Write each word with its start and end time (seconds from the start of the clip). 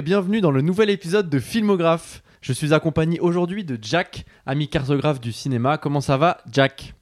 et 0.00 0.02
bienvenue 0.02 0.40
dans 0.40 0.50
le 0.50 0.62
nouvel 0.62 0.88
épisode 0.88 1.28
de 1.28 1.38
Filmographe. 1.38 2.22
Je 2.40 2.54
suis 2.54 2.72
accompagné 2.72 3.20
aujourd'hui 3.20 3.66
de 3.66 3.78
Jack, 3.82 4.24
ami 4.46 4.66
cartographe 4.66 5.20
du 5.20 5.30
cinéma. 5.30 5.76
Comment 5.76 6.00
ça 6.00 6.16
va, 6.16 6.38
Jack? 6.50 6.94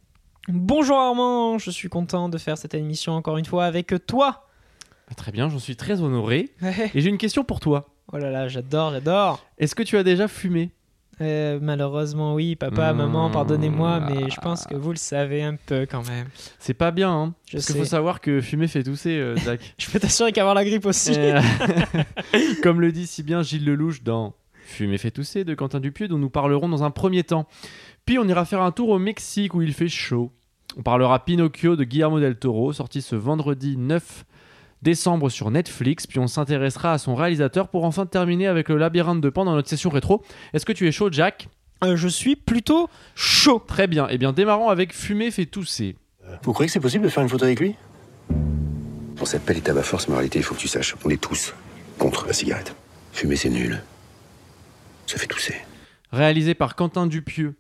Bonjour 0.49 0.99
Armand, 0.99 1.59
je 1.59 1.71
suis 1.71 1.89
content 1.89 2.29
de 2.29 2.37
faire 2.39 2.59
cette 2.59 2.75
émission 2.75 3.13
encore 3.13 3.39
une 3.39 3.45
fois 3.45 3.67
avec 3.67 3.95
toi. 4.09 4.49
Très 5.17 5.31
bien, 5.31 5.49
j'en 5.49 5.61
suis 5.61 5.77
très 5.77 6.01
honoré. 6.01 6.51
Et 6.93 7.01
j'ai 7.01 7.09
une 7.09 7.19
question 7.19 7.45
pour 7.45 7.61
toi. 7.61 7.89
Oh 8.13 8.19
là 8.19 8.33
là, 8.33 8.49
j'adore, 8.49 8.91
j'adore. 8.91 9.47
Est-ce 9.59 9.77
que 9.77 9.85
tu 9.85 9.97
as 9.97 10.03
déjà 10.03 10.27
fumé? 10.27 10.73
Euh, 11.21 11.59
malheureusement, 11.61 12.35
oui, 12.35 12.55
papa, 12.57 12.93
Mmh. 12.93 12.97
maman, 12.97 13.31
pardonnez-moi, 13.31 14.01
mais 14.01 14.31
je 14.31 14.41
pense 14.41 14.67
que 14.67 14.75
vous 14.77 14.91
le 14.91 14.97
savez 14.97 15.43
un 15.43 15.57
peu 15.57 15.87
quand 15.91 16.07
même. 16.09 16.29
C'est 16.59 16.75
pas 16.75 16.91
bien, 16.91 17.11
hein 17.13 17.35
Je 17.49 17.53
Parce 17.57 17.67
qu'il 17.67 17.77
faut 17.77 17.85
savoir 17.85 18.21
que 18.21 18.41
fumer 18.41 18.69
fait 18.69 18.83
tousser, 18.85 19.19
euh, 19.19 19.37
Jack. 19.45 19.75
Je 19.79 19.91
peux 19.91 19.99
t'assurer 19.99 20.33
qu'avoir 20.33 20.55
la 20.55 20.65
grippe 20.65 20.87
aussi. 20.87 21.13
Euh, 21.17 21.41
Comme 22.63 22.81
le 22.81 22.93
dit 22.93 23.07
si 23.07 23.23
bien 23.23 23.43
Gilles 23.43 23.65
Lelouch 23.65 24.03
dans 24.03 24.35
Fumer 24.65 24.99
fait 24.99 25.11
tousser 25.11 25.45
de 25.45 25.55
Quentin 25.55 25.81
Dupieux, 25.81 26.09
dont 26.09 26.19
nous 26.19 26.29
parlerons 26.31 26.69
dans 26.69 26.85
un 26.85 26.91
premier 26.91 27.25
temps. 27.25 27.47
Puis 28.05 28.19
on 28.19 28.29
ira 28.29 28.45
faire 28.45 28.61
un 28.63 28.71
tour 28.71 28.91
au 28.91 28.99
Mexique 28.99 29.55
où 29.55 29.63
il 29.63 29.73
fait 29.73 29.89
chaud. 29.89 30.31
On 30.77 30.83
parlera 30.83 31.25
Pinocchio 31.25 31.75
de 31.75 31.85
Guillermo 31.85 32.21
del 32.21 32.37
Toro, 32.37 32.73
sorti 32.75 33.01
ce 33.01 33.17
vendredi 33.17 33.77
9 33.79 34.25
décembre 34.83 35.31
sur 35.31 35.51
Netflix. 35.51 36.07
Puis 36.07 36.19
on 36.19 36.27
s'intéressera 36.27 36.93
à 36.93 36.99
son 36.99 37.15
réalisateur 37.15 37.69
pour 37.69 37.85
enfin 37.85 38.07
terminer 38.07 38.47
avec 38.47 38.69
le 38.69 38.77
labyrinthe 38.77 39.21
de 39.21 39.31
Pan 39.31 39.45
dans 39.45 39.55
notre 39.55 39.69
session 39.69 39.91
rétro. 39.91 40.23
Est-ce 40.53 40.67
que 40.67 40.73
tu 40.73 40.87
es 40.87 40.93
chaud, 40.93 41.11
Jack? 41.11 41.49
Euh, 41.85 41.97
je 41.97 42.09
suis 42.09 42.35
plutôt 42.37 42.89
chaud. 43.15 43.63
Très 43.67 43.87
bien. 43.87 44.07
Eh 44.11 44.19
bien, 44.19 44.33
démarrons 44.33 44.69
avec 44.69 44.93
Fumer 44.95 45.31
fait 45.31 45.47
tousser. 45.47 45.97
Vous 46.43 46.53
croyez 46.53 46.67
que 46.67 46.73
c'est 46.73 46.81
possible 46.81 47.05
de 47.05 47.09
faire 47.09 47.23
une 47.23 47.29
photo 47.29 47.45
avec 47.45 47.61
lui? 47.61 47.75
Pour 49.17 49.27
cette 49.27 49.45
pelle 49.45 49.57
et 49.57 49.61
tabac 49.61 49.83
force, 49.83 50.09
mais 50.09 50.15
en 50.15 50.19
réalité, 50.19 50.39
il 50.39 50.45
faut 50.45 50.55
que 50.55 50.61
tu 50.61 50.69
saches, 50.69 50.95
on 51.05 51.11
est 51.11 51.21
tous 51.21 51.55
contre 51.99 52.27
la 52.27 52.33
cigarette. 52.33 52.75
Fumer, 53.13 53.37
c'est 53.37 53.49
nul. 53.51 53.83
Ça 55.07 55.19
fait 55.19 55.27
tousser. 55.27 55.55
réalisé 56.13 56.55
par 56.55 56.77
Quentin 56.77 57.07
Dupieux. 57.07 57.55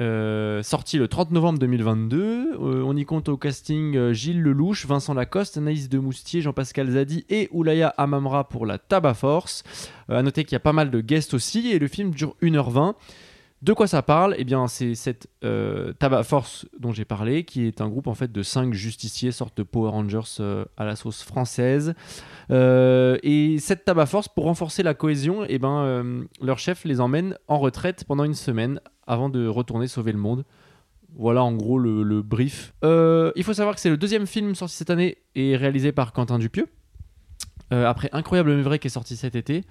Euh, 0.00 0.62
sorti 0.64 0.98
le 0.98 1.06
30 1.06 1.30
novembre 1.30 1.58
2022. 1.60 2.54
Euh, 2.54 2.82
on 2.84 2.96
y 2.96 3.04
compte 3.04 3.28
au 3.28 3.36
casting 3.36 3.96
euh, 3.96 4.12
Gilles 4.12 4.42
Lelouch, 4.42 4.86
Vincent 4.86 5.14
Lacoste, 5.14 5.56
Anaïs 5.56 5.88
Demoustier, 5.88 6.40
Jean-Pascal 6.40 6.90
Zadi 6.90 7.24
et 7.28 7.48
Oulaya 7.52 7.88
Amamra 7.96 8.48
pour 8.48 8.66
la 8.66 8.78
Tabac 8.78 9.14
Force. 9.14 9.62
Euh, 10.10 10.18
à 10.18 10.22
noter 10.22 10.44
qu'il 10.44 10.54
y 10.54 10.56
a 10.56 10.60
pas 10.60 10.72
mal 10.72 10.90
de 10.90 11.00
guests 11.00 11.34
aussi 11.34 11.70
et 11.70 11.78
le 11.78 11.86
film 11.86 12.10
dure 12.10 12.34
1h20. 12.42 12.94
De 13.64 13.72
quoi 13.72 13.86
ça 13.86 14.02
parle? 14.02 14.34
Eh 14.36 14.44
bien, 14.44 14.68
c'est 14.68 14.94
cette 14.94 15.26
euh, 15.42 15.94
Tabac 15.94 16.24
Force 16.24 16.66
dont 16.78 16.92
j'ai 16.92 17.06
parlé, 17.06 17.44
qui 17.44 17.66
est 17.66 17.80
un 17.80 17.88
groupe 17.88 18.08
en 18.08 18.14
fait 18.14 18.30
de 18.30 18.42
5 18.42 18.74
justiciers, 18.74 19.32
sorte 19.32 19.56
de 19.56 19.62
Power 19.62 19.88
Rangers 19.88 20.36
euh, 20.40 20.66
à 20.76 20.84
la 20.84 20.96
sauce 20.96 21.22
française. 21.22 21.94
Euh, 22.50 23.16
et 23.22 23.56
cette 23.58 23.86
Tabac 23.86 24.04
Force, 24.04 24.28
pour 24.28 24.44
renforcer 24.44 24.82
la 24.82 24.92
cohésion, 24.92 25.46
eh 25.48 25.58
ben, 25.58 25.78
euh, 25.78 26.24
leur 26.42 26.58
chef 26.58 26.84
les 26.84 27.00
emmène 27.00 27.38
en 27.48 27.58
retraite 27.58 28.04
pendant 28.04 28.24
une 28.24 28.34
semaine 28.34 28.80
avant 29.06 29.30
de 29.30 29.46
retourner 29.46 29.86
sauver 29.86 30.12
le 30.12 30.18
monde. 30.18 30.44
Voilà 31.16 31.42
en 31.42 31.54
gros 31.54 31.78
le, 31.78 32.20
brief. 32.20 32.74
Il 32.82 33.44
faut 33.44 33.54
savoir 33.54 33.76
que 33.76 33.80
c'est 33.80 33.88
le 33.88 33.96
deuxième 33.96 34.26
film 34.26 34.54
sorti 34.54 34.74
cette 34.74 34.90
année 34.90 35.16
et 35.36 35.56
réalisé 35.56 35.90
par 35.90 36.12
Quentin 36.12 36.38
Dupieux. 36.38 36.66
Après 37.70 38.10
Incroyable 38.12 38.54
mais 38.54 38.62
vrai 38.62 38.78
qui 38.78 38.88
est 38.88 38.90
sorti 38.90 39.16
cet 39.16 39.34
été. 39.36 39.62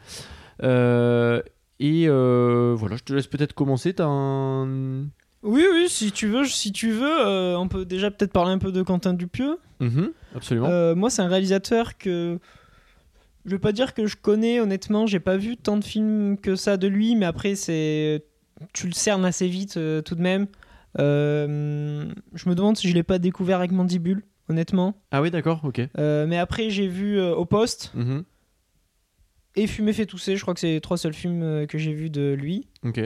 Et 1.84 2.06
euh, 2.08 2.73
voilà, 2.78 2.95
je 2.95 3.03
te 3.03 3.12
laisse 3.12 3.28
peut-être 3.28 3.52
commencer. 3.52 3.94
T'as 3.94 4.06
un. 4.08 5.03
Oui, 5.42 5.66
oui, 5.73 5.90
si 5.90 6.14
tu 6.14 6.28
veux, 6.28 6.45
si 6.45 6.72
tu 6.72 6.92
veux, 6.92 7.28
euh, 7.28 7.58
on 7.58 7.67
peut 7.67 7.84
déjà 7.84 8.09
peut-être 8.09 8.31
parler 8.31 8.53
un 8.53 8.58
peu 8.58 8.72
de 8.72 8.81
Quentin 8.84 9.14
Dupieux. 9.14 9.58
Mhm, 9.81 10.12
absolument. 10.34 10.70
Euh, 10.70 10.95
moi, 10.95 11.09
c'est 11.09 11.22
un 11.22 11.28
réalisateur 11.28 11.98
que 11.98 12.40
je 13.44 13.52
vais 13.52 13.59
pas 13.59 13.73
dire 13.73 13.94
que 13.94 14.08
je 14.08 14.16
connais 14.16 14.62
honnêtement. 14.62 15.08
J'ai 15.08 15.19
pas 15.19 15.35
vu 15.35 15.58
tant 15.58 15.75
de 15.75 15.84
films 15.84 16.38
que 16.38 16.56
ça 16.56 16.78
de 16.78 16.88
lui, 16.88 17.18
mais 17.18 17.25
après, 17.25 17.56
c'est 17.56 18.24
tu 18.72 18.88
le 18.88 18.94
cernes 18.94 19.25
assez 19.25 19.50
vite 19.50 19.75
euh, 19.75 20.02
tout 20.02 20.16
de 20.16 20.22
même. 20.22 20.47
Je 20.97 22.50
me 22.50 22.56
demande 22.56 22.78
si 22.78 22.88
je 22.88 22.94
l'ai 22.94 23.03
pas 23.03 23.19
découvert 23.19 23.58
avec 23.58 23.74
Mandibule, 23.74 24.24
honnêtement. 24.47 24.96
Ah 25.12 25.22
oui, 25.22 25.31
d'accord, 25.31 25.59
ok. 25.66 25.81
Mais 25.97 26.38
après, 26.38 26.69
j'ai 26.69 26.88
vu 26.88 27.19
Au 27.19 27.44
Poste 27.44 27.91
Mhm, 27.94 28.24
et 29.56 29.68
Fumer 29.68 29.94
fait 29.94 30.06
tousser. 30.06 30.36
Je 30.36 30.41
crois 30.41 30.53
que 30.53 30.59
c'est 30.59 30.68
les 30.74 30.81
trois 30.81 30.97
seuls 30.97 31.14
films 31.14 31.41
euh, 31.44 31.66
que 31.66 31.78
j'ai 31.78 31.94
vus 31.94 32.09
de 32.09 32.34
lui. 32.34 32.68
ok. 32.84 33.02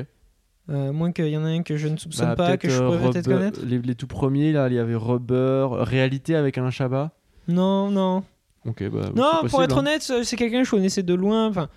Euh, 0.69 0.91
moins 0.91 1.13
qu'il 1.13 1.27
y 1.29 1.37
en 1.37 1.45
a 1.45 1.47
un 1.47 1.63
que 1.63 1.77
je 1.77 1.87
ne 1.87 1.95
soupçonne 1.95 2.27
Bah, 2.29 2.35
pas, 2.35 2.57
que 2.57 2.67
je 2.69 2.81
euh, 2.83 2.85
pourrais 2.97 3.11
peut-être 3.11 3.25
connaître. 3.29 3.61
les, 3.65 3.79
les 3.79 3.95
tout 3.95 4.05
premiers, 4.07 4.51
là, 4.51 4.67
il 4.67 4.73
y 4.75 4.79
avait 4.79 4.95
Rubber, 4.95 5.67
Réalité 5.71 6.35
avec 6.35 6.57
Alain 6.57 6.71
Chabat. 6.71 7.11
Non, 7.47 7.89
non. 7.89 8.23
Ok, 8.65 8.83
bah. 8.89 9.09
non, 9.15 9.47
pour 9.47 9.63
être 9.63 9.77
hein. 9.77 9.79
honnête, 9.79 10.01
c'est 10.01 10.35
quelqu'un 10.35 10.59
que 10.59 10.65
je 10.65 10.71
connaissais 10.71 11.03
de 11.03 11.13
loin. 11.13 11.47
Enfin, 11.47 11.69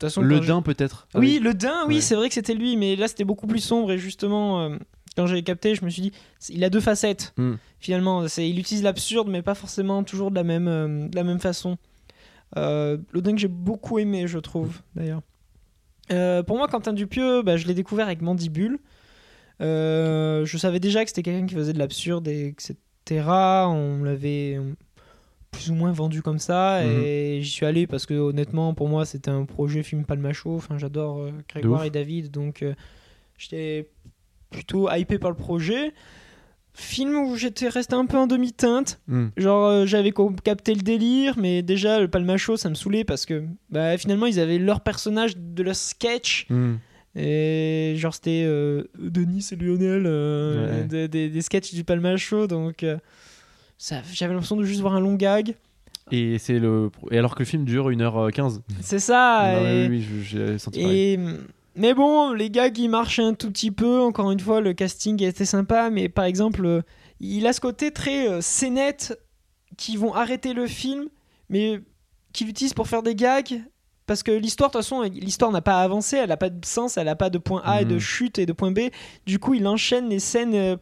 façon, 0.00 0.22
Le 0.22 0.40
je- 0.40 0.46
Dain, 0.46 0.62
peut-être. 0.62 1.08
Ah 1.12 1.18
Oui, 1.18 1.40
le 1.42 1.54
Dain, 1.54 1.86
oui, 1.88 1.96
Ouais. 1.96 2.00
c'est 2.00 2.14
vrai 2.14 2.28
que 2.28 2.34
c'était 2.34 2.54
lui, 2.54 2.76
mais 2.76 2.94
là 2.94 3.08
c'était 3.08 3.24
beaucoup 3.24 3.48
plus 3.48 3.58
sombre 3.58 3.90
et 3.90 3.98
justement, 3.98 4.60
euh, 4.62 4.76
quand 5.16 5.26
j'ai 5.26 5.42
capté, 5.42 5.74
je 5.74 5.84
me 5.84 5.90
suis 5.90 6.02
dit, 6.02 6.12
il 6.50 6.62
a 6.62 6.70
deux 6.70 6.78
facettes. 6.80 7.32
Hmm. 7.36 7.54
Finalement, 7.80 8.24
il 8.38 8.58
utilise 8.60 8.84
l'absurde, 8.84 9.28
mais 9.28 9.42
pas 9.42 9.56
forcément 9.56 10.04
toujours 10.04 10.30
de 10.30 10.36
la 10.36 10.44
même, 10.44 11.10
de 11.10 11.16
la 11.16 11.24
même 11.24 11.40
façon. 11.40 11.78
Euh, 12.56 12.98
le 13.12 13.22
Dain 13.22 13.32
que 13.34 13.40
j'ai 13.40 13.48
beaucoup 13.48 13.98
aimé, 13.98 14.26
je 14.26 14.38
trouve, 14.38 14.80
d'ailleurs. 14.94 15.22
Euh, 16.12 16.42
pour 16.42 16.56
moi, 16.56 16.66
Quentin 16.68 16.92
Dupieux, 16.92 17.42
bah, 17.42 17.56
je 17.56 17.66
l'ai 17.66 17.74
découvert 17.74 18.06
avec 18.06 18.20
Mandibule. 18.22 18.78
Euh, 19.60 20.44
je 20.44 20.56
savais 20.58 20.80
déjà 20.80 21.04
que 21.04 21.10
c'était 21.10 21.22
quelqu'un 21.22 21.46
qui 21.46 21.54
faisait 21.54 21.72
de 21.72 21.78
l'absurde, 21.78 22.26
et 22.28 22.48
etc. 22.48 22.74
On 23.28 24.02
l'avait 24.02 24.58
plus 25.50 25.70
ou 25.70 25.74
moins 25.74 25.92
vendu 25.92 26.22
comme 26.22 26.38
ça, 26.38 26.80
Mhm. 26.82 27.02
et 27.04 27.38
j'y 27.42 27.50
suis 27.50 27.66
allé 27.66 27.86
parce 27.86 28.06
que 28.06 28.14
honnêtement, 28.14 28.72
pour 28.74 28.88
moi, 28.88 29.04
c'était 29.04 29.30
un 29.30 29.44
projet 29.44 29.82
film 29.82 30.04
Palmacho. 30.04 30.54
Enfin, 30.56 30.78
j'adore 30.78 31.18
euh, 31.20 31.30
Grégoire 31.48 31.84
et 31.84 31.90
David, 31.90 32.30
donc 32.30 32.64
j'étais 33.36 33.88
plutôt 34.50 34.88
hypé 34.90 35.18
par 35.18 35.30
le 35.30 35.36
projet. 35.36 35.92
Film 36.80 37.14
où 37.16 37.36
j'étais 37.36 37.68
resté 37.68 37.94
un 37.94 38.06
peu 38.06 38.16
en 38.16 38.26
demi-teinte. 38.26 39.00
Hmm. 39.06 39.26
Genre, 39.36 39.66
euh, 39.66 39.86
j'avais 39.86 40.12
capté 40.42 40.74
le 40.74 40.80
délire, 40.80 41.34
mais 41.38 41.62
déjà, 41.62 42.00
le 42.00 42.08
Palmacho, 42.08 42.56
ça 42.56 42.68
me 42.70 42.74
saoulait 42.74 43.04
parce 43.04 43.26
que 43.26 43.44
bah, 43.70 43.96
finalement, 43.98 44.26
ils 44.26 44.40
avaient 44.40 44.58
leur 44.58 44.80
personnage 44.80 45.36
de 45.36 45.62
leur 45.62 45.76
sketch. 45.76 46.46
Hmm. 46.48 46.74
Et 47.16 47.94
genre, 47.96 48.14
c'était 48.14 48.44
euh, 48.46 48.84
Denis 48.98 49.46
et 49.52 49.56
Lionel, 49.56 50.04
euh, 50.06 50.78
Ouais. 50.80 50.84
des, 50.84 51.08
des, 51.08 51.28
des 51.28 51.42
sketchs 51.42 51.74
du 51.74 51.84
Palmacho. 51.84 52.46
Donc, 52.46 52.84
ça- 53.78 54.02
j'avais 54.12 54.32
l'impression 54.32 54.56
de 54.56 54.64
juste 54.64 54.80
voir 54.80 54.94
un 54.94 55.00
long 55.00 55.14
gag. 55.14 55.54
Et 56.12 56.38
c'est 56.38 56.58
le 56.58 56.90
et 57.12 57.18
alors 57.18 57.34
que 57.34 57.40
le 57.40 57.44
film 57.44 57.64
dure 57.64 57.88
1h15. 57.90 58.60
C'est 58.80 58.98
ça. 58.98 59.52
Et- 59.62 59.86
oui, 59.88 59.98
oui, 60.12 60.22
j'ai 60.24 60.58
senti 60.58 60.80
pareil. 60.82 61.18
Mais 61.76 61.94
bon, 61.94 62.32
les 62.32 62.50
gags 62.50 62.76
ils 62.78 62.88
marchent 62.88 63.20
un 63.20 63.34
tout 63.34 63.50
petit 63.50 63.70
peu. 63.70 64.00
Encore 64.00 64.30
une 64.30 64.40
fois, 64.40 64.60
le 64.60 64.72
casting 64.72 65.22
était 65.22 65.44
sympa, 65.44 65.90
mais 65.90 66.08
par 66.08 66.24
exemple, 66.24 66.64
euh, 66.66 66.82
il 67.20 67.46
a 67.46 67.52
ce 67.52 67.60
côté 67.60 67.92
très 67.92 68.28
euh, 68.28 68.40
scénette 68.40 69.18
qui 69.76 69.96
vont 69.96 70.12
arrêter 70.14 70.52
le 70.52 70.66
film, 70.66 71.08
mais 71.48 71.80
qu'il 72.32 72.48
utilise 72.48 72.74
pour 72.74 72.88
faire 72.88 73.02
des 73.02 73.14
gags. 73.14 73.62
Parce 74.06 74.24
que 74.24 74.32
l'histoire, 74.32 74.70
de 74.70 74.72
toute 74.72 74.82
façon, 74.82 75.02
l'histoire 75.02 75.52
n'a 75.52 75.62
pas 75.62 75.80
avancé, 75.82 76.16
elle 76.16 76.30
n'a 76.30 76.36
pas 76.36 76.50
de 76.50 76.64
sens, 76.66 76.96
elle 76.96 77.04
n'a 77.06 77.14
pas 77.14 77.30
de 77.30 77.38
point 77.38 77.62
A 77.64 77.82
et 77.82 77.84
de 77.84 77.94
Mhm. 77.94 78.00
chute 78.00 78.38
et 78.40 78.46
de 78.46 78.52
point 78.52 78.72
B. 78.72 78.90
Du 79.24 79.38
coup, 79.38 79.54
il 79.54 79.66
enchaîne 79.68 80.08
les 80.08 80.18
scènes 80.18 80.54
euh, 80.54 80.76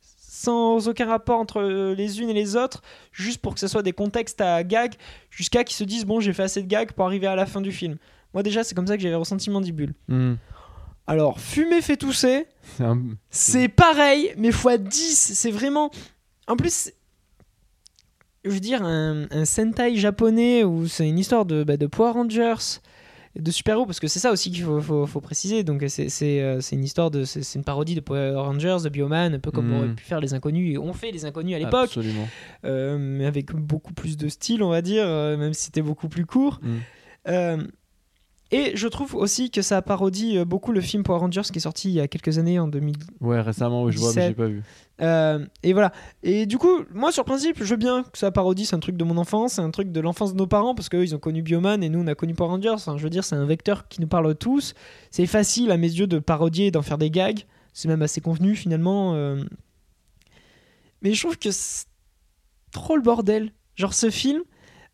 sans 0.00 0.86
aucun 0.88 1.06
rapport 1.06 1.40
entre 1.40 1.60
les 1.96 2.20
unes 2.20 2.30
et 2.30 2.34
les 2.34 2.54
autres, 2.54 2.82
juste 3.10 3.40
pour 3.40 3.54
que 3.54 3.60
ce 3.60 3.66
soit 3.66 3.82
des 3.82 3.92
contextes 3.92 4.40
à 4.40 4.62
gags, 4.62 4.94
jusqu'à 5.30 5.64
qu'ils 5.64 5.76
se 5.76 5.82
disent 5.84 6.04
bon, 6.04 6.20
j'ai 6.20 6.32
fait 6.32 6.44
assez 6.44 6.62
de 6.62 6.68
gags 6.68 6.92
pour 6.92 7.06
arriver 7.06 7.26
à 7.26 7.34
la 7.34 7.46
fin 7.46 7.60
du 7.60 7.72
film. 7.72 7.96
Moi, 8.36 8.42
déjà, 8.42 8.62
c'est 8.64 8.74
comme 8.74 8.86
ça 8.86 8.98
que 8.98 9.02
j'avais 9.02 9.14
ressenti 9.14 9.48
Mandibule. 9.48 9.94
Hmm. 10.08 10.34
Alors, 11.06 11.40
fumer 11.40 11.80
fait 11.80 11.96
tousser, 11.96 12.44
C'est 12.76 12.84
un- 12.84 13.00
c'est 13.30 13.68
pareil, 13.68 14.34
mais 14.36 14.48
x 14.48 14.66
10. 14.78 15.32
C'est 15.34 15.50
vraiment. 15.50 15.90
En 16.46 16.54
plus, 16.56 16.92
je 18.44 18.50
veux 18.50 18.60
dire, 18.60 18.82
un, 18.82 19.24
un 19.30 19.44
Sentai 19.46 19.96
japonais 19.96 20.64
où 20.64 20.86
c'est 20.86 21.08
une 21.08 21.18
histoire 21.18 21.46
de, 21.46 21.64
bah, 21.64 21.78
de 21.78 21.86
Power 21.86 22.10
Rangers, 22.12 22.80
de 23.34 23.50
super-héros, 23.50 23.86
parce 23.86 24.00
que 24.00 24.06
c'est 24.06 24.18
ça 24.18 24.32
aussi 24.32 24.50
qu'il 24.50 24.64
faut, 24.64 24.82
faut- 24.82 25.06
faut 25.06 25.20
préciser. 25.22 25.64
Donc, 25.64 25.82
c'est 25.88 26.10
euh, 26.42 26.60
c'est 26.60 26.76
une 26.76 26.84
histoire 26.84 27.10
de. 27.10 27.24
C'est 27.24 27.54
une 27.54 27.64
parodie 27.64 27.94
de 27.94 28.00
Power 28.00 28.34
Rangers, 28.34 28.76
de 28.84 28.88
Bioman, 28.90 29.32
un 29.34 29.38
peu 29.38 29.50
comme 29.50 29.72
on 29.72 29.78
aurait 29.78 29.94
pu 29.94 30.04
faire 30.04 30.20
les 30.20 30.34
inconnus, 30.34 30.74
et 30.74 30.78
on 30.78 30.92
fait 30.92 31.10
les 31.10 31.24
inconnus 31.24 31.54
à 31.56 31.58
l'époque, 31.58 31.84
Absolument. 31.96 32.28
euh, 32.66 32.98
mais 32.98 33.24
avec 33.24 33.52
beaucoup 33.54 33.94
plus 33.94 34.18
de 34.18 34.28
style, 34.28 34.62
on 34.62 34.68
va 34.70 34.82
dire, 34.82 35.04
euh, 35.06 35.38
même 35.38 35.54
si 35.54 35.64
c'était 35.64 35.82
beaucoup 35.82 36.08
plus 36.10 36.26
court. 36.26 36.60
Mm. 36.62 37.62
Et 38.52 38.76
je 38.76 38.86
trouve 38.86 39.16
aussi 39.16 39.50
que 39.50 39.60
ça 39.60 39.82
parodie 39.82 40.38
euh, 40.38 40.44
beaucoup 40.44 40.70
le 40.70 40.80
film 40.80 41.02
Power 41.02 41.18
Rangers 41.18 41.42
qui 41.52 41.58
est 41.58 41.60
sorti 41.60 41.88
il 41.88 41.94
y 41.94 42.00
a 42.00 42.06
quelques 42.06 42.38
années 42.38 42.60
en 42.60 42.68
2000. 42.68 42.94
Ouais, 43.20 43.40
récemment, 43.40 43.82
oui, 43.82 43.92
je 43.92 43.98
vois, 43.98 44.10
mais 44.14 44.14
17. 44.14 44.28
j'ai 44.28 44.34
pas 44.34 44.46
vu. 44.46 44.62
Euh, 45.02 45.44
et 45.64 45.72
voilà. 45.72 45.90
Et 46.22 46.46
du 46.46 46.56
coup, 46.56 46.84
moi 46.94 47.10
sur 47.10 47.22
le 47.24 47.26
principe, 47.26 47.56
je 47.58 47.64
veux 47.64 47.76
bien 47.76 48.04
que 48.04 48.16
ça 48.16 48.30
parodie, 48.30 48.64
c'est 48.64 48.76
un 48.76 48.80
truc 48.80 48.96
de 48.96 49.02
mon 49.04 49.16
enfance, 49.18 49.54
c'est 49.54 49.62
un 49.62 49.70
truc 49.72 49.90
de 49.90 50.00
l'enfance 50.00 50.32
de 50.32 50.38
nos 50.38 50.46
parents 50.46 50.74
parce 50.76 50.88
qu'eux 50.88 51.02
ils 51.02 51.14
ont 51.14 51.18
connu 51.18 51.42
Bioman 51.42 51.82
et 51.82 51.88
nous 51.88 51.98
on 51.98 52.06
a 52.06 52.14
connu 52.14 52.34
Power 52.34 52.50
Rangers. 52.50 52.68
Enfin, 52.70 52.96
je 52.96 53.02
veux 53.02 53.10
dire, 53.10 53.24
c'est 53.24 53.34
un 53.34 53.44
vecteur 53.46 53.88
qui 53.88 54.00
nous 54.00 54.06
parle 54.06 54.32
tous. 54.36 54.74
C'est 55.10 55.26
facile 55.26 55.70
à 55.72 55.76
mes 55.76 55.90
yeux 55.90 56.06
de 56.06 56.18
parodier 56.20 56.66
et 56.66 56.70
d'en 56.70 56.82
faire 56.82 56.98
des 56.98 57.10
gags. 57.10 57.40
C'est 57.72 57.88
même 57.88 58.02
assez 58.02 58.20
convenu 58.20 58.54
finalement. 58.54 59.14
euh. 59.14 59.42
Mais 61.02 61.12
je 61.14 61.20
trouve 61.20 61.36
que 61.38 61.50
c'est 61.50 61.86
trop 62.72 62.96
le 62.96 63.02
bordel. 63.02 63.50
Genre 63.74 63.92
ce 63.92 64.08
film, 64.10 64.42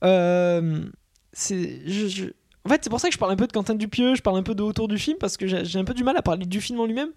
euh, 0.04 0.84
c'est 1.32 1.80
je- 1.86 2.08
je- 2.08 2.24
En 2.64 2.68
fait, 2.68 2.80
c'est 2.84 2.90
pour 2.90 3.00
ça 3.00 3.08
que 3.08 3.14
je 3.14 3.18
parle 3.18 3.32
un 3.32 3.36
peu 3.36 3.46
de 3.46 3.52
Quentin 3.52 3.74
Dupieux, 3.74 4.14
je 4.14 4.22
parle 4.22 4.38
un 4.38 4.42
peu 4.42 4.54
de 4.54 4.62
autour 4.62 4.86
du 4.88 4.98
film, 4.98 5.16
parce 5.18 5.36
que 5.36 5.46
j'ai 5.46 5.78
un 5.78 5.84
peu 5.84 5.94
du 5.94 6.04
mal 6.04 6.16
à 6.16 6.22
parler 6.22 6.46
du 6.46 6.60
film 6.60 6.78
en 6.80 6.86
lui-même. 6.86 7.10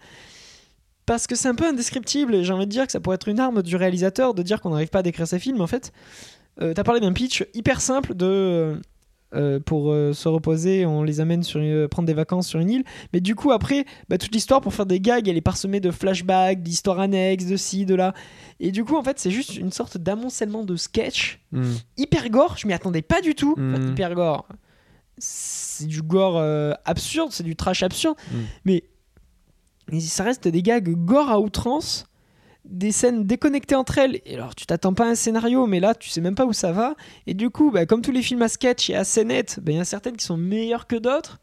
Parce 1.05 1.27
que 1.27 1.35
c'est 1.35 1.47
un 1.47 1.53
peu 1.55 1.67
indescriptible, 1.67 2.33
et 2.33 2.43
j'ai 2.43 2.51
envie 2.51 2.65
de 2.65 2.71
dire 2.71 2.85
que 2.87 2.91
ça 2.91 2.99
pourrait 2.99 3.15
être 3.15 3.27
une 3.27 3.39
arme 3.39 3.61
du 3.61 3.75
réalisateur 3.75 4.33
de 4.33 4.41
dire 4.41 4.59
qu'on 4.59 4.71
n'arrive 4.71 4.89
pas 4.89 4.99
à 4.99 5.03
décrire 5.03 5.27
ses 5.27 5.37
films. 5.37 5.61
En 5.61 5.67
fait, 5.67 5.91
euh, 6.61 6.73
t'as 6.73 6.83
parlé 6.83 6.99
d'un 6.99 7.13
pitch 7.13 7.45
hyper 7.53 7.79
simple 7.79 8.15
de. 8.15 8.79
euh, 9.35 9.59
pour 9.59 9.91
euh, 9.91 10.13
se 10.13 10.27
reposer, 10.29 10.85
on 10.85 11.03
les 11.03 11.19
amène 11.19 11.43
sur 11.43 11.59
une- 11.59 11.87
prendre 11.89 12.07
des 12.07 12.13
vacances 12.13 12.47
sur 12.47 12.59
une 12.59 12.69
île. 12.69 12.83
Mais 13.11 13.19
du 13.19 13.35
coup, 13.35 13.51
après, 13.51 13.85
bah, 14.07 14.17
toute 14.17 14.33
l'histoire 14.33 14.61
pour 14.61 14.73
faire 14.73 14.85
des 14.85 14.99
gags, 15.01 15.27
elle 15.27 15.35
est 15.37 15.41
parsemée 15.41 15.79
de 15.81 15.91
flashbacks, 15.91 16.63
d'histoires 16.63 16.99
annexes, 17.01 17.45
de 17.45 17.57
ci, 17.57 17.85
de 17.85 17.95
là. 17.95 18.13
Et 18.61 18.71
du 18.71 18.83
coup, 18.85 18.95
en 18.95 19.03
fait, 19.03 19.19
c'est 19.19 19.31
juste 19.31 19.57
une 19.57 19.71
sorte 19.73 19.97
d'amoncellement 19.97 20.63
de 20.63 20.75
sketch 20.77 21.39
Hmm. 21.51 21.65
hyper 21.97 22.29
gore. 22.29 22.55
Je 22.57 22.65
m'y 22.65 22.73
attendais 22.73 23.01
pas 23.01 23.19
du 23.21 23.35
tout. 23.35 23.51
Enfin, 23.57 23.79
Mhm. 23.79 23.91
hyper 23.91 24.15
gore. 24.15 24.47
C'est 25.17 25.87
du 25.87 26.01
gore 26.01 26.37
euh, 26.37 26.73
absurde, 26.85 27.31
c'est 27.31 27.43
du 27.43 27.55
trash 27.55 27.83
absurde. 27.83 28.17
Mhm. 28.31 28.45
Mais 28.65 28.83
mais 29.91 29.99
ça 29.99 30.23
reste 30.23 30.47
des 30.47 30.61
gags 30.63 30.89
gore 30.89 31.29
à 31.29 31.39
outrance. 31.39 32.05
Des 32.67 32.91
scènes 32.91 33.25
déconnectées 33.25 33.75
entre 33.75 33.99
elles. 33.99 34.21
Et 34.25 34.33
alors, 34.33 34.55
tu 34.55 34.65
t'attends 34.65 34.95
pas 34.95 35.05
à 35.05 35.09
un 35.09 35.15
scénario, 35.15 35.67
mais 35.67 35.79
là, 35.79 35.93
tu 35.93 36.09
sais 36.09 36.19
même 36.19 36.33
pas 36.33 36.47
où 36.47 36.53
ça 36.53 36.71
va. 36.71 36.95
Et 37.27 37.35
du 37.35 37.51
coup, 37.51 37.69
bah, 37.69 37.85
comme 37.85 38.01
tous 38.01 38.11
les 38.11 38.23
films 38.23 38.41
à 38.41 38.47
sketch 38.47 38.89
et 38.89 38.95
à 38.95 39.03
scénette, 39.03 39.59
bah, 39.61 39.71
il 39.71 39.75
y 39.75 39.77
en 39.77 39.83
a 39.83 39.85
certaines 39.85 40.17
qui 40.17 40.25
sont 40.25 40.35
meilleures 40.37 40.87
que 40.87 40.95
d'autres. 40.95 41.39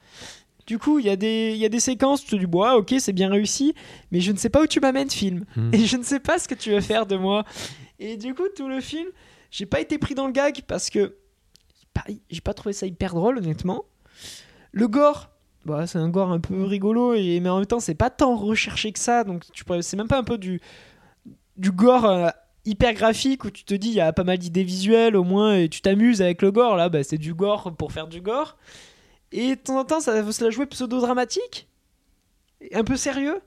Du 0.67 0.81
coup, 0.81 0.99
il 0.99 1.07
y, 1.07 1.11
a 1.11 1.15
des- 1.15 1.53
il 1.55 1.59
y 1.59 1.65
a 1.65 1.69
des 1.69 1.79
séquences, 1.79 2.25
tu 2.25 2.31
te 2.33 2.37
dis, 2.37 2.47
bon, 2.47 2.63
ah, 2.63 2.77
ok, 2.77 2.95
c'est 2.99 3.13
bien 3.13 3.29
réussi, 3.31 3.73
mais 4.11 4.21
je 4.21 4.33
ne 4.33 4.37
sais 4.37 4.49
pas 4.49 4.63
où 4.63 4.67
tu 4.67 4.81
m'amènes, 4.81 5.11
film. 5.11 5.45
Hmm. 5.55 5.71
Et 5.73 5.87
je 5.87 5.97
ne 5.97 6.03
sais 6.03 6.19
pas 6.19 6.41
ce 6.41 6.49
que 6.49 6.57
tu 6.57 6.71
veux 6.71 6.81
faire 6.81 7.07
de 7.07 7.15
moi. 7.17 7.45
Et 8.01 8.17
du 8.17 8.35
coup, 8.35 8.49
tout 8.57 8.67
le 8.69 8.81
film, 8.81 9.07
j'ai 9.53 9.67
pas 9.67 9.81
été 9.81 9.99
pris 9.99 10.17
dans 10.17 10.27
le 10.27 10.33
gag 10.33 10.63
parce 10.67 10.91
que 10.91 11.15
j'ai 12.31 12.41
pas 12.41 12.55
trouvé 12.55 12.73
ça 12.73 12.87
hyper 12.87 13.15
drôle, 13.15 13.39
honnêtement. 13.39 13.85
Le 14.73 14.89
gore, 14.89 15.31
bah, 15.65 15.87
c'est 15.87 15.99
un 15.99 16.09
gore 16.09 16.33
un 16.33 16.41
peu 16.41 16.65
rigolo, 16.65 17.15
et, 17.15 17.41
mais 17.41 17.49
en 17.49 17.59
même 17.59 17.67
temps, 17.67 17.81
c'est 17.81 17.95
pas 17.95 18.11
tant 18.11 18.37
recherché 18.37 18.93
que 18.93 18.99
ça. 18.99 19.25
Donc, 19.25 19.45
tu 19.53 19.65
c'est 19.81 19.97
même 19.97 20.09
pas 20.09 20.19
un 20.19 20.25
peu 20.25 20.39
du, 20.39 20.61
du 21.57 21.71
gore 21.71 22.07
euh, 22.07 22.29
hyper 22.65 22.95
graphique 22.95 23.45
où 23.45 23.51
tu 23.51 23.65
te 23.65 23.75
dis, 23.75 23.89
il 23.89 23.95
y 23.95 24.01
a 24.01 24.13
pas 24.13 24.25
mal 24.25 24.39
d'idées 24.39 24.65
visuelles 24.65 25.17
au 25.17 25.25
moins, 25.25 25.57
et 25.57 25.69
tu 25.69 25.81
t'amuses 25.81 26.23
avec 26.23 26.43
le 26.43 26.51
gore. 26.51 26.77
Là, 26.77 26.89
bah, 26.89 27.05
c'est 27.05 27.19
du 27.19 27.35
gore 27.35 27.75
pour 27.77 27.93
faire 27.93 28.09
du 28.09 28.21
gore. 28.21 28.57
Et 29.31 29.57
de 29.57 29.61
temps 29.61 29.79
en 29.79 29.85
temps, 29.85 30.01
ça 30.01 30.21
veut 30.21 30.33
se 30.33 30.45
la 30.45 30.51
jouer 30.51 30.67
pseudo-dramatique, 30.67 31.69
un 32.75 32.85
peu 32.85 32.97
sérieux. 32.97 33.41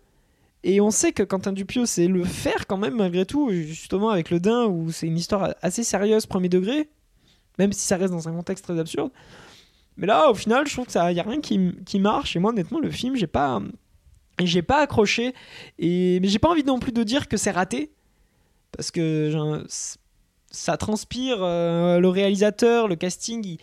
Et 0.64 0.82
on 0.82 0.90
sait 0.90 1.12
que 1.12 1.22
Quentin 1.22 1.54
Dupieux 1.54 1.86
sait 1.86 2.08
le 2.08 2.24
faire 2.24 2.66
quand 2.66 2.78
même, 2.78 2.96
malgré 2.96 3.24
tout, 3.26 3.52
justement 3.52 4.10
avec 4.10 4.32
Le 4.32 4.40
Dain, 4.40 4.66
où 4.66 4.92
c'est 4.92 5.06
une 5.06 5.18
histoire 5.18 5.54
assez 5.62 5.84
sérieuse, 5.84 6.26
premier 6.26 6.50
degré, 6.50 6.90
même 7.60 7.72
si 7.72 7.82
ça 7.82 7.98
reste 7.98 8.14
dans 8.14 8.28
un 8.28 8.34
contexte 8.34 8.66
très 8.66 8.80
absurde. 8.80 9.12
Mais 9.98 10.08
là, 10.08 10.30
au 10.30 10.34
final, 10.34 10.68
je 10.68 10.74
trouve 10.74 10.86
que 10.86 10.92
ça 10.92 11.04
a 11.04 11.08
rien 11.08 11.40
qui, 11.42 11.72
qui 11.86 12.00
marche. 12.00 12.36
Et 12.36 12.40
moi, 12.40 12.52
honnêtement, 12.52 12.80
le 12.80 12.92
film, 12.92 13.16
j'ai 13.16 13.28
pas, 13.28 13.62
j'ai 14.44 14.62
pas 14.62 14.82
accroché. 14.82 15.34
Et 15.80 16.20
mais 16.20 16.28
j'ai 16.28 16.40
pas 16.40 16.50
envie 16.50 16.64
non 16.64 16.80
plus 16.80 16.92
de 16.92 17.04
dire 17.04 17.28
que 17.28 17.38
c'est 17.38 17.52
raté, 17.52 17.92
parce 18.72 18.92
que 18.92 19.64
ça 20.52 20.78
transpire. 20.78 21.38
euh, 21.42 22.00
le 22.00 22.10
réalisateur, 22.10 22.88
le 22.88 22.96
casting, 22.96 23.58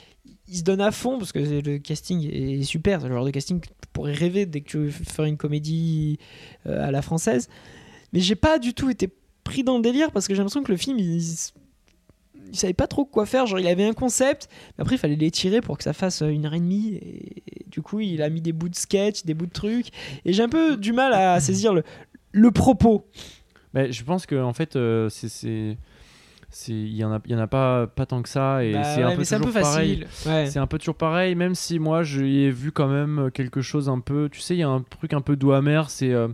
il, 0.48 0.56
se 0.56 0.62
donne 0.62 0.80
à 0.80 0.90
fond 0.90 1.18
parce 1.18 1.32
que 1.32 1.38
le 1.38 1.78
casting 1.78 2.28
est 2.30 2.62
super. 2.64 3.00
C'est 3.00 3.08
le 3.08 3.14
genre 3.14 3.24
de 3.24 3.30
casting 3.30 3.60
que 3.60 3.68
tu 3.68 3.88
pourrais 3.92 4.12
rêver 4.12 4.46
dès 4.46 4.60
que 4.60 4.70
tu 4.70 4.78
veux 4.78 4.90
faire 4.90 5.24
une 5.24 5.36
comédie 5.36 6.18
euh, 6.66 6.86
à 6.86 6.90
la 6.90 7.02
française. 7.02 7.48
Mais 8.12 8.20
j'ai 8.20 8.34
pas 8.34 8.58
du 8.58 8.74
tout 8.74 8.90
été 8.90 9.08
pris 9.44 9.64
dans 9.64 9.76
le 9.76 9.82
délire 9.82 10.12
parce 10.12 10.28
que 10.28 10.34
j'ai 10.34 10.38
l'impression 10.38 10.62
que 10.62 10.70
le 10.70 10.76
film, 10.76 10.98
il, 10.98 11.16
il 11.16 11.61
savait 12.52 12.72
pas 12.72 12.86
trop 12.86 13.04
quoi 13.04 13.26
faire. 13.26 13.46
Genre, 13.46 13.58
il 13.60 13.66
avait 13.66 13.84
un 13.86 13.92
concept, 13.92 14.48
mais 14.78 14.82
après, 14.82 14.96
il 14.96 14.98
fallait 14.98 15.16
l'étirer 15.16 15.60
pour 15.60 15.78
que 15.78 15.84
ça 15.84 15.92
fasse 15.92 16.22
une 16.22 16.46
heure 16.46 16.54
et 16.54 16.60
demie. 16.60 16.94
Et, 16.94 17.64
du 17.68 17.80
coup, 17.82 18.00
il 18.00 18.20
a 18.22 18.28
mis 18.30 18.40
des 18.40 18.52
bouts 18.52 18.68
de 18.68 18.74
sketch, 18.74 19.24
des 19.24 19.34
bouts 19.34 19.46
de 19.46 19.52
trucs. 19.52 19.88
Et 20.24 20.32
j'ai 20.32 20.42
un 20.42 20.48
peu 20.48 20.76
du 20.76 20.92
mal 20.92 21.12
à 21.12 21.40
saisir 21.40 21.72
le, 21.74 21.82
le 22.32 22.50
propos. 22.50 23.06
Bah, 23.74 23.90
je 23.90 24.02
pense 24.04 24.26
que 24.26 24.34
en 24.42 24.52
fait, 24.52 24.76
euh, 24.76 25.08
c'est- 25.08 25.76
Il 26.68 26.94
y 26.94 27.02
en 27.02 27.12
a, 27.14 27.20
il 27.24 27.32
y 27.32 27.34
en 27.34 27.38
a 27.38 27.46
pas, 27.46 27.86
pas 27.86 28.04
tant 28.04 28.20
que 28.20 28.28
ça. 28.28 28.62
Et 28.62 28.72
Bah 28.74 28.84
c'est 28.84 28.98
ouais, 29.02 29.12
un 29.12 29.16
peu 29.16 29.22
un 29.22 29.38
toujours 29.40 29.52
pareil. 29.62 30.06
Ouais. 30.26 30.46
C'est 30.50 30.58
un 30.58 30.66
peu 30.66 30.76
toujours 30.78 30.96
pareil, 30.96 31.34
même 31.34 31.54
si 31.54 31.78
moi 31.78 32.02
j'ai 32.02 32.50
vu 32.50 32.72
quand 32.72 32.88
même 32.88 33.30
quelque 33.32 33.62
chose 33.62 33.88
un 33.88 34.00
peu. 34.00 34.28
Tu 34.30 34.40
sais, 34.40 34.54
il 34.54 34.58
y 34.58 34.62
a 34.62 34.68
un 34.68 34.82
truc 34.82 35.14
un 35.14 35.22
peu 35.22 35.36
doux 35.36 35.52
amer, 35.52 35.88
c'est. 35.88 36.12
euh, 36.12 36.28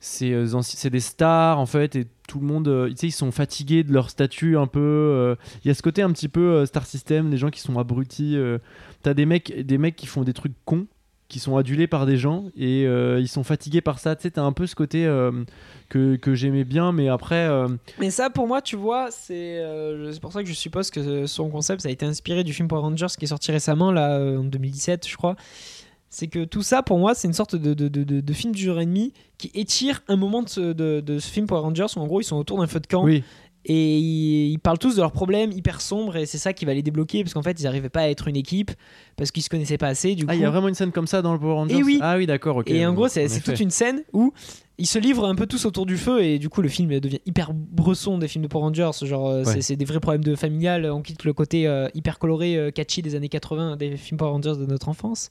c'est 0.00 0.32
euh, 0.32 0.46
c'est 0.62 0.90
des 0.90 1.00
stars 1.00 1.58
en 1.58 1.66
fait 1.66 1.96
et 1.96 2.06
tout 2.28 2.38
le 2.38 2.46
monde 2.46 2.68
euh, 2.68 2.92
ils 3.02 3.10
sont 3.10 3.32
fatigués 3.32 3.82
de 3.82 3.92
leur 3.92 4.10
statut 4.10 4.56
un 4.56 4.68
peu 4.68 4.78
euh, 4.78 5.34
il 5.64 5.68
y 5.68 5.70
a 5.72 5.74
ce 5.74 5.82
côté 5.82 6.02
un 6.02 6.12
petit 6.12 6.28
peu 6.28 6.40
euh, 6.40 6.66
star 6.66 6.86
system 6.86 7.30
des 7.30 7.38
gens 7.38 7.50
qui 7.50 7.60
sont 7.60 7.76
abrutis 7.78 8.36
euh, 8.36 8.58
t'as 9.02 9.14
des 9.14 9.26
mecs 9.26 9.66
des 9.66 9.78
mecs 9.78 9.96
qui 9.96 10.06
font 10.06 10.22
des 10.22 10.34
trucs 10.34 10.52
cons 10.64 10.86
qui 11.26 11.40
sont 11.40 11.56
adulés 11.56 11.86
par 11.86 12.06
des 12.06 12.16
gens 12.16 12.44
et 12.56 12.84
ils 12.84 13.28
sont 13.28 13.44
fatigués 13.44 13.82
par 13.82 13.98
ça 13.98 14.16
tu 14.16 14.22
sais 14.22 14.30
t'as 14.30 14.42
un 14.42 14.52
peu 14.52 14.66
ce 14.66 14.74
côté 14.74 15.04
que, 15.90 16.16
que 16.16 16.34
j'aimais 16.34 16.64
bien 16.64 16.90
mais 16.90 17.08
après 17.08 17.46
Mais 17.98 18.08
ça, 18.10 18.30
pour 18.30 18.46
moi, 18.46 18.62
tu 18.62 18.76
vois, 18.76 19.10
c'est 19.10 19.62
pour 20.22 20.32
ça 20.32 20.42
que 20.42 20.48
je 20.48 20.54
suppose 20.54 20.90
que 20.90 21.26
son 21.26 21.50
concept, 21.50 21.82
ça 21.82 21.90
a 21.90 21.92
été 21.92 22.06
inspiré 22.06 22.44
du 22.44 22.54
film 22.54 22.66
Power 22.66 22.80
Rangers 22.80 23.08
qui 23.18 23.26
est 23.26 23.28
sorti 23.28 23.52
récemment, 23.52 23.92
là, 23.92 24.18
en 24.18 24.44
2017, 24.44 25.06
je 25.06 25.16
crois. 25.18 25.36
C'est 26.10 26.28
que 26.28 26.44
tout 26.44 26.62
ça, 26.62 26.82
pour 26.82 26.98
moi, 26.98 27.14
c'est 27.14 27.28
une 27.28 27.34
sorte 27.34 27.54
de, 27.54 27.74
de, 27.74 27.88
de, 27.88 28.32
film 28.32 28.54
d'une 28.54 28.70
heure 28.70 28.80
et 28.80 28.86
demie 28.86 29.12
qui 29.36 29.50
étire 29.54 30.02
un 30.08 30.16
moment 30.16 30.42
de 30.42 30.48
ce, 30.48 30.72
de, 30.72 31.18
ce 31.18 31.30
film 31.30 31.46
Power 31.46 31.60
Rangers 31.60 31.86
où, 31.96 32.00
en 32.00 32.06
gros, 32.06 32.20
ils 32.20 32.24
sont 32.24 32.36
autour 32.36 32.58
d'un 32.58 32.66
feu 32.66 32.80
de 32.80 32.86
camp 32.86 33.04
oui 33.04 33.22
et 33.64 33.98
ils, 33.98 34.52
ils 34.52 34.58
parlent 34.58 34.78
tous 34.78 34.96
de 34.96 35.00
leurs 35.00 35.12
problèmes 35.12 35.52
hyper 35.52 35.80
sombres 35.80 36.16
et 36.16 36.26
c'est 36.26 36.38
ça 36.38 36.52
qui 36.52 36.64
va 36.64 36.74
les 36.74 36.82
débloquer 36.82 37.22
parce 37.22 37.34
qu'en 37.34 37.42
fait, 37.42 37.60
ils 37.60 37.64
n'arrivaient 37.64 37.88
pas 37.90 38.02
à 38.02 38.08
être 38.08 38.28
une 38.28 38.36
équipe 38.36 38.70
parce 39.16 39.30
qu'ils 39.30 39.42
se 39.42 39.50
connaissaient 39.50 39.78
pas 39.78 39.88
assez. 39.88 40.14
Du 40.14 40.24
ah 40.26 40.32
coup, 40.32 40.38
il 40.38 40.42
y 40.42 40.44
a 40.44 40.50
vraiment 40.50 40.68
une 40.68 40.74
scène 40.74 40.92
comme 40.92 41.06
ça 41.06 41.22
dans 41.22 41.32
le 41.32 41.38
Power 41.38 41.54
Rangers 41.54 41.76
Et 41.76 41.82
oui. 41.82 41.98
ah 42.00 42.16
oui 42.16 42.26
d'accord 42.26 42.56
ok 42.56 42.70
et 42.70 42.86
en 42.86 42.94
gros, 42.94 43.08
c'est 43.08 43.26
En 43.30 43.40
toute 43.40 43.60
une 43.60 43.70
scène 43.70 44.02
où 44.12 44.32
ils 44.78 44.86
se 44.86 44.98
livrent 44.98 45.26
un 45.26 45.34
peu 45.34 45.46
tous 45.46 45.66
autour 45.66 45.86
du 45.86 45.96
feu 45.96 46.22
et 46.22 46.38
du 46.38 46.48
coup, 46.48 46.62
le 46.62 46.68
film 46.68 46.98
devient 47.00 47.18
hyper 47.26 47.52
bresson 47.52 48.16
des 48.16 48.28
films 48.28 48.44
de 48.44 48.48
Power 48.48 48.64
Rangers. 48.64 48.90
Genre, 49.02 49.28
euh, 49.28 49.44
Ouais. 49.44 49.60
c'est 49.60 49.76
des 49.76 49.84
vrais 49.84 50.00
problèmes 50.00 50.24
de 50.24 50.36
familial. 50.36 50.90
On 50.90 51.02
quitte 51.02 51.24
le 51.24 51.32
côté 51.32 51.66
euh, 51.66 51.88
hyper 51.94 52.18
coloré, 52.18 52.56
euh, 52.56 52.70
catchy 52.70 53.02
des 53.02 53.16
années 53.16 53.28
80 53.28 53.76
des 53.76 53.96
films 53.96 54.18
Power 54.18 54.30
Rangers 54.30 54.56
de 54.58 54.66
notre 54.66 54.88
enfance. 54.88 55.30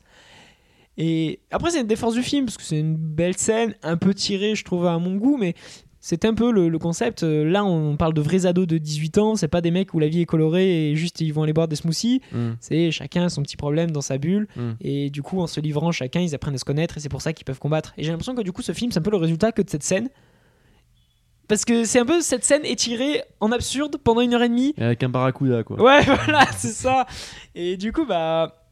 Et 0.98 1.40
après, 1.52 1.72
c'est 1.72 1.82
une 1.82 1.88
défense 1.88 2.14
du 2.16 2.24
film 2.24 2.46
parce 2.46 2.58
que 2.58 2.64
c'est 2.64 2.80
une 2.80 2.96
belle 2.96 3.38
scène, 3.38 3.76
un 3.84 3.98
peu 3.98 4.14
tirée, 4.14 4.56
je 4.56 4.64
trouve, 4.64 4.86
à 4.88 4.98
mon 5.00 5.16
goût, 5.16 5.38
mais. 5.38 5.54
C'est 6.00 6.24
un 6.24 6.34
peu 6.36 6.52
le, 6.54 6.70
le 6.70 6.80
concept. 6.80 7.24
Euh, 7.24 7.44
Là, 7.44 7.66
on 7.66 7.98
parle 7.98 8.14
de 8.14 8.22
vrais 8.22 8.46
ados 8.46 8.66
de 8.66 8.78
18 8.78 9.18
ans. 9.18 9.36
C'est 9.36 9.50
pas 9.50 9.60
des 9.60 9.71
mecs 9.71 9.94
où 9.94 10.00
la 10.00 10.07
vie 10.07 10.21
est 10.21 10.26
colorée 10.26 10.92
et 10.92 10.95
juste 10.95 11.19
ils 11.19 11.33
vont 11.33 11.44
aller 11.44 11.52
boire 11.52 11.68
des 11.68 11.76
smoothies. 11.76 12.21
Mm, 12.31 12.52
C'est 12.62 12.92
chacun 12.92 13.26
a 13.26 13.30
son 13.30 13.42
petit 13.42 13.57
problème 13.57 13.92
dans 13.92 14.00
sa 14.00 14.18
bulle. 14.18 14.48
mm. 14.56 14.71
Et 14.80 15.10
du 15.10 15.21
coup, 15.21 15.42
en 15.42 15.48
se 15.48 15.60
livrant 15.60 15.92
chacun, 15.92 16.21
ils 16.21 16.33
apprennent 16.33 16.54
à 16.54 16.60
se 16.60 16.64
connaître 16.66 16.95
et 16.95 17.02
c'est 17.02 17.10
pour 17.10 17.21
ça 17.21 17.33
qu'ils 17.33 17.44
peuvent 17.44 17.60
combattre. 17.60 17.94
Et 17.98 18.04
j'ai 18.04 18.12
l'impression 18.12 18.36
que 18.36 18.42
du 18.44 18.54
coup, 18.54 18.62
ce 18.62 18.71
film, 18.71 18.92
c'est 18.92 19.00
un 19.00 19.02
peu 19.02 19.12
le 19.12 19.18
résultat 19.18 19.52
que 19.52 19.62
de 19.62 19.69
cette 19.69 19.83
scène. 19.83 20.07
Parce 21.50 21.66
que 21.66 21.83
c'est 21.83 22.00
un 22.00 22.06
peu 22.06 22.21
cette 22.21 22.45
scène 22.45 22.64
étirée 22.64 23.24
en 23.42 23.52
absurde 23.52 23.98
pendant 24.02 24.21
une 24.21 24.33
heure 24.33 24.44
et 24.44 24.50
demie. 24.50 24.76
Et 24.78 24.83
avec 24.83 25.04
un 25.04 25.10
barracuda 25.10 25.64
quoi 25.64 25.81
Ouais, 25.81 26.04
voilà, 26.06 26.45
c'est 26.56 26.69
ça. 26.69 27.06
Et 27.56 27.76
du 27.76 27.92
coup, 27.92 28.06
bah. 28.06 28.64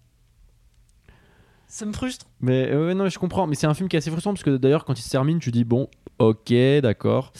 Ça 1.75 1.85
me 1.85 1.91
frustre. 1.91 2.25
Mais 2.39 2.69
euh, 2.71 2.93
non, 2.93 3.09
je 3.09 3.19
comprends. 3.19 3.47
Mais 3.47 3.55
c'est 3.55 3.67
un 3.67 3.73
film 3.73 3.89
qui 3.89 3.97
est 3.97 3.99
assez 3.99 4.09
frustrant 4.09 4.31
parce 4.31 4.45
que 4.45 4.55
d'ailleurs, 4.55 4.85
quand 4.85 4.97
il 4.97 5.01
se 5.01 5.09
termine, 5.09 5.39
tu 5.39 5.51
dis 5.51 5.65
bon, 5.65 5.89
ok, 6.19 6.53
d'accord, 6.81 7.33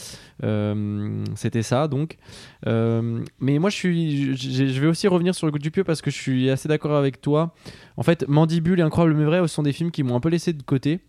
Euh, 0.44 1.24
c'était 1.34 1.62
ça 1.62 1.88
donc. 1.88 2.18
Euh, 2.66 3.24
mais 3.40 3.58
moi, 3.58 3.70
je 3.70 3.76
suis, 3.76 4.36
je 4.36 4.78
vais 4.78 4.88
aussi 4.88 5.08
revenir 5.08 5.34
sur 5.34 5.46
le 5.46 5.52
goût 5.52 5.58
du 5.58 5.70
pieu 5.70 5.84
parce 5.84 6.02
que 6.02 6.10
je 6.10 6.20
suis 6.20 6.50
assez 6.50 6.68
d'accord 6.68 6.94
avec 6.96 7.22
toi. 7.22 7.54
En 7.96 8.02
fait, 8.02 8.28
Mandibule 8.28 8.78
et 8.78 8.82
Incroyable 8.82 9.16
mais 9.18 9.24
vrai 9.24 9.40
ce 9.40 9.46
sont 9.46 9.62
des 9.62 9.72
films 9.72 9.90
qui 9.90 10.02
m'ont 10.02 10.16
un 10.16 10.20
peu 10.20 10.28
laissé 10.28 10.52
de 10.52 10.62
côté. 10.62 11.00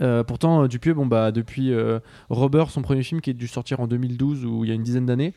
Euh, 0.00 0.24
pourtant, 0.24 0.64
euh, 0.64 0.68
Dupieux, 0.68 0.94
bon 0.94 1.06
bah 1.06 1.32
depuis 1.32 1.72
euh, 1.72 1.98
Robert, 2.30 2.70
son 2.70 2.82
premier 2.82 3.02
film 3.02 3.20
qui 3.20 3.30
est 3.30 3.34
dû 3.34 3.46
sortir 3.46 3.80
en 3.80 3.86
2012 3.86 4.44
ou 4.46 4.64
il 4.64 4.68
y 4.68 4.70
a 4.70 4.74
une 4.74 4.82
dizaine 4.82 5.06
d'années, 5.06 5.34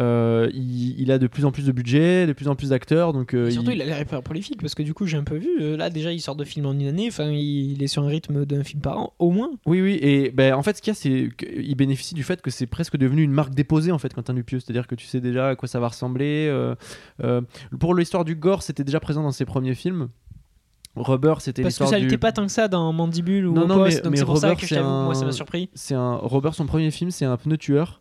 euh, 0.00 0.48
il, 0.54 0.98
il 0.98 1.12
a 1.12 1.18
de 1.18 1.26
plus 1.26 1.44
en 1.44 1.52
plus 1.52 1.66
de 1.66 1.72
budget, 1.72 2.26
de 2.26 2.32
plus 2.32 2.48
en 2.48 2.54
plus 2.54 2.70
d'acteurs, 2.70 3.12
donc 3.12 3.36
surtout, 3.50 3.70
il 3.70 3.82
a 3.82 3.84
l'air 3.84 4.00
hyper 4.00 4.22
prolifique 4.22 4.60
parce 4.60 4.74
que 4.74 4.82
du 4.82 4.94
coup, 4.94 5.06
j'ai 5.06 5.16
un 5.16 5.24
peu 5.24 5.36
vu. 5.36 5.76
Là, 5.76 5.90
déjà, 5.90 6.12
il 6.12 6.20
sort 6.20 6.36
de 6.36 6.44
film 6.44 6.66
en 6.66 6.72
une 6.72 6.86
année. 6.86 7.08
Enfin, 7.08 7.30
il, 7.30 7.72
il 7.72 7.82
est 7.82 7.86
sur 7.86 8.02
un 8.02 8.08
rythme 8.08 8.44
d'un 8.44 8.64
film 8.64 8.80
par 8.80 8.98
an, 8.98 9.12
au 9.18 9.30
moins. 9.30 9.50
Oui, 9.66 9.80
oui, 9.80 9.98
et 10.00 10.30
ben, 10.30 10.54
en 10.54 10.62
fait, 10.62 10.76
ce 10.76 10.82
qu'il 10.82 10.90
y 10.90 10.92
a, 10.92 10.94
c'est 10.94 11.28
qu'il 11.36 11.74
bénéficie 11.74 12.14
du 12.14 12.22
fait 12.22 12.40
que 12.40 12.50
c'est 12.50 12.66
presque 12.66 12.96
devenu 12.96 13.22
une 13.22 13.32
marque 13.32 13.54
déposée, 13.54 13.92
en 13.92 13.98
fait, 13.98 14.14
Quentin 14.14 14.34
Dupieux. 14.34 14.60
C'est-à-dire 14.60 14.86
que 14.86 14.94
tu 14.94 15.06
sais 15.06 15.20
déjà 15.20 15.50
à 15.50 15.56
quoi 15.56 15.68
ça 15.68 15.80
va 15.80 15.88
ressembler. 15.88 16.52
pour 17.78 17.94
l'histoire 17.94 18.24
du 18.24 18.34
gore, 18.34 18.62
c'était 18.62 18.84
déjà 18.84 19.00
présent 19.00 19.22
dans 19.22 19.32
ses 19.32 19.44
premiers 19.44 19.74
films. 19.74 20.08
Rubber, 20.96 21.34
c'était 21.38 21.62
Parce 21.62 21.78
que 21.78 21.86
ça 21.86 21.98
du... 21.98 22.04
n'était 22.06 22.18
pas 22.18 22.32
tant 22.32 22.44
que 22.44 22.50
ça 22.52 22.66
dans 22.68 22.92
Mandibule 22.92 23.46
ou 23.46 23.52
Non, 23.54 23.66
non, 23.66 23.76
Poste. 23.76 23.98
mais- 23.98 24.02
donc 24.02 24.10
mais 24.12 24.16
c'est 24.16 24.24
pour 24.24 24.38
ça 24.38 24.54
que 24.56 24.66
je 24.66 24.74
un- 24.74 25.04
moi, 25.04 25.14
ça 25.14 25.24
m'a 25.24 25.32
surpris. 25.32 25.70
C'est 25.74 25.94
un 25.94 26.16
Robert, 26.16 26.54
son 26.54 26.66
premier 26.66 26.90
film, 26.90 27.10
c'est 27.10 27.24
un 27.24 27.36
pneu 27.36 27.56
tueur 27.56 28.00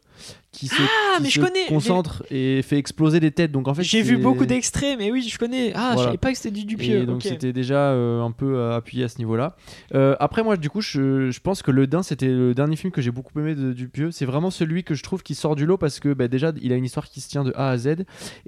qui 0.52 0.68
se, 0.68 0.76
Ah, 0.82 1.18
qui 1.18 1.24
mais 1.24 1.30
je 1.30 1.40
connais, 1.40 1.66
concentre 1.68 2.24
et 2.32 2.62
fait 2.64 2.78
exploser 2.78 3.20
des 3.20 3.30
têtes. 3.32 3.52
Donc 3.52 3.68
en 3.68 3.74
fait, 3.76 3.84
J'ai 3.84 4.02
vu 4.02 4.18
beaucoup 4.18 4.46
d'extraits, 4.46 4.98
mais 4.98 5.12
oui, 5.12 5.22
je 5.22 5.38
connais. 5.38 5.72
Ah, 5.76 5.90
je 5.90 5.94
Voilà. 5.94 6.04
savais 6.10 6.18
pas 6.18 6.32
que 6.32 6.38
c'était 6.38 6.52
du 6.52 6.66
Dupieux. 6.66 7.02
Et 7.04 7.06
donc 7.06 7.22
c'était 7.22 7.54
déjà 7.54 7.92
euh, 7.92 8.22
un 8.22 8.32
peu 8.32 8.56
euh, 8.56 8.76
appuyé 8.76 9.04
à 9.04 9.08
ce 9.08 9.20
niveau-là. 9.20 9.56
Euh, 9.94 10.16
après 10.20 10.44
moi 10.44 10.58
du 10.58 10.70
coup 10.70 10.82
je, 10.82 11.30
je 11.30 11.40
pense 11.40 11.62
que 11.62 11.70
Le 11.72 11.86
Dain 11.86 12.02
c'était 12.02 12.28
le 12.28 12.54
dernier 12.56 12.76
film 12.76 12.92
que 12.92 13.02
j'ai 13.02 13.12
beaucoup 13.12 13.38
aimé 13.40 13.54
de 13.56 13.72
Dupieux. 13.74 14.10
C'est 14.12 14.26
vraiment 14.26 14.50
celui 14.50 14.84
que 14.84 14.96
je 14.96 15.04
trouve 15.04 15.22
qui 15.22 15.36
sort 15.36 15.56
du 15.56 15.66
lot 15.66 15.78
parce 15.78 16.00
que 16.00 16.14
bah, 16.14 16.28
déjà 16.28 16.52
il 16.62 16.72
a 16.74 16.76
une 16.76 16.86
histoire 16.86 17.08
qui 17.10 17.22
se 17.22 17.30
tient 17.30 17.44
de 17.44 17.54
A 17.56 17.70
à 17.70 17.78
Z 17.78 17.88
et 17.88 18.06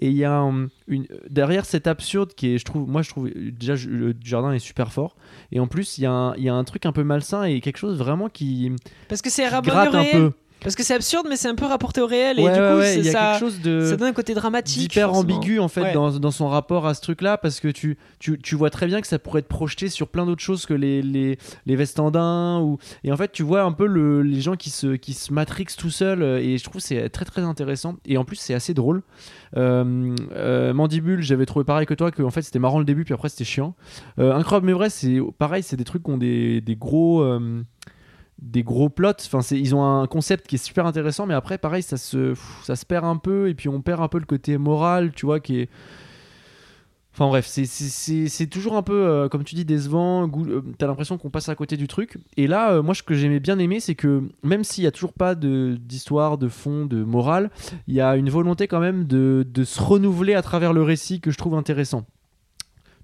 il 0.09 0.13
y 0.17 0.23
a 0.25 0.33
un- 0.33 0.67
une 0.87 1.05
derrière 1.29 1.65
cet 1.65 1.85
absurde 1.85 2.33
qui 2.33 2.55
est 2.55 2.57
je 2.57 2.65
trouve 2.65 2.87
moi 2.89 3.01
je 3.03 3.09
trouve 3.09 3.29
déjà 3.35 3.75
je- 3.75 3.89
le 3.89 4.15
Jardin 4.23 4.51
est 4.53 4.59
super 4.59 4.91
fort 4.91 5.15
et 5.51 5.59
en 5.59 5.67
plus 5.67 5.97
il 5.97 6.03
y, 6.03 6.05
a 6.07 6.11
un- 6.11 6.35
il 6.35 6.43
y 6.43 6.49
a 6.49 6.53
un 6.55 6.63
truc 6.63 6.85
un 6.85 6.91
peu 6.91 7.03
malsain 7.03 7.43
et 7.43 7.61
quelque 7.61 7.77
chose 7.77 7.97
vraiment 7.97 8.29
qui, 8.29 8.71
Parce 9.07 9.21
que 9.21 9.29
c'est 9.29 9.43
gratte 9.47 9.93
un 9.95 10.05
peu. 10.11 10.31
Parce 10.61 10.75
que 10.75 10.83
c'est 10.83 10.93
absurde, 10.93 11.25
mais 11.29 11.35
c'est 11.37 11.47
un 11.47 11.55
peu 11.55 11.65
rapporté 11.65 12.01
au 12.01 12.05
réel. 12.07 12.37
Ouais, 12.37 12.43
et 12.43 12.53
du 12.53 12.59
ouais, 12.59 12.69
coup, 12.71 12.77
ouais, 12.79 12.97
y 13.01 13.09
a 13.09 13.11
ça, 13.11 13.19
quelque 13.31 13.39
chose 13.39 13.61
de 13.61 13.85
ça 13.85 13.95
donne 13.95 14.09
un 14.09 14.13
côté 14.13 14.33
dramatique. 14.33 14.89
d'hyper 14.91 15.09
forcément. 15.09 15.35
ambigu 15.37 15.59
en 15.59 15.67
fait 15.67 15.81
Ouais. 15.81 15.93
dans, 15.93 16.11
dans 16.19 16.31
son 16.31 16.47
rapport 16.49 16.85
à 16.85 16.93
ce 16.93 17.01
truc 17.01 17.21
là 17.21 17.37
parce 17.37 17.59
que 17.59 17.69
tu, 17.69 17.97
tu, 18.19 18.37
tu 18.39 18.55
vois 18.55 18.69
très 18.69 18.85
bien 18.87 18.99
que 19.01 19.07
ça 19.07 19.19
pourrait 19.19 19.39
être 19.39 19.47
projeté 19.47 19.87
sur 19.89 20.07
plein 20.09 20.25
d'autres 20.25 20.41
choses 20.43 20.65
que 20.65 20.73
les, 20.73 21.01
les, 21.01 21.37
les 21.65 21.75
vestandins 21.75 22.59
ou 22.61 22.77
et 23.03 23.11
en 23.11 23.17
fait 23.17 23.31
tu 23.31 23.43
vois 23.43 23.61
un 23.61 23.71
peu 23.71 23.85
le, 23.87 24.21
les 24.21 24.41
gens 24.41 24.55
qui 24.55 24.69
se, 24.69 24.95
qui 24.95 25.13
se 25.13 25.31
matrixent 25.33 25.77
tout 25.77 25.89
seuls 25.89 26.21
euh, 26.21 26.39
et 26.39 26.57
je 26.57 26.63
trouve 26.63 26.81
que 26.81 26.87
c'est 26.87 27.09
très 27.09 27.25
très 27.25 27.41
intéressant 27.41 27.95
et 28.05 28.17
en 28.17 28.25
plus 28.25 28.35
c'est 28.35 28.53
assez 28.53 28.73
drôle 28.73 29.01
euh, 29.57 30.15
euh, 30.33 30.73
Mandibule 30.73 31.21
j'avais 31.21 31.45
trouvé 31.45 31.65
pareil 31.65 31.85
que 31.85 31.93
toi 31.93 32.11
que 32.11 32.21
en 32.21 32.29
fait 32.29 32.41
c'était 32.41 32.59
marrant 32.59 32.79
le 32.79 32.85
début 32.85 33.03
puis 33.05 33.13
après 33.13 33.29
c'était 33.29 33.43
chiant 33.45 33.75
Euh, 34.19 34.33
Incroyable 34.33 34.65
mais 34.67 34.73
vrai 34.73 34.89
c'est 34.89 35.19
pareil 35.37 35.63
c'est 35.63 35.77
des 35.77 35.83
trucs 35.85 36.03
qui 36.03 36.11
ont 36.11 36.17
des, 36.17 36.61
des 36.61 36.75
gros 36.75 37.21
euh, 37.21 37.63
des 38.41 38.63
gros 38.63 38.89
plots. 38.89 39.11
Enfin, 39.25 39.41
c'est, 39.41 39.59
ils 39.59 39.75
ont 39.75 39.83
un 39.83 40.07
concept 40.07 40.47
qui 40.47 40.55
est 40.55 40.63
super 40.63 40.85
intéressant, 40.85 41.25
mais 41.25 41.33
après, 41.33 41.57
pareil, 41.57 41.83
ça 41.83 41.97
se, 41.97 42.33
ça 42.63 42.75
se 42.75 42.85
perd 42.85 43.05
un 43.05 43.17
peu, 43.17 43.49
et 43.49 43.53
puis 43.53 43.69
on 43.69 43.81
perd 43.81 44.01
un 44.01 44.07
peu 44.07 44.19
le 44.19 44.25
côté 44.25 44.57
moral, 44.57 45.11
tu 45.13 45.25
vois, 45.25 45.39
qui 45.39 45.59
est. 45.59 45.69
Enfin 47.11 47.27
bref, 47.27 47.47
c'est, 47.47 47.65
c'est, 47.65 48.29
c'est, 48.29 48.47
toujours 48.47 48.77
un 48.77 48.81
peu, 48.81 48.93
euh, 48.93 49.27
comme 49.27 49.43
tu 49.43 49.53
dis, 49.53 49.65
décevant. 49.65 50.29
euh, 50.29 50.61
T'as 50.77 50.87
l'impression 50.87 51.17
qu'on 51.17 51.29
passe 51.29 51.49
à 51.49 51.55
côté 51.55 51.75
du 51.75 51.87
truc. 51.87 52.17
Et 52.37 52.47
là, 52.47 52.71
euh, 52.71 52.81
moi, 52.81 52.93
ce 52.93 53.03
que 53.03 53.13
j'aimais 53.13 53.41
bien 53.41 53.59
aimer, 53.59 53.81
c'est 53.81 53.95
que 53.95 54.23
même 54.41 54.63
s'il 54.63 54.85
y 54.85 54.87
a 54.87 54.91
toujours 54.91 55.11
pas 55.11 55.35
de, 55.35 55.77
d'histoire, 55.81 56.37
de 56.37 56.47
fond, 56.47 56.85
de 56.85 57.03
morale, 57.03 57.49
il 57.87 57.95
y 57.95 57.99
a 57.99 58.15
une 58.15 58.29
volonté 58.29 58.67
quand 58.67 58.79
même 58.79 59.05
de, 59.05 59.45
de 59.51 59.63
se 59.65 59.81
renouveler 59.81 60.33
à 60.33 60.41
travers 60.41 60.71
le 60.71 60.81
récit 60.83 61.19
que 61.19 61.29
je 61.31 61.37
trouve 61.37 61.55
intéressant. 61.55 62.05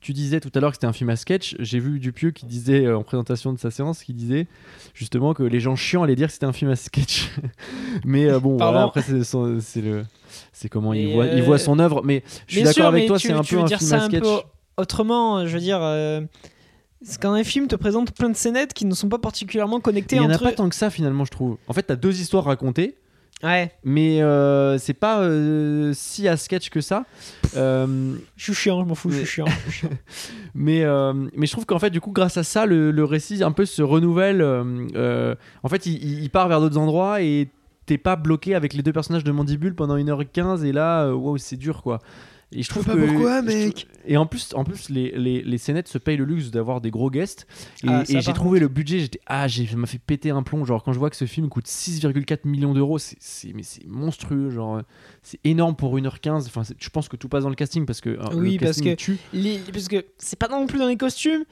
Tu 0.06 0.14
disais 0.14 0.40
tout 0.40 0.52
à 0.54 0.60
l'heure 0.60 0.70
que 0.70 0.76
c'était 0.76 0.86
un 0.86 0.94
film 0.94 1.10
à 1.10 1.16
sketch. 1.16 1.56
J'ai 1.58 1.80
vu 1.80 1.98
Dupieux 1.98 2.30
qui 2.30 2.46
disait 2.46 2.86
euh, 2.86 2.96
en 2.96 3.02
présentation 3.02 3.54
de 3.54 3.58
sa 3.58 3.72
séance, 3.72 4.04
qui 4.04 4.14
disait 4.14 4.46
justement 4.94 5.34
que 5.34 5.42
les 5.42 5.60
gens 5.60 5.76
chiants 5.76 6.04
allaient 6.04 6.16
dire 6.16 6.28
que 6.28 6.34
c'était 6.34 6.46
un 6.46 6.54
film 6.54 6.70
à 6.70 6.76
sketch. 6.76 7.32
mais 8.06 8.30
euh, 8.30 8.40
bon, 8.40 8.58
voilà, 8.58 8.84
après 8.84 9.02
c'est, 9.02 9.82
le, 9.82 10.06
c'est 10.54 10.70
comment 10.70 10.94
il 10.94 11.12
voit, 11.12 11.26
il 11.26 11.42
euh, 11.42 11.44
voit 11.44 11.58
son 11.58 11.80
œuvre. 11.80 12.04
Mais 12.04 12.22
je 12.46 12.58
suis 12.58 12.64
d'accord 12.64 12.86
avec 12.86 13.08
toi, 13.08 13.18
c'est 13.18 13.32
un 13.32 13.42
peu 13.42 13.58
un 13.58 13.68
film 13.68 13.94
à 13.94 14.06
sketch. 14.06 14.28
autrement, 14.78 15.48
je 15.48 15.54
veux 15.56 15.60
dire. 15.60 15.80
c'est 17.02 17.20
quand 17.20 17.34
un 17.34 17.44
film 17.44 17.66
te 17.66 17.76
présente 17.76 18.12
plein 18.12 18.30
de 18.30 18.38
scénettes 18.38 18.76
qui 18.76 18.86
ne 18.86 18.94
sont 18.94 19.10
pas 19.10 19.18
particulièrement 19.18 19.80
connectées 19.80 20.18
Il 20.18 20.22
y 20.22 20.26
en 20.28 20.30
a 20.30 20.36
entre 20.36 20.44
pas 20.44 20.52
tant 20.52 20.70
que 20.70 20.76
ça 20.76 20.92
finalement, 20.92 21.26
je 21.26 21.32
trouve. 21.32 21.58
En 21.68 21.74
fait, 21.74 21.82
t'as 21.82 21.96
deux 21.96 22.22
histoires 22.22 22.44
racontées, 22.44 22.96
Ouais, 23.44 23.72
mais 23.84 24.22
euh, 24.22 24.78
c'est 24.78 24.94
pas 24.94 25.22
euh, 25.22 25.92
si 25.94 26.28
à 26.28 26.38
sketch 26.38 26.70
que 26.70 26.82
ça. 26.82 27.04
Euh, 27.56 28.16
je 28.38 28.44
suis 28.44 28.54
chiant, 28.54 28.82
je 28.82 28.88
m'en 28.88 28.96
fous, 28.96 29.12
je 29.12 29.18
suis 29.18 29.26
chiant. 29.26 29.46
Mais, 30.56 30.84
mais 31.36 31.46
je 31.46 31.52
trouve 31.52 31.66
qu'en 31.66 31.80
fait, 31.80 31.90
du 31.90 32.00
coup, 32.00 32.12
grâce 32.12 32.38
à 32.38 32.44
ça, 32.44 32.66
le, 32.66 32.92
le 32.92 33.04
récit 33.04 33.44
un 33.44 33.52
peu 33.52 33.66
se 33.66 33.82
renouvelle. 33.82 34.42
en 34.42 35.70
fait, 35.70 35.86
il, 35.86 36.24
il- 36.24 36.30
part 36.30 36.48
vers 36.48 36.62
d'autres 36.62 36.78
endroits 36.78 37.22
et 37.22 37.50
t'es 37.86 37.98
pas 37.98 38.16
bloqué 38.16 38.56
avec 38.56 38.74
les 38.74 38.82
deux 38.82 38.94
personnages 38.94 39.24
de 39.26 39.32
Mandibule 39.32 39.76
pendant 39.76 39.98
1h15 39.98 40.64
et 40.64 40.72
là, 40.72 41.12
wow, 41.14 41.38
c'est 41.38 41.58
dur 41.58 41.84
quoi. 41.84 42.00
Et 42.52 42.64
je 42.64 42.70
trouve 42.70 42.86
pas 42.86 42.94
que- 42.96 43.06
pourquoi, 43.06 43.42
je 43.42 43.48
mec. 43.48 43.88
Et 44.06 44.18
en 44.18 44.26
plus, 44.26 44.54
en 44.54 44.64
plus 44.64 44.90
les, 44.90 45.12
les, 45.18 45.42
les 45.42 45.58
scénettes 45.58 45.88
se 45.88 45.98
payent 45.98 46.16
le 46.18 46.26
luxe 46.26 46.52
d'avoir 46.52 46.80
des 46.80 46.92
gros 46.92 47.10
guests. 47.10 47.48
Et, 47.84 47.88
Ah, 47.90 48.04
et 48.08 48.22
j'ai 48.22 48.34
trouvé 48.34 48.60
le 48.60 48.68
budget, 48.68 49.00
j'étais 49.00 49.20
ah, 49.26 49.48
j'ai- 49.48 49.66
ça 49.66 49.76
m'a 49.76 49.88
fait 49.88 49.98
péter 50.00 50.30
un 50.30 50.44
plomb. 50.44 50.64
Genre 50.64 50.84
quand 50.84 50.94
je 50.94 51.00
vois 51.00 51.10
que 51.10 51.16
ce 51.16 51.26
film 51.26 51.50
coûte 51.50 51.68
6,4 51.68 52.46
millions 52.46 52.74
d'euros, 52.74 52.98
c'est 53.00 53.18
c'est- 53.20 53.52
mais 53.54 53.64
c'est 53.64 53.86
monstrueux. 53.88 54.52
Genre, 54.52 54.82
c'est 55.24 55.40
énorme 55.44 55.76
pour 55.76 55.98
1h15. 55.98 56.46
Enfin, 56.48 56.62
je 56.78 56.90
pense 56.90 57.10
que 57.10 57.18
tout 57.18 57.28
passe 57.30 57.44
dans 57.44 57.50
le 57.50 57.56
casting 57.56 57.86
parce 57.86 58.00
que 58.00 58.10
euh, 58.12 58.24
Oui, 58.36 58.58
le 58.58 58.66
parce 58.66 58.80
que- 58.80 58.94
tue. 58.96 59.18
Les- 59.34 59.60
parce 59.74 59.88
que 59.88 60.06
c'est 60.18 60.38
pas 60.40 60.48
non 60.48 60.68
plus 60.68 60.80
dans 60.80 60.88
les 60.88 60.98
costumes, 60.98 61.44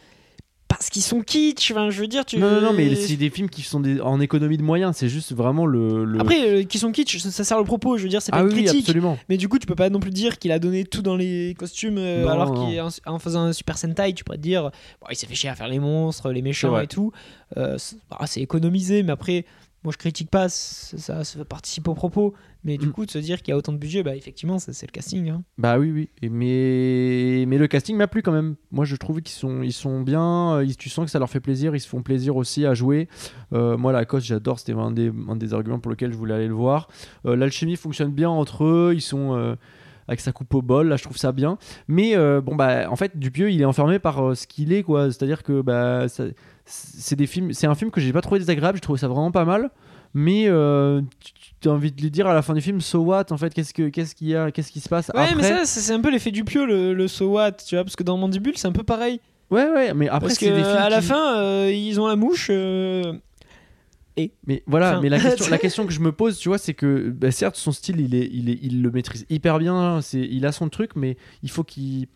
parce 0.84 0.90
qu'ils 0.90 1.02
sont 1.02 1.22
kitsch. 1.22 1.72
Enfin, 1.72 1.90
je 1.90 2.02
veux 2.02 2.08
dire, 2.08 2.25
tu. 2.25 2.38
Non, 2.38 2.52
non, 2.52 2.62
non, 2.62 2.74
mais 2.74 2.94
c'est 2.96 3.16
des 3.16 3.30
films 3.30 3.50
qui 3.50 3.62
sont 3.62 3.80
des- 3.80 4.02
en 4.02 4.20
économie 4.20 4.58
de 4.58 4.63
moyens. 4.63 4.98
C'est 4.98 5.08
juste 5.08 5.34
vraiment 5.34 5.66
le. 5.66 6.04
le- 6.04 6.20
Après, 6.20 6.50
euh, 6.50 6.63
qui 6.63 6.78
sont 6.78 6.92
kitsch, 6.92 7.20
ça, 7.20 7.32
ça 7.32 7.44
sert 7.46 7.58
le 7.58 7.63
propos. 7.63 7.98
Je 7.98 8.04
veux 8.04 8.10
dire, 8.10 8.22
c'est 8.22 8.32
pas 8.32 8.40
ah 8.40 8.42
une 8.42 8.48
oui, 8.50 8.54
oui, 8.56 8.63
critique. 8.66 8.82
absolument. 8.82 9.18
Mais 9.30 9.38
du 9.38 9.48
coup, 9.48 9.60
tu 9.60 9.66
peux 9.66 9.75
pas 9.75 9.90
non 9.90 10.00
plus 10.02 10.12
dire 10.12 10.40
qu'il 10.40 10.52
a 10.52 10.60
donné 10.60 10.84
tout 10.84 11.02
dans 11.02 11.16
les 11.16 11.56
costumes, 11.58 11.98
euh, 11.98 12.24
Non, 12.24 12.30
alors 12.30 12.54
non. 12.54 12.66
qu'il 12.66 12.75
est 12.75 12.82
en, 12.82 12.90
en 13.06 13.18
faisant 13.20 13.44
un 13.44 13.54
Super 13.54 13.78
Sentai, 13.78 14.13
tu 14.13 14.25
pourrais 14.25 14.38
te 14.38 14.44
dire, 14.44 14.63
bon, 15.02 15.08
il 15.10 15.16
s'est 15.16 15.25
fait 15.28 15.36
chier 15.36 15.50
à 15.50 15.56
faire 15.56 15.70
les 15.70 15.80
monstres, 15.80 16.32
les 16.32 16.42
méchants 16.42 16.78
et 16.80 16.88
tout. 16.88 17.12
Euh, 17.56 17.75
c'est 17.78 17.96
bah, 18.10 18.18
c'est 18.25 18.42
économisé, 18.42 19.04
mais 19.04 19.13
après, 19.13 19.46
moi 19.84 19.92
je 19.92 19.98
critique 19.98 20.30
pas, 20.30 20.50
c'est- 20.50 20.98
ça, 20.98 21.24
ça 21.24 21.44
participe 21.46 21.88
au 21.88 21.94
propos. 21.94 22.34
Mais 22.66 22.78
du 22.78 22.88
Mm. 22.88 22.92
coup, 22.94 23.06
de 23.06 23.12
se 23.12 23.18
dire 23.18 23.42
qu'il 23.42 23.52
y 23.52 23.54
a 23.54 23.58
autant 23.58 23.74
de 23.74 23.78
budget, 23.78 24.04
bah 24.04 24.16
effectivement, 24.16 24.58
ça, 24.58 24.72
c'est 24.72 24.86
le 24.86 24.92
casting. 24.92 25.30
hein. 25.30 25.44
Bah 25.58 25.78
oui, 25.78 25.92
oui. 25.92 26.10
Et 26.22 26.30
mais, 26.30 27.46
mais 27.46 27.58
le 27.58 27.68
casting 27.68 27.98
m'a 27.98 28.08
plu 28.08 28.22
quand 28.22 28.32
même. 28.32 28.56
Moi, 28.72 28.86
je 28.86 28.96
trouve 28.96 29.22
qu'ils 29.22 29.36
sont, 29.36 29.62
ils 29.63 29.74
sont 29.74 30.02
bien. 30.02 30.54
euh, 30.56 30.63
ils- 30.66 30.78
tu 30.78 30.90
sens 30.90 31.06
que 31.06 31.12
ça 31.12 31.20
leur 31.20 31.30
fait 31.30 31.40
plaisir. 31.42 31.75
Ils 31.75 31.80
se 31.82 31.88
font 31.90 32.02
plaisir 32.02 32.36
aussi 32.38 32.66
à 32.66 32.74
jouer. 32.74 33.08
Euh, 33.52 33.78
moi, 33.78 33.92
Lacoste, 33.92 34.25
j'adore. 34.28 34.60
C'était 34.60 34.74
un 34.74 34.92
des, 34.92 35.12
un 35.28 35.36
des 35.36 35.54
arguments 35.54 35.80
pour 35.80 35.92
lesquels 35.92 36.12
je 36.13 36.18
voulais 36.18 36.34
aller 36.36 36.48
le 36.48 36.54
voir. 36.54 36.88
Euh, 37.25 37.36
L'alchimie 37.36 37.75
fonctionne 37.75 38.12
bien 38.12 38.30
entre 38.30 38.63
eux. 38.63 38.92
Ils 38.96 39.02
sont. 39.02 39.36
euh, 39.36 39.56
avec 40.06 40.20
sa 40.20 40.34
coupe 40.34 40.54
au 40.54 40.62
bol, 40.62 40.90
là 40.90 40.98
je 40.98 41.04
trouve 41.06 41.16
ça 41.16 41.32
bien. 41.32 41.58
Mais 41.88 42.18
euh, 42.18 42.42
bon 42.42 42.58
bah 42.58 42.90
en 42.92 42.98
fait 42.98 43.18
Dupieux 43.18 43.52
il 43.54 43.62
est 43.62 43.66
enfermé 43.66 44.00
par 44.00 44.22
euh, 44.22 44.36
ce 44.36 44.48
qu'il 44.48 44.74
est 44.74 44.84
quoi. 44.84 45.06
C'est-à-dire 45.06 45.44
que 45.44 45.62
bah 45.62 46.10
ça- 46.10 46.25
c'est 46.65 47.15
des 47.15 47.27
films, 47.27 47.53
c'est 47.53 47.67
un 47.67 47.75
film 47.75 47.91
que 47.91 48.00
j'ai 48.01 48.13
pas 48.13 48.22
trouvé 48.22 48.39
désagréable. 48.39 48.77
Je 48.77 48.82
trouve 48.82 48.98
ça 48.98 49.08
vraiment 49.08 49.32
pas 49.32 49.46
mal. 49.46 49.70
Mais 50.15 50.43
euh, 50.48 51.01
tu 51.60 51.67
as 51.67 51.72
envie 51.72 51.91
de 51.91 52.00
lui 52.00 52.12
dire 52.12 52.27
à 52.27 52.36
la 52.36 52.43
fin 52.43 52.53
du 52.53 52.62
film, 52.62 52.82
so 52.82 53.00
what 53.00 53.25
en 53.32 53.38
fait, 53.38 53.51
qu'est-ce 53.51 53.74
que 53.74 53.89
qu'est-ce 53.89 54.13
qu'il 54.13 54.27
y 54.27 54.36
a, 54.36 54.51
qu'est-ce 54.51 54.72
qui 54.72 54.79
se 54.79 54.88
passe 54.88 55.10
Ouais, 55.15 55.22
après 55.22 55.36
mais 55.36 55.41
ça, 55.41 55.65
c'est 55.65 55.91
un 55.91 56.01
peu 56.01 56.12
l'effet 56.12 56.29
du 56.29 56.43
pieu, 56.43 56.67
le, 56.67 56.93
le 56.93 57.08
so 57.08 57.29
what, 57.32 57.53
tu 57.53 57.74
vois, 57.75 57.84
parce 57.84 57.96
que 57.96 58.03
dans 58.03 58.15
Mandibule, 58.17 58.55
c'est 58.55 58.67
un 58.67 58.72
peu 58.72 58.84
pareil. 58.84 59.20
Ouais, 59.50 59.67
ouais, 59.72 59.93
mais 59.96 60.08
après, 60.10 60.27
parce 60.27 60.36
c'est 60.39 60.46
que 60.50 60.51
des 60.55 60.63
films. 60.63 60.77
à 60.77 60.89
la 60.89 61.00
qui- 61.01 61.08
fin, 61.08 61.38
euh, 61.38 61.72
ils 61.74 62.00
ont 62.00 62.05
la 62.08 62.15
mouche. 62.15 62.48
euh, 62.51 63.13
Mais 64.46 64.62
voilà, 64.67 64.91
Enfin, 64.91 65.01
mais 65.01 65.10
la 65.10 65.20
question, 65.20 65.50
la 65.50 65.58
question 65.58 65.88
que 65.88 65.93
je 65.93 66.00
me 66.00 66.12
pose, 66.12 66.38
tu 66.38 66.48
vois, 66.50 66.60
c'est 66.60 66.75
que 66.75 67.10
bah, 67.10 67.32
certes, 67.32 67.55
son 67.55 67.72
style, 67.72 68.00
il, 68.00 68.13
est, 68.13 68.29
il, 68.32 68.50
est, 68.51 68.60
il 68.62 68.84
le 68.84 68.91
maîtrise 68.91 69.25
hyper 69.32 69.58
bien, 69.58 70.01
c'est, 70.01 70.20
il 70.22 70.46
a 70.46 70.51
son 70.51 70.70
truc, 70.70 70.91
mais 70.96 71.17
il 71.41 71.50
faut 71.50 71.63
qu'il. 71.63 72.08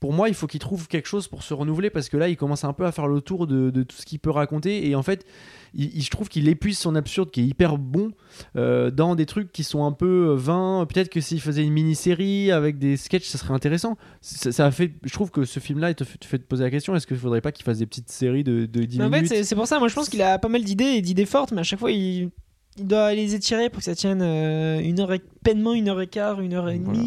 Pour 0.00 0.12
moi, 0.12 0.28
il 0.28 0.34
faut 0.34 0.46
qu'il 0.46 0.60
trouve 0.60 0.86
quelque 0.86 1.08
chose 1.08 1.26
pour 1.26 1.42
se 1.42 1.52
renouveler 1.54 1.90
parce 1.90 2.08
que 2.08 2.16
là, 2.16 2.28
il 2.28 2.36
commence 2.36 2.62
un 2.64 2.72
peu 2.72 2.86
à 2.86 2.92
faire 2.92 3.08
le 3.08 3.20
tour 3.20 3.48
de, 3.48 3.70
de 3.70 3.82
tout 3.82 3.96
ce 3.96 4.06
qu'il 4.06 4.20
peut 4.20 4.30
raconter. 4.30 4.88
Et 4.88 4.94
en 4.94 5.02
fait, 5.02 5.26
il, 5.74 5.92
il- 5.96 6.02
je 6.02 6.10
trouve 6.10 6.28
qu'il 6.28 6.48
épuise 6.48 6.78
son 6.78 6.94
absurde 6.94 7.30
qui 7.32 7.40
est 7.40 7.44
hyper 7.44 7.78
bon 7.78 8.12
euh, 8.56 8.92
dans 8.92 9.16
des 9.16 9.26
trucs 9.26 9.50
qui 9.50 9.64
sont 9.64 9.84
un 9.84 9.90
peu 9.90 10.34
vains. 10.38 10.86
Peut-être 10.88 11.08
que 11.08 11.20
s'il 11.20 11.40
faisait 11.40 11.64
une 11.64 11.72
mini-série 11.72 12.52
avec 12.52 12.78
des 12.78 12.96
sketchs, 12.96 13.26
ça 13.26 13.38
serait 13.38 13.54
intéressant. 13.54 13.96
Ça, 14.20 14.70
fait, 14.70 14.92
je 15.04 15.12
trouve 15.12 15.32
que 15.32 15.44
ce 15.44 15.58
film-là, 15.58 15.90
il 15.90 15.96
te 15.96 16.04
fait, 16.04 16.18
te 16.18 16.26
fait 16.26 16.38
te 16.38 16.44
poser 16.44 16.62
la 16.62 16.70
question 16.70 16.94
est-ce 16.94 17.06
qu'il 17.06 17.16
ne 17.16 17.20
faudrait 17.20 17.40
pas 17.40 17.50
qu'il 17.50 17.64
fasse 17.64 17.78
des 17.78 17.86
petites 17.86 18.10
séries 18.10 18.44
de, 18.44 18.66
de 18.66 18.84
10 18.84 18.98
Mais 18.98 19.04
en 19.04 19.10
fait, 19.10 19.16
minutes? 19.16 19.28
c'est- 19.30 19.42
c'est 19.42 19.54
pour 19.56 19.66
ça, 19.66 19.80
moi 19.80 19.88
je 19.88 19.94
pense 19.94 20.08
qu'il 20.08 20.22
a 20.22 20.38
pas 20.38 20.48
mal 20.48 20.62
d'idées 20.62 20.84
et 20.84 21.02
d'idées 21.02 21.26
fortes, 21.26 21.50
mais 21.50 21.60
à 21.60 21.64
chaque 21.64 21.80
fois 21.80 21.90
il, 21.90 22.30
il 22.78 22.86
doit 22.86 23.12
les 23.14 23.34
étirer 23.34 23.68
pour 23.68 23.78
que 23.78 23.84
ça 23.84 23.96
tienne 23.96 24.20
euh, 24.22 24.78
une 24.78 25.00
heure 25.00 25.12
et, 25.12 25.20
une 25.50 25.88
heure 25.88 26.00
et 26.00 26.06
quart, 26.06 26.40
une 26.40 26.54
heure 26.54 26.68
et 26.68 26.78
Voilà. 26.78 27.00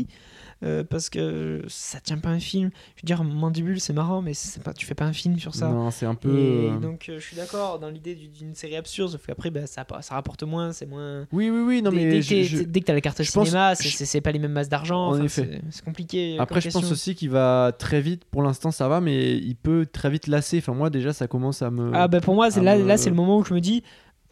Euh, 0.64 0.84
parce 0.84 1.10
que 1.10 1.64
ça 1.68 2.00
tient 2.00 2.18
pas 2.20 2.30
un 2.30 2.40
film. 2.40 2.70
Je 2.96 3.02
veux 3.02 3.06
dire, 3.06 3.24
Mandibule 3.24 3.80
c'est 3.80 3.94
marrant, 3.94 4.22
mais 4.22 4.34
c'est 4.34 4.62
pas, 4.62 4.74
tu 4.74 4.86
fais 4.86 4.94
pas 4.96 5.06
un 5.06 5.14
film 5.14 5.40
sur 5.40 5.56
ça. 5.56 5.70
Non, 5.70 5.90
c'est 5.92 6.06
un 6.06 6.16
peu. 6.16 6.30
Et 6.38 6.70
euh, 6.70 6.78
donc 6.78 7.08
euh, 7.10 7.20
je 7.20 7.26
suis 7.26 7.36
d'accord 7.36 7.80
dans 7.80 7.90
l'idée 7.90 8.16
du- 8.16 8.28
d'une 8.28 8.54
série 8.56 8.76
absurde, 8.76 9.12
sauf 9.12 9.26
qu'après 9.26 9.50
bah, 9.50 9.66
ça, 9.68 9.86
ça 10.02 10.14
rapporte 10.16 10.44
moins, 10.44 10.72
c'est 10.72 10.86
moins. 10.86 11.28
Oui, 11.32 11.50
oui, 11.50 11.62
oui, 11.62 11.82
non, 11.82 11.90
dès, 11.90 11.96
mais 11.96 12.12
dès 12.12 12.20
que 12.20 12.44
je- 12.44 12.58
je- 12.58 12.64
dès 12.64 12.80
que 12.82 12.86
t'as 12.86 12.94
la 12.94 13.02
carte 13.02 13.24
je 13.24 13.32
pense- 13.32 13.48
cinéma, 13.48 13.76
c'est- 13.76 13.90
je- 13.90 14.06
c'est 14.06 14.22
pas 14.22 14.32
les 14.32 14.40
mêmes 14.40 14.52
masses 14.54 14.70
d'argent. 14.70 15.08
En 15.10 15.22
effet. 15.24 15.62
c'est- 15.72 15.84
compliqué. 15.84 16.38
Après, 16.40 16.62
je 16.62 16.70
pense 16.70 16.92
aussi 16.92 17.16
qu'il 17.16 17.30
va 17.32 17.72
très 17.78 18.02
vite. 18.02 18.26
Pour 18.26 18.44
l'instant, 18.44 18.72
ça 18.72 18.88
va, 18.88 19.02
mais 19.02 19.38
il 19.38 19.56
peut 19.56 19.88
très 19.92 20.10
vite 20.10 20.28
lasser. 20.28 20.60
Enfin, 20.60 20.74
moi, 20.74 20.90
déjà, 20.90 21.12
ça 21.14 21.28
commence 21.28 21.62
à 21.62 21.72
me. 21.72 21.92
Ah 21.94 22.08
bah 22.08 22.22
pour 22.22 22.36
moi, 22.36 22.50
là, 22.50 22.78
me- 22.78 22.86
là 22.86 22.98
c'est 22.98 23.10
le 23.10 23.16
moment 23.16 23.38
où 23.40 23.44
je 23.44 23.54
me 23.54 23.62
dis, 23.62 23.84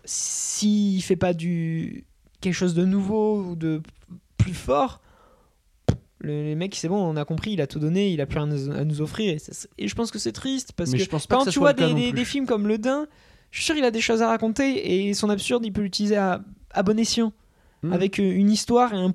s'il 0.06 1.02
fait 1.04 1.16
pas 1.16 1.34
du 1.34 2.06
quelque 2.42 2.54
chose 2.54 2.74
de 2.74 2.86
nouveau 2.86 3.44
ou 3.44 3.56
de 3.56 3.82
plus 4.38 4.54
fort, 4.54 5.02
le, 6.20 6.44
les 6.44 6.56
mecs, 6.56 6.76
c'est 6.76 6.88
bon, 6.90 6.98
on 6.98 7.16
a 7.16 7.26
compris, 7.26 7.52
il 7.54 7.62
a 7.62 7.68
tout 7.68 7.80
donné, 7.80 8.12
il 8.12 8.20
a 8.22 8.26
plus 8.26 8.40
rien 8.40 8.52
à 8.72 8.84
nous- 8.84 9.02
offrir. 9.02 9.34
Et, 9.34 9.40
ça- 9.40 9.68
et 9.78 9.88
je 9.88 9.96
pense 9.96 10.12
que 10.12 10.20
c'est 10.20 10.32
triste 10.34 10.74
parce 10.76 10.92
mais 10.92 10.98
que 10.98 11.04
je 11.04 11.10
pense 11.10 11.28
pas 11.28 11.38
quand 11.38 11.46
que 11.46 11.50
tu 11.52 11.60
vois 11.60 11.74
des, 11.74 12.26
films 12.26 12.46
comme 12.46 12.68
Le 12.68 12.78
Dain, 12.78 13.08
je 13.52 13.58
suis 13.60 13.66
sûr 13.66 13.76
il 13.78 13.84
a 13.86 13.92
des 13.92 14.02
choses 14.02 14.22
à 14.22 14.28
raconter 14.28 15.08
et 15.10 15.14
son 15.14 15.30
absurde, 15.30 15.66
il 15.66 15.72
peut 15.74 15.82
l'utiliser 15.82 16.18
à, 16.18 16.42
à 16.72 16.84
bon 16.84 17.00
escient 17.00 17.34
Hmm. 17.82 17.94
avec 17.94 18.20
euh, 18.20 18.24
une 18.24 18.52
histoire 18.52 18.94
et 18.94 18.98
un 18.98 19.14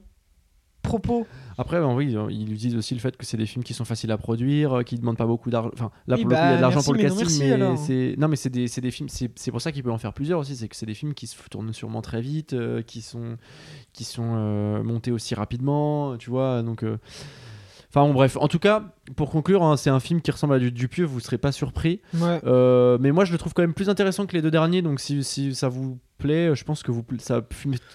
propos. 0.82 1.26
Après, 1.58 1.80
ben 1.80 1.94
oui, 1.94 2.16
ils 2.30 2.52
utilisent 2.52 2.76
aussi 2.76 2.94
le 2.94 3.00
fait 3.00 3.16
que 3.16 3.24
c'est 3.24 3.36
des 3.36 3.46
films 3.46 3.64
qui 3.64 3.74
sont 3.74 3.84
faciles 3.84 4.10
à 4.10 4.18
produire, 4.18 4.78
euh, 4.78 4.82
qui 4.82 4.96
demandent 4.96 5.16
pas 5.16 5.26
beaucoup 5.26 5.50
d'argent. 5.50 5.70
Enfin, 5.72 5.90
là, 6.06 6.16
Oui, 6.16 6.22
pour 6.22 6.30
le 6.30 6.36
coup, 6.36 6.42
il 6.42 6.44
y 6.44 6.48
a 6.48 6.50
bah, 6.50 6.56
de 6.56 6.60
l'argent 6.60 6.76
merci, 6.76 6.86
pour 6.86 6.94
le 6.94 7.02
casting, 7.02 7.56
mais 7.58 7.76
c'est. 7.76 8.14
Non, 8.18 8.28
mais 8.28 8.36
c'est 8.36 8.50
des, 8.50 8.66
des 8.66 8.90
films. 8.90 9.08
C'est 9.08 9.50
pour 9.50 9.60
ça 9.60 9.72
qu'il 9.72 9.82
peut 9.82 9.92
en 9.92 9.98
faire 9.98 10.12
plusieurs 10.12 10.40
aussi. 10.40 10.56
C'est 10.56 10.68
que 10.68 10.76
c'est 10.76 10.86
des 10.86 10.94
films 10.94 11.14
qui 11.14 11.26
se 11.26 11.36
tournent 11.50 11.72
sûrement 11.72 12.02
très 12.02 12.20
vite, 12.20 12.52
euh, 12.52 12.82
qui 12.82 13.02
sont, 13.02 13.36
qui 13.92 14.04
sont 14.04 14.34
euh, 14.36 14.82
montés 14.82 15.10
aussi 15.10 15.34
rapidement, 15.34 16.16
tu 16.16 16.30
vois. 16.30 16.62
Donc. 16.62 16.84
Enfin 17.94 18.08
bon, 18.08 18.12
bref, 18.12 18.36
en 18.40 18.48
tout 18.48 18.58
cas, 18.58 18.82
pour 19.14 19.30
conclure, 19.30 19.62
hein, 19.62 19.76
c'est 19.76 19.88
un 19.90 20.00
film 20.00 20.20
qui 20.20 20.32
ressemble 20.32 20.54
à 20.54 20.58
du 20.58 20.72
Dupieux, 20.72 21.04
vous 21.04 21.20
serez 21.20 21.38
pas 21.38 21.52
surpris. 21.52 22.00
Ouais. 22.14 22.40
Euh, 22.44 22.98
mais 23.00 23.12
moi, 23.12 23.24
je 23.24 23.30
le 23.30 23.38
trouve 23.38 23.54
quand 23.54 23.62
même 23.62 23.72
plus 23.74 23.88
intéressant 23.88 24.26
que 24.26 24.32
les 24.34 24.42
deux 24.42 24.50
derniers, 24.50 24.82
donc 24.82 24.98
si, 24.98 25.22
si 25.22 25.54
ça 25.54 25.68
vous 25.68 25.98
plaît, 26.18 26.56
je 26.56 26.64
pense 26.64 26.82
que 26.82 26.90
vous, 26.90 27.04
ça 27.18 27.40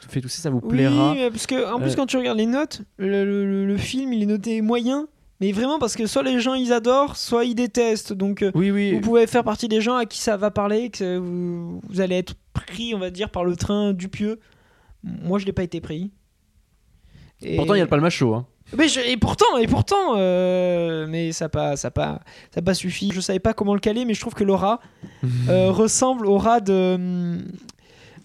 fait 0.08 0.22
tousser, 0.22 0.42
ça 0.42 0.50
vous 0.52 0.62
plaira. 0.62 1.12
Oui, 1.12 1.30
parce 1.30 1.48
que 1.48 1.70
en 1.74 1.80
plus 1.82 1.92
Euh. 1.92 1.96
quand 1.98 2.06
tu 2.06 2.16
regardes 2.16 2.38
les 2.38 2.46
notes, 2.46 2.82
le, 2.98 3.26
le- 3.26 3.46
le- 3.46 3.66
le 3.66 3.78
film 3.78 4.14
il 4.14 4.24
est 4.24 4.26
noté 4.26 4.62
moyen, 4.62 5.08
mais 5.42 5.52
vraiment 5.52 5.80
parce 5.80 5.96
que 5.98 6.06
soit 6.08 6.24
les 6.24 6.40
gens 6.40 6.54
ils 6.54 6.72
adorent, 6.72 7.18
soit 7.18 7.44
ils 7.44 7.56
détestent. 7.56 8.14
Donc 8.14 8.42
euh, 8.42 8.52
Oui, 8.56 8.72
oui. 8.72 8.94
vous 8.94 9.02
pouvez 9.02 9.28
faire 9.28 9.44
partie 9.44 9.68
des 9.68 9.82
gens 9.82 9.96
à 9.96 10.06
qui 10.06 10.20
ça 10.20 10.38
va 10.38 10.50
parler, 10.50 10.92
que 10.92 11.18
vous, 11.18 11.82
vous 11.90 12.00
allez 12.00 12.16
être 12.16 12.36
pris, 12.54 12.94
on 12.96 13.00
va 13.00 13.10
dire, 13.10 13.30
par 13.32 13.44
le 13.44 13.58
train 13.58 13.92
du 13.92 14.08
pieux. 14.08 14.40
Moi 15.04 15.40
je 15.40 15.46
l'ai 15.46 15.52
pas 15.54 15.64
été 15.64 15.82
pris. 15.82 16.12
Et- 17.42 17.56
Pourtant, 17.58 17.74
il 17.74 17.80
y 17.80 17.82
a 17.82 17.88
le 17.98 18.10
chaud. 18.10 18.34
Hein. 18.36 18.46
Mais 18.78 18.88
je- 18.88 19.00
et 19.00 19.18
pourtant, 19.18 19.58
et 19.60 19.68
pourtant, 19.68 20.16
euh, 20.18 21.06
mais 21.10 21.32
ça 21.32 21.50
pas, 21.50 21.76
ça 21.76 21.92
pas, 21.92 22.20
ça 22.54 22.62
pas 22.62 22.74
suffi. 22.74 23.12
Je 23.14 23.22
savais 23.22 23.40
pas 23.40 23.54
comment 23.54 23.74
le 23.74 23.80
caler, 23.80 24.06
mais 24.06 24.14
je 24.14 24.22
trouve 24.22 24.34
que 24.34 24.44
Laura 24.44 24.80
euh, 25.50 25.72
ressemble 25.72 26.26
au 26.26 26.38
rat 26.38 26.60
de 26.62 26.96
hum, 26.96 27.44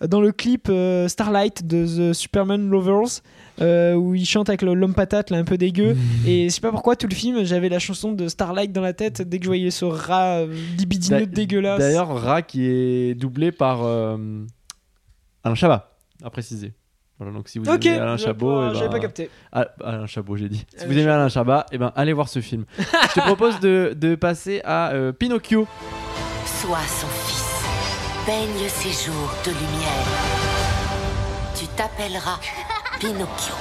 dans 0.06 0.20
le 0.20 0.32
clip 0.32 0.66
euh, 0.70 1.08
Starlight 1.08 1.66
de 1.66 2.10
The 2.10 2.12
Superman 2.14 2.68
Lovers. 2.68 3.20
euh, 3.60 3.94
où 3.94 4.16
il 4.16 4.26
chante 4.26 4.48
avec 4.48 4.62
le- 4.62 4.74
l'homme 4.74 4.94
patate 4.94 5.30
là 5.30 5.38
un 5.38 5.44
peu 5.44 5.56
dégueu 5.56 5.96
et 6.26 6.48
je 6.48 6.54
sais 6.54 6.60
pas 6.60 6.72
pourquoi 6.72 6.96
tout 6.96 7.06
le 7.06 7.14
film 7.14 7.44
j'avais 7.44 7.68
la 7.68 7.78
chanson 7.78 8.10
de 8.10 8.26
Starlight 8.26 8.72
dans 8.72 8.80
la 8.80 8.92
tête 8.92 9.22
dès 9.22 9.38
que 9.38 9.44
je 9.44 9.48
voyais 9.48 9.70
ce 9.70 9.84
rat 9.84 10.38
euh, 10.40 10.52
libidineux 10.76 11.26
dégueulasse 11.26 11.78
D'ailleurs, 11.78 12.08
Ra 12.20 12.42
qui 12.42 12.64
est 12.66 13.14
doublé 13.14 13.52
par 13.52 13.84
euh, 13.84 14.16
Alain 15.44 15.54
Chabat, 15.54 15.96
à 16.24 16.30
préciser. 16.30 16.72
Voilà, 17.18 17.32
donc 17.32 17.48
si 17.48 17.58
vous 17.58 17.66
aimez 17.68 17.90
Alain 17.90 18.16
Chabot, 18.16 18.72
j'avais 18.74 18.86
ben- 18.86 18.90
pas 18.90 18.98
capté 19.00 19.30
Ah, 19.52 19.68
Alain 19.84 20.06
Chabot, 20.06 20.36
j'ai 20.36 20.48
dit. 20.48 20.66
Si 20.76 20.84
Alain 20.84 20.86
vous 20.86 20.92
aimez 20.92 21.02
Chabat. 21.02 21.14
Alain 21.14 21.28
Chabat, 21.28 21.66
eh 21.72 21.78
ben, 21.78 21.92
allez 21.94 22.12
voir 22.12 22.28
ce 22.28 22.40
film. 22.40 22.64
Je 22.78 23.14
te 23.14 23.20
propose 23.20 23.60
de, 23.60 23.94
de 23.96 24.14
passer 24.16 24.60
à 24.64 24.90
euh, 24.92 25.12
Pinocchio. 25.12 25.66
Sois 26.44 26.78
son 26.88 27.06
fils. 27.06 27.44
Baigne 28.26 28.68
ses 28.68 28.90
jours 29.10 29.30
de 29.44 29.50
lumière. 29.50 30.06
Tu 31.56 31.66
t'appelleras 31.76 32.40
Pinocchio. 32.98 33.54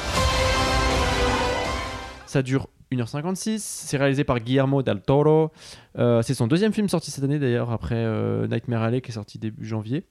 Ça 2.25 2.41
dure 2.41 2.67
1h56. 2.91 3.59
C'est 3.59 3.97
réalisé 3.97 4.23
par 4.23 4.39
Guillermo 4.39 4.81
del 4.81 5.01
Toro. 5.01 5.51
Euh, 5.99 6.21
c'est 6.23 6.33
son 6.33 6.47
deuxième 6.47 6.73
film 6.73 6.89
sorti 6.89 7.11
cette 7.11 7.23
année 7.23 7.39
d'ailleurs, 7.39 7.71
après 7.71 7.95
euh, 7.97 8.47
Nightmare 8.47 8.81
Alley 8.83 9.01
qui 9.01 9.11
est 9.11 9.13
sorti 9.13 9.37
début 9.37 9.65
janvier. 9.65 10.05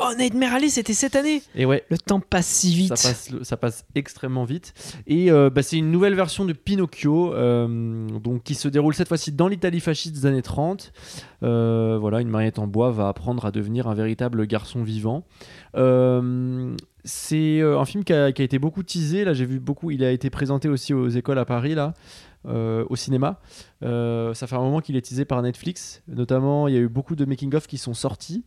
Oh 0.00 0.12
Nightmare 0.18 0.54
Alley 0.54 0.68
c'était 0.68 0.94
cette 0.94 1.16
année 1.16 1.42
Et 1.54 1.66
ouais, 1.66 1.84
le 1.90 1.98
temps 1.98 2.20
passe 2.20 2.46
si 2.46 2.74
vite 2.74 2.96
Ça 2.96 3.08
passe, 3.08 3.30
ça 3.42 3.56
passe 3.56 3.84
extrêmement 3.94 4.44
vite. 4.44 4.74
Et 5.06 5.30
euh, 5.30 5.50
bah, 5.50 5.62
c'est 5.62 5.76
une 5.76 5.90
nouvelle 5.90 6.14
version 6.14 6.44
de 6.44 6.52
Pinocchio, 6.52 7.34
euh, 7.34 8.08
donc, 8.08 8.42
qui 8.42 8.54
se 8.54 8.68
déroule 8.68 8.94
cette 8.94 9.08
fois-ci 9.08 9.32
dans 9.32 9.48
l'Italie 9.48 9.80
fasciste 9.80 10.14
des 10.14 10.26
années 10.26 10.42
30. 10.42 10.92
Euh, 11.42 11.98
voilà, 12.00 12.20
une 12.20 12.28
marionnette 12.28 12.58
en 12.58 12.66
bois 12.66 12.90
va 12.90 13.08
apprendre 13.08 13.44
à 13.44 13.50
devenir 13.50 13.88
un 13.88 13.94
véritable 13.94 14.46
garçon 14.46 14.82
vivant. 14.82 15.24
C'est 17.04 17.62
un 17.62 17.84
film 17.86 18.04
qui 18.04 18.12
a, 18.12 18.32
qui 18.32 18.42
a 18.42 18.44
été 18.44 18.58
beaucoup 18.58 18.82
teasé. 18.82 19.24
Là, 19.24 19.32
j'ai 19.32 19.46
vu 19.46 19.60
beaucoup. 19.60 19.90
Il 19.90 20.04
a 20.04 20.10
été 20.10 20.28
présenté 20.30 20.68
aussi 20.68 20.92
aux 20.92 21.08
écoles 21.08 21.38
à 21.38 21.44
Paris, 21.44 21.74
là, 21.74 21.94
euh, 22.46 22.84
au 22.88 22.96
cinéma. 22.96 23.40
Euh, 23.82 24.32
ça 24.32 24.46
fait 24.46 24.54
un 24.54 24.60
moment 24.60 24.80
qu'il 24.80 24.96
est 24.96 25.02
teasé 25.02 25.24
par 25.24 25.42
Netflix. 25.42 26.02
Notamment, 26.08 26.68
il 26.68 26.74
y 26.74 26.76
a 26.76 26.80
eu 26.80 26.88
beaucoup 26.88 27.16
de 27.16 27.24
making-of 27.24 27.66
qui 27.66 27.78
sont 27.78 27.94
sortis 27.94 28.44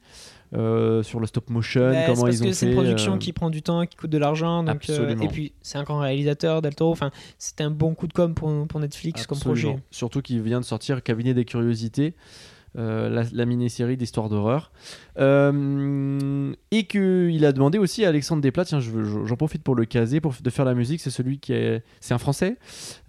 euh, 0.54 1.04
sur 1.04 1.20
le 1.20 1.28
stop 1.28 1.50
motion, 1.50 1.92
c'est 1.94 2.06
comment 2.08 2.24
parce 2.24 2.36
ils 2.36 2.42
ont 2.42 2.46
que 2.46 2.50
fait. 2.52 2.54
c'est 2.56 2.68
une 2.68 2.74
production 2.76 3.18
qui 3.18 3.34
prend 3.34 3.50
du 3.50 3.62
temps, 3.62 3.86
qui 3.86 3.98
coûte 3.98 4.10
de 4.10 4.18
l'argent. 4.18 4.64
donc, 4.64 4.90
et 4.90 5.28
puis, 5.28 5.54
c'est 5.62 5.78
un 5.78 5.84
grand 5.84 6.00
réalisateur, 6.00 6.62
Del 6.62 6.76
Toro. 6.76 6.92
Enfin, 6.92 7.12
c'était 7.38 7.64
un 7.64 7.72
bon 7.72 7.94
coup 7.94 8.08
de 8.08 8.14
com 8.14 8.34
pour, 8.34 8.68
pour 8.68 8.80
Netflix 8.80 9.28
comme 9.28 9.40
projet. 9.40 9.78
Surtout 9.92 10.22
qu'il 10.22 10.42
vient 10.42 10.60
de 10.60 10.66
sortir 10.66 11.04
Cabinet 11.04 11.34
des 11.34 11.46
curiosités, 11.46 12.16
euh, 12.78 13.10
la, 13.10 13.24
la 13.34 13.46
mini-série 13.46 13.98
d'histoire 13.98 14.30
d'horreur. 14.30 14.72
Euh, 15.20 16.54
et 16.72 16.86
qu'il 16.86 17.46
a 17.46 17.52
demandé 17.52 17.78
aussi 17.78 18.06
à 18.06 18.10
Alexandre 18.10 18.42
Desplat, 18.42 18.66
tiens, 18.66 18.80
je 18.80 18.92
veux- 18.92 19.04
je- 19.04 19.26
j'en 19.26 19.36
profite 19.36 19.62
pour 19.64 19.76
le 19.76 19.86
caser, 19.86 20.22
pour, 20.22 20.34
de 20.42 20.50
faire 20.50 20.66
la 20.66 20.74
musique. 20.74 21.02
C'est 21.02 21.10
celui 21.10 21.40
qui 21.40 21.54
est. 21.54 21.84
C'est 22.00 22.14
un 22.14 22.18
Français 22.18 22.58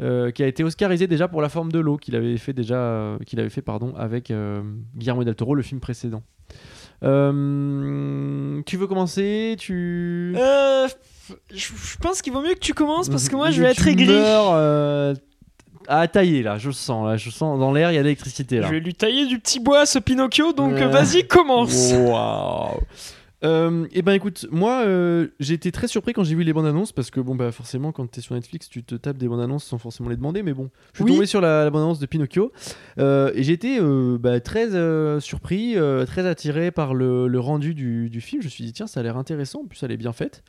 euh, 0.00 0.30
qui 0.30 0.42
a 0.42 0.46
été 0.46 0.64
Oscarisé 0.64 1.06
déjà 1.06 1.28
pour 1.28 1.42
La 1.42 1.48
forme 1.48 1.70
de 1.70 1.78
l'eau, 1.78 1.96
qu'il 1.96 2.16
avait 2.16 2.36
fait 2.38 2.52
déjà. 2.52 3.16
qu'il 3.26 3.38
avait 3.40 3.50
fait, 3.50 3.62
pardon, 3.62 3.94
avec 3.96 4.30
euh, 4.30 4.62
Guillermo 4.96 5.24
del 5.24 5.34
Toro, 5.36 5.54
le 5.54 5.62
film 5.62 5.80
précédent. 5.80 6.22
Tu 7.02 8.76
veux 8.76 8.86
commencer? 8.86 9.56
Tu. 9.58 10.34
Je, 11.54 11.96
pense 12.00 12.20
qu'il 12.20 12.32
vaut 12.32 12.42
mieux 12.42 12.54
que 12.54 12.58
tu 12.58 12.74
commences 12.74 13.08
parce 13.08 13.28
que 13.28 13.36
moi, 13.36 13.50
je 13.50 13.62
vais 13.62 13.70
être 13.70 13.82
Tu 13.82 13.90
aigri. 13.90 14.06
À 15.88 16.06
tailler 16.08 16.42
là, 16.42 16.58
je 16.58 16.68
le 16.68 16.72
sens 16.72 17.06
là, 17.06 17.16
je 17.16 17.30
sens 17.30 17.58
dans 17.58 17.72
l'air 17.72 17.90
il 17.90 17.94
y 17.94 17.98
a 17.98 18.00
de 18.00 18.04
l'électricité 18.04 18.58
là. 18.60 18.66
Je 18.68 18.72
vais 18.72 18.80
lui 18.80 18.94
tailler 18.94 19.26
du 19.26 19.38
petit 19.38 19.60
bois 19.60 19.86
ce 19.86 19.98
Pinocchio, 19.98 20.52
donc 20.52 20.74
euh, 20.74 20.88
vas-y, 20.88 21.26
commence. 21.26 21.92
Waouh. 21.92 22.80
Euh, 23.44 23.86
et 23.90 24.02
ben 24.02 24.12
écoute, 24.12 24.46
moi 24.52 24.84
euh, 24.86 25.26
j'ai 25.40 25.54
été 25.54 25.72
très 25.72 25.88
surpris 25.88 26.12
quand 26.12 26.22
j'ai 26.22 26.36
vu 26.36 26.44
les 26.44 26.52
bandes 26.52 26.66
annonces 26.66 26.92
parce 26.92 27.10
que 27.10 27.18
bon 27.18 27.34
bah 27.34 27.50
forcément 27.50 27.90
quand 27.90 28.08
t'es 28.08 28.20
sur 28.20 28.36
Netflix 28.36 28.68
tu 28.68 28.84
te 28.84 28.94
tapes 28.94 29.18
des 29.18 29.26
bandes 29.26 29.40
annonces 29.40 29.64
sans 29.64 29.78
forcément 29.78 30.08
les 30.10 30.16
demander 30.16 30.44
mais 30.44 30.52
bon 30.52 30.70
je 30.92 30.98
suis 30.98 31.04
Oui. 31.06 31.12
tombé 31.14 31.26
sur 31.26 31.40
la, 31.40 31.64
la 31.64 31.70
bande 31.70 31.82
annonce 31.82 31.98
de 31.98 32.06
Pinocchio 32.06 32.52
euh, 33.00 33.32
et 33.34 33.42
j'ai 33.42 33.52
été 33.52 33.78
euh, 33.80 34.16
bah, 34.16 34.38
très 34.38 34.68
surpris, 35.20 35.74
très 36.06 36.24
attiré 36.24 36.70
par 36.70 36.94
le, 36.94 37.26
le 37.26 37.40
rendu 37.40 37.74
du, 37.74 38.08
du 38.10 38.20
film. 38.20 38.42
Je 38.42 38.46
me 38.46 38.50
suis 38.50 38.62
dit 38.62 38.72
tiens 38.72 38.86
ça 38.86 39.00
a 39.00 39.02
l'air 39.02 39.16
intéressant, 39.16 39.62
en 39.62 39.66
plus 39.66 39.82
elle 39.82 39.90
est 39.90 39.96
bien 39.96 40.12
faite. 40.12 40.44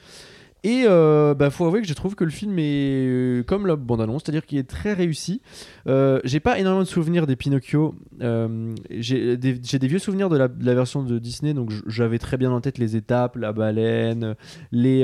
Et 0.65 0.85
euh, 0.87 1.33
bah, 1.33 1.49
faut 1.49 1.65
avouer 1.65 1.81
que 1.81 1.87
je 1.87 1.93
trouve 1.93 2.15
que 2.15 2.23
le 2.23 2.29
film 2.29 2.57
est 2.57 3.05
euh, 3.05 3.43
comme 3.43 3.67
la 3.67 3.75
bande-annonce, 3.75 4.23
c'est-à-dire 4.23 4.45
qu'il 4.45 4.57
est 4.57 4.69
très 4.69 4.93
réussi. 4.93 5.41
Euh, 5.87 6.21
j'ai 6.23 6.39
pas 6.39 6.57
énormément 6.57 6.83
de 6.83 6.87
souvenirs 6.87 7.27
des 7.27 7.35
Pinocchio. 7.35 7.95
Euh, 8.21 8.73
j'ai 8.89 9.35
des, 9.35 9.87
vieux 9.87 9.99
souvenirs 9.99 10.29
de 10.29 10.37
la, 10.37 10.47
version 10.73 11.03
de 11.03 11.19
Disney, 11.19 11.53
donc 11.53 11.71
j'avais 11.85 12.17
très 12.17 12.37
bien 12.37 12.49
en 12.49 12.61
tête 12.61 12.77
les 12.77 12.95
étapes, 12.95 13.35
la 13.35 13.51
baleine, 13.51 14.35
les, 14.71 15.03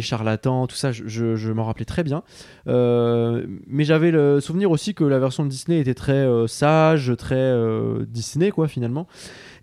charlatans, 0.00 0.66
tout 0.66 0.76
ça, 0.76 0.90
je, 0.90 1.52
m'en 1.52 1.64
rappelais 1.64 1.84
très 1.84 2.02
bien. 2.02 2.22
Mais 2.66 3.84
j'avais 3.84 4.10
le 4.10 4.40
souvenir 4.40 4.70
aussi 4.70 4.94
que 4.94 5.04
la 5.04 5.18
version 5.18 5.44
de 5.44 5.50
Disney 5.50 5.80
était 5.80 5.94
très 5.94 6.26
sage, 6.46 7.12
très 7.18 7.54
Disney, 8.06 8.50
quoi, 8.50 8.68
finalement. 8.68 9.06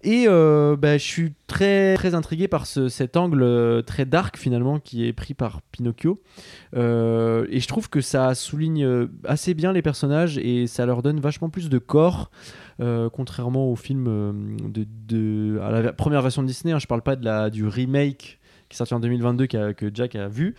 Et 0.03 0.25
euh, 0.27 0.75
bah, 0.75 0.97
je 0.97 1.03
suis 1.03 1.33
très, 1.47 1.95
très 1.95 2.13
intrigué 2.13 2.47
par 2.47 2.65
ce- 2.67 2.89
cet 2.89 3.17
angle 3.17 3.41
euh, 3.43 3.81
très 3.81 4.05
dark 4.05 4.37
finalement 4.37 4.79
qui 4.79 5.05
est 5.07 5.13
pris 5.13 5.33
par 5.33 5.61
Pinocchio. 5.71 6.21
Euh, 6.75 7.45
et 7.49 7.59
je 7.59 7.67
trouve 7.67 7.89
que 7.89 8.01
ça 8.01 8.35
souligne 8.35 9.07
assez 9.25 9.53
bien 9.53 9.71
les 9.73 9.81
personnages 9.81 10.37
et 10.37 10.67
ça 10.67 10.85
leur 10.85 11.01
donne 11.01 11.19
vachement 11.19 11.49
plus 11.49 11.69
de 11.69 11.77
corps. 11.77 12.29
contrairement 13.13 13.71
au 13.71 13.75
film 13.75 14.05
de, 14.61 14.85
de- 15.07 15.59
à 15.61 15.81
la 15.81 15.93
première 15.93 16.21
version 16.21 16.41
de 16.43 16.47
Disney, 16.47 16.73
hein, 16.73 16.79
je 16.79 16.87
parle 16.87 17.01
pas 17.01 17.15
de 17.15 17.23
la, 17.25 17.49
du 17.49 17.65
remake 17.67 18.39
qui 18.67 18.73
est 18.73 18.77
sorti 18.77 18.93
en 18.95 18.99
2022 18.99 19.45
qu'a- 19.47 19.73
que 19.73 19.89
Jack 19.93 20.15
a 20.15 20.27
vu. 20.27 20.55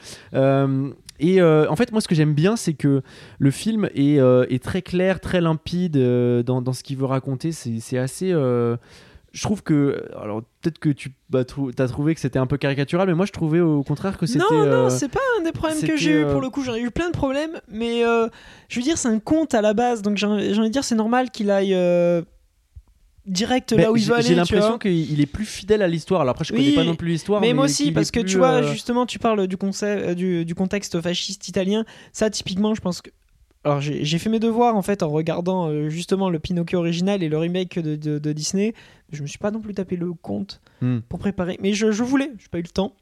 Et 1.18 1.42
en 1.42 1.77
fait, 1.77 1.92
moi, 1.92 2.01
ce 2.01 2.09
que 2.09 2.14
j'aime 2.14 2.35
bien, 2.35 2.57
c'est 2.57 2.75
que 2.75 3.03
le 3.38 3.51
film 3.51 3.88
est, 3.94 4.16
est 4.51 4.62
très 4.62 4.83
clair, 4.83 5.20
très 5.20 5.40
limpide 5.40 5.96
dans, 6.44 6.62
dans 6.62 6.72
ce 6.72 6.83
qu'il 6.83 6.96
veut 6.96 7.05
raconter. 7.07 7.53
C'est 7.53 7.99
assez. 7.99 8.33
Je 9.37 9.42
trouve 9.42 9.62
que. 9.62 10.03
Alors, 10.18 10.40
peut-être 10.62 10.79
que 10.79 10.88
tu 10.88 11.12
as 11.35 11.44
trouvé 11.88 12.14
que 12.14 12.20
c'était 12.20 12.38
un 12.38 12.46
peu 12.46 12.57
caricatural, 12.57 13.07
mais 13.07 13.14
moi, 13.14 13.27
je 13.27 13.33
trouvais 13.33 13.61
au 13.61 13.83
contraire 13.83 14.16
que 14.16 14.25
c'était. 14.25 14.42
Non, 14.51 14.64
non, 14.64 14.87
euh, 14.87 14.88
c'est 14.88 15.11
pas 15.11 15.20
un 15.38 15.42
des 15.42 15.53
problèmes 15.53 15.83
que 15.83 15.94
j'ai 15.94 16.12
eu 16.12 16.25
euh, 16.25 16.33
pour 16.33 16.40
le 16.40 16.49
coup. 16.49 16.64
J'en 16.64 16.75
ai 16.75 16.81
eu 16.81 16.90
plein 16.90 17.09
de 17.09 17.12
problèmes, 17.12 17.61
mais 17.70 18.03
euh, 18.03 18.29
je 18.70 18.81
veux 18.81 18.83
dire, 18.83 18.96
c'est 18.96 19.09
un 19.09 19.18
conte 19.18 19.53
à 19.53 19.61
la 19.61 19.75
base, 19.75 20.01
donc 20.01 20.16
j'ai 20.16 20.27
envie 20.27 20.49
de 20.49 20.68
dire, 20.68 20.85
c'est 20.85 20.94
normal 20.94 21.31
qu'il 21.31 21.51
aille 21.51 21.75
euh, 21.75 22.22
direct 23.27 23.72
là 23.72 23.92
où 23.92 23.96
il 23.99 24.05
veut 24.07 24.14
aller. 24.14 24.29
J'ai 24.29 24.35
l'impression 24.35 24.79
qu'il 24.79 25.12
il 25.12 25.20
est 25.20 25.27
plus 25.27 25.44
fidèle 25.44 25.83
à 25.83 25.88
l'histoire. 25.88 26.22
Alors, 26.22 26.31
après, 26.31 26.46
je 26.46 26.55
Oui, 26.55 26.72
connais 26.72 26.77
pas 26.77 26.85
non 26.85 26.96
plus 26.96 27.09
l'histoire. 27.09 27.42
Mais 27.42 27.53
moi 27.53 27.66
aussi, 27.66 27.92
parce 27.92 28.11
que 28.11 28.20
tu 28.20 28.38
vois, 28.38 28.62
justement, 28.62 29.05
tu 29.05 29.18
parles 29.18 29.46
du, 29.46 29.59
concept, 29.59 30.12
du, 30.12 30.46
du 30.46 30.55
contexte 30.55 30.99
fasciste 31.03 31.46
italien. 31.46 31.85
Ça, 32.14 32.31
typiquement, 32.31 32.75
je 32.75 32.81
pense 32.81 33.03
que. 33.03 33.11
Alors, 33.66 33.81
j'ai 33.81 34.18
fait 34.18 34.31
mes 34.31 34.38
devoirs 34.38 34.76
en 34.76 34.83
fait 34.83 35.02
en 35.02 35.09
regardant 35.11 35.68
euh, 35.68 35.88
justement 35.88 36.31
le 36.31 36.38
Pinocchio 36.38 36.79
original 36.79 37.22
et 37.24 37.29
le 37.29 37.37
remake 37.37 37.81
de, 37.81 37.96
de- 37.96 38.18
de 38.20 38.33
Disney. 38.33 38.74
Je 39.11 39.22
me 39.22 39.26
suis 39.26 39.38
pas 39.38 39.50
non 39.50 39.61
plus 39.61 39.74
tapé 39.74 39.96
le 39.96 40.12
compte 40.12 40.61
Hmm. 40.83 40.98
pour 41.09 41.18
préparer, 41.18 41.59
mais 41.62 41.72
je, 41.72 41.90
je 41.90 42.02
voulais, 42.05 42.31
j'ai 42.38 42.48
pas 42.48 42.59
eu 42.59 42.62
le 42.62 42.68
temps. 42.68 42.94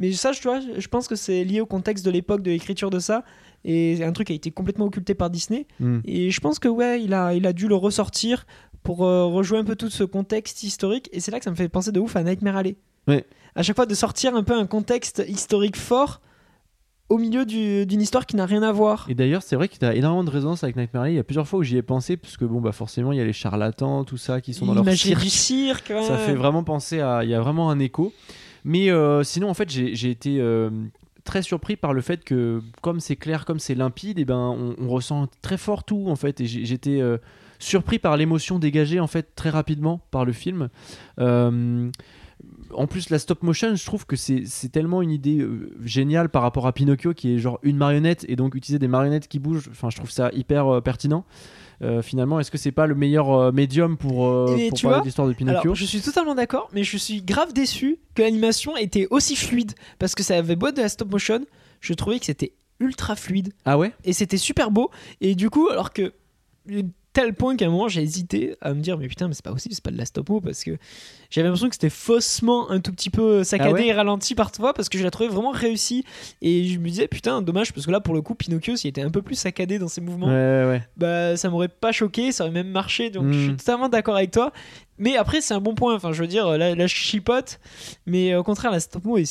Mais 0.00 0.10
ça, 0.12 0.32
je- 0.32 0.40
tu 0.40 0.48
vois, 0.48 0.58
je 0.76 0.88
pense 0.88 1.06
que 1.08 1.14
c'est 1.14 1.44
lié 1.44 1.60
au 1.60 1.66
contexte 1.66 2.04
de 2.04 2.10
l'époque 2.10 2.42
de 2.42 2.50
l'écriture 2.50 2.90
de 2.90 2.98
ça 2.98 3.22
et 3.64 4.02
un 4.04 4.10
truc 4.12 4.26
qui 4.26 4.32
a 4.32 4.36
été 4.36 4.50
complètement 4.50 4.86
occulté 4.86 5.14
par 5.14 5.30
Disney. 5.30 5.66
hmm. 5.78 6.00
Et 6.04 6.30
je 6.32 6.40
pense 6.40 6.58
que 6.58 6.68
ouais, 6.68 7.02
il 7.02 7.14
a, 7.14 7.32
il 7.34 7.46
a 7.46 7.52
dû 7.54 7.66
le 7.68 7.76
ressortir 7.76 8.46
pour 8.82 9.04
euh, 9.04 9.24
rejouer 9.26 9.58
un 9.58 9.64
peu 9.64 9.76
tout 9.76 9.88
ce 9.90 10.02
contexte 10.04 10.64
historique. 10.64 11.08
Et 11.12 11.20
c'est 11.20 11.30
là 11.30 11.38
que 11.38 11.44
ça 11.44 11.50
me 11.50 11.56
fait 11.56 11.68
penser 11.68 11.92
de 11.92 12.00
ouf 12.00 12.14
à 12.16 12.22
Nightmare 12.24 12.56
Alley. 12.56 12.76
Ouais. 13.08 13.24
À 13.54 13.62
chaque 13.62 13.76
fois 13.76 13.86
de 13.86 13.94
sortir 13.94 14.34
un 14.34 14.42
peu 14.42 14.54
un 14.54 14.66
contexte 14.66 15.22
historique 15.26 15.76
fort 15.76 16.20
au 17.10 17.18
milieu 17.18 17.44
du- 17.44 17.84
d'une 17.84 18.00
histoire 18.00 18.24
qui 18.24 18.36
n'a 18.36 18.46
rien 18.46 18.62
à 18.62 18.72
voir. 18.72 19.04
Et 19.10 19.14
d'ailleurs, 19.14 19.42
c'est 19.42 19.56
vrai 19.56 19.68
qu'il 19.68 19.82
y 19.82 19.84
a 19.84 19.94
énormément 19.94 20.24
de 20.24 20.30
résonance 20.30 20.64
avec 20.64 20.76
Nightmare 20.76 21.02
Alley. 21.02 21.12
Il 21.12 21.16
y 21.16 21.20
a 21.20 21.24
plusieurs 21.24 21.46
fois 21.46 21.58
où 21.58 21.62
j'y 21.62 21.76
ai 21.76 21.82
pensé, 21.82 22.16
parce 22.16 22.36
que 22.38 22.44
bon, 22.46 22.60
bah 22.60 22.72
forcément, 22.72 23.12
il 23.12 23.18
y 23.18 23.20
a 23.20 23.24
les 23.24 23.32
charlatans, 23.34 24.04
tout 24.04 24.16
ça, 24.16 24.40
qui 24.40 24.54
sont 24.54 24.64
dans 24.64 24.74
leur 24.74 24.88
cirque. 24.94 25.20
du 25.22 25.28
cirque. 25.28 25.90
ouais. 25.90 26.02
Ça 26.04 26.16
fait 26.16 26.34
vraiment 26.34 26.64
penser 26.64 27.00
à. 27.00 27.22
Il 27.24 27.28
y 27.30 27.34
a 27.34 27.40
vraiment 27.40 27.70
un 27.70 27.78
écho. 27.78 28.12
Mais 28.64 28.90
euh, 28.90 29.22
sinon, 29.24 29.48
en 29.50 29.54
fait, 29.54 29.68
j'ai 29.70 30.10
été 30.10 30.40
euh, 30.40 30.70
très 31.24 31.42
surpris 31.42 31.76
par 31.76 31.92
le 31.94 32.00
fait 32.00 32.22
que, 32.24 32.62
comme 32.82 33.00
c'est 33.00 33.16
clair, 33.16 33.44
comme 33.44 33.58
c'est 33.58 33.74
limpide, 33.74 34.18
et 34.18 34.24
ben, 34.24 34.36
on, 34.36 34.74
on 34.80 34.88
ressent 34.88 35.26
très 35.42 35.56
fort 35.58 35.84
tout, 35.84 36.06
en 36.08 36.16
fait. 36.16 36.40
Et 36.40 36.46
j'étais 36.46 37.00
euh, 37.00 37.16
surpris 37.58 37.98
par 37.98 38.16
l'émotion 38.16 38.58
dégagée, 38.58 39.00
en 39.00 39.06
fait, 39.06 39.34
très 39.34 39.50
rapidement 39.50 40.00
par 40.10 40.24
le 40.24 40.32
film. 40.32 40.68
Euh, 41.18 41.90
en 42.74 42.86
plus, 42.86 43.10
la 43.10 43.18
stop 43.18 43.42
motion, 43.42 43.74
je 43.74 43.84
trouve 43.84 44.06
que 44.06 44.16
c'est 44.16 44.44
tellement 44.72 45.02
une 45.02 45.10
idée 45.10 45.38
euh, 45.40 45.70
géniale 45.82 46.28
par 46.28 46.42
rapport 46.42 46.66
à 46.66 46.72
Pinocchio, 46.72 47.14
qui 47.14 47.34
est 47.34 47.38
genre 47.38 47.58
une 47.62 47.76
marionnette, 47.76 48.24
et 48.28 48.36
donc 48.36 48.54
utiliser 48.54 48.78
des 48.78 48.88
marionnettes 48.88 49.28
qui 49.28 49.38
bougent. 49.38 49.68
Enfin, 49.70 49.90
je 49.90 49.96
trouve 49.96 50.10
ça 50.10 50.30
hyper 50.32 50.66
euh, 50.68 50.80
pertinent. 50.80 51.24
Euh, 51.82 52.02
finalement, 52.02 52.38
est-ce 52.40 52.50
que 52.50 52.58
c'est 52.58 52.72
pas 52.72 52.86
le 52.86 52.94
meilleur 52.94 53.32
euh, 53.32 53.52
médium 53.52 53.96
pour, 53.96 54.26
euh, 54.26 54.68
pour 54.68 54.78
tu 54.78 54.86
parler 54.86 55.02
l'histoire 55.04 55.26
de 55.26 55.32
Pinocchio 55.32 55.60
Alors, 55.62 55.74
je 55.74 55.86
suis 55.86 56.00
totalement 56.00 56.34
d'accord, 56.34 56.68
mais 56.74 56.84
je 56.84 56.96
suis 56.98 57.22
grave 57.22 57.54
déçu 57.54 57.98
que 58.14 58.22
l'animation 58.22 58.76
était 58.76 59.06
aussi 59.10 59.34
fluide 59.34 59.72
parce 59.98 60.14
que 60.14 60.22
ça 60.22 60.36
avait 60.36 60.56
beau 60.56 60.68
être 60.68 60.76
de 60.76 60.82
la 60.82 60.90
stop 60.90 61.10
motion, 61.10 61.46
je 61.80 61.94
trouvais 61.94 62.18
que 62.18 62.26
c'était 62.26 62.52
ultra 62.80 63.16
fluide 63.16 63.54
Ah 63.64 63.78
ouais? 63.78 63.92
Et 64.04 64.12
c'était 64.12 64.36
super 64.36 64.70
beau. 64.70 64.90
Et 65.22 65.34
du 65.34 65.48
coup, 65.48 65.68
alors 65.70 65.92
que 65.92 66.12
tel 67.20 67.34
point 67.34 67.56
qu'à 67.56 67.66
un 67.66 67.70
moment 67.70 67.88
j'ai 67.88 68.02
hésité 68.02 68.56
à 68.60 68.72
me 68.72 68.80
dire 68.80 68.96
mais 68.98 69.08
putain 69.08 69.28
mais 69.28 69.34
c'est 69.34 69.44
pas 69.44 69.52
possible 69.52 69.74
c'est 69.74 69.84
pas 69.84 69.90
de 69.90 69.98
la 69.98 70.04
stop 70.06 70.28
mo 70.28 70.40
parce 70.40 70.64
que 70.64 70.78
j'avais 71.28 71.46
l'impression 71.48 71.68
que 71.68 71.74
c'était 71.74 71.90
faussement 71.90 72.70
un 72.70 72.80
tout 72.80 72.92
petit 72.92 73.10
peu 73.10 73.44
saccadé 73.44 73.70
Ah 73.70 73.74
ouais 73.74 73.86
et 73.88 73.92
ralenti 73.92 74.34
parfois 74.34 74.72
parce 74.74 74.88
que 74.88 74.96
je 74.98 75.04
la 75.04 75.10
trouvais 75.10 75.28
vraiment 75.28 75.50
réussie 75.50 76.04
et 76.40 76.64
je 76.64 76.78
me 76.78 76.88
disais 76.88 77.08
putain 77.08 77.42
dommage 77.42 77.72
parce 77.72 77.84
que 77.86 77.90
là 77.90 78.00
pour 78.00 78.14
le 78.14 78.22
coup 78.22 78.34
Pinocchio 78.34 78.76
s'il 78.76 78.88
était 78.88 79.02
un 79.02 79.10
peu 79.10 79.22
plus 79.22 79.34
saccadé 79.34 79.78
dans 79.78 79.88
ses 79.88 80.00
mouvements 80.00 80.28
Ouais, 80.28 80.32
ouais, 80.32 80.66
ouais. 80.68 80.82
bah 80.96 81.36
ça 81.36 81.50
m'aurait 81.50 81.68
pas 81.68 81.92
choqué, 81.92 82.32
ça 82.32 82.44
aurait 82.44 82.52
même 82.52 82.68
marché, 82.70 83.10
donc 83.10 83.32
je 83.32 83.38
suis 83.38 83.56
totalement 83.56 83.88
d'accord 83.88 84.16
avec 84.16 84.30
toi. 84.30 84.52
Mais 84.98 85.16
après 85.16 85.40
c'est 85.40 85.54
un 85.54 85.60
bon 85.60 85.74
point, 85.74 85.94
enfin 85.94 86.12
je 86.12 86.20
veux 86.22 86.26
dire 86.28 86.56
là 86.58 86.74
je 86.86 86.94
chipote, 86.94 87.60
mais 88.06 88.34
au 88.34 88.42
contraire 88.42 88.70
la 88.70 88.80
stop 88.80 89.04
mo 89.04 89.16
est 89.18 89.24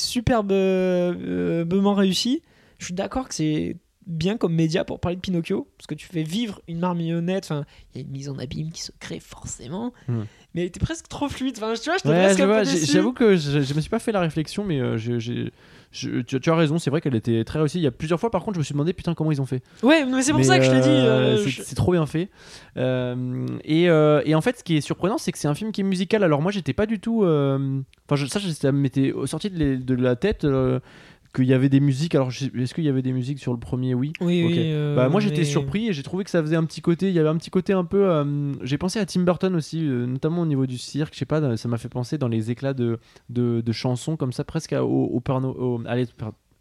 superbement 0.64 1.94
réussie. 1.94 2.42
Je 2.78 2.86
suis 2.86 2.94
d'accord 2.94 3.28
que 3.28 3.34
c'est 3.34 3.76
bien 4.10 4.36
comme 4.36 4.54
média 4.54 4.84
pour 4.84 5.00
parler 5.00 5.16
de 5.16 5.20
Pinocchio, 5.20 5.68
parce 5.78 5.86
que 5.86 5.94
tu 5.94 6.06
fais 6.06 6.22
vivre 6.22 6.60
une 6.68 6.78
marionnette, 6.80 7.44
enfin 7.44 7.64
il 7.94 8.00
y 8.00 8.04
a 8.04 8.06
une 8.06 8.12
mise 8.12 8.28
en 8.28 8.38
abîme 8.38 8.70
qui 8.72 8.82
se 8.82 8.92
crée 9.00 9.20
forcément, 9.20 9.92
Mm. 10.08 10.20
mais 10.54 10.60
elle 10.62 10.66
était 10.66 10.80
presque 10.80 11.08
trop 11.08 11.28
fluide, 11.28 11.54
enfin 11.58 11.72
tu 11.74 11.88
vois 11.90 11.98
je 12.02 12.08
Ouais, 12.08 12.34
presque. 12.64 12.92
J'avoue 12.92 13.12
que 13.12 13.36
je, 13.36 13.60
je 13.60 13.74
me 13.74 13.80
suis 13.80 13.90
pas 13.90 13.98
fait 13.98 14.12
la 14.12 14.20
réflexion, 14.20 14.64
mais 14.64 14.80
euh, 14.80 14.96
j'ai- 14.98 15.20
j'ai- 15.20 15.52
je- 15.92 16.20
tu, 16.20 16.38
tu 16.40 16.50
as 16.50 16.54
raison, 16.54 16.78
c'est 16.78 16.90
vrai 16.90 17.00
qu'elle 17.00 17.14
était 17.16 17.42
très 17.44 17.58
réussie. 17.58 17.78
Il 17.78 17.82
y 17.82 17.86
a 17.86 17.90
plusieurs 17.90 18.20
fois, 18.20 18.30
par 18.30 18.42
contre, 18.44 18.54
je 18.54 18.60
me 18.60 18.64
suis 18.64 18.72
demandé 18.74 18.92
putain 18.92 19.14
comment 19.14 19.32
ils 19.32 19.40
ont 19.40 19.46
fait. 19.46 19.62
Ouais 19.82 20.04
mais 20.04 20.22
c'est 20.22 20.30
pour 20.32 20.38
Mais, 20.40 20.44
ça 20.46 20.58
que 20.58 20.64
je 20.64 20.70
te 20.70 20.76
dis... 20.76 20.88
euh, 20.88 21.36
euh, 21.36 21.44
c'est 21.44 21.50
je- 21.70 21.74
trop 21.74 21.92
bien 21.92 22.06
fait. 22.06 22.28
Euh, 22.76 23.46
et, 23.64 23.88
euh, 23.88 24.22
et 24.24 24.34
en 24.34 24.40
fait, 24.40 24.58
ce 24.58 24.64
qui 24.64 24.76
est 24.76 24.80
surprenant, 24.80 25.18
c'est 25.18 25.32
que 25.32 25.38
c'est 25.38 25.48
un 25.48 25.54
film 25.54 25.72
qui 25.72 25.80
est 25.80 25.84
musical. 25.84 26.22
Alors 26.24 26.42
moi, 26.42 26.52
j'étais 26.52 26.72
pas 26.72 26.86
du 26.86 27.00
tout. 27.00 27.24
Enfin, 27.24 28.26
ça, 28.28 28.40
ça 28.40 28.72
m'était 28.72 29.12
sorti 29.26 29.50
de 29.50 29.94
la 29.94 30.16
tête. 30.16 30.46
Qu'il 31.34 31.44
y 31.46 31.52
avait 31.54 31.68
des 31.68 31.80
musiques, 31.80 32.14
alors 32.14 32.28
est-ce 32.28 32.74
qu'il 32.74 32.84
y 32.84 32.88
avait 32.88 33.02
des 33.02 33.12
musiques 33.12 33.38
sur 33.38 33.52
le 33.52 33.58
premier 33.58 33.94
Oui. 33.94 34.12
Oui, 34.20 34.52
euh, 34.56 34.96
Bah, 34.96 35.08
moi 35.08 35.20
j'étais 35.20 35.38
mais- 35.38 35.44
surpris 35.44 35.88
et 35.88 35.92
j'ai 35.92 36.02
trouvé 36.02 36.24
que 36.24 36.30
ça 36.30 36.42
faisait 36.42 36.56
un 36.56 36.64
petit 36.64 36.80
côté, 36.80 37.08
il 37.08 37.14
y 37.14 37.18
avait 37.18 37.28
un 37.28 37.36
petit 37.36 37.50
côté 37.50 37.72
un 37.72 37.84
peu. 37.84 38.08
euh, 38.08 38.52
j'ai 38.62 38.78
pensé 38.78 38.98
à 38.98 39.06
Tim 39.06 39.22
Burton 39.22 39.54
aussi, 39.54 39.86
euh, 39.86 40.06
notamment 40.06 40.42
au 40.42 40.46
niveau 40.46 40.66
du 40.66 40.78
cirque, 40.78 41.14
je 41.14 41.18
sais 41.20 41.26
pas, 41.26 41.56
ça 41.56 41.68
m'a 41.68 41.78
fait 41.78 41.88
penser 41.88 42.18
dans 42.18 42.28
les 42.28 42.50
éclats 42.50 42.74
de, 42.74 42.98
de, 43.28 43.60
de 43.60 43.72
chansons 43.72 44.16
comme 44.16 44.32
ça, 44.32 44.42
presque 44.44 44.72
à- 44.72 44.84
au, 44.84 45.20
au 45.22 45.82
allez, 45.86 46.06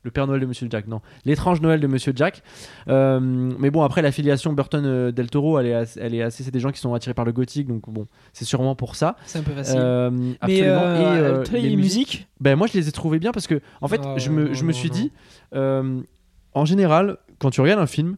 le 0.04 0.12
Père 0.12 0.28
Noël 0.28 0.40
de 0.40 0.46
Monsieur 0.46 0.68
Jack, 0.70 0.88
non, 0.88 1.02
l'étrange 1.26 1.62
Noël 1.62 1.80
de 1.80 1.88
Monsieur 1.88 2.14
Jack. 2.16 2.42
Euh, 2.88 3.20
mais 3.22 3.70
bon, 3.70 3.84
après 3.84 4.02
l'affiliation 4.02 4.54
Burton-Del 4.54 5.30
Toro, 5.30 5.60
elle 5.60 5.66
est, 5.68 5.74
assez, 5.74 6.00
elle 6.00 6.16
est 6.16 6.22
assez, 6.22 6.44
c'est 6.44 6.52
des 6.52 6.60
gens 6.60 6.72
qui 6.72 6.80
sont 6.80 6.94
attirés 6.94 7.14
par 7.14 7.26
le 7.26 7.32
gothique, 7.32 7.68
donc 7.68 7.90
bon, 7.90 8.06
c'est 8.34 8.46
sûrement 8.46 8.76
pour 8.76 8.96
ça. 8.96 9.16
C'est 9.26 9.40
un 9.40 9.44
peu 9.44 9.52
facile. 9.52 9.76
Euh, 9.80 10.10
mais 10.12 10.38
absolument. 10.42 10.68
euh, 10.84 11.00
et 11.00 11.18
euh, 11.20 11.44
les 11.54 11.62
les 11.70 11.76
musiques 11.76 11.80
musiques 11.80 12.28
ben 12.40 12.56
moi 12.56 12.68
je 12.68 12.78
les 12.78 12.88
ai 12.88 12.92
trouvés 12.92 13.20
bien 13.20 13.32
parce 13.32 13.48
que 13.48 13.60
en 13.82 13.88
fait 13.88 14.00
Oh, 14.06 14.14
je 14.18 14.30
me, 14.30 14.54
je 14.54 14.64
me 14.64 14.72
suis 14.72 14.90
non. 14.90 14.96
dit 14.96 15.12
euh, 15.56 16.02
en 16.54 16.66
général 16.66 17.18
quand 17.40 17.50
tu 17.50 17.62
regardes 17.62 17.82
un 17.82 17.88
film 17.88 18.16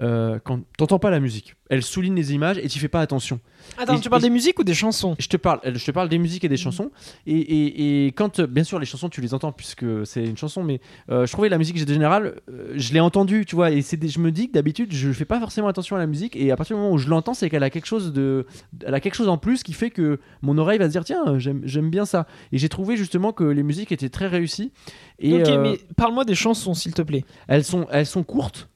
euh, 0.00 0.38
quand 0.42 0.60
t'entends 0.76 0.98
pas 0.98 1.10
la 1.10 1.20
musique 1.20 1.54
elle 1.70 1.82
souligne 1.82 2.14
les 2.14 2.34
images 2.34 2.58
et 2.58 2.68
tu 2.68 2.78
fais 2.78 2.88
pas 2.88 3.00
attention. 3.00 3.40
Attends, 3.78 3.96
et- 3.96 4.00
tu 4.00 4.10
parles 4.10 4.20
et- 4.22 4.26
des 4.26 4.30
musiques 4.30 4.58
ou 4.58 4.64
des 4.64 4.74
chansons? 4.74 5.16
Je 5.18 5.28
te 5.28 5.36
parle 5.38 5.60
je 5.64 5.84
te 5.84 5.90
parle 5.90 6.08
des 6.10 6.18
musiques 6.18 6.44
et 6.44 6.48
des 6.48 6.58
chansons. 6.58 6.90
Et, 7.26 7.32
et, 7.38 8.04
et 8.06 8.12
quand 8.12 8.38
euh, 8.40 8.46
bien 8.46 8.64
sûr 8.64 8.78
les 8.78 8.84
chansons 8.86 9.08
tu 9.08 9.20
les 9.22 9.32
entends 9.34 9.50
puisque 9.50 9.84
c'est 10.06 10.24
une 10.24 10.36
chanson 10.36 10.62
mais 10.62 10.80
euh, 11.10 11.24
je 11.26 11.32
trouvais 11.32 11.48
la 11.48 11.56
musique 11.58 11.76
en 11.82 11.86
général 11.92 12.40
euh, 12.50 12.74
je 12.76 12.92
l'ai 12.92 13.00
entendue 13.00 13.46
tu 13.46 13.54
vois 13.56 13.70
et 13.70 13.80
c'est 13.82 14.06
je 14.06 14.18
me 14.18 14.30
dis 14.30 14.48
que 14.48 14.52
d'habitude 14.52 14.92
je 14.92 15.10
fais 15.12 15.24
pas 15.24 15.40
forcément 15.40 15.68
attention 15.68 15.96
à 15.96 15.98
la 15.98 16.06
musique 16.06 16.36
et 16.36 16.50
à 16.52 16.56
partir 16.56 16.76
du 16.76 16.82
moment 16.82 16.92
où 16.94 16.98
je 16.98 17.08
l'entends 17.08 17.32
c'est 17.34 17.48
qu'elle 17.48 17.62
a 17.62 17.70
quelque 17.70 17.86
chose 17.86 18.12
de 18.12 18.46
elle 18.84 18.94
a 18.94 19.00
quelque 19.00 19.14
chose 19.16 19.28
en 19.28 19.38
plus 19.38 19.62
qui 19.62 19.72
fait 19.72 19.90
que 19.90 20.20
mon 20.42 20.58
oreille 20.58 20.78
va 20.78 20.86
se 20.86 20.90
dire 20.90 21.04
tiens 21.04 21.38
j'aime 21.38 21.62
j'aime 21.64 21.88
bien 21.90 22.04
ça. 22.04 22.26
Et 22.52 22.58
j'ai 22.58 22.68
trouvé 22.68 22.96
justement 22.98 23.32
que 23.32 23.44
les 23.44 23.62
musiques 23.62 23.90
étaient 23.90 24.10
très 24.10 24.26
réussies 24.26 24.70
et 25.18 25.34
Ok, 25.40 25.48
euh, 25.48 25.62
mais 25.62 25.80
parle-moi 25.96 26.24
des 26.26 26.34
chansons, 26.34 26.74
s'il 26.74 26.92
te 26.92 27.02
plaît. 27.02 27.24
elles 27.48 27.64
sont 27.64 27.86
elles 27.90 28.06
sont 28.06 28.22
courtes 28.22 28.68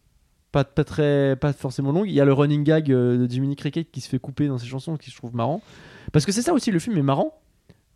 pas, 0.52 0.64
pas 0.64 0.84
très 0.84 1.36
pas 1.36 1.52
forcément 1.52 1.92
longues 1.92 2.08
il 2.08 2.14
y 2.14 2.20
a 2.20 2.24
le 2.24 2.32
running 2.32 2.64
gag 2.64 2.90
euh, 2.90 3.26
de 3.26 3.30
Jiminy 3.30 3.56
Cricket 3.56 3.90
qui 3.90 4.00
se 4.00 4.08
fait 4.08 4.18
couper 4.18 4.48
dans 4.48 4.58
ses 4.58 4.66
chansons 4.66 4.96
qui 4.96 5.10
je 5.10 5.16
trouve 5.16 5.34
marrant. 5.34 5.62
Parce 6.12 6.24
que 6.24 6.32
c'est 6.32 6.42
ça 6.42 6.52
aussi 6.52 6.70
le 6.70 6.78
film 6.78 6.96
est 6.96 7.02
marrant. 7.02 7.34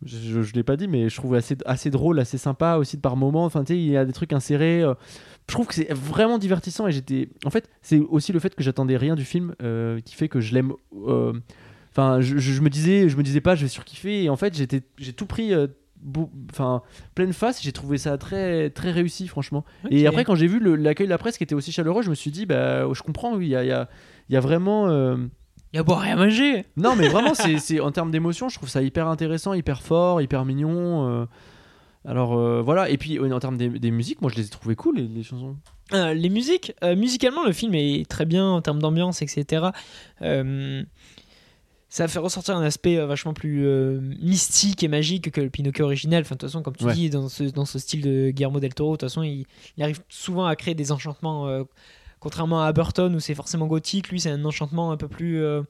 Je, 0.05 0.41
je 0.41 0.53
l'ai 0.53 0.63
pas 0.63 0.75
dit 0.75 0.87
mais 0.87 1.09
je 1.09 1.15
trouve 1.15 1.33
assez 1.35 1.57
assez 1.65 1.89
drôle 1.89 2.19
assez 2.19 2.37
sympa 2.37 2.75
aussi 2.75 2.97
par 2.97 3.15
moments. 3.15 3.45
Enfin 3.45 3.63
il 3.69 3.77
y 3.85 3.97
a 3.97 4.05
des 4.05 4.13
trucs 4.13 4.33
insérés 4.33 4.81
euh, 4.81 4.93
je 5.49 5.53
trouve 5.53 5.67
que 5.67 5.73
c'est 5.73 5.91
vraiment 5.91 6.37
divertissant 6.37 6.87
et 6.87 6.91
j'étais 6.91 7.29
en 7.45 7.49
fait 7.49 7.69
c'est 7.81 7.99
aussi 7.99 8.33
le 8.33 8.39
fait 8.39 8.53
que 8.55 8.63
j'attendais 8.63 8.97
rien 8.97 9.15
du 9.15 9.25
film 9.25 9.55
euh, 9.61 9.99
qui 10.01 10.15
fait 10.15 10.29
que 10.29 10.39
je 10.39 10.53
l'aime 10.53 10.73
enfin 11.91 12.21
je, 12.21 12.61
me 12.61 12.69
disais 12.69 13.09
je 13.09 13.17
me 13.17 13.23
disais 13.23 13.41
pas 13.41 13.55
je 13.55 13.63
vais 13.63 13.69
surkiffer 13.69 14.23
et 14.23 14.29
en 14.29 14.35
fait 14.35 14.55
j'ai 14.55 15.13
tout 15.13 15.25
pris 15.25 15.53
enfin 16.51 16.81
pleine 17.15 17.33
face 17.33 17.61
j'ai 17.61 17.71
trouvé 17.71 17.97
ça 17.97 18.17
très 18.17 18.69
très 18.69 18.91
réussi 18.91 19.27
franchement 19.27 19.63
et 19.89 20.05
après 20.07 20.23
quand 20.25 20.35
j'ai 20.35 20.47
vu 20.47 20.59
l'accueil 20.77 21.07
de 21.07 21.11
la 21.11 21.17
presse 21.17 21.37
qui 21.37 21.43
était 21.43 21.55
aussi 21.55 21.71
chaleureux 21.71 22.01
je 22.03 22.09
me 22.09 22.15
suis 22.15 22.31
dit 22.31 22.45
bah 22.45 22.85
je 22.93 23.01
comprends 23.03 23.39
il 23.39 23.47
y 23.47 23.55
a, 23.55 23.63
il 23.63 23.67
y 23.67 23.71
a- 23.71 23.89
y 24.29 24.35
a 24.35 24.39
vraiment 24.39 24.87
euh, 24.89 25.17
Il 25.73 25.77
y 25.77 25.79
a 25.79 25.83
boire 25.83 26.05
et 26.05 26.11
à 26.11 26.15
manger. 26.15 26.65
non, 26.77 26.95
mais 26.95 27.07
vraiment, 27.09 27.33
c'est, 27.59 27.79
en 27.79 27.91
termes 27.91 28.11
d'émotion, 28.11 28.47
je 28.49 28.55
trouve 28.57 28.69
ça 28.69 28.81
hyper 28.81 29.07
intéressant, 29.07 29.53
hyper 29.53 29.81
fort, 29.81 30.21
hyper 30.21 30.45
mignon. 30.45 31.09
euh. 31.09 31.25
alors 32.05 32.37
euh, 32.37 32.61
voilà, 32.61 32.89
et 32.89 32.97
puis 32.97 33.19
en 33.19 33.39
termes 33.39 33.57
des, 33.57 33.69
des 33.69 33.91
musiques, 33.91 34.21
moi 34.21 34.29
je 34.31 34.35
les 34.37 34.45
ai 34.45 34.49
trouvées 34.49 34.75
cool, 34.75 34.97
les, 34.97 35.07
les 35.07 35.23
chansons. 35.23 35.55
Euh, 35.93 36.13
les 36.13 36.29
musiques, 36.29 36.73
euh, 36.83 36.95
musicalement, 36.95 37.43
le 37.45 37.51
film 37.51 37.73
est 37.75 38.07
très 38.09 38.25
bien 38.25 38.45
en 38.47 38.61
termes 38.61 38.79
d'ambiance, 38.79 39.21
etc. 39.21 39.65
Ça 41.95 42.07
fait 42.07 42.17
ressortir 42.17 42.57
un 42.57 42.63
aspect 42.63 42.97
euh, 42.97 43.05
vachement 43.05 43.35
plus 43.35 43.67
euh, 43.67 43.99
mystique 44.19 44.81
et 44.81 44.87
magique 44.87 45.29
que 45.29 45.39
le 45.41 45.51
Pinocchio 45.51 45.85
original. 45.85 46.21
Enfin, 46.21 46.33
de 46.33 46.39
toute 46.39 46.49
façon, 46.49 46.63
comme 46.63 46.75
tu 46.75 46.85
Ouais. 46.85 46.93
dis, 46.95 47.11
dans 47.11 47.29
ce, 47.29 47.43
dans 47.43 47.65
ce 47.65 47.77
style 47.77 48.01
de 48.01 48.31
Guillermo 48.31 48.59
del 48.59 48.73
Toro, 48.73 48.93
de 48.93 48.97
toute 48.97 49.09
façon, 49.09 49.21
il, 49.21 49.45
il 49.77 49.83
arrive 49.83 50.01
souvent 50.09 50.47
à 50.47 50.55
créer 50.55 50.73
des 50.73 50.91
enchantements. 50.91 51.47
euh, 51.47 51.63
contrairement 52.19 52.63
à 52.63 52.73
Burton, 52.73 53.13
où 53.15 53.19
c'est 53.19 53.35
forcément 53.35 53.67
gothique, 53.67 54.09
lui, 54.09 54.19
c'est 54.19 54.31
un 54.31 54.43
enchantement 54.43 54.91
un 54.91 54.97
peu 54.97 55.07
plus. 55.07 55.43
euh, 55.43 55.61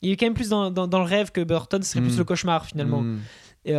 il 0.00 0.10
est 0.12 0.16
quand 0.16 0.24
même 0.24 0.32
plus 0.34 0.48
dans, 0.48 0.70
dans- 0.70 0.86
dans 0.86 1.00
le 1.00 1.04
rêve 1.04 1.32
que 1.32 1.42
Burton, 1.44 1.82
ce 1.82 1.90
serait 1.90 2.00
Mm. 2.00 2.04
plus 2.08 2.16
le 2.18 2.24
cauchemar 2.24 2.64
finalement. 2.64 3.02
Mm. 3.02 3.18
Et, 3.66 3.74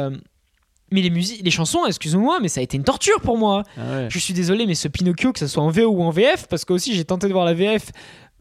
mais 0.91 1.02
les 1.02 1.10
musiques, 1.10 1.41
les 1.43 1.49
chansons, 1.52 1.86
excuse-moi, 1.88 2.39
mais 2.39 2.49
ça 2.49 2.60
a 2.60 2.63
été 2.63 2.78
une 2.78 2.84
torture 2.84 3.19
pour 3.21 3.38
moi. 3.38 3.63
Ah 3.78 3.82
ouais. 3.89 4.08
Je 4.12 4.19
suis 4.19 4.34
désolé, 4.36 4.67
mais 4.67 4.75
ce 4.75 4.88
Pinocchio, 4.88 5.34
que 5.34 5.39
ce 5.39 5.47
soit 5.47 5.63
en 5.63 5.69
VO 5.71 5.88
ou 5.88 6.04
en 6.04 6.12
VF, 6.12 6.47
parce 6.47 6.65
que 6.65 6.73
aussi 6.73 6.93
j'ai 6.93 7.06
tenté 7.06 7.28
de 7.28 7.34
voir 7.34 7.45
la 7.45 7.54
VF, 7.56 7.91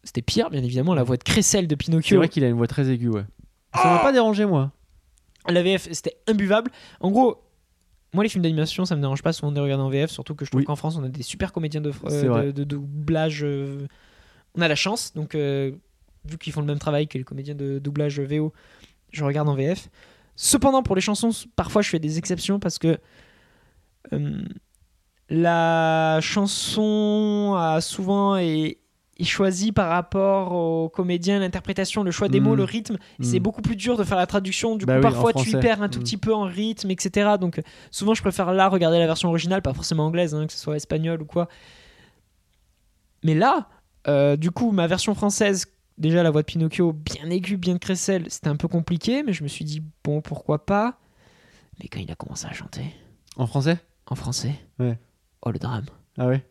c'était 0.05 0.23
pire, 0.23 0.51
bien 0.51 0.63
évidemment, 0.63 0.95
la 0.95 1.03
voix 1.03 1.17
de 1.17 1.23
Cressel 1.25 1.67
de 1.67 1.73
C'est 1.73 1.77
Pinocchio. 1.77 2.17
vrai 2.19 2.29
qu'il 2.29 2.43
a 2.45 2.49
une 2.49 2.57
voix 2.57 2.67
très 2.67 2.91
aiguë, 2.91 3.09
ouais. 3.09 3.25
Ça 3.75 3.85
m'a 3.85 3.99
pas 4.01 4.13
dérangé, 4.13 4.45
moi. 4.47 4.73
La 5.49 5.63
VF, 5.63 5.89
c'était 5.93 6.17
imbuvable. 6.27 6.71
En 7.01 7.11
gros, 7.11 7.43
moi, 8.13 8.23
les 8.25 8.31
films 8.31 8.43
d'animation, 8.43 8.85
ça 8.85 8.97
me 8.97 9.01
dérange 9.01 9.23
pas 9.23 9.33
souvent 9.33 9.51
de 9.53 9.57
les 9.57 9.63
regarder 9.63 9.83
en 9.85 9.89
VF, 9.91 10.11
surtout 10.11 10.35
que 10.35 10.45
je 10.45 10.51
trouve 10.51 10.61
Oui. 10.61 10.65
qu'en 10.65 10.77
France, 10.77 10.97
on 10.97 11.05
a 11.05 11.09
des 11.09 11.23
super 11.23 11.53
comédiens 11.53 11.81
de, 11.81 11.91
euh, 11.91 12.09
C'est 12.09 12.27
vrai. 12.27 12.47
de, 12.47 12.53
de 12.53 12.65
doublage. 12.65 13.45
euh, 13.45 13.87
on 14.55 14.61
a 14.63 14.69
la 14.69 14.75
chance, 14.75 15.13
donc 15.15 15.35
euh, 15.35 15.73
vu 16.25 16.39
qu'ils 16.39 16.53
font 16.53 16.61
le 16.61 16.67
même 16.67 16.79
travail 16.79 17.07
que 17.07 17.17
les 17.19 17.25
comédiens 17.25 17.55
de 17.55 17.79
doublage 17.79 18.19
VO, 18.21 18.53
je 19.13 19.25
regarde 19.25 19.49
en 19.49 19.55
VF. 19.55 19.89
Cependant, 20.37 20.83
pour 20.83 20.95
les 20.97 21.03
chansons, 21.03 21.31
parfois 21.57 21.83
je 21.83 21.91
fais 21.91 21.99
des 21.99 22.19
exceptions 22.19 22.59
parce 22.59 22.79
que 22.79 22.99
euh, 24.13 24.43
la 25.31 26.19
chanson 26.23 27.55
a 27.59 27.81
souvent 27.81 28.37
est, 28.37 28.79
est 29.19 29.25
choisie 29.25 29.73
par 29.73 29.89
rapport 29.89 30.53
au 30.53 30.89
comédien, 30.89 31.41
l'interprétation, 31.41 32.03
le 32.05 32.11
choix 32.11 32.29
des 32.29 32.41
Mm. 32.41 32.45
mots, 32.45 32.55
le 32.55 32.65
rythme. 32.65 32.97
C'est 33.21 33.41
Mm. 33.41 33.43
beaucoup 33.43 33.63
plus 33.63 33.75
dur 33.77 33.97
de 33.97 34.05
faire 34.05 34.17
la 34.17 34.27
traduction. 34.27 34.77
Du 34.77 34.87
Bah 34.87 34.95
coup, 34.95 34.99
oui, 35.07 35.13
parfois 35.13 35.33
tu 35.33 35.51
français. 35.51 35.61
perds 35.61 35.83
un 35.83 35.89
tout 35.89 35.99
Mm. 35.99 36.03
petit 36.05 36.17
peu 36.17 36.35
en 36.35 36.45
rythme, 36.45 36.91
etc. 36.91 37.31
Donc, 37.41 37.61
souvent, 37.91 38.15
je 38.15 38.23
préfère 38.23 38.53
là 38.53 38.69
regarder 38.69 38.99
la 38.99 39.07
version 39.07 39.29
originale, 39.29 39.61
pas 39.63 39.75
forcément 39.75 40.07
anglaise, 40.07 40.35
hein, 40.35 40.47
que 40.47 40.53
ce 40.53 40.59
soit 40.59 40.77
espagnol 40.77 41.21
ou 41.23 41.25
quoi. 41.25 41.49
Mais 43.25 43.35
là, 43.35 43.69
euh, 44.07 44.37
du 44.37 44.51
coup, 44.51 44.71
ma 44.71 44.87
version 44.87 45.15
française, 45.15 45.67
déjà 45.99 46.23
la 46.23 46.31
voix 46.31 46.43
de 46.43 46.47
Pinocchio, 46.47 46.93
bien 46.93 47.29
aiguë, 47.31 47.57
bien 47.57 47.75
de 47.75 47.79
Cressel, 47.79 48.27
c'était 48.29 48.49
un 48.49 48.57
peu 48.57 48.69
compliqué, 48.69 49.23
mais 49.23 49.33
je 49.33 49.43
me 49.43 49.49
suis 49.49 49.65
dit, 49.65 49.83
bon, 50.05 50.21
pourquoi 50.21 50.65
pas. 50.65 50.99
Mais 51.81 51.89
quand 51.89 52.01
il 52.01 52.11
a 52.11 52.15
commencé 52.15 52.47
à 52.47 52.53
chanter 52.53 52.85
En 53.37 53.47
français? 53.47 53.79
En 54.07 54.15
français, 54.15 54.55
Ouais. 54.79 54.99
oh 55.43 55.51
le 55.51 55.59
drame. 55.59 55.87
Ah 56.17 56.27
ouais? 56.29 56.45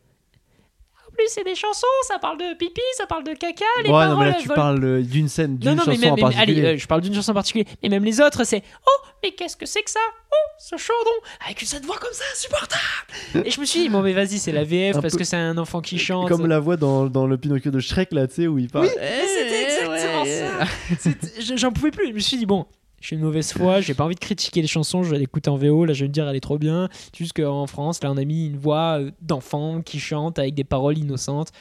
C'est 1.28 1.44
des 1.44 1.56
chansons, 1.56 1.86
ça 2.08 2.20
parle 2.20 2.38
de 2.38 2.56
pipi, 2.58 2.82
ça 2.96 3.06
parle 3.08 3.24
de 3.24 3.34
caca, 3.34 3.66
les 3.84 3.90
Ouais, 3.90 3.92
paroles. 3.92 4.10
non, 4.10 4.18
mais 4.20 4.26
là, 4.28 4.34
tu 4.40 4.48
volent. 4.48 4.56
parles 4.62 4.84
euh, 4.84 5.02
d'une 5.02 5.28
scène, 5.28 5.58
d'une 5.58 5.72
Non, 5.72 5.76
non, 5.78 5.84
mais 5.88 5.94
chanson 5.96 6.02
même, 6.06 6.14
en 6.14 6.16
mais- 6.16 6.22
particulier. 6.22 6.60
allez, 6.66 6.76
euh, 6.76 6.78
je 6.78 6.88
parle 6.88 7.02
d'une 7.02 7.14
chanson 7.14 7.32
en 7.32 7.36
particulier. 7.36 7.66
Mais 7.84 7.90
même 7.90 8.04
les 8.04 8.22
autres, 8.22 8.44
c'est 8.44 8.64
Oh, 8.88 9.06
mais 9.24 9.32
qu'est-ce 9.32 9.58
que 9.58 9.66
c'est 9.66 9.82
que 9.84 9.90
ça? 9.92 10.00
Oh, 10.32 10.36
ce 10.60 10.76
chaudron 10.78 11.12
Avec 11.46 11.60
cette 11.62 11.86
voix 11.86 11.98
comme 11.98 12.14
ça, 12.14 12.24
insupportable 12.34 13.46
Et 13.48 13.52
je 13.52 13.60
me 13.60 13.66
suis 13.66 13.80
dit, 13.82 13.90
bon, 13.90 14.02
mais 14.02 14.14
vas-y, 14.14 14.38
c'est 14.40 14.52
la 14.52 14.64
VF 14.64 14.98
Un 14.98 15.02
parce 15.02 15.16
que 15.16 15.24
c'est 15.24 15.36
un 15.38 15.58
enfant 15.58 15.82
qui 15.82 15.98
chante. 15.98 16.28
Comme 16.28 16.46
la 16.48 16.60
voix 16.60 16.78
dans, 16.78 17.06
dans 17.08 17.26
le 17.28 17.38
Pinocchio 17.38 17.72
de 17.72 17.80
Shrek, 17.80 18.12
là, 18.12 18.28
tu 18.28 18.36
sais, 18.36 18.48
où 18.48 18.58
il 18.60 18.70
parle. 18.70 18.86
Oui, 18.88 18.92
mais 19.00 19.26
c'était 19.28 19.64
exactement 19.64 20.26
ça. 20.26 21.56
J'en 21.56 21.72
pouvais 21.72 21.92
plus. 21.92 22.10
Je 22.10 22.14
me 22.14 22.20
suis 22.20 22.38
dit, 22.38 22.46
bon, 22.46 22.66
je 23.00 23.08
suis 23.08 23.16
une 23.16 23.22
mauvaise 23.22 23.54
foi, 23.54 23.80
j'ai 23.82 23.94
pas 23.94 24.04
envie 24.06 24.16
de 24.16 24.20
critiquer 24.20 24.62
les 24.62 24.68
chansons, 24.68 25.04
je 25.04 25.12
vais 25.12 25.20
l'écouter 25.20 25.50
en 25.50 25.58
VO. 25.58 25.86
Là, 25.86 25.94
je 25.94 26.04
vais 26.04 26.08
me 26.08 26.14
dire, 26.14 26.28
elle 26.28 26.36
est 26.36 26.42
trop 26.42 26.58
bien. 26.58 26.90
C'est 26.92 27.18
juste 27.20 27.34
qu'en 27.34 27.68
France, 27.68 28.04
là, 28.04 28.12
on 28.12 28.18
a 28.18 28.26
mis 28.26 28.48
une 28.48 28.58
voix 28.58 29.00
euh, 29.00 29.12
d'enfant 29.22 29.82
qui 29.82 30.00
chante 30.00 30.40
avec 30.40 30.56
des 30.56 30.64
paroles 30.64 30.98
innocentes. 30.98 31.52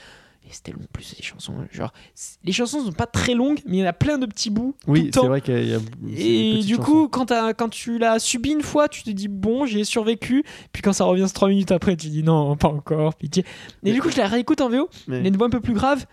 Et 0.48 0.52
c'était 0.52 0.70
long, 0.70 0.78
plus, 0.92 1.14
les 1.18 1.24
chansons. 1.24 1.54
Genre, 1.72 1.92
les 2.44 2.52
chansons 2.52 2.84
sont 2.84 2.92
pas 2.92 3.06
très 3.06 3.34
longues, 3.34 3.58
mais 3.66 3.78
il 3.78 3.80
y 3.80 3.82
en 3.82 3.88
a 3.88 3.92
plein 3.92 4.16
de 4.16 4.26
petits 4.26 4.50
bouts. 4.50 4.76
Oui, 4.86 5.10
c'est 5.12 5.26
vrai 5.26 5.40
qu'il 5.40 5.68
y 5.68 5.74
a. 5.74 5.78
Et 6.16 6.62
du 6.62 6.78
coup, 6.78 7.08
quand, 7.08 7.26
tu 7.70 7.98
l'as 7.98 8.20
subi 8.20 8.50
une 8.52 8.62
fois, 8.62 8.88
tu 8.88 9.02
te 9.02 9.10
dis 9.10 9.26
bon, 9.26 9.66
j'y 9.66 9.80
ai 9.80 9.84
survécu. 9.84 10.44
Puis 10.70 10.82
quand 10.82 10.92
ça 10.92 11.04
revient 11.04 11.26
trois 11.34 11.48
minutes 11.48 11.72
après, 11.72 11.96
tu 11.96 12.08
dis 12.08 12.22
non, 12.22 12.56
pas 12.56 12.68
encore, 12.68 13.16
pitié. 13.16 13.44
Et 13.84 13.92
du 13.92 14.00
coup, 14.00 14.08
je 14.08 14.18
la 14.18 14.28
réécoute 14.28 14.60
en 14.60 14.68
VO. 14.68 14.88
Mais- 15.08 15.26
une 15.26 15.36
voix 15.36 15.48
un 15.48 15.50
peu 15.50 15.60
plus 15.60 15.74
grave. 15.74 16.06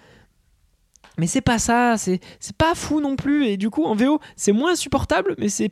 Mais 1.18 1.28
c'est 1.28 1.42
pas 1.42 1.60
ça, 1.60 1.96
c'est 1.98 2.20
pas 2.58 2.76
fou 2.76 3.00
non 3.00 3.16
plus. 3.16 3.46
Et 3.46 3.58
du 3.58 3.70
coup, 3.70 3.84
en 3.84 3.96
VO, 3.96 4.20
c'est 4.36 4.52
moins 4.52 4.74
insupportable, 4.74 5.36
mais 5.38 5.50
c'est. 5.50 5.72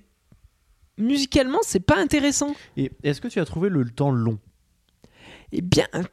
Musicalement, 0.97 1.59
c'est 1.63 1.79
pas 1.79 1.97
intéressant. 1.97 2.53
Et 2.77 2.91
est-ce 3.01 3.21
que 3.21 3.27
tu 3.27 3.39
as 3.39 3.45
trouvé 3.45 3.69
le 3.69 3.89
temps 3.89 4.11
long? 4.11 4.37
Et 5.51 5.61
bien, 5.61 5.87
un 5.93 6.03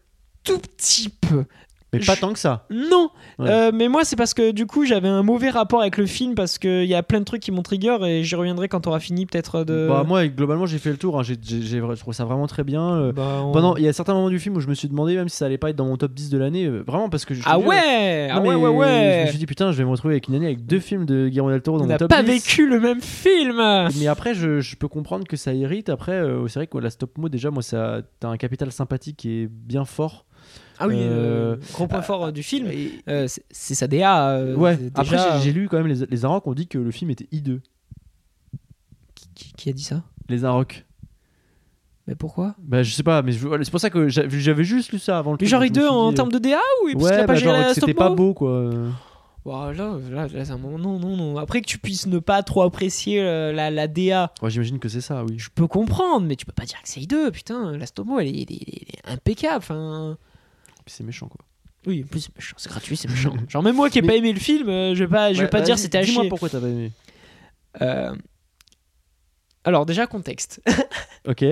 tout 0.44 0.58
petit 0.58 1.10
peu. 1.10 1.44
Mais 1.92 2.00
pas 2.00 2.14
Je- 2.16 2.20
tant 2.20 2.32
que 2.34 2.38
ça. 2.38 2.66
Non, 2.70 3.10
Ouais. 3.38 3.48
Euh, 3.48 3.70
mais 3.72 3.88
moi 3.88 4.04
c'est 4.04 4.16
parce 4.16 4.34
que 4.34 4.50
du 4.50 4.66
coup 4.66 4.84
j'avais 4.84 5.08
un 5.08 5.22
mauvais 5.22 5.48
rapport 5.48 5.80
avec 5.80 5.96
le 5.96 6.06
film 6.06 6.34
parce 6.34 6.58
qu'il 6.58 6.84
y 6.84 6.94
a 6.94 7.02
plein 7.02 7.20
de 7.20 7.24
trucs 7.24 7.40
qui 7.40 7.50
m'ont 7.52 7.62
trigger 7.62 7.96
et 8.04 8.24
j'y 8.24 8.34
reviendrai 8.34 8.68
quand 8.68 8.86
on 8.86 8.90
aura 8.90 9.00
fini 9.00 9.26
peut-être 9.26 9.64
de. 9.64 9.86
Bah, 9.88 10.04
moi, 10.06 10.26
globalement, 10.26 10.66
j'ai 10.66 10.78
fait 10.78 10.90
le 10.90 10.96
tour. 10.96 11.18
hein. 11.18 11.22
J'ai, 11.22 11.36
j'ai, 11.40 11.62
j'ai- 11.62 11.78
je 11.80 12.00
trouve 12.00 12.12
ça 12.14 12.24
vraiment 12.24 12.46
très 12.48 12.64
bien. 12.64 12.82
euh, 12.94 13.12
Bah, 13.12 13.42
on- 13.44 13.52
Pendant, 13.52 13.76
il 13.76 13.84
y 13.84 13.88
a 13.88 13.92
certains 13.92 14.12
moments 14.14 14.28
du 14.28 14.38
film 14.40 14.56
où 14.56 14.60
je 14.60 14.66
me 14.68 14.74
suis 14.74 14.88
demandé 14.88 15.14
même 15.14 15.28
si 15.28 15.36
ça 15.36 15.46
allait 15.46 15.56
pas 15.56 15.70
être 15.70 15.76
dans 15.76 15.86
mon 15.86 15.96
top 15.96 16.12
10 16.12 16.30
de 16.30 16.36
l'année. 16.38 16.64
euh, 16.66 16.82
vraiment, 16.86 17.08
parce 17.08 17.24
que 17.24 17.32
je. 17.34 17.42
Ah 17.46 17.58
jure, 17.58 17.68
ouais, 17.68 18.28
ah 18.30 18.40
ouais, 18.40 18.54
ouais, 18.54 19.16
Je 19.20 19.24
me 19.26 19.28
suis 19.30 19.38
dit, 19.38 19.46
putain, 19.46 19.70
je 19.72 19.78
vais 19.78 19.84
me 19.84 19.90
retrouver 19.90 20.14
avec 20.14 20.28
une 20.28 20.34
année 20.34 20.46
avec 20.46 20.66
deux 20.66 20.80
films 20.80 21.06
de 21.06 21.28
Guillermo 21.28 21.50
del 21.50 21.62
Toro 21.62 21.78
dans 21.78 21.84
On 21.84 21.86
mon 21.86 21.92
n'a 21.92 21.98
top 21.98 22.10
pas 22.10 22.22
10. 22.22 22.30
vécu 22.32 22.68
le 22.68 22.80
même 22.80 23.00
film. 23.00 23.56
Mais 24.00 24.08
après, 24.08 24.34
je, 24.34 24.60
je 24.60 24.76
peux 24.76 24.88
comprendre 24.88 25.26
que 25.26 25.36
ça 25.36 25.54
irrite. 25.54 25.88
Après, 25.88 26.12
euh, 26.12 26.46
c'est 26.48 26.58
vrai 26.58 26.66
que 26.66 26.76
la 26.78 26.90
stop 26.90 27.16
mo, 27.18 27.28
déjà, 27.28 27.50
moi, 27.50 27.62
ça, 27.62 28.00
t'as 28.20 28.28
un 28.28 28.36
capital 28.36 28.72
sympathique 28.72 29.16
qui 29.16 29.42
est 29.42 29.46
bien 29.46 29.84
fort. 29.84 30.24
Ah 30.78 30.86
oui, 30.88 30.94
Euh, 30.98 31.54
euh, 31.54 31.56
gros 31.74 31.86
point 31.88 32.02
fort 32.02 32.26
euh, 32.26 32.30
du 32.32 32.42
film. 32.42 32.68
Euh, 33.08 33.26
c'est- 33.28 33.44
c'est 33.50 33.74
sa 33.74 33.86
DA. 33.88 34.30
euh, 34.30 34.54
ouais, 34.54 34.78
après, 34.94 35.16
j'ai, 35.18 35.44
j'ai 35.44 35.52
lu 35.52 35.68
quand 35.68 35.76
même 35.78 35.86
les, 35.88 36.06
les 36.06 36.24
Arocs 36.24 36.46
ont 36.46 36.54
dit 36.54 36.66
que 36.68 36.78
le 36.78 36.90
film 36.90 37.10
était 37.10 37.28
hideux. 37.32 37.60
Qui, 39.34 39.52
qui 39.52 39.68
a 39.68 39.72
dit 39.72 39.82
ça? 39.82 40.02
Les 40.28 40.44
Arocs. 40.44 40.84
Mais 42.06 42.14
pourquoi? 42.14 42.54
Bah, 42.58 42.82
je 42.82 42.94
sais 42.94 43.02
pas, 43.02 43.20
mais 43.22 43.32
je- 43.32 43.46
voilà, 43.46 43.64
c'est 43.64 43.70
pour 43.70 43.80
ça 43.80 43.90
que 43.90 44.08
j'a- 44.08 44.28
j'avais 44.28 44.64
juste 44.64 44.92
lu 44.92 44.98
ça 44.98 45.18
avant 45.18 45.32
le 45.32 45.34
Mais 45.34 45.46
truc, 45.46 45.48
genre 45.50 45.60
donc 45.60 45.66
je 45.68 45.72
me 45.72 45.76
hideux 45.76 45.88
suis 45.88 45.94
en 45.96 46.08
dit, 46.10 46.14
termes 46.14 46.32
de 46.32 46.38
DA 46.38 46.56
ou 46.84 46.88
euh, 46.88 46.92
parce 46.92 47.04
qu'il 47.04 47.12
a 47.12 47.20
Ouais, 47.20 47.20
pas 47.20 47.26
bah, 47.26 47.34
géré 47.34 47.50
genre 47.52 47.60
la 47.60 47.68
que 47.68 47.74
c'était 47.74 47.92
stop 47.92 47.96
pas 47.98 48.08
mo 48.10 48.14
beau, 48.16 48.34
quoi. 48.34 48.70
Voilà, 49.44 49.72
là, 50.10 50.26
là, 50.28 50.44
c'est 50.44 50.50
un 50.52 50.58
moment. 50.58 50.78
Non, 50.78 50.98
non, 50.98 51.16
non. 51.16 51.36
Après 51.38 51.60
que 51.60 51.66
tu 51.66 51.78
puisses 51.78 52.06
ne 52.06 52.18
pas 52.18 52.42
trop 52.42 52.62
apprécier 52.62 53.20
euh, 53.22 53.52
la, 53.52 53.70
la 53.70 53.88
DA, 53.88 54.32
Ouais, 54.42 54.50
j'imagine 54.50 54.78
que 54.78 54.88
c'est 54.88 55.00
ça, 55.00 55.24
oui. 55.24 55.38
je 55.38 55.48
peux 55.54 55.66
comprendre, 55.66 56.26
mais 56.26 56.36
tu 56.36 56.44
peux 56.46 56.52
pas 56.52 56.64
dire 56.64 56.80
que 56.82 56.88
c'est 56.88 57.00
hideux. 57.00 57.30
Putain, 57.30 57.76
la 57.76 57.86
stop 57.86 58.06
mo, 58.06 58.18
elle 58.20 58.26
est, 58.28 58.30
elle 58.30 58.52
est- 58.52 58.62
elle 58.66 59.10
est 59.10 59.12
impeccable. 59.14 59.58
Enfin. 59.58 60.16
Puis 60.88 60.94
c'est 60.96 61.04
méchant, 61.04 61.28
quoi. 61.28 61.44
Oui, 61.86 62.02
en 62.02 62.06
plus 62.08 62.20
c'est 62.20 62.34
méchant, 62.34 62.54
c'est 62.56 62.70
gratuit, 62.70 62.96
c'est 62.96 63.08
méchant. 63.10 63.34
Genre 63.48 63.62
même 63.62 63.76
moi 63.76 63.90
qui 63.90 63.98
ai 63.98 64.02
Mais- 64.02 64.08
pas 64.08 64.14
aimé 64.16 64.32
le 64.32 64.40
film, 64.40 64.70
euh, 64.70 64.94
je 64.94 65.04
vais 65.04 65.10
pas, 65.10 65.32
je 65.34 65.38
vais 65.38 65.44
Ouais, 65.44 65.50
pas 65.50 65.60
dire 65.60 65.78
c'était 65.78 65.98
à 65.98 66.02
Dis-moi 66.02 66.22
chier. 66.22 66.30
pourquoi 66.30 66.48
t'as 66.48 66.60
pas 66.60 66.68
aimé. 66.68 66.92
Euh, 67.82 68.16
Alors 69.64 69.84
déjà 69.84 70.06
contexte. 70.06 70.62
Ok. 71.28 71.44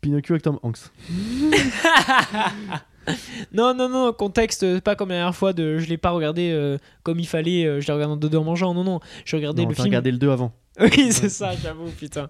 Pinocchio 0.00 0.34
avec 0.34 0.42
Tom 0.44 0.60
Hanks. 0.62 0.78
non 3.52 3.74
non 3.74 3.88
non 3.88 4.12
contexte, 4.12 4.62
euh, 4.62 4.80
pas 4.80 4.94
comme 4.94 5.08
la 5.08 5.16
dernière 5.16 5.34
fois 5.34 5.52
de 5.52 5.78
je 5.78 5.88
l'ai 5.88 5.98
pas 5.98 6.10
regardé 6.10 6.50
euh, 6.52 6.78
comme 7.02 7.18
il 7.18 7.26
fallait, 7.26 7.64
euh, 7.64 7.80
je 7.80 7.88
l'ai 7.88 7.92
regardé 7.94 8.12
en 8.12 8.16
deux 8.16 8.36
en 8.38 8.44
mangeant. 8.44 8.72
Non 8.74 8.84
non, 8.84 9.00
je 9.24 9.34
regardais 9.34 9.62
Non, 9.62 9.68
le 9.68 9.74
t'as 9.74 9.82
film. 9.82 9.90
regardé 9.90 10.12
le 10.12 10.18
2 10.18 10.30
avant. 10.30 10.52
Oui, 10.96 11.12
c'est 11.12 11.28
ça, 11.28 11.52
j'avoue, 11.60 11.90
putain. 11.90 12.28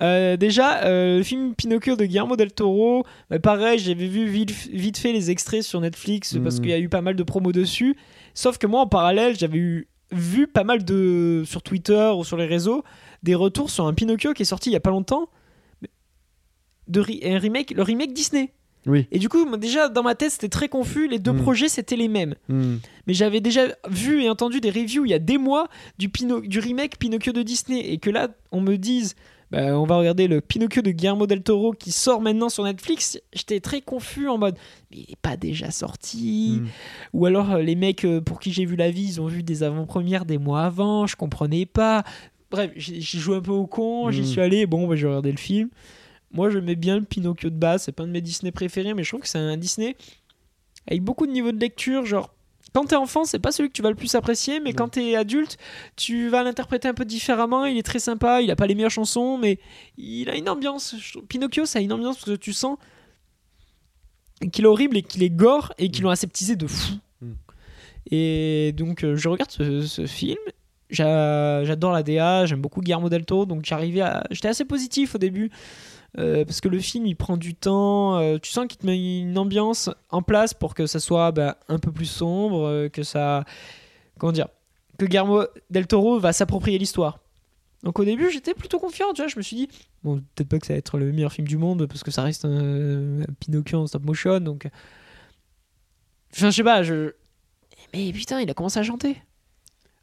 Euh, 0.00 0.36
déjà, 0.36 0.84
euh, 0.84 1.18
le 1.18 1.22
film 1.24 1.54
Pinocchio 1.56 1.96
de 1.96 2.04
Guillermo 2.04 2.36
del 2.36 2.52
Toro, 2.52 3.04
bah, 3.30 3.38
pareil, 3.40 3.78
j'avais 3.80 4.06
vu 4.06 4.26
vite, 4.26 4.96
fait 4.98 5.12
les 5.12 5.30
extraits 5.30 5.62
sur 5.62 5.80
Netflix 5.80 6.36
parce 6.42 6.56
Mhm. 6.56 6.60
qu'il 6.62 6.70
y 6.70 6.74
a 6.74 6.78
eu 6.78 6.88
pas 6.88 7.00
mal 7.02 7.16
de 7.16 7.22
promos 7.24 7.52
dessus. 7.52 7.96
Sauf 8.34 8.58
que 8.58 8.66
moi, 8.68 8.80
en 8.82 8.86
parallèle, 8.86 9.36
j'avais 9.38 9.58
eu, 9.58 9.88
vu 10.12 10.46
pas 10.46 10.62
mal 10.64 10.84
de. 10.84 11.42
sur 11.46 11.62
Twitter 11.62 12.12
ou 12.16 12.22
sur 12.24 12.36
les 12.36 12.46
réseaux, 12.46 12.84
des 13.22 13.34
retours 13.34 13.70
sur 13.70 13.86
un 13.86 13.94
Pinocchio 13.94 14.34
qui 14.34 14.42
est 14.42 14.46
sorti 14.46 14.70
il 14.70 14.72
y 14.72 14.76
a 14.76 14.80
pas 14.80 14.90
longtemps. 14.90 15.28
De 16.88 17.00
un 17.24 17.38
remake, 17.38 17.72
le 17.72 17.82
remake 17.82 18.12
Disney. 18.12 18.52
Oui. 18.86 19.06
Et 19.12 19.18
du 19.18 19.28
coup, 19.28 19.44
moi, 19.44 19.58
déjà, 19.58 19.88
dans 19.88 20.02
ma 20.02 20.14
tête, 20.14 20.30
c'était 20.32 20.48
très 20.48 20.68
confus. 20.68 21.06
Les 21.08 21.18
deux 21.18 21.32
Mhm. 21.32 21.42
projets, 21.42 21.68
c'était 21.68 21.96
les 21.96 22.08
mêmes 22.08 22.34
Hmm. 22.48 22.76
mais 23.06 23.14
j'avais 23.14 23.40
déjà 23.40 23.66
vu 23.88 24.22
et 24.22 24.30
entendu 24.30 24.60
des 24.60 24.70
reviews 24.70 25.04
il 25.04 25.10
y 25.10 25.14
a 25.14 25.18
des 25.18 25.36
mois 25.38 25.68
du, 25.98 26.08
Pino- 26.08 26.40
du 26.40 26.58
remake 26.60 26.98
Pinocchio 26.98 27.32
de 27.32 27.42
Disney 27.42 27.92
et 27.92 27.98
que 27.98 28.08
là 28.10 28.28
on 28.52 28.60
me 28.60 28.76
dise 28.76 29.16
bah, 29.50 29.76
on 29.78 29.84
va 29.84 29.96
regarder 29.96 30.28
le 30.28 30.40
Pinocchio 30.40 30.80
de 30.80 30.92
Guillermo 30.92 31.26
del 31.26 31.42
Toro 31.42 31.72
qui 31.72 31.90
sort 31.92 32.20
maintenant 32.20 32.48
sur 32.48 32.62
Netflix 32.64 33.18
j'étais 33.32 33.58
très 33.60 33.80
confus 33.80 34.28
en 34.28 34.38
mode 34.38 34.56
mais 34.90 34.98
il 34.98 35.06
n'est 35.10 35.16
pas 35.20 35.36
déjà 35.36 35.70
sorti 35.72 36.60
Hmm. 36.62 36.66
ou 37.14 37.26
alors 37.26 37.50
euh, 37.52 37.62
les 37.62 37.74
mecs 37.74 38.04
euh, 38.04 38.20
pour 38.20 38.38
qui 38.40 38.52
j'ai 38.52 38.64
vu 38.64 38.76
la 38.76 38.90
vie 38.90 39.02
ils 39.04 39.20
ont 39.20 39.26
vu 39.26 39.42
des 39.42 39.62
avant-premières 39.64 40.24
des 40.24 40.38
mois 40.38 40.62
avant 40.62 41.06
je 41.08 41.16
comprenais 41.16 41.66
pas 41.66 42.04
bref 42.50 42.70
j'ai 42.76 43.00
joué 43.18 43.36
un 43.36 43.40
peu 43.40 43.50
au 43.52 43.66
con 43.66 44.10
j'y 44.10 44.26
suis 44.26 44.40
allé 44.40 44.66
bon 44.66 44.86
bah, 44.86 44.94
j'ai 44.96 45.06
regardé 45.06 45.32
le 45.32 45.38
film 45.38 45.68
moi 46.32 46.50
j'aimais 46.50 46.76
bien 46.76 46.98
le 46.98 47.04
Pinocchio 47.04 47.50
de 47.50 47.56
base 47.56 47.82
c'est 47.84 47.92
pas 47.92 48.04
un 48.04 48.06
de 48.06 48.12
mes 48.12 48.20
Disney 48.20 48.52
préférés 48.52 48.94
mais 48.94 49.02
je 49.04 49.10
trouve 49.10 49.20
que 49.22 49.28
c'est 49.28 49.38
un 49.38 49.56
Disney 49.56 49.96
avec 50.86 51.02
beaucoup 51.02 51.26
de 51.26 51.32
niveau 51.32 51.52
de 51.52 51.58
lecture 51.60 52.04
genre 52.06 52.34
quand 52.72 52.84
t'es 52.84 52.94
enfant, 52.94 53.24
c'est 53.24 53.40
pas 53.40 53.50
celui 53.50 53.68
que 53.68 53.74
tu 53.74 53.82
vas 53.82 53.88
le 53.88 53.96
plus 53.96 54.14
apprécier, 54.14 54.60
mais 54.60 54.72
quand 54.72 54.90
t'es 54.90 55.16
adulte, 55.16 55.56
tu 55.96 56.28
vas 56.28 56.44
l'interpréter 56.44 56.86
un 56.86 56.94
peu 56.94 57.04
différemment. 57.04 57.64
Il 57.64 57.76
est 57.76 57.82
très 57.82 57.98
sympa, 57.98 58.42
il 58.42 58.50
a 58.52 58.54
pas 58.54 58.68
les 58.68 58.76
meilleures 58.76 58.92
chansons, 58.92 59.38
mais 59.38 59.58
il 59.98 60.30
a 60.30 60.36
une 60.36 60.48
ambiance. 60.48 60.94
Je 60.96 61.18
Pinocchio, 61.18 61.66
ça 61.66 61.80
a 61.80 61.82
une 61.82 61.92
ambiance 61.92 62.18
parce 62.18 62.30
que 62.30 62.36
tu 62.36 62.52
sens 62.52 62.76
qu'il 64.52 64.64
est 64.64 64.68
horrible 64.68 64.96
et 64.98 65.02
qu'il 65.02 65.24
est 65.24 65.30
gore 65.30 65.72
et 65.78 65.90
qu'ils 65.90 66.04
l'ont 66.04 66.10
aseptisé 66.10 66.54
de 66.54 66.68
fou. 66.68 66.94
Mm. 67.20 67.32
Et 68.12 68.72
donc, 68.76 69.02
euh, 69.02 69.16
je 69.16 69.28
regarde 69.28 69.50
ce, 69.50 69.82
ce 69.82 70.06
film. 70.06 70.38
J'a- 70.90 71.64
J'adore 71.64 71.90
la 71.92 72.02
DA, 72.04 72.46
j'aime 72.46 72.60
beaucoup 72.60 72.80
Guillermo 72.80 73.08
del 73.08 73.24
Toro, 73.24 73.46
donc 73.46 73.64
j'arrivais 73.64 74.00
à... 74.02 74.24
J'étais 74.30 74.48
assez 74.48 74.64
positif 74.64 75.16
au 75.16 75.18
début. 75.18 75.50
Euh, 76.18 76.44
parce 76.44 76.60
que 76.60 76.68
le 76.68 76.78
film 76.80 77.06
il 77.06 77.14
prend 77.14 77.36
du 77.36 77.54
temps, 77.54 78.18
euh, 78.18 78.38
tu 78.38 78.50
sens 78.50 78.66
qu'il 78.66 78.78
te 78.78 78.86
met 78.86 79.20
une 79.20 79.38
ambiance 79.38 79.90
en 80.10 80.22
place 80.22 80.54
pour 80.54 80.74
que 80.74 80.86
ça 80.86 80.98
soit 80.98 81.30
bah, 81.32 81.58
un 81.68 81.78
peu 81.78 81.92
plus 81.92 82.06
sombre, 82.06 82.66
euh, 82.66 82.88
que 82.88 83.02
ça. 83.02 83.44
Comment 84.18 84.32
dire 84.32 84.48
Que 84.98 85.06
Guillermo 85.06 85.44
del 85.70 85.86
Toro 85.86 86.18
va 86.18 86.32
s'approprier 86.32 86.78
l'histoire. 86.78 87.20
Donc 87.82 87.98
au 87.98 88.04
début 88.04 88.30
j'étais 88.30 88.54
plutôt 88.54 88.78
confiant, 88.78 89.12
tu 89.14 89.22
vois, 89.22 89.28
je 89.28 89.36
me 89.36 89.42
suis 89.42 89.56
dit, 89.56 89.68
bon, 90.02 90.22
peut-être 90.34 90.48
pas 90.48 90.58
que 90.58 90.66
ça 90.66 90.74
va 90.74 90.78
être 90.78 90.98
le 90.98 91.12
meilleur 91.12 91.32
film 91.32 91.46
du 91.46 91.56
monde 91.56 91.86
parce 91.86 92.02
que 92.02 92.10
ça 92.10 92.22
reste 92.22 92.44
un, 92.44 93.22
un 93.22 93.32
Pinocchio 93.38 93.78
en 93.78 93.86
stop 93.86 94.04
motion, 94.04 94.40
donc. 94.40 94.68
Enfin, 96.34 96.50
je 96.50 96.56
sais 96.56 96.64
pas, 96.64 96.82
je. 96.82 97.12
Mais 97.94 98.12
putain, 98.12 98.40
il 98.40 98.50
a 98.50 98.54
commencé 98.54 98.78
à 98.78 98.82
chanter. 98.82 99.16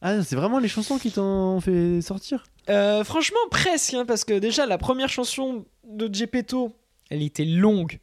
Ah, 0.02 0.22
c'est 0.24 0.36
vraiment 0.36 0.60
les 0.60 0.68
chansons 0.68 0.98
qui 0.98 1.12
t'ont 1.12 1.60
fait 1.60 2.02
sortir? 2.02 2.44
Euh, 2.70 3.04
franchement, 3.04 3.38
presque, 3.50 3.94
hein, 3.94 4.06
parce 4.06 4.24
que 4.26 4.38
déjà, 4.40 4.66
la 4.66 4.78
première 4.78 5.10
chanson 5.10 5.66
de 5.88 6.14
Gepetto, 6.14 6.74
elle 7.10 7.22
était 7.24 7.46
longue. 7.46 8.00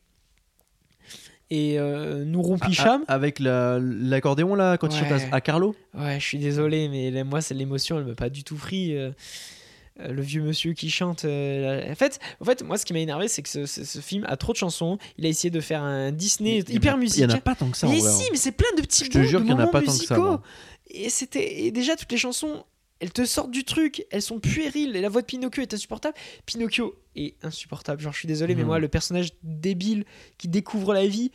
Et 1.50 1.78
euh, 1.78 2.24
nous 2.24 2.42
rompicham. 2.42 3.04
Avec 3.06 3.38
la- 3.38 3.78
l'accordéon 3.78 4.54
là, 4.54 4.78
quand 4.78 4.88
il 4.88 4.98
chante 4.98 5.12
à, 5.12 5.36
à 5.36 5.40
Carlo 5.40 5.76
Ouais, 5.92 6.18
je 6.18 6.24
suis 6.24 6.38
désolé, 6.38 6.88
mais 6.88 7.10
là, 7.10 7.22
moi, 7.22 7.40
c'est 7.42 7.54
l'émotion, 7.54 7.98
elle 7.98 8.06
m'a 8.06 8.14
pas 8.14 8.30
du 8.30 8.44
tout 8.44 8.56
pris. 8.56 8.96
euh, 8.96 9.10
le 10.00 10.22
vieux 10.22 10.42
monsieur 10.42 10.72
qui 10.72 10.90
chante. 10.90 11.24
en, 11.24 11.94
fait, 11.94 12.18
en 12.40 12.44
fait, 12.44 12.62
moi, 12.64 12.76
ce 12.78 12.84
qui 12.84 12.92
m'a 12.94 12.98
énervé, 12.98 13.28
c'est 13.28 13.42
que 13.42 13.48
ce, 13.48 13.64
ce- 13.66 13.84
ce 13.84 14.00
film 14.00 14.24
a 14.26 14.36
trop 14.36 14.52
de 14.52 14.56
chansons. 14.56 14.98
Il 15.18 15.26
a 15.26 15.28
essayé 15.28 15.50
de 15.50 15.60
faire 15.60 15.82
un 15.84 16.10
Disney 16.10 16.64
en 16.68 16.72
hyper 16.72 16.74
Il 16.80 16.84
y 16.86 16.90
en 16.90 16.96
musical. 16.96 17.30
a 17.30 17.40
pas 17.40 17.54
tant 17.54 17.68
que 17.70 17.76
ça 17.76 17.86
en 17.86 17.90
Mais 17.90 18.00
vrai, 18.00 18.10
si, 18.10 18.22
hein. 18.24 18.28
mais 18.32 18.38
c'est 18.38 18.50
plein 18.52 18.72
de 18.76 18.80
petits 18.82 19.04
Je 19.04 19.10
te 19.10 19.18
bouts 19.18 19.24
jure 19.24 19.42
qu'il 19.44 19.52
en 19.52 19.58
a 19.60 19.66
tant 19.68 19.80
que 19.82 19.90
ça, 19.90 20.16
moi. 20.18 20.42
Et 20.90 21.10
c'était 21.10 21.62
et 21.66 21.70
déjà 21.70 21.94
toutes 21.94 22.10
les 22.10 22.18
chansons, 22.18 22.64
elles 23.00 23.12
te 23.12 23.24
sortent 23.24 23.50
du 23.50 23.64
truc, 23.64 24.04
elles 24.10 24.22
sont 24.22 24.38
puériles 24.40 24.96
et 24.96 25.00
la 25.00 25.08
voix 25.08 25.20
de 25.20 25.26
Pinocchio 25.26 25.62
est 25.62 25.74
insupportable. 25.74 26.16
Pinocchio 26.46 26.94
est 27.16 27.34
insupportable. 27.44 28.00
Genre 28.00 28.12
je 28.12 28.18
suis 28.18 28.28
désolé 28.28 28.54
mais 28.54 28.62
Mhm. 28.62 28.66
moi 28.68 28.78
le 28.78 28.88
personnage 28.88 29.30
débile 29.42 30.04
qui 30.38 30.48
découvre 30.48 30.94
la 30.94 31.06
vie 31.06 31.30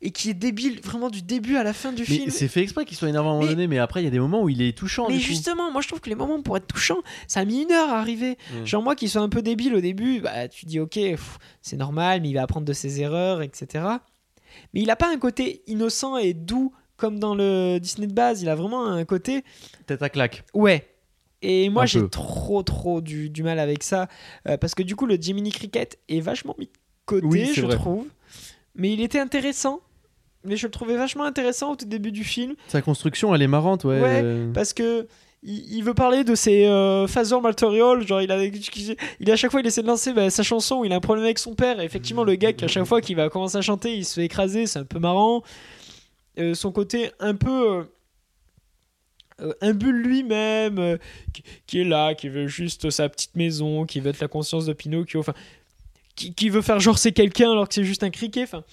et 0.00 0.10
qui 0.10 0.28
est 0.28 0.34
débile 0.34 0.80
vraiment 0.82 1.08
du 1.08 1.22
début 1.22 1.56
à 1.56 1.62
la 1.64 1.72
fin 1.72 1.90
du 1.92 2.00
Mais 2.02 2.06
film. 2.06 2.30
c'est 2.30 2.48
fait 2.48 2.60
exprès 2.62 2.84
qu'il 2.84 2.96
soit 2.96 3.08
énervant 3.08 3.30
à 3.30 3.32
un 3.32 3.34
moment 3.36 3.46
Mais- 3.46 3.54
donné, 3.54 3.66
mais 3.68 3.78
après 3.78 4.02
il 4.02 4.04
y 4.04 4.06
a 4.06 4.10
des 4.10 4.18
moments 4.18 4.42
où 4.42 4.48
il 4.50 4.60
est 4.60 4.76
touchant. 4.76 5.06
Mais 5.08 5.14
coup. 5.14 5.20
justement, 5.20 5.70
moi 5.72 5.80
je 5.80 5.88
trouve 5.88 6.00
que 6.00 6.10
les 6.10 6.14
moments 6.14 6.42
pour 6.42 6.56
être 6.58 6.66
touchants, 6.66 7.00
ça 7.26 7.40
a 7.40 7.44
mis 7.46 7.62
une 7.62 7.72
heure 7.72 7.88
à 7.90 7.98
arriver. 8.00 8.36
Mm. 8.60 8.64
Genre 8.66 8.82
moi 8.82 8.96
qui 8.96 9.08
suis 9.08 9.18
un 9.18 9.28
peu 9.30 9.40
débile 9.40 9.74
au 9.74 9.80
début, 9.80 10.20
bah 10.20 10.48
tu 10.48 10.66
dis 10.66 10.78
ok, 10.78 10.98
c'est 11.62 11.76
normal, 11.76 12.20
mais 12.20 12.28
il 12.30 12.34
va 12.34 12.42
apprendre 12.42 12.66
de 12.66 12.72
ses 12.74 13.00
erreurs, 13.00 13.40
etc. 13.40 13.84
mais 14.74 14.82
il 14.82 14.90
a 14.90 14.96
pas 14.96 15.10
un 15.10 15.18
côté 15.18 15.62
innocent 15.68 16.16
et 16.18 16.34
doux 16.34 16.72
comme 17.04 17.18
dans 17.18 17.34
le 17.34 17.78
Disney 17.80 18.06
de 18.06 18.14
base. 18.14 18.40
Il 18.42 18.48
a 18.48 18.54
vraiment 18.54 18.86
un 18.86 19.04
côté 19.04 19.44
Tête 19.86 20.00
à 20.02 20.08
claque. 20.08 20.44
Ouais. 20.54 20.86
Et 21.42 21.68
moi, 21.68 21.84
j'ai 21.84 22.08
trop, 22.08 22.62
trop 22.62 23.02
du, 23.02 23.28
du 23.28 23.42
mal 23.42 23.58
avec 23.58 23.82
ça. 23.82 24.08
euh, 24.48 24.56
parce 24.56 24.74
que 24.74 24.82
du 24.82 24.96
coup, 24.96 25.04
le 25.04 25.16
Jiminy 25.16 25.50
Cricket 25.52 25.98
est 26.08 26.20
vachement 26.20 26.54
mis 26.58 26.64
de 26.66 26.70
côté, 27.04 27.26
Oui, 27.26 27.50
je 27.54 27.60
vrai. 27.60 27.74
trouve. 27.76 28.06
Mais 28.74 28.90
il 28.92 29.02
était 29.02 29.18
intéressant. 29.20 29.80
Mais 30.46 30.56
je 30.56 30.66
le 30.66 30.70
trouvais 30.70 30.96
vachement 30.96 31.24
intéressant 31.24 31.72
au 31.72 31.76
tout 31.76 31.84
début 31.86 32.12
du 32.12 32.24
film. 32.24 32.54
Sa 32.68 32.80
construction, 32.82 33.34
elle 33.34 33.42
est 33.42 33.46
marrante, 33.46 33.84
ouais. 33.84 34.00
Ouais, 34.00 34.20
Euh, 34.22 34.52
Parce 34.54 34.72
que. 34.72 35.06
Il, 35.46 35.76
il 35.76 35.84
veut 35.84 35.92
parler 35.92 36.24
de 36.24 36.34
ses 36.34 36.64
euh, 36.64 37.06
phasors 37.06 37.42
maltoriol, 37.42 38.06
genre 38.06 38.22
il 38.22 38.32
a, 38.32 38.42
il 38.42 39.30
à 39.30 39.36
chaque 39.36 39.50
fois 39.50 39.60
il 39.60 39.66
essaie 39.66 39.82
de 39.82 39.86
lancer 39.86 40.14
bah, 40.14 40.30
sa 40.30 40.42
chanson 40.42 40.76
où 40.76 40.84
il 40.86 40.92
a 40.94 40.96
un 40.96 41.00
problème 41.00 41.26
avec 41.26 41.38
son 41.38 41.54
père 41.54 41.80
et 41.80 41.84
effectivement 41.84 42.24
le 42.24 42.34
gars 42.36 42.54
qui 42.54 42.64
à 42.64 42.68
chaque 42.68 42.84
fois 42.86 43.02
qu'il 43.02 43.16
va 43.16 43.28
commencer 43.28 43.58
à 43.58 43.60
chanter 43.60 43.94
il 43.94 44.06
se 44.06 44.14
fait 44.14 44.24
écraser, 44.24 44.64
c'est 44.66 44.78
un 44.78 44.84
peu 44.84 44.98
marrant. 44.98 45.42
Euh, 46.38 46.54
son 46.54 46.72
côté 46.72 47.10
un 47.20 47.34
peu 47.34 47.70
euh, 47.72 47.84
euh, 49.40 49.52
imbu 49.60 49.86
de 49.86 49.98
lui-même, 49.98 50.78
euh, 50.78 50.96
qui, 51.32 51.42
qui 51.66 51.80
est 51.80 51.84
là, 51.84 52.14
qui 52.14 52.28
veut 52.28 52.46
juste 52.48 52.90
sa 52.90 53.08
petite 53.08 53.36
maison, 53.36 53.84
qui 53.86 54.00
veut 54.00 54.10
être 54.10 54.20
la 54.20 54.28
conscience 54.28 54.66
de 54.66 54.72
Pinocchio, 54.72 55.20
enfin, 55.20 55.34
qui, 56.16 56.34
qui 56.34 56.48
veut 56.50 56.62
faire 56.62 56.80
genre 56.80 56.98
c'est 56.98 57.12
quelqu'un 57.12 57.52
alors 57.52 57.68
que 57.68 57.74
c'est 57.74 57.84
juste 57.84 58.02
un 58.02 58.10
criquet. 58.10 58.42
Enfin, 58.44 58.64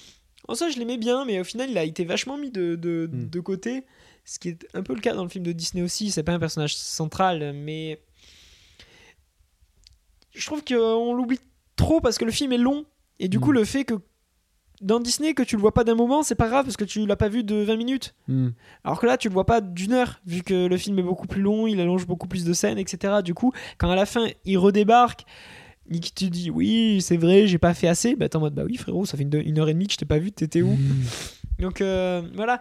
en 0.48 0.56
ça, 0.56 0.70
je 0.70 0.78
l'aimais 0.80 0.98
bien, 0.98 1.24
mais 1.26 1.40
au 1.40 1.44
final, 1.44 1.70
il 1.70 1.78
a 1.78 1.84
été 1.84 2.04
vachement 2.04 2.38
mis 2.38 2.50
de, 2.52 2.76
de, 2.76 3.10
Mm. 3.12 3.30
de 3.30 3.40
côté. 3.40 3.84
Ce 4.26 4.38
qui 4.40 4.50
est 4.50 4.68
un 4.74 4.84
peu 4.84 4.94
le 4.94 5.02
cas 5.02 5.14
dans 5.16 5.24
le 5.24 5.30
film 5.30 5.44
de 5.46 5.52
Disney 5.52 5.84
aussi. 5.84 6.12
C'est 6.12 6.24
pas 6.24 6.34
un 6.34 6.40
personnage 6.40 6.76
central, 6.76 7.54
mais 7.54 8.00
je 10.34 10.46
trouve 10.46 10.64
qu'on 10.64 11.14
l'oublie 11.14 11.40
trop 11.76 12.02
parce 12.02 12.18
que 12.18 12.26
le 12.26 12.32
film 12.32 12.52
est 12.54 12.58
long. 12.58 12.86
Et 13.20 13.28
du 13.28 13.38
Mm. 13.38 13.42
coup, 13.42 13.52
le 13.52 13.66
fait 13.66 13.86
que 13.86 13.96
dans 14.82 15.00
Disney, 15.00 15.34
que 15.34 15.44
tu 15.44 15.56
le 15.56 15.62
vois 15.62 15.74
pas 15.74 15.84
d'un 15.84 15.96
moment, 15.96 16.24
c'est 16.24 16.36
pas 16.36 16.50
grave 16.50 16.66
parce 16.66 16.78
que 16.78 16.84
tu 16.84 17.06
l'as 17.06 17.16
pas 17.16 17.30
vu 17.30 17.44
de 17.44 17.56
20 17.56 17.76
minutes. 17.78 18.16
hmm. 18.28 18.50
Alors 18.84 19.00
que 19.00 19.06
là, 19.06 19.18
tu 19.18 19.30
le 19.30 19.34
vois 19.34 19.46
pas 19.46 19.62
d'une 19.62 19.94
heure, 19.94 20.20
vu 20.26 20.42
que 20.42 20.68
le 20.68 20.78
film 20.78 21.00
est 21.00 21.04
beaucoup 21.04 21.28
plus 21.28 21.42
long, 21.42 21.68
il 21.68 21.80
allonge 21.80 22.08
beaucoup 22.08 22.28
plus 22.28 22.44
de 22.44 22.54
scènes, 22.54 22.78
etc. 22.78 23.22
Du 23.24 23.34
coup, 23.34 23.54
quand 23.78 23.90
à 23.90 23.96
la 23.96 24.06
fin, 24.06 24.28
il 24.46 24.58
redébarque, 24.58 25.26
et 25.90 26.00
qu'il 26.00 26.14
te 26.14 26.26
dit 26.26 26.50
oui, 26.50 27.02
c'est 27.02 27.18
vrai, 27.18 27.48
j'ai 27.48 27.58
pas 27.58 27.74
fait 27.74 27.88
assez, 27.88 28.16
bah 28.16 28.30
t'es 28.30 28.38
en 28.38 28.40
mode 28.40 28.54
bah 28.54 28.64
oui, 28.66 28.78
frérot, 28.78 29.06
ça 29.06 29.18
fait 29.18 29.24
une, 29.24 29.42
une 29.46 29.60
heure 29.60 29.70
et 29.70 29.74
demie 29.74 29.88
que 29.88 29.94
je 29.94 29.98
t'ai 29.98 30.06
pas 30.06 30.20
vu, 30.20 30.32
t'étais 30.32 30.62
où? 30.62 30.78
Donc 31.60 31.82
euh, 31.82 32.22
voilà. 32.36 32.60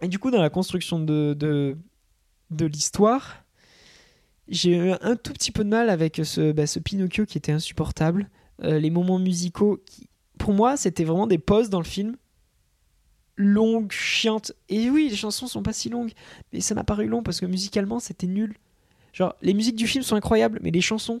Et 0.00 0.08
du 0.08 0.18
coup, 0.18 0.30
dans 0.30 0.40
la 0.40 0.50
construction 0.50 0.98
de, 0.98 1.34
de, 1.34 1.76
de 2.50 2.66
l'histoire, 2.66 3.44
j'ai 4.48 4.76
eu 4.76 4.92
un 5.00 5.16
tout 5.16 5.32
petit 5.32 5.52
peu 5.52 5.64
de 5.64 5.68
mal 5.68 5.90
avec 5.90 6.20
ce, 6.24 6.52
bah, 6.52 6.66
ce 6.66 6.78
Pinocchio 6.78 7.26
qui 7.26 7.38
était 7.38 7.52
insupportable. 7.52 8.30
Euh, 8.64 8.78
les 8.78 8.90
moments 8.90 9.18
musicaux, 9.18 9.80
qui, 9.86 10.07
pour 10.38 10.52
moi, 10.52 10.76
c'était 10.76 11.04
vraiment 11.04 11.26
des 11.26 11.38
pauses 11.38 11.70
dans 11.70 11.78
le 11.78 11.84
film. 11.84 12.16
Longues, 13.36 13.92
chiantes. 13.92 14.52
Et 14.68 14.90
oui, 14.90 15.08
les 15.10 15.16
chansons 15.16 15.46
sont 15.46 15.62
pas 15.62 15.72
si 15.72 15.88
longues. 15.88 16.12
Mais 16.52 16.60
ça 16.60 16.74
m'a 16.74 16.84
paru 16.84 17.06
long 17.06 17.22
parce 17.22 17.40
que 17.40 17.46
musicalement, 17.46 18.00
c'était 18.00 18.26
nul. 18.26 18.56
Genre, 19.12 19.34
les 19.42 19.54
musiques 19.54 19.76
du 19.76 19.86
film 19.86 20.02
sont 20.02 20.16
incroyables, 20.16 20.58
mais 20.62 20.70
les 20.70 20.80
chansons. 20.80 21.20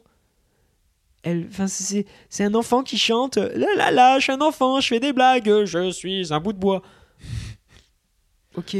c'est 1.24 2.44
un 2.44 2.54
enfant 2.54 2.82
qui 2.82 2.98
chante 2.98 3.36
La 3.36 3.74
la 3.76 3.90
la, 3.90 4.18
je 4.18 4.24
suis 4.24 4.32
un 4.32 4.40
enfant, 4.40 4.80
je 4.80 4.88
fais 4.88 5.00
des 5.00 5.12
blagues, 5.12 5.64
je 5.64 5.90
suis 5.90 6.32
un 6.32 6.40
bout 6.40 6.52
de 6.52 6.58
bois. 6.58 6.82
Ok. 8.56 8.76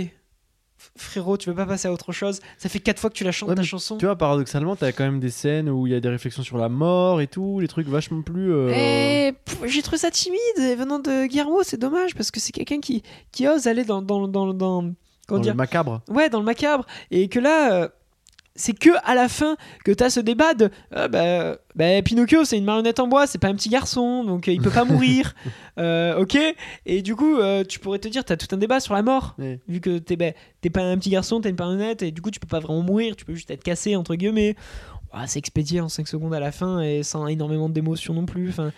Frérot, 0.99 1.37
tu 1.39 1.49
veux 1.49 1.55
pas 1.57 1.67
passer 1.67 1.89
à 1.89 1.93
autre 1.93 2.13
chose? 2.13 2.41
Ça 2.59 2.69
fait 2.69 2.81
quatre 2.81 2.99
fois 3.01 3.09
que 3.11 3.15
tu 3.15 3.25
la 3.25 3.33
chantes 3.33 3.49
Ouais, 3.51 3.55
ta 3.55 3.63
chanson. 3.63 3.97
Tu 3.97 4.05
vois, 4.07 4.17
paradoxalement, 4.17 4.77
t'as 4.77 4.93
quand 4.93 5.05
même 5.05 5.21
des 5.21 5.31
scènes 5.31 5.69
où 5.69 5.87
il 5.87 5.93
y 5.93 5.97
a 5.97 6.01
des 6.01 6.09
réflexions 6.09 6.43
sur 6.43 6.59
la 6.59 6.69
mort 6.69 7.21
et 7.21 7.27
tout, 7.27 7.61
les 7.61 7.69
trucs 7.69 7.89
vachement 7.89 8.23
plus. 8.23 8.53
euh, 8.53 9.33
j'ai 9.67 9.83
trouvé 9.83 9.99
ça 9.99 10.11
timide 10.11 10.39
et 10.59 10.75
venant 10.75 10.99
de 10.99 11.27
Guillermo, 11.27 11.63
c'est 11.63 11.79
dommage 11.81 12.15
parce 12.15 12.31
que 12.31 12.41
c'est 12.41 12.53
quelqu'un 12.53 12.81
qui, 12.81 13.03
qui 13.33 13.47
ose 13.49 13.67
aller 13.67 13.85
dans, 13.85 14.03
dans, 14.03 14.29
dans, 14.29 14.53
dans- 14.53 14.93
dans 15.29 15.39
dire? 15.39 15.53
le 15.53 15.57
macabre. 15.57 16.01
ouais 16.09 16.29
dans 16.31 16.39
le 16.39 16.45
macabre 16.45 16.87
et 17.11 17.29
que 17.29 17.39
là 17.39 17.73
euh, 17.75 17.89
c'est 18.59 18.79
que 18.79 18.91
à 19.05 19.15
la 19.15 19.29
fin 19.29 19.57
que 19.85 19.93
t'as 19.93 20.11
ce 20.11 20.21
débat 20.21 20.53
de 20.53 20.69
euh, 20.95 21.09
bah, 21.09 21.59
bah, 21.75 22.03
Pinocchio 22.03 22.45
c'est 22.45 22.59
une 22.59 22.65
marionnette 22.65 23.01
en 23.01 23.07
bois 23.07 23.27
c'est 23.27 23.39
pas 23.39 23.49
un 23.49 23.55
petit 23.55 23.69
garçon 23.69 24.25
donc 24.25 24.49
euh, 24.49 24.53
il 24.53 24.61
peut 24.61 24.71
pas 24.71 24.85
mourir. 24.85 25.35
Euh, 25.79 26.21
ok. 26.21 26.37
Et 26.85 27.03
du 27.03 27.17
coup 27.17 27.37
euh, 27.37 27.65
tu 27.65 27.79
pourrais 27.79 27.99
te 28.01 28.09
dire 28.09 28.25
t'as 28.25 28.37
tout 28.37 28.55
un 28.55 28.59
débat 28.59 28.81
sur 28.81 28.95
la 28.95 29.03
mort 29.03 29.37
vu 29.69 29.81
que 29.81 29.99
t'es 29.99 30.17
bah, 30.17 30.33
t'es 30.61 30.71
pas 30.71 30.83
un 30.83 30.99
petit 30.99 31.11
garçon 31.11 31.41
t'es 31.41 31.51
une 31.51 31.57
marionnette 31.57 32.03
et 32.03 32.11
du 32.11 32.21
coup 32.21 32.31
tu 32.31 32.41
peux 32.41 32.49
pas 32.49 32.61
vraiment 32.61 32.83
mourir 32.83 33.17
tu 33.17 33.25
peux 33.25 33.35
juste 33.35 33.51
être 33.51 33.63
cassé 33.63 33.97
entre 33.97 34.15
guillemets. 34.15 34.57
Ah, 35.11 35.27
c'est 35.27 35.39
expédié 35.39 35.81
en 35.81 35.89
5 35.89 36.07
secondes 36.07 36.35
à 36.35 36.41
la 36.41 36.53
fin 36.53 36.81
et 36.81 37.03
sans 37.03 37.27
énormément 37.29 37.71
d'émotions 37.71 38.13
non 38.13 38.27
plus 38.27 38.51
enfin. 38.51 38.73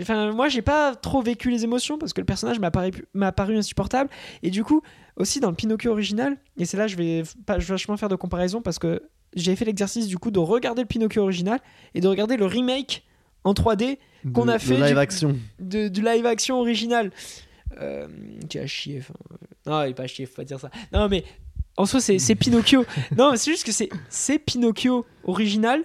Enfin, 0.00 0.32
moi, 0.32 0.48
j'ai 0.48 0.62
pas 0.62 0.94
trop 0.94 1.20
vécu 1.20 1.50
les 1.50 1.64
émotions 1.64 1.98
parce 1.98 2.12
que 2.12 2.20
le 2.20 2.24
personnage 2.24 2.58
m'a 2.58 2.70
paru, 2.70 2.92
m'a 3.12 3.32
paru 3.32 3.56
insupportable. 3.56 4.08
Et 4.42 4.50
du 4.50 4.64
coup, 4.64 4.82
aussi 5.16 5.40
dans 5.40 5.50
le 5.50 5.56
Pinocchio 5.56 5.90
original, 5.92 6.36
et 6.56 6.64
c'est 6.64 6.76
là 6.76 6.86
je 6.86 6.96
vais 6.96 7.22
pas 7.46 7.58
je 7.58 7.66
vais 7.66 7.74
vachement 7.74 7.96
faire 7.96 8.08
de 8.08 8.16
comparaison 8.16 8.62
parce 8.62 8.78
que 8.78 9.02
j'ai 9.34 9.56
fait 9.56 9.64
l'exercice 9.64 10.06
du 10.06 10.18
coup 10.18 10.30
de 10.30 10.38
regarder 10.38 10.82
le 10.82 10.88
Pinocchio 10.88 11.22
original 11.22 11.58
et 11.94 12.00
de 12.00 12.08
regarder 12.08 12.36
le 12.36 12.46
remake 12.46 13.04
en 13.44 13.52
3D 13.54 13.98
Qu'on 14.34 14.46
a 14.48 14.58
fait 14.58 14.76
live 14.76 14.92
du- 14.94 14.98
action. 14.98 15.36
de, 15.58 15.88
du 15.88 16.00
live 16.02 16.24
action 16.26 16.60
original. 16.60 17.10
Euh, 17.80 18.06
qui 18.48 18.58
a 18.58 18.66
chier. 18.66 18.98
enfin, 19.00 19.14
euh, 19.32 19.36
non, 19.70 19.84
il 19.84 19.90
est 19.90 19.94
pas 19.94 20.06
chier, 20.06 20.26
faut 20.26 20.36
pas 20.36 20.44
dire 20.44 20.60
ça. 20.60 20.70
Non, 20.92 21.08
mais 21.08 21.24
en 21.78 21.86
soi, 21.86 22.00
c'est 22.00 22.34
Pinocchio. 22.34 22.84
non, 23.16 23.30
mais 23.32 23.36
c'est 23.38 23.50
juste 23.50 23.64
que 23.64 23.72
c'est 24.10 24.38
Pinocchio 24.38 25.06
original. 25.24 25.82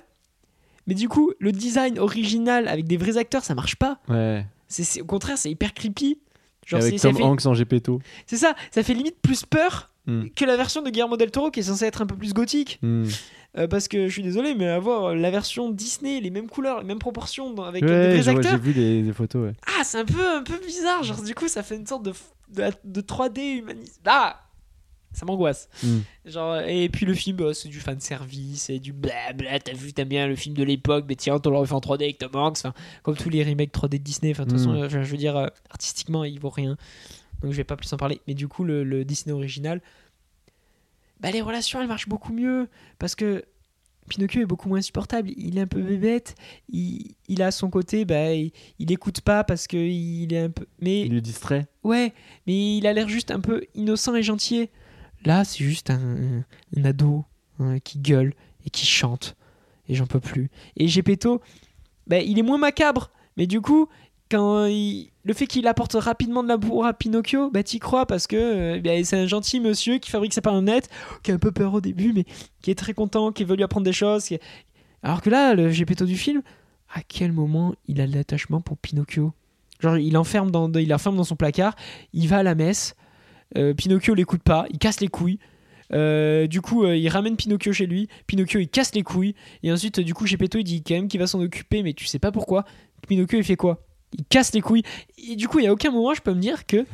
Mais 0.85 0.93
du 0.95 1.07
coup, 1.09 1.31
le 1.39 1.51
design 1.51 1.97
original 1.97 2.67
avec 2.67 2.85
des 2.85 2.97
vrais 2.97 3.17
acteurs, 3.17 3.43
ça 3.43 3.55
marche 3.55 3.75
pas. 3.77 3.99
Ouais. 4.09 4.45
C'est- 4.67 5.01
au 5.01 5.05
contraire, 5.05 5.37
c'est 5.37 5.49
hyper 5.49 5.73
creepy. 5.73 6.19
Genre, 6.67 6.81
avec 6.81 6.93
c'est 6.93 6.97
ça 6.99 7.07
Tom 7.09 7.17
fait- 7.17 7.23
Hanks 7.23 7.45
en 7.45 7.53
Gepetto. 7.53 7.99
c'est 8.25 8.37
ça, 8.37 8.53
ça 8.71 8.83
fait 8.83 8.93
limite 8.93 9.19
plus 9.21 9.45
peur 9.45 9.89
Hmm. 10.05 10.27
que 10.37 10.45
la 10.45 10.55
version 10.55 10.81
de 10.81 10.89
Guillermo 10.89 11.17
del 11.17 11.31
Toro 11.31 11.51
qui 11.51 11.59
est 11.59 11.63
censée 11.63 11.83
être 11.85 12.01
un 12.01 12.05
peu 12.05 12.15
plus 12.15 12.33
gothique. 12.33 12.79
Hmm. 12.81 13.03
Euh, 13.57 13.67
parce 13.67 13.87
que 13.89 14.07
je 14.07 14.11
suis 14.13 14.23
désolé, 14.23 14.55
mais 14.55 14.67
avoir 14.67 15.13
la 15.15 15.31
version 15.31 15.69
Disney, 15.69 16.21
les 16.21 16.29
mêmes 16.29 16.47
couleurs, 16.47 16.79
les 16.79 16.85
mêmes 16.85 16.99
proportions 16.99 17.51
dans- 17.53 17.63
avec 17.65 17.83
Ouais, 17.83 17.89
vrais 17.89 18.21
vois, 18.21 18.33
acteurs, 18.35 18.51
j'ai 18.53 18.57
vu 18.57 18.73
des, 18.73 19.01
des 19.01 19.11
photos. 19.13 19.47
Ouais. 19.47 19.53
ah, 19.65 19.83
c'est 19.83 19.97
un 19.99 20.05
peu, 20.05 20.25
un 20.37 20.43
peu 20.43 20.57
bizarre. 20.65 21.03
Genre, 21.03 21.21
du 21.21 21.35
coup, 21.35 21.47
ça 21.49 21.61
fait 21.63 21.75
une 21.75 21.85
sorte 21.87 22.03
de, 22.03 22.13
de, 22.53 22.69
de 22.85 23.01
3D 23.01 23.57
humanisme. 23.57 23.99
Ah 24.05 24.39
Ça 25.17 25.25
m'angoisse. 25.25 25.67
Hmm. 25.81 25.99
Genre, 26.25 26.59
et 26.59 26.89
puis 26.89 27.07
le 27.07 27.15
film, 27.15 27.37
bah, 27.37 27.51
c'est 27.55 27.69
du 27.69 27.79
fan 27.79 27.99
service, 27.99 28.63
c'est 28.65 28.77
du 28.77 28.93
blabla. 28.93 29.59
T'as 29.59 29.73
vu, 29.73 29.91
t'aimes 29.91 30.09
bien 30.09 30.27
le 30.27 30.35
film 30.35 30.53
de 30.55 30.63
l'époque, 30.63 31.05
mais 31.09 31.15
tiens, 31.15 31.39
on 31.43 31.65
fait 31.65 31.73
en 31.73 31.79
3D 31.79 32.03
avec 32.03 32.19
Tom 32.19 32.29
Hanks. 32.35 32.59
Comme 33.01 33.15
tous 33.15 33.29
les 33.31 33.43
remakes 33.43 33.73
3D 33.73 33.89
de 33.93 33.97
Disney. 33.97 34.33
De 34.33 34.37
toute 34.37 34.47
Mm. 34.53 34.57
façon, 34.57 34.73
euh, 34.75 34.89
je 34.89 34.99
veux 34.99 35.17
dire, 35.17 35.35
euh, 35.35 35.47
artistiquement, 35.71 36.23
il 36.23 36.39
vaut 36.39 36.51
rien. 36.51 36.77
Donc, 37.41 37.51
je 37.51 37.57
vais 37.57 37.63
pas 37.63 37.75
plus 37.75 37.91
en 37.93 37.97
parler. 37.97 38.21
Mais 38.27 38.35
du 38.35 38.47
coup, 38.47 38.63
le, 38.63 38.83
le 38.83 39.03
Disney 39.05 39.33
original, 39.33 39.81
bah, 41.19 41.31
les 41.31 41.41
relations, 41.41 41.81
elles 41.81 41.87
marchent 41.87 42.07
beaucoup 42.09 42.31
mieux. 42.33 42.67
Parce 42.99 43.15
que 43.15 43.43
Pinocchio 44.09 44.41
est 44.41 44.45
beaucoup 44.45 44.69
moins 44.69 44.81
supportable. 44.81 45.31
Il 45.35 45.57
est 45.57 45.61
un 45.61 45.67
peu 45.67 45.81
bébête. 45.81 46.35
Il, 46.69 47.15
il 47.27 47.41
a 47.41 47.51
son 47.51 47.69
côté, 47.69 48.05
bah, 48.05 48.33
il, 48.33 48.51
il 48.79 48.91
écoute 48.91 49.21
pas 49.21 49.43
parce 49.43 49.67
que 49.67 49.77
il 49.77 50.31
est 50.33 50.39
un 50.41 50.49
peu. 50.49 50.65
Mais 50.79 51.01
Il 51.01 51.13
le 51.13 51.21
distrait. 51.21 51.65
Ouais, 51.83 52.13
mais 52.45 52.77
il 52.77 52.85
a 52.87 52.93
l'air 52.93 53.09
juste 53.09 53.31
un 53.31 53.39
peu 53.39 53.63
innocent 53.75 54.15
et 54.15 54.23
gentil. 54.23 54.69
Là, 55.27 55.43
c'est 55.43 55.63
juste 55.63 55.89
un, 55.89 56.43
ado 56.85 57.25
hein, 57.59 57.79
qui 57.79 57.99
gueule 57.99 58.33
et 58.65 58.69
qui 58.69 58.85
chante. 58.85 59.35
Et 59.89 59.95
j'en 59.95 60.07
peux 60.07 60.21
plus. 60.21 60.49
Et 60.77 60.87
Gepetto, 60.87 61.41
bah, 62.07 62.19
il 62.19 62.39
est 62.39 62.43
moins 62.43 62.57
macabre. 62.57 63.11
Mais 63.35 63.45
du 63.45 63.59
coup, 63.59 63.89
quand 64.31 64.65
le 64.67 65.33
fait 65.33 65.47
qu'il 65.47 65.67
apporte 65.67 65.95
rapidement 65.95 66.43
de 66.43 66.47
l'amour 66.47 66.85
à 66.85 66.93
Pinocchio, 66.93 67.51
bah, 67.51 67.61
t'y 67.61 67.79
crois 67.79 68.05
parce 68.05 68.25
que 68.25 68.37
euh, 68.77 68.81
bah, 68.81 69.03
c'est 69.03 69.17
un 69.17 69.27
gentil 69.27 69.59
monsieur 69.59 69.97
qui 69.97 70.09
fabrique 70.09 70.33
sa 70.33 70.39
marionnette, 70.43 70.89
qui 71.23 71.31
a 71.31 71.33
un 71.33 71.39
peu 71.39 71.51
peur 71.51 71.73
au 71.73 71.81
début, 71.81 72.13
mais 72.13 72.23
qui 72.61 72.71
est 72.71 72.75
très 72.75 72.93
content, 72.93 73.33
qui 73.33 73.43
veut 73.43 73.57
lui 73.57 73.63
apprendre 73.63 73.85
des 73.85 73.93
choses. 73.93 74.23
qui- 74.25 74.39
Alors 75.03 75.21
que 75.21 75.29
là, 75.29 75.53
le 75.55 75.69
Gepetto 75.69 76.05
du 76.05 76.17
film, 76.17 76.41
à 76.93 77.01
quel 77.01 77.33
moment 77.33 77.75
il 77.89 77.99
a 77.99 78.07
de 78.07 78.15
l'attachement 78.15 78.61
pour 78.61 78.77
Pinocchio? 78.77 79.33
Genre, 79.81 79.97
il 79.97 80.13
l'enferme 80.13 80.51
dans, 80.51 80.71
il 80.71 80.87
l'enferme 80.87 81.17
dans 81.17 81.25
son 81.25 81.35
placard, 81.35 81.75
il 82.13 82.29
va 82.29 82.37
à 82.37 82.43
la 82.43 82.55
messe, 82.55 82.95
Pinocchio 83.55 84.13
l'écoute 84.13 84.43
pas, 84.43 84.65
il 84.69 84.77
casse 84.77 84.99
les 85.01 85.07
couilles. 85.07 85.39
Euh, 85.93 86.47
du 86.47 86.59
coup, 86.61 86.83
euh, 86.83 86.97
il 86.97 87.07
ramène 87.07 87.37
Pinocchio 87.37 87.71
chez 87.71 87.85
lui. 87.85 88.09
Pinocchio, 88.27 88.59
il 88.59 88.67
casse 88.67 88.93
les 88.93 89.03
couilles. 89.03 89.35
Et 89.63 89.71
ensuite, 89.71 89.99
euh, 89.99 90.03
du 90.03 90.13
coup, 90.13 90.25
Gepetto, 90.27 90.57
il 90.59 90.63
dit 90.65 90.83
quand 90.83 90.95
même 90.95 91.07
qu'il 91.07 91.19
va 91.19 91.27
s'en 91.27 91.39
occuper, 91.41 91.81
mais 91.81 91.93
tu 91.93 92.05
sais 92.05 92.19
pas 92.19 92.31
pourquoi. 92.31 92.65
Pinocchio, 93.07 93.37
il 93.39 93.43
fait 93.45 93.55
quoi? 93.55 93.85
Il 94.17 94.25
casse 94.25 94.53
les 94.53 94.59
couilles. 94.61 94.83
Et 95.29 95.35
du 95.37 95.47
coup, 95.47 95.59
il 95.59 95.65
y 95.65 95.67
a 95.67 95.71
aucun 95.73 95.91
moment, 95.91 96.13
je 96.13 96.21
peux 96.21 96.33
me 96.33 96.41
dire 96.41 96.65
que 96.65 96.85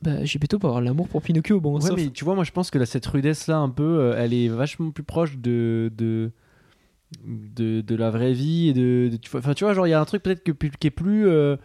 bah, 0.00 0.24
Gepetto 0.24 0.58
peut 0.60 0.66
avoir 0.68 0.80
l'amour 0.82 1.08
pour 1.08 1.22
Pinocchio. 1.22 1.60
Bon, 1.60 1.74
Ouais, 1.74 1.80
sauf- 1.80 1.96
mais 1.96 2.08
tu 2.10 2.24
vois, 2.24 2.34
moi 2.36 2.44
je 2.44 2.52
pense 2.52 2.70
que 2.70 2.78
là, 2.78 2.86
cette 2.86 3.06
rudesse-là, 3.06 3.56
un 3.56 3.70
peu, 3.70 3.82
euh, 3.82 4.14
elle 4.16 4.32
est 4.34 4.48
vachement 4.48 4.90
plus 4.92 5.04
proche 5.04 5.36
de. 5.38 5.90
de... 5.96 6.30
De, 7.24 7.80
de 7.80 7.94
la 7.94 8.10
vraie 8.10 8.32
vie 8.32 8.70
et 8.70 8.72
de, 8.72 9.08
de- 9.12 9.16
tu 9.18 9.30
vois 9.30 9.38
enfin 9.38 9.54
tu 9.54 9.62
vois 9.62 9.72
genre 9.72 9.86
il 9.86 9.90
y 9.90 9.92
a 9.92 10.00
un 10.00 10.04
truc 10.04 10.20
peut-être 10.24 10.42
que, 10.42 10.50
qui 10.50 10.88
est 10.88 10.90
plus 10.90 11.28
euh, 11.28 11.56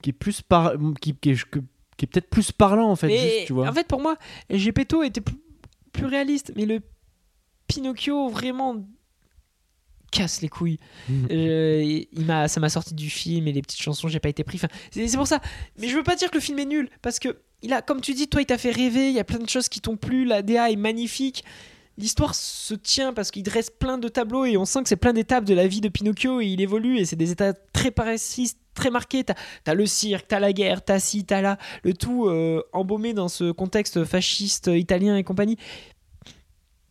qui 0.00 0.10
est 0.10 0.12
plus 0.14 0.40
par 0.40 0.72
qui, 0.98 1.14
qui 1.14 1.30
est, 1.32 1.44
que- 1.44 1.58
qui 1.96 2.04
est 2.04 2.08
peut-être 2.08 2.30
plus 2.30 2.52
parlant 2.52 2.90
en 2.90 2.96
fait 2.96 3.10
juste, 3.10 3.46
tu 3.46 3.52
vois 3.52 3.68
en 3.68 3.72
fait, 3.72 3.86
pour 3.86 4.00
moi, 4.00 4.16
Gepetto 4.50 5.02
était 5.02 5.20
plus, 5.20 5.36
plus 5.92 6.06
réaliste, 6.06 6.52
mais 6.56 6.66
le 6.66 6.80
Pinocchio 7.66 8.28
vraiment 8.28 8.84
casse 10.10 10.42
les 10.42 10.48
couilles. 10.48 10.78
Mm. 11.08 11.26
Euh, 11.30 12.04
il 12.12 12.24
m'a, 12.24 12.48
ça 12.48 12.60
m'a 12.60 12.68
sorti 12.68 12.94
du 12.94 13.10
film 13.10 13.48
et 13.48 13.52
les 13.52 13.62
petites 13.62 13.82
chansons, 13.82 14.08
j'ai 14.08 14.20
pas 14.20 14.28
été 14.28 14.44
pris. 14.44 14.56
Enfin, 14.56 14.68
c'est, 14.90 15.06
c'est 15.08 15.16
pour 15.16 15.26
ça. 15.26 15.40
Mais 15.78 15.88
je 15.88 15.96
veux 15.96 16.02
pas 16.02 16.16
dire 16.16 16.30
que 16.30 16.36
le 16.36 16.40
film 16.40 16.58
est 16.60 16.66
nul 16.66 16.88
parce 17.02 17.18
que 17.18 17.36
il 17.62 17.72
a, 17.72 17.82
comme 17.82 18.00
tu 18.00 18.12
dis, 18.12 18.28
toi, 18.28 18.42
il 18.42 18.46
t'a 18.46 18.58
fait 18.58 18.70
rêver. 18.70 19.08
Il 19.08 19.14
y 19.14 19.18
a 19.18 19.24
plein 19.24 19.38
de 19.38 19.48
choses 19.48 19.68
qui 19.68 19.80
t'ont 19.80 19.96
plu. 19.96 20.24
La 20.24 20.42
DA 20.42 20.70
est 20.70 20.76
magnifique. 20.76 21.44
L'histoire 21.96 22.34
se 22.34 22.74
tient 22.74 23.12
parce 23.12 23.30
qu'il 23.30 23.42
dresse 23.42 23.70
plein 23.70 23.98
de 23.98 24.08
tableaux 24.08 24.44
et 24.44 24.56
on 24.56 24.64
sent 24.64 24.82
que 24.82 24.88
c'est 24.88 24.96
plein 24.96 25.12
d'étapes 25.12 25.44
de 25.44 25.54
la 25.54 25.66
vie 25.66 25.80
de 25.80 25.88
Pinocchio 25.88 26.40
et 26.40 26.46
il 26.46 26.60
évolue 26.60 26.98
et 26.98 27.04
c'est 27.04 27.16
des 27.16 27.30
états 27.30 27.52
très 27.52 27.92
précis, 27.92 28.52
très 28.74 28.90
marqués. 28.90 29.24
T'as, 29.24 29.34
t'as 29.64 29.74
le 29.74 29.86
cirque, 29.86 30.26
t'as 30.28 30.40
la 30.40 30.52
guerre, 30.52 30.84
t'as 30.84 30.98
ci, 30.98 31.24
t'as 31.24 31.40
là, 31.40 31.58
le 31.82 31.94
tout 31.94 32.26
euh, 32.26 32.62
embaumé 32.72 33.14
dans 33.14 33.28
ce 33.28 33.50
contexte 33.52 34.04
fasciste 34.04 34.68
euh, 34.68 34.76
italien 34.78 35.16
et 35.16 35.24
compagnie. 35.24 35.56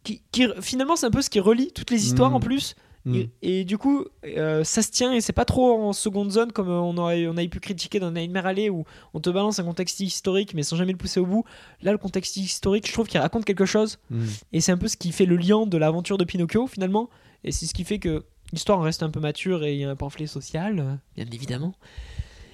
Qui, 0.03 0.21
qui- 0.31 0.47
finalement, 0.61 0.95
c'est 0.97 1.05
un 1.05 1.11
peu 1.11 1.21
ce 1.21 1.29
qui 1.29 1.39
relie 1.39 1.71
toutes 1.71 1.89
les 1.91 2.05
histoires 2.05 2.29
Mhm. 2.31 2.35
en 2.35 2.39
plus. 2.41 2.75
Mm. 3.05 3.15
Et, 3.15 3.29
et 3.41 3.63
du 3.65 3.77
coup, 3.77 4.05
euh, 4.25 4.63
ça 4.63 4.81
se 4.81 4.89
tient 4.91 5.11
et 5.13 5.19
c'est 5.21 5.33
pas 5.33 5.43
trop 5.45 5.73
en 5.83 5.91
seconde 5.93 6.31
zone 6.31 6.53
comme 6.53 6.69
on 6.69 6.95
aurait 6.97 7.27
on 7.27 7.35
avait 7.35 7.49
pu 7.49 7.59
critiquer 7.59 7.99
dans 7.99 8.11
Nightmare 8.11 8.45
Alley 8.45 8.69
où 8.69 8.85
on 9.13 9.19
te 9.19 9.29
balance 9.29 9.59
un 9.59 9.65
contexte 9.65 9.99
historique 9.99 10.53
mais 10.53 10.63
sans 10.63 10.77
jamais 10.77 10.93
le 10.93 10.97
pousser 10.97 11.19
au 11.19 11.25
bout. 11.25 11.43
Là, 11.81 11.91
le 11.91 11.97
contexte 11.97 12.37
historique, 12.37 12.87
je 12.87 12.93
trouve 12.93 13.07
qu'il 13.07 13.19
raconte 13.19 13.43
quelque 13.45 13.65
chose 13.65 13.97
Mm. 14.09 14.25
et 14.53 14.61
c'est 14.61 14.71
un 14.71 14.77
peu 14.77 14.87
ce 14.87 14.95
qui 14.97 15.11
fait 15.11 15.25
le 15.25 15.35
lien 15.35 15.65
de 15.67 15.77
l'aventure 15.77 16.17
de 16.17 16.23
Pinocchio 16.23 16.67
finalement. 16.67 17.09
Et 17.43 17.51
c'est 17.51 17.65
ce 17.65 17.73
qui 17.73 17.83
fait 17.83 17.99
que 17.99 18.23
l'histoire 18.53 18.81
reste 18.81 19.03
un 19.03 19.09
peu 19.09 19.19
mature 19.19 19.63
et 19.65 19.73
il 19.73 19.79
y 19.81 19.83
a 19.83 19.89
un 19.89 19.95
pamphlet 19.97 20.27
social, 20.27 20.99
bien 21.15 21.25
évidemment. 21.31 21.73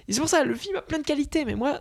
Et 0.07 0.13
c'est 0.13 0.19
pour 0.21 0.29
ça, 0.29 0.43
le 0.43 0.55
film 0.55 0.75
a 0.77 0.81
plein 0.81 0.97
de 0.97 1.03
qualités, 1.03 1.45
mais 1.45 1.53
moi, 1.53 1.79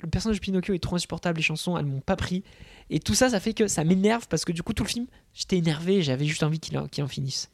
le 0.00 0.08
personnage 0.08 0.36
de 0.38 0.42
Pinocchio 0.42 0.72
est 0.74 0.78
trop 0.82 0.96
insupportable, 0.96 1.36
les 1.36 1.42
chansons, 1.42 1.76
elles 1.76 1.84
m'ont 1.84 2.00
pas 2.00 2.16
pris. 2.16 2.42
Et 2.88 3.00
tout 3.00 3.14
ça, 3.14 3.28
ça 3.28 3.40
fait 3.40 3.52
que 3.52 3.66
ça 3.68 3.84
m'énerve 3.84 4.26
parce 4.28 4.44
que 4.44 4.52
du 4.52 4.62
coup, 4.62 4.72
tout 4.72 4.84
le 4.84 4.88
film, 4.88 5.06
j'étais 5.34 5.58
énervé, 5.58 6.00
j'avais 6.02 6.24
juste 6.24 6.42
envie 6.42 6.60
qu'il 6.60 6.78
en, 6.78 6.86
en 6.98 7.08
finisse. 7.08 7.50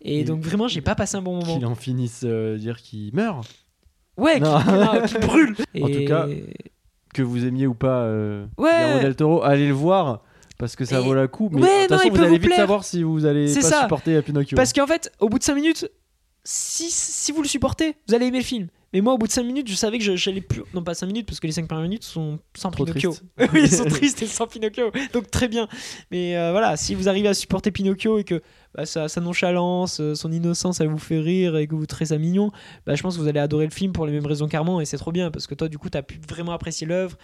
Et 0.00 0.20
Et- 0.20 0.24
donc, 0.24 0.40
vraiment, 0.42 0.68
j'ai 0.68 0.80
pas 0.80 0.94
passé 0.94 1.16
un 1.16 1.22
bon 1.22 1.36
moment. 1.40 1.56
Qu'il 1.56 1.66
en 1.66 1.74
finisse, 1.74 2.22
euh, 2.24 2.56
dire 2.56 2.80
qu'il 2.80 3.12
meurt. 3.14 3.46
Ouais, 4.16 4.40
qu'il 4.40 5.20
brûle. 5.20 5.56
En 5.82 5.88
Et- 5.88 5.92
tout 6.04 6.04
cas, 6.08 6.26
Que 7.12 7.22
vous 7.22 7.44
aimiez 7.46 7.66
ou 7.66 7.74
pas 7.74 8.02
euh, 8.02 8.46
Ouais. 8.58 9.02
Del 9.02 9.16
Toro, 9.16 9.42
allez 9.42 9.66
le 9.68 9.72
voir 9.74 10.22
parce 10.58 10.76
que 10.76 10.84
ça 10.84 11.00
Et- 11.00 11.04
vaut 11.04 11.14
la 11.14 11.28
coup. 11.28 11.48
Mais 11.52 11.62
Ouais, 11.62 11.68
de 11.84 11.88
toute 11.88 11.96
façon, 11.98 12.08
vous 12.10 12.16
allez 12.18 12.26
vous 12.28 12.34
vite 12.34 12.44
plaire. 12.44 12.56
savoir 12.58 12.84
si 12.84 13.02
vous 13.02 13.24
allez 13.26 13.52
pas 13.54 13.60
ça. 13.62 13.82
supporter 13.82 14.22
Pinocchio. 14.22 14.56
Parce 14.56 14.72
qu'en 14.72 14.86
fait, 14.86 15.10
au 15.20 15.28
bout 15.28 15.38
de 15.38 15.44
5 15.44 15.54
minutes, 15.54 15.88
si, 16.44 16.90
si 16.90 17.32
vous 17.32 17.42
le 17.42 17.48
supportez, 17.48 17.96
vous 18.08 18.14
allez 18.14 18.26
aimer 18.26 18.38
le 18.38 18.44
film. 18.44 18.68
Mais 18.92 19.00
moi, 19.00 19.14
au 19.14 19.18
bout 19.18 19.26
de 19.26 19.32
5 19.32 19.42
minutes, 19.42 19.68
je 19.68 19.74
savais 19.74 19.98
que 19.98 20.04
je- 20.04 20.14
j'allais 20.14 20.40
plus. 20.40 20.62
Non, 20.72 20.84
pas 20.84 20.94
5 20.94 21.06
minutes, 21.06 21.26
parce 21.26 21.40
que 21.40 21.48
les 21.48 21.52
5 21.52 21.66
premières 21.66 21.82
minutes 21.82 22.04
sont 22.04 22.38
sans 22.56 22.70
Trop 22.70 22.84
Pinocchio. 22.84 23.12
oui, 23.52 23.62
ils 23.64 23.70
sont 23.74 23.84
tristes 23.86 24.22
et 24.22 24.26
sans 24.26 24.46
Pinocchio. 24.46 24.92
Donc 25.12 25.30
très 25.32 25.48
bien. 25.48 25.66
Mais 26.12 26.36
euh, 26.36 26.52
voilà, 26.52 26.76
si 26.76 26.94
vous 26.94 27.08
arrivez 27.08 27.26
à 27.28 27.34
supporter 27.34 27.72
Pinocchio 27.72 28.18
et 28.18 28.24
que 28.24 28.40
bah, 28.74 28.86
sa, 28.86 29.08
sa 29.08 29.20
nonchalance, 29.20 29.98
euh, 30.00 30.14
son 30.14 30.30
innocence, 30.30 30.80
elle 30.80 30.88
vous 30.88 30.98
fait 30.98 31.18
rire 31.18 31.56
et 31.56 31.66
que 31.66 31.74
vous 31.74 31.86
trouvez 31.86 32.04
ça 32.04 32.18
mignon, 32.18 32.52
bah, 32.86 32.94
je 32.94 33.02
pense 33.02 33.16
que 33.16 33.20
vous 33.22 33.26
allez 33.28 33.40
adorer 33.40 33.64
le 33.64 33.72
film 33.72 33.92
pour 33.92 34.06
les 34.06 34.12
mêmes 34.12 34.26
raisons 34.26 34.46
qu'Armand. 34.46 34.80
Et 34.80 34.84
c'est 34.84 34.98
trop 34.98 35.10
bien, 35.10 35.32
parce 35.32 35.48
que 35.48 35.54
toi, 35.56 35.68
du 35.68 35.78
coup, 35.78 35.88
t'as 35.90 36.02
pu 36.02 36.20
vraiment 36.28 36.52
apprécier 36.52 36.86
l'œuvre. 36.86 37.16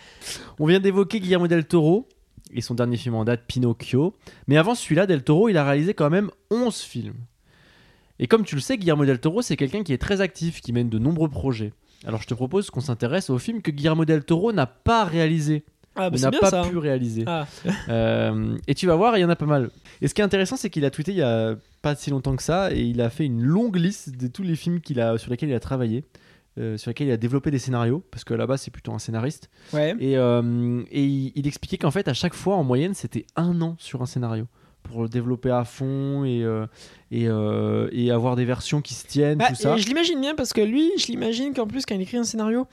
On 0.58 0.66
vient 0.66 0.80
d'évoquer 0.80 1.20
Guillermo 1.20 1.46
del 1.46 1.64
Toro 1.66 2.08
et 2.53 2.61
son 2.61 2.74
dernier 2.74 2.96
film 2.96 3.14
en 3.14 3.24
date, 3.24 3.42
Pinocchio. 3.46 4.14
Mais 4.46 4.57
avant 4.57 4.74
celui-là, 4.74 5.07
del 5.07 5.22
Toro, 5.22 5.48
il 5.48 5.57
a 5.57 5.64
réalisé 5.64 5.94
quand 5.94 6.11
même 6.11 6.30
11 6.51 6.76
films. 6.80 7.14
Et 8.18 8.26
comme 8.26 8.44
tu 8.44 8.55
le 8.55 8.61
sais, 8.61 8.76
Guillermo 8.76 9.05
del 9.05 9.18
Toro, 9.20 9.40
c'est 9.42 9.57
quelqu'un 9.57 9.82
qui 9.82 9.92
est 9.92 9.98
très 9.98 10.20
actif, 10.20 10.61
qui 10.61 10.72
mène 10.72 10.88
de 10.90 10.98
nombreux 10.98 11.28
projets. 11.28 11.72
Alors 12.07 12.20
je 12.22 12.26
te 12.26 12.34
propose 12.34 12.70
qu'on 12.70 12.80
s'intéresse 12.80 13.30
aux 13.30 13.38
films 13.38 13.62
que 13.62 13.70
Guillermo 13.70 14.05
del 14.05 14.24
Toro 14.24 14.53
n'a 14.53 14.66
pas 14.66 15.05
réalisé, 15.05 15.64
Ah, 15.96 16.11
bah, 16.11 16.18
n'a 16.18 16.30
pas 16.30 16.51
ça. 16.51 16.62
pu 16.62 16.76
réaliser. 16.78 17.24
Ah. 17.26 17.46
Euh, 17.88 18.57
et 18.66 18.74
tu 18.74 18.86
vas 18.86 18.94
voir, 18.94 19.16
il 19.18 19.20
y 19.20 19.24
en 19.24 19.30
a 19.30 19.36
pas 19.36 19.46
mal. 19.46 19.70
Et 20.01 20.09
ce 20.09 20.14
qui 20.14 20.20
est 20.20 20.24
intéressant, 20.24 20.57
c'est 20.57 20.70
qu'il 20.70 20.84
a 20.84 20.90
tweeté 20.90 21.12
il 21.12 21.18
y 21.18 21.22
a 21.22 21.57
pas 21.82 21.94
si 21.94 22.11
longtemps 22.11 22.36
que 22.36 22.42
ça, 22.42 22.72
et 22.72 22.80
il 22.80 23.01
a 23.01 23.11
fait 23.11 23.24
une 23.24 23.42
longue 23.42 23.76
liste 23.76 24.16
de 24.16 24.26
tous 24.28 24.42
les 24.42 24.55
films 24.57 24.80
qu'il 24.80 25.01
a, 25.01 25.18
sur 25.18 25.30
lesquels 25.30 25.48
il 25.48 25.55
a 25.55 25.61
travaillé, 25.61 26.05
euh, 26.59 26.76
sur 26.76 26.90
lesquels 26.90 27.09
il 27.09 27.12
a 27.12 27.16
développé 27.16 27.51
des 27.51 27.59
scénarios, 27.59 28.03
parce 28.11 28.24
que 28.24 28.34
là-bas 28.34 28.57
c'est 28.57 28.70
plutôt 28.70 28.92
un 28.92 28.98
scénariste. 28.98 29.48
Ouais. 29.72 29.94
Et, 30.01 30.16
euh, 30.16 30.82
et 30.90 31.05
il, 31.05 31.32
il 31.34 31.46
expliquait 31.46 31.78
qu'en 31.78 31.90
fait, 31.90 32.09
à 32.09 32.14
chaque 32.14 32.34
fois, 32.34 32.57
en 32.57 32.64
moyenne, 32.64 32.94
c'était 32.94 33.26
un 33.36 33.61
an 33.62 33.76
sur 33.78 34.03
un 34.03 34.07
scénario 34.07 34.46
pour 34.82 35.03
le 35.03 35.09
développer 35.09 35.51
à 35.51 35.64
fond 35.64 36.24
et, 36.24 36.42
euh, 36.42 36.66
et, 37.11 37.24
et 37.92 38.11
avoir 38.11 38.34
des 38.36 38.44
versions 38.44 38.80
qui 38.80 38.94
se 38.94 39.07
tiennent, 39.07 39.38
Bah, 39.38 39.48
tout 39.48 39.55
ça. 39.55 39.76
Je 39.76 39.86
l'imagine 39.86 40.20
bien 40.20 40.34
parce 40.34 40.53
que 40.53 40.61
lui, 40.61 40.90
je 40.98 41.07
l'imagine 41.09 41.53
qu'en 41.55 41.66
plus, 41.66 41.84
quand 41.86 41.94
il 41.94 42.01
écrit 42.01 42.16
un 42.16 42.24
scénario, 42.24 42.66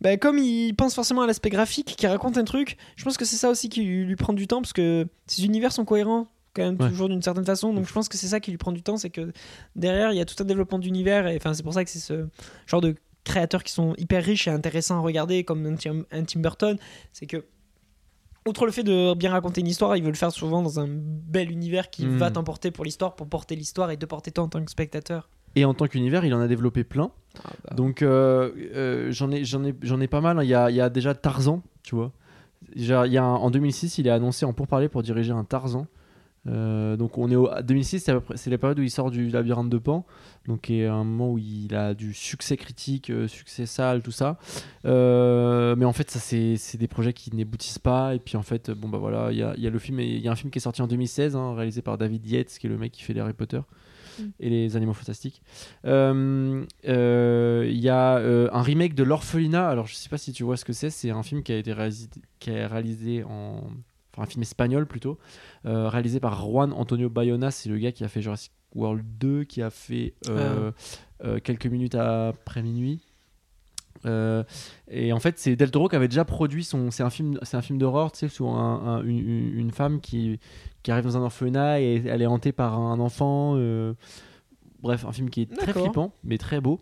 bah, 0.00 0.16
comme 0.16 0.38
il 0.38 0.74
pense 0.74 0.94
forcément 0.94 1.20
à 1.22 1.26
l'aspect 1.26 1.50
graphique, 1.50 1.94
qui 1.96 2.06
raconte 2.06 2.38
un 2.38 2.44
truc, 2.44 2.78
je 2.96 3.04
pense 3.04 3.18
que 3.18 3.26
c'est 3.26 3.36
ça 3.36 3.50
aussi 3.50 3.68
qui 3.68 3.82
lui 3.82 4.16
prend 4.16 4.32
du 4.32 4.46
temps 4.46 4.62
parce 4.62 4.72
que 4.72 5.06
ses 5.26 5.44
univers 5.44 5.72
sont 5.72 5.84
cohérents 5.84 6.28
quand 6.54 6.62
même 6.62 6.76
Ouais. 6.80 6.88
toujours 6.88 7.08
d'une 7.10 7.22
certaine 7.22 7.44
façon. 7.44 7.74
Donc 7.74 7.86
je 7.86 7.92
pense 7.92 8.08
que 8.08 8.16
c'est 8.16 8.26
ça 8.26 8.40
qui 8.40 8.50
lui 8.50 8.58
prend 8.58 8.72
du 8.72 8.82
temps, 8.82 8.96
c'est 8.96 9.10
que 9.10 9.30
derrière, 9.76 10.10
il 10.12 10.16
y 10.16 10.20
a 10.20 10.24
tout 10.24 10.34
un 10.40 10.44
développement 10.46 10.78
d'univers 10.78 11.28
et 11.28 11.36
enfin, 11.36 11.52
c'est 11.54 11.62
pour 11.62 11.74
ça 11.74 11.84
que 11.84 11.90
c'est 11.90 11.98
ce 12.00 12.26
genre 12.66 12.80
de 12.80 12.94
créateurs 13.30 13.62
qui 13.64 13.72
sont 13.72 13.94
hyper 13.98 14.24
riches 14.24 14.48
et 14.48 14.50
intéressants 14.50 14.96
à 14.96 15.00
regarder 15.00 15.44
comme 15.44 15.64
un 15.66 15.76
Tim, 15.76 16.04
un 16.10 16.24
Tim 16.24 16.40
Burton. 16.40 16.76
C'est 17.12 17.26
que. 17.26 17.44
Outre 18.48 18.64
le 18.64 18.72
fait 18.72 18.82
de 18.82 19.12
bien 19.14 19.30
raconter 19.32 19.60
une 19.60 19.66
histoire, 19.66 19.96
il 19.98 20.02
veut 20.02 20.08
le 20.10 20.16
faire 20.16 20.32
souvent 20.32 20.62
dans 20.62 20.80
un 20.80 20.86
bel 20.88 21.50
univers 21.50 21.90
qui 21.90 22.06
Mm. 22.06 22.16
va 22.16 22.30
t'emporter 22.30 22.70
pour 22.70 22.84
l'histoire, 22.86 23.14
pour 23.14 23.28
porter 23.28 23.54
l'histoire 23.54 23.90
et 23.90 23.98
te 23.98 24.06
porter 24.06 24.30
toi 24.30 24.44
en 24.44 24.48
tant 24.48 24.64
que 24.64 24.70
spectateur. 24.70 25.28
Et 25.56 25.64
en 25.66 25.74
tant 25.74 25.86
qu'univers, 25.88 26.24
il 26.24 26.32
en 26.32 26.40
a 26.40 26.48
développé 26.48 26.82
plein. 26.82 27.10
Ah, 27.44 27.50
bah. 27.64 27.74
Donc 27.74 28.00
euh, 28.02 28.50
euh, 28.74 29.12
j'en 29.12 29.30
ai, 29.30 29.44
j'en 29.44 29.62
ai, 29.64 29.74
j'en 29.82 30.00
ai 30.00 30.06
pas 30.08 30.20
mal. 30.22 30.38
hein. 30.38 30.42
Il 30.42 30.48
y 30.48 30.54
a, 30.54 30.70
il 30.70 30.76
y 30.76 30.80
a 30.80 30.88
déjà 30.88 31.14
Tarzan, 31.14 31.62
tu 31.82 31.94
vois. 31.94 32.12
Il 32.74 32.84
y 32.86 32.92
a 32.94 33.24
un- 33.24 33.34
en 33.34 33.50
2006, 33.50 33.98
il 33.98 34.06
est 34.06 34.10
annoncé 34.10 34.46
en 34.46 34.52
pourparler 34.54 34.88
pour 34.88 35.02
diriger 35.02 35.32
un 35.32 35.44
Tarzan. 35.44 35.86
Euh, 36.46 36.96
donc 36.96 37.18
on 37.18 37.30
est 37.30 37.36
au 37.36 37.50
2006, 37.62 38.00
c'est, 38.00 38.14
peu 38.14 38.34
la 38.50 38.58
période 38.58 38.78
où 38.78 38.82
il 38.82 38.90
sort 38.90 39.10
du 39.10 39.28
labyrinthe 39.28 39.68
de 39.68 39.78
Pan, 39.78 40.06
donc 40.46 40.62
qui 40.62 40.80
est 40.80 40.86
un 40.86 41.04
moment 41.04 41.32
où 41.32 41.38
il 41.38 41.74
a 41.74 41.94
du 41.94 42.14
succès 42.14 42.56
critique, 42.56 43.10
euh, 43.10 43.28
succès 43.28 43.66
sale, 43.66 44.02
tout 44.02 44.10
ça. 44.10 44.38
Euh, 44.86 45.76
mais 45.76 45.84
en 45.84 45.92
fait, 45.92 46.10
ça 46.10 46.18
c'est, 46.18 46.56
c'est 46.56 46.78
des 46.78 46.88
projets 46.88 47.12
qui 47.12 47.34
n'aboutissent 47.36 47.78
pas. 47.78 48.14
Et 48.14 48.18
puis 48.18 48.36
en 48.36 48.42
fait, 48.42 48.70
bon 48.70 48.88
bah 48.88 48.98
voilà, 48.98 49.32
il 49.32 49.38
y 49.38 49.42
a, 49.42 49.54
il 49.56 49.62
y 49.62 49.66
a 49.66 49.70
le 49.70 49.78
film, 49.78 50.00
il 50.00 50.18
y 50.18 50.28
a 50.28 50.32
un 50.32 50.36
film 50.36 50.50
qui 50.50 50.58
est 50.58 50.62
sorti 50.62 50.82
en 50.82 50.86
2016, 50.86 51.36
hein, 51.36 51.54
réalisé 51.54 51.82
par 51.82 51.98
David 51.98 52.26
Yates, 52.26 52.56
qui 52.58 52.66
est 52.66 52.70
le 52.70 52.78
mec 52.78 52.92
qui 52.92 53.02
fait 53.02 53.12
les 53.12 53.20
Harry 53.20 53.34
Potter 53.34 53.60
Mm. 54.20 54.30
et 54.40 54.50
les 54.50 54.76
Animaux 54.76 54.92
Fantastiques. 54.92 55.42
Il 55.84 55.90
y 56.84 57.88
a 57.88 58.14
un 58.52 58.62
remake 58.62 58.94
de 58.94 59.02
L'Orphelinat. 59.02 59.68
Alors, 59.68 59.86
je 59.86 59.94
sais 59.94 60.08
pas 60.08 60.18
si 60.18 60.32
tu 60.32 60.44
vois 60.44 60.56
ce 60.56 60.64
que 60.64 60.72
c'est. 60.72 60.90
C'est 60.90 61.10
un 61.10 61.22
film 61.22 61.42
qui 61.42 61.52
a 61.52 61.56
été 61.56 61.72
réalisé, 61.72 62.08
qui 62.38 62.50
est 62.50 62.66
réalisé 62.66 63.24
en. 63.24 63.62
Enfin, 64.12 64.22
un 64.22 64.26
film 64.26 64.42
espagnol 64.42 64.86
plutôt. 64.86 65.18
euh, 65.66 65.88
réalisé 65.88 66.20
par 66.20 66.40
Juan 66.40 66.72
Antonio 66.72 67.08
Bayona. 67.08 67.50
C'est 67.50 67.68
le 67.68 67.78
gars 67.78 67.92
qui 67.92 68.02
a 68.04 68.08
fait 68.08 68.20
Jurassic 68.22 68.52
World 68.74 69.04
2, 69.18 69.44
qui 69.44 69.62
a 69.62 69.70
fait 69.70 70.14
euh, 70.28 70.72
euh, 71.24 71.38
quelques 71.42 71.66
minutes 71.66 71.94
après 71.94 72.62
minuit. 72.62 73.00
Et 74.06 75.12
en 75.12 75.20
fait, 75.20 75.38
c'est 75.38 75.56
Del 75.56 75.70
Toro 75.70 75.88
qui 75.88 75.96
avait 75.96 76.08
déjà 76.08 76.24
produit 76.24 76.64
son. 76.64 76.90
C'est 76.90 77.02
un 77.02 77.10
film, 77.10 77.38
c'est 77.42 77.56
un 77.56 77.62
film 77.62 77.78
d'horreur, 77.78 78.12
tu 78.12 78.18
sais, 78.20 78.28
sur 78.28 78.48
un- 78.48 78.98
un- 78.98 79.02
une, 79.04 79.70
femme 79.70 80.00
qui, 80.00 80.38
qui 80.82 80.90
arrive 80.90 81.04
dans 81.04 81.16
un 81.16 81.20
orphelinat 81.22 81.80
et 81.80 82.02
elle 82.06 82.22
est 82.22 82.26
hantée 82.26 82.52
par 82.52 82.78
un 82.78 82.98
enfant. 83.00 83.56
bref, 84.82 85.04
un 85.04 85.12
film 85.12 85.28
qui 85.28 85.42
est 85.42 85.54
très 85.54 85.72
flippant, 85.82 86.14
mais 86.24 86.38
très 86.38 86.60
beau. 86.60 86.80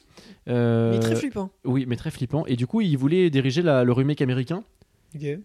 Euh, 0.49 0.93
Mais 0.93 1.01
très 1.01 1.17
flippant. 1.17 1.51
Oui, 1.65 1.85
mais 1.89 1.97
très 1.97 2.11
flippant. 2.13 2.47
Et 2.47 2.55
du 2.55 2.67
coup, 2.69 2.81
il 2.81 2.97
voulait 2.97 3.29
diriger 3.31 3.61
la- 3.63 3.83
le 3.83 3.93
remake 3.93 4.23
américain. 4.23 4.63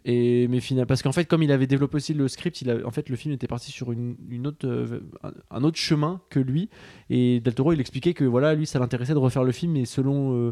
Et 0.06 0.48
mais 0.50 0.60
final, 0.60 0.86
parce 0.86 1.02
qu'en 1.02 1.12
fait, 1.12 1.26
comme 1.26 1.42
il 1.44 1.52
avait 1.52 1.68
développé 1.68 1.96
aussi 1.98 2.14
le 2.14 2.28
script, 2.28 2.62
il 2.62 2.70
a- 2.70 2.86
en 2.86 2.92
fait, 2.92 3.10
le 3.10 3.16
film 3.16 3.34
était 3.34 3.48
parti 3.48 3.72
sur 3.72 3.92
une, 3.92 4.16
une 4.30 4.48
autre, 4.48 4.68
euh, 4.68 5.00
un, 5.52 5.64
autre 5.64 5.78
chemin 5.78 6.22
que 6.30 6.40
lui. 6.40 6.70
Et 7.10 7.40
Del 7.40 7.56
Toro, 7.56 7.72
il 7.74 7.80
expliquait 7.80 8.14
que 8.14 8.26
voilà, 8.26 8.56
lui, 8.56 8.66
ça 8.66 8.80
l'intéressait 8.80 9.14
de 9.14 9.20
refaire 9.20 9.44
le 9.44 9.52
film, 9.54 9.74
mais 9.74 9.86
selon 9.86 10.36
euh, 10.36 10.52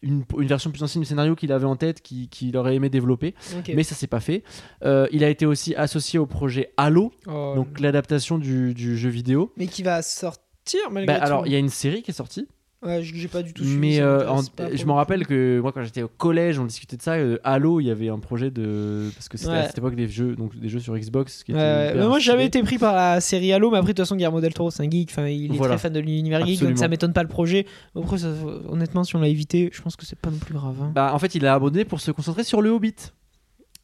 une, 0.00 0.24
une 0.38 0.46
version 0.46 0.70
plus 0.70 0.82
ancienne 0.82 1.02
du 1.02 1.08
scénario 1.08 1.34
qu'il 1.36 1.52
avait 1.52 1.64
en 1.66 1.76
tête, 1.76 2.02
qui- 2.02 2.28
qu'il 2.28 2.56
aurait 2.56 2.76
aimé 2.76 2.88
développer. 2.88 3.34
Mais 3.74 3.82
ça 3.82 3.94
s'est 3.94 4.06
pas 4.06 4.20
fait. 4.20 4.42
Euh, 4.84 5.06
il 5.12 5.24
a 5.24 5.28
été 5.28 5.44
aussi 5.46 5.74
associé 5.74 6.18
au 6.18 6.26
projet 6.26 6.72
Halo, 6.76 7.12
Oh, 7.26 7.52
donc 7.56 7.80
l'adaptation 7.80 8.38
du, 8.38 8.74
du 8.74 8.96
jeu 8.96 9.10
vidéo. 9.10 9.52
Mais 9.56 9.66
qui 9.66 9.82
va 9.82 10.02
sortir 10.02 10.80
malgré 10.90 11.06
Bah, 11.06 11.18
tout. 11.20 11.26
alors, 11.26 11.46
il 11.46 11.52
y 11.52 11.56
a 11.56 11.58
une 11.58 11.68
série 11.68 12.02
qui 12.02 12.10
est 12.12 12.14
sortie. 12.14 12.46
Ouais, 12.84 13.00
j'ai 13.02 13.28
pas 13.28 13.42
du 13.42 13.52
tout 13.52 13.62
suivi. 13.62 13.78
Mais 13.78 14.00
euh, 14.00 14.28
en- 14.28 14.42
je 14.42 14.48
le 14.64 14.70
me 14.72 14.82
coup. 14.84 14.92
rappelle 14.94 15.24
que 15.24 15.60
moi 15.60 15.70
quand 15.70 15.84
j'étais 15.84 16.02
au 16.02 16.08
collège, 16.08 16.58
on 16.58 16.64
discutait 16.64 16.96
de 16.96 17.02
ça. 17.02 17.12
euh, 17.14 17.38
Halo, 17.44 17.78
il 17.78 17.84
y 17.86 17.90
avait 17.92 18.08
un 18.08 18.18
projet 18.18 18.50
de 18.50 19.08
parce 19.14 19.28
que 19.28 19.38
c'était 19.38 19.52
Ouais. 19.52 19.58
à 19.58 19.66
cette 19.68 19.78
époque 19.78 19.94
des 19.94 20.08
jeux 20.08 20.34
donc 20.34 20.56
des 20.58 20.68
jeux 20.68 20.80
sur 20.80 20.96
Xbox 20.98 21.44
qui 21.44 21.52
Ouais, 21.52 21.94
Mais 21.94 22.06
moi 22.08 22.18
j'avais 22.18 22.44
été 22.44 22.60
pris 22.62 22.78
par 22.78 22.92
la 22.94 23.20
série 23.20 23.52
Halo, 23.52 23.70
mais 23.70 23.78
après 23.78 23.92
de 23.92 23.96
toute 23.96 24.04
façon 24.04 24.16
Guillermo 24.16 24.40
del 24.40 24.52
Toro 24.52 24.70
c'est 24.72 24.82
un 24.84 24.90
geek, 24.90 25.10
enfin 25.12 25.28
il 25.28 25.54
est 25.54 25.56
Voilà. 25.56 25.74
très 25.76 25.82
fan 25.82 25.92
de 25.92 26.00
l'univers 26.00 26.44
geek, 26.44 26.60
donc 26.60 26.76
ça 26.76 26.88
m'étonne 26.88 27.12
pas 27.12 27.22
le 27.22 27.28
projet. 27.28 27.66
Après 27.96 28.18
ça- 28.18 28.32
honnêtement 28.68 29.04
si 29.04 29.14
on 29.14 29.20
l'a 29.20 29.28
évité, 29.28 29.70
je 29.72 29.80
pense 29.80 29.94
que 29.94 30.04
c'est 30.04 30.18
pas 30.18 30.30
non 30.30 30.38
plus 30.38 30.54
grave. 30.54 30.74
hein. 30.82 30.90
Bah, 30.94 31.12
en 31.14 31.18
fait, 31.20 31.34
il 31.36 31.46
a 31.46 31.54
abandonné 31.54 31.84
pour 31.84 32.00
se 32.00 32.10
concentrer 32.10 32.42
sur 32.42 32.62
le 32.62 32.70
Hobbit. 32.70 32.94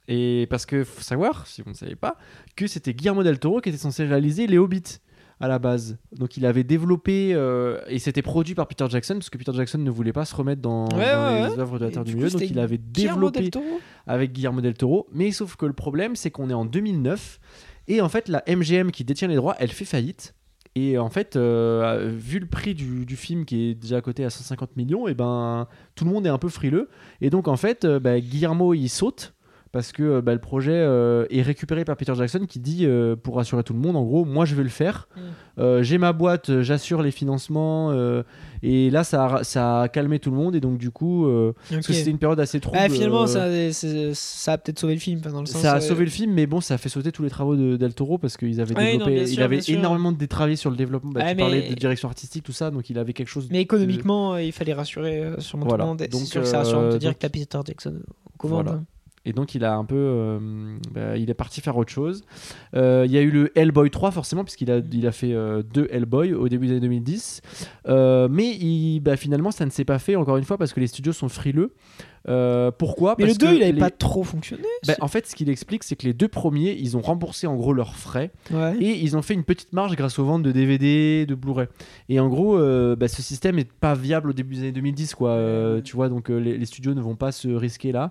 Et 0.09 0.47
parce 0.51 0.65
que 0.67 0.85
faut 0.85 1.03
savoir, 1.03 1.47
si 1.47 1.61
vous 1.63 1.69
ne 1.71 1.75
savez 1.75 1.95
pas, 1.95 2.17
que 2.57 2.67
c'était 2.67 2.95
Guillermo 2.95 3.23
del 3.23 3.39
Toro 3.39 3.61
qui 3.61 3.69
était 3.69 3.79
censé 3.79 4.05
réaliser 4.07 4.47
les 4.47 4.57
Hobbits 4.59 4.99
à 5.41 5.49
la 5.49 5.59
base. 5.59 5.99
Donc 6.17 6.37
il 6.37 6.47
avait 6.47 6.65
développé 6.65 7.33
euh, 7.35 7.81
et 7.89 7.99
c'était 7.99 8.23
produit 8.23 8.55
par 8.55 8.67
Peter 8.67 8.87
Jackson 8.89 9.15
parce 9.15 9.31
que 9.31 9.39
Peter 9.39 9.53
Jackson 9.55 9.79
ne 9.79 9.91
voulait 9.91 10.13
pas 10.13 10.25
se 10.25 10.35
remettre 10.35 10.63
dans, 10.63 10.85
Ouais, 10.89 11.13
dans 11.13 11.33
ouais, 11.33 11.51
les 11.51 11.59
œuvres 11.59 11.79
de 11.79 11.85
la 11.85 11.91
Terre 11.91 12.05
du 12.05 12.15
Milieu. 12.17 12.31
Donc 12.31 12.43
il 12.43 12.59
avait 12.59 12.79
Guillermo 12.79 13.31
développé 13.31 13.41
del 13.41 13.51
Toro 13.51 13.81
avec 14.07 14.33
Guillermo 14.33 14.61
del 14.61 14.75
Toro. 14.75 15.07
Mais 15.13 15.31
sauf 15.31 15.57
que 15.57 15.67
le 15.67 15.73
problème, 15.73 16.17
c'est 16.17 16.31
qu'on 16.31 16.51
est 16.51 16.55
en 16.55 16.65
2009 16.65 17.41
et 17.89 18.01
en 18.01 18.09
fait 18.09 18.29
la 18.29 18.43
MGM 18.49 18.91
qui 18.91 19.05
détient 19.05 19.29
les 19.29 19.37
droits, 19.37 19.57
elle 19.59 19.71
fait 19.71 19.85
faillite. 19.85 20.35
Et 20.75 20.99
en 20.99 21.09
fait, 21.09 21.35
euh, 21.35 22.13
vu 22.15 22.39
le 22.39 22.47
prix 22.47 22.75
du, 22.75 23.05
du 23.05 23.17
film 23.17 23.45
qui 23.45 23.71
est 23.71 23.75
déjà 23.75 24.01
coté 24.01 24.25
à 24.25 24.31
150 24.31 24.77
millions, 24.77 25.09
et 25.09 25.15
ben 25.15 25.67
tout 25.97 26.05
le 26.05 26.11
monde 26.11 26.25
est 26.27 26.31
un 26.31 26.39
peu 26.39 26.49
frileux. 26.49 26.89
Et 27.21 27.31
donc 27.31 27.49
en 27.49 27.57
fait, 27.57 27.85
euh, 27.85 27.99
bah, 27.99 28.21
Guillermo 28.21 28.75
il 28.75 28.89
saute 28.89 29.35
parce 29.73 29.93
que 29.93 30.03
euh, 30.03 30.21
bah, 30.23 30.33
le 30.35 30.41
projet 30.41 30.73
euh, 30.75 31.27
est 31.31 31.43
récupéré 31.43 31.85
par 31.85 31.97
Peter 31.97 32.15
Jackson 32.15 32.47
qui 32.49 32.59
dit 32.59 32.87
euh, 32.87 33.17
pour 33.17 33.37
rassurer 33.37 33.63
tout 33.63 33.73
le 33.75 33.79
monde, 33.79 33.97
en 33.97 34.05
gros, 34.05 34.25
moi 34.25 34.45
je 34.45 34.55
vais 34.55 34.63
le 34.63 34.69
faire. 34.69 35.09
Mm. 35.17 35.21
Euh, 35.61 35.83
J'ai 35.83 35.99
ma 35.99 36.13
boîte, 36.13 36.63
j'assure 36.63 37.03
les 37.03 37.11
financements. 37.11 37.93
et 38.63 38.91
là, 38.91 39.05
ça 39.05 39.27
a, 39.37 39.45
ça 39.45 39.83
a 39.83 39.89
calmé 39.89 40.19
tout 40.19 40.31
le 40.31 40.37
monde. 40.37 40.55
Et 40.55 40.61
donc 40.61 40.79
du 40.79 40.91
coup, 40.91 41.27
parce 41.71 41.87
que 41.87 41.93
c'était 41.93 42.11
une 42.11 42.19
période 42.19 42.41
assez 42.41 42.61
trouble. 42.61 42.79
Ah, 42.81 42.89
finalement, 42.89 43.27
ça, 43.27 43.45
a- 43.45 43.73
c'est- 43.73 44.15
ça 44.15 44.53
a 44.53 44.59
peut-être 44.59 44.79
sauvé 44.79 44.95
le 44.95 45.01
film. 45.01 45.21
dans 45.21 45.41
le 45.41 45.47
sens, 45.47 45.61
ça 45.63 45.75
a 45.75 45.81
sauvé 45.81 46.05
le 46.05 46.11
film, 46.11 46.33
mais 46.33 46.47
bon, 46.47 46.61
ça 46.61 46.75
a 46.75 46.79
fait 46.79 46.89
sauter 46.89 47.13
tous 47.13 47.23
les 47.23 47.31
travaux 47.31 47.57
de 47.57 47.77
Del 47.77 47.95
Toro 47.95 48.19
parce 48.19 48.37
qu'ils 48.37 48.61
avaient 48.61 48.75
Ouais, 48.77 48.97
non, 48.97 49.07
développé, 49.07 49.31
il 49.31 49.43
avait 49.43 49.61
énormément 49.69 50.13
de 50.13 50.27
travaillé 50.27 50.57
sur 50.57 50.71
le 50.71 50.77
développement. 50.77 51.11
Bah, 51.13 51.21
Ouais, 51.25 51.31
tu 51.33 51.37
parlais 51.39 51.69
de 51.71 51.75
direction 51.75 52.09
artistique, 52.09 52.45
tout 52.45 52.53
ça, 52.53 52.71
donc 52.71 52.89
il 52.91 52.99
avait 52.99 53.13
quelque 53.13 53.29
chose. 53.29 53.49
Mais 53.51 53.61
économiquement, 53.61 54.37
il 54.37 54.53
fallait 54.53 54.73
rassurer 54.75 55.33
sûrement 55.39 55.67
Voilà. 55.67 55.85
tout 55.85 55.87
le 55.87 55.89
monde. 55.99 56.09
Donc, 56.11 56.21
C'est 56.21 56.27
sûr 56.27 56.41
que 56.43 56.47
ça 56.47 56.59
rassure 56.59 56.89
de 56.93 56.99
dire 56.99 57.13
que 57.15 57.19
t'as 57.19 57.29
Peter 57.29 57.59
Jackson 57.67 57.95
commandes. 58.39 58.65
Voilà. 58.67 58.81
Et 59.29 59.33
donc 59.35 59.55
il 59.55 59.63
a 59.65 59.75
un 59.77 59.85
peu, 59.85 59.95
euh, 59.97 60.39
bah, 60.93 61.17
il 61.19 61.29
est 61.29 61.35
parti 61.35 61.61
faire 61.61 61.77
autre 61.77 61.93
chose. 61.93 62.25
Euh, 62.75 63.05
Il 63.07 63.13
y 63.13 63.19
a 63.19 63.21
eu 63.21 63.31
le 63.31 63.57
Hellboy 63.59 63.91
3 63.91 64.11
forcément 64.11 64.43
puisqu'il 64.43 64.71
a, 64.71 64.81
il 64.91 65.07
a 65.07 65.13
fait 65.13 65.35
euh, 65.35 65.63
deux 65.63 65.87
Hellboy 65.91 66.33
au 66.33 66.49
début 66.49 66.67
des 66.67 66.73
années 66.73 66.81
2010. 66.81 67.43
Euh, 67.89 68.29
mais 68.31 68.49
il, 68.57 69.01
bah, 69.01 69.17
finalement 69.17 69.51
ça 69.51 69.67
ne 69.67 69.71
s'est 69.71 69.85
pas 69.85 69.99
fait 69.99 70.17
encore 70.17 70.39
une 70.39 70.45
fois 70.45 70.57
parce 70.57 70.73
que 70.73 70.81
les 70.81 70.87
studios 70.87 71.13
sont 71.13 71.29
frileux. 71.29 71.73
Euh, 72.29 72.71
pourquoi? 72.71 73.15
Mais 73.19 73.27
Parce 73.27 73.39
le 73.39 73.47
2, 73.47 73.47
que 73.53 73.57
il 73.57 73.63
avait 73.63 73.73
les- 73.73 73.79
pas 73.79 73.91
trop 73.91 74.23
fonctionné. 74.25 74.65
Bah, 74.87 74.95
en 75.01 75.09
fait, 75.09 75.27
ce 75.27 75.35
qu'il 75.35 75.49
explique, 75.49 75.83
c'est 75.85 75.97
que 75.97 76.05
les 76.07 76.13
deux 76.13 76.29
premiers, 76.29 76.73
ils 76.79 76.97
ont 76.97 77.01
remboursé 77.01 77.47
en 77.47 77.55
gros 77.57 77.73
leurs 77.73 77.97
frais 77.97 78.33
Ouais. 78.51 78.77
et 78.81 78.99
ils 79.03 79.17
ont 79.17 79.23
fait 79.23 79.35
une 79.35 79.45
petite 79.45 79.73
marge 79.73 79.95
grâce 79.97 80.19
aux 80.19 80.25
ventes 80.25 80.43
de 80.43 80.53
DVD, 80.53 81.25
de 81.27 81.35
Blu-ray. 81.35 81.69
Et 82.09 82.21
en 82.21 82.29
gros, 82.29 82.59
euh, 82.59 82.97
bah, 82.97 83.09
ce 83.09 83.23
système 83.23 83.57
n'est 83.57 83.65
pas 83.65 83.95
viable 83.95 84.31
au 84.31 84.33
début 84.33 84.57
des 84.57 84.61
années 84.63 84.73
2010, 84.73 85.15
quoi. 85.15 85.31
Euh, 85.31 85.81
tu 85.81 85.97
vois, 85.97 86.09
donc 86.09 86.29
les, 86.29 86.59
les 86.59 86.67
studios 86.67 86.93
ne 86.95 87.01
vont 87.01 87.17
pas 87.17 87.33
se 87.33 87.49
risquer 87.49 87.93
là. 87.93 88.11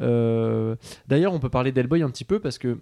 Euh, 0.00 0.76
D'ailleurs, 1.08 1.32
on 1.32 1.38
peut 1.40 1.48
parler 1.48 1.72
d'Hellboy 1.72 2.02
un 2.02 2.10
petit 2.10 2.24
peu 2.24 2.38
parce 2.40 2.58
que 2.58 2.78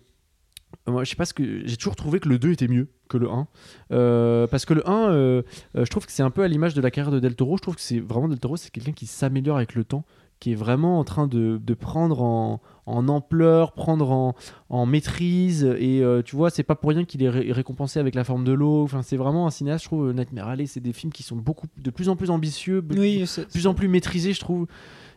moi, 0.89 1.05
je 1.05 1.11
sais 1.11 1.17
pas 1.17 1.25
ce 1.25 1.35
que 1.35 1.67
j'ai 1.67 1.77
toujours 1.77 1.97
trouvé 1.97 2.21
que 2.21 2.29
le 2.29 2.39
2 2.39 2.53
était 2.53 2.69
mieux 2.69 2.89
que 3.09 3.17
le 3.17 3.31
1 3.31 3.47
Euh, 3.93 4.47
parce 4.47 4.65
que 4.65 4.75
le 4.75 4.89
1 4.89 5.11
euh, 5.11 5.43
euh, 5.77 5.85
je 5.85 5.91
trouve 5.91 6.07
que 6.07 6.13
c'est 6.13 6.23
un 6.25 6.31
peu 6.31 6.43
à 6.43 6.49
l'image 6.49 6.75
de 6.75 6.81
la 6.81 6.91
carrière 6.91 7.13
de 7.13 7.21
Del 7.21 7.35
Toro. 7.37 7.57
Je 7.57 7.63
trouve 7.63 7.77
que 7.77 7.81
c'est 7.81 8.01
vraiment 8.01 8.29
Del 8.29 8.39
Toro 8.41 8.57
c'est 8.57 8.71
quelqu'un 8.71 8.93
qui 8.93 9.07
s'améliore 9.07 9.57
avec 9.57 9.75
le 9.75 9.85
temps 9.85 10.05
qui 10.39 10.53
est 10.53 10.55
vraiment 10.57 10.99
en 10.99 11.05
train 11.05 11.27
de, 11.27 11.59
de 11.65 11.75
prendre 11.75 12.23
en, 12.23 12.61
en 12.85 13.09
ampleur 13.09 13.73
prendre 13.73 14.11
en, 14.11 14.35
en 14.69 14.85
maîtrise. 14.87 15.65
Et 15.79 16.03
tu 16.27 16.37
vois 16.37 16.51
c'est 16.51 16.63
pas 16.65 16.75
pour 16.75 16.91
rien 16.91 17.05
qu'il 17.05 17.23
est 17.23 17.31
ré- 17.31 17.53
récompensé 17.53 17.99
avec 18.01 18.15
la 18.15 18.23
forme 18.25 18.45
de 18.45 18.53
l'eau. 18.53 18.83
Enfin 18.83 19.03
c'est 19.03 19.17
vraiment 19.17 19.47
un 19.47 19.51
cinéaste 19.51 19.85
je 19.85 19.89
trouve 19.89 20.13
Nightmare 20.13 20.49
Alley 20.49 20.67
c'est 20.67 20.81
des 20.81 20.93
films 20.93 21.13
qui 21.13 21.23
sont 21.23 21.37
beaucoup 21.37 21.69
de 21.79 21.91
plus 21.91 22.09
en 22.11 22.17
plus 22.17 22.29
ambitieux 22.31 22.83
de 22.83 22.99
Oui, 22.99 23.25
plus 23.51 23.67
en 23.67 23.73
plus 23.75 23.89
maîtrisés 23.89 24.35
je 24.35 24.41
trouve 24.41 24.67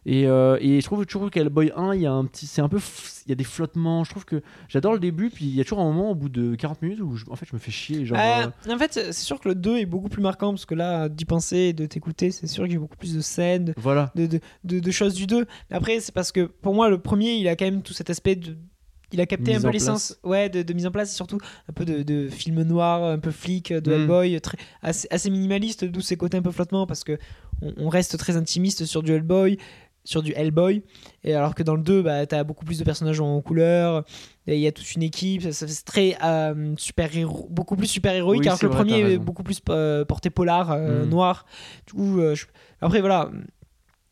et, 0.06 0.28
euh, 0.28 0.58
et 0.62 0.80
je 0.82 0.86
trouve 0.86 1.06
toujours 1.06 1.30
qu'Hellboy 1.30 1.72
1 1.76 1.94
il 1.96 2.02
y 2.02 2.06
a 2.06 2.12
un 2.12 2.26
petit 2.26 2.48
c'est 2.48 2.62
un 2.62 2.70
peu 2.70 2.80
il 3.26 3.30
y 3.30 3.32
a 3.32 3.36
des 3.36 3.44
flottements 3.44 4.04
je 4.04 4.10
trouve 4.12 4.26
que 4.26 4.42
j'adore 4.68 4.94
le 4.94 5.00
début 5.00 5.30
puis 5.30 5.46
il 5.46 5.56
y 5.56 5.62
a 5.62 5.64
toujours 5.64 5.80
un 5.80 5.86
moment 5.86 6.12
au 6.12 6.16
bout 6.16 6.30
de 6.30 6.56
40 6.56 6.82
minutes 6.82 7.02
où 7.02 7.16
je- 7.16 7.26
en 7.30 7.36
fait 7.36 7.46
je 7.50 7.54
me 7.56 7.60
fais 7.60 7.72
chier 7.72 8.06
genre 8.06 8.18
Ah, 8.20 8.52
euh, 8.68 8.74
en 8.74 8.78
fait, 8.78 8.94
c'est 8.94 9.14
sûr 9.14 9.40
que 9.40 9.50
le 9.50 9.56
2 9.56 9.78
est 9.78 9.86
beaucoup 9.86 10.10
plus 10.10 10.22
marquant 10.22 10.52
parce 10.52 10.66
que 10.66 10.76
là, 10.76 11.10
d'y 11.10 11.26
penser 11.26 11.58
et 11.58 11.74
de 11.74 11.86
t'écouter, 11.86 12.32
c'est 12.32 12.48
sûr 12.48 12.64
que 12.66 12.72
j'ai 12.72 12.78
beaucoup 12.78 12.98
plus 12.98 13.16
de 13.16 13.22
scènes, 13.22 13.66
de, 13.66 13.74
voilà 13.78 14.12
de, 14.16 14.26
de, 14.26 14.40
de- 14.64 14.80
de 14.80 14.92
choses 14.92 15.14
du 15.14 15.28
2. 15.28 15.46
Mais 15.70 15.76
après, 15.78 16.00
c'est 16.00 16.14
parce 16.14 16.32
que 16.32 16.42
pour 16.46 16.74
moi, 16.74 16.90
le 16.90 16.98
premier, 17.00 17.34
il 17.36 17.48
a 17.48 17.56
quand 17.56 17.66
même 17.66 17.82
tout 17.82 17.94
cet 17.94 18.10
aspect 18.10 18.36
de. 18.36 18.56
Il 19.12 19.20
a 19.22 19.26
capté 19.26 19.54
Mise 19.54 19.58
un 19.58 19.62
peu 19.64 19.68
en 19.70 19.72
l'essence 19.72 20.18
ouais, 20.24 20.50
de, 20.50 20.62
de 20.62 20.72
mise 20.74 20.86
en 20.86 20.92
place 20.92 21.12
et 21.12 21.16
surtout 21.16 21.40
un 21.68 21.74
peu 21.74 21.84
de, 21.84 22.04
de 22.04 22.30
film 22.30 22.62
noir, 22.62 23.04
un 23.04 23.18
peu 23.18 23.32
flic, 23.32 23.74
de 23.74 23.90
Mm. 23.90 23.94
Hellboy, 24.02 24.40
très, 24.42 24.58
assez, 24.84 25.08
assez 25.10 25.32
minimaliste, 25.32 25.84
d'où 25.84 26.00
ses 26.02 26.16
côtés 26.16 26.38
un 26.38 26.44
peu 26.44 26.52
flottement 26.52 26.86
parce 26.86 27.04
que 27.04 27.18
on, 27.64 27.74
on 27.78 27.90
reste 27.90 28.18
très 28.20 28.38
intimiste 28.38 28.86
sur 28.86 29.02
du 29.02 29.12
Hellboy, 29.12 29.58
sur 30.04 30.24
du 30.24 30.32
Hellboy. 30.34 30.84
Et 31.24 31.34
alors 31.36 31.54
que 31.56 31.64
dans 31.64 31.76
le 31.76 31.82
2, 31.84 32.02
bah, 32.02 32.26
t'as 32.26 32.44
beaucoup 32.44 32.66
plus 32.66 32.80
de 32.80 32.84
personnages 32.84 33.20
en 33.20 33.40
couleur, 33.42 34.04
il 34.48 34.56
y 34.60 34.66
a 34.68 34.72
toute 34.72 34.96
une 34.96 35.04
équipe, 35.04 35.42
ça, 35.44 35.52
ça- 35.52 35.68
c'est 35.68 35.86
très 35.86 36.18
euh, 36.24 36.74
super 36.78 37.16
héros, 37.16 37.48
beaucoup 37.52 37.76
plus 37.76 37.88
super 37.88 38.14
héroïque, 38.14 38.42
Oui, 38.42 38.48
alors 38.48 38.60
que 38.60 38.66
le 38.66 38.72
premier 38.72 39.00
est 39.14 39.18
beaucoup 39.18 39.44
plus 39.44 39.60
euh, 39.70 40.06
porté 40.06 40.30
polar, 40.30 40.72
euh, 40.72 41.06
Mm. 41.06 41.10
noir. 41.10 41.46
Du 41.88 41.94
coup, 41.94 42.20
je- 42.34 42.46
après 42.82 43.02
voilà. 43.02 43.30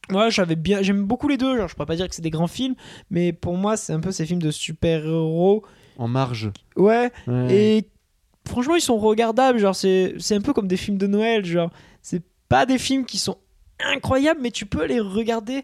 Moi, 0.10 0.30
j'avais 0.30 0.56
bien, 0.56 0.82
j'aime 0.84 1.04
beaucoup 1.04 1.28
les 1.28 1.36
deux. 1.38 1.58
Genre, 1.58 1.68
je 1.68 1.74
pourrais 1.76 1.86
pas 1.86 1.96
dire 1.98 2.08
que 2.08 2.16
c'est 2.16 2.22
des 2.22 2.30
grands 2.30 2.48
films, 2.48 2.76
mais 3.10 3.34
pour 3.34 3.58
moi, 3.58 3.76
c'est 3.76 3.92
un 3.92 4.00
peu 4.00 4.12
ces 4.12 4.26
films 4.26 4.42
de 4.42 4.52
super-héros. 4.52 5.64
en 5.98 6.08
marge 6.08 6.52
Ouais. 6.78 7.12
Ouais. 7.28 7.54
Et 7.54 7.90
franchement, 8.48 8.76
ils 8.76 8.82
sont 8.82 8.98
regardables. 9.00 9.58
Genre, 9.60 9.76
c'est, 9.76 10.14
c'est 10.20 10.36
un 10.36 10.42
peu 10.42 10.54
comme 10.54 10.68
des 10.68 10.78
films 10.78 10.98
de 10.98 11.08
Noël. 11.08 11.44
Genre, 11.44 11.72
c'est 12.02 12.22
pas 12.48 12.66
des 12.66 12.78
films 12.78 13.04
qui 13.06 13.18
sont 13.18 13.38
incroyables, 13.84 14.40
mais 14.42 14.52
tu 14.52 14.66
peux 14.66 14.86
les 14.86 15.00
regarder. 15.00 15.64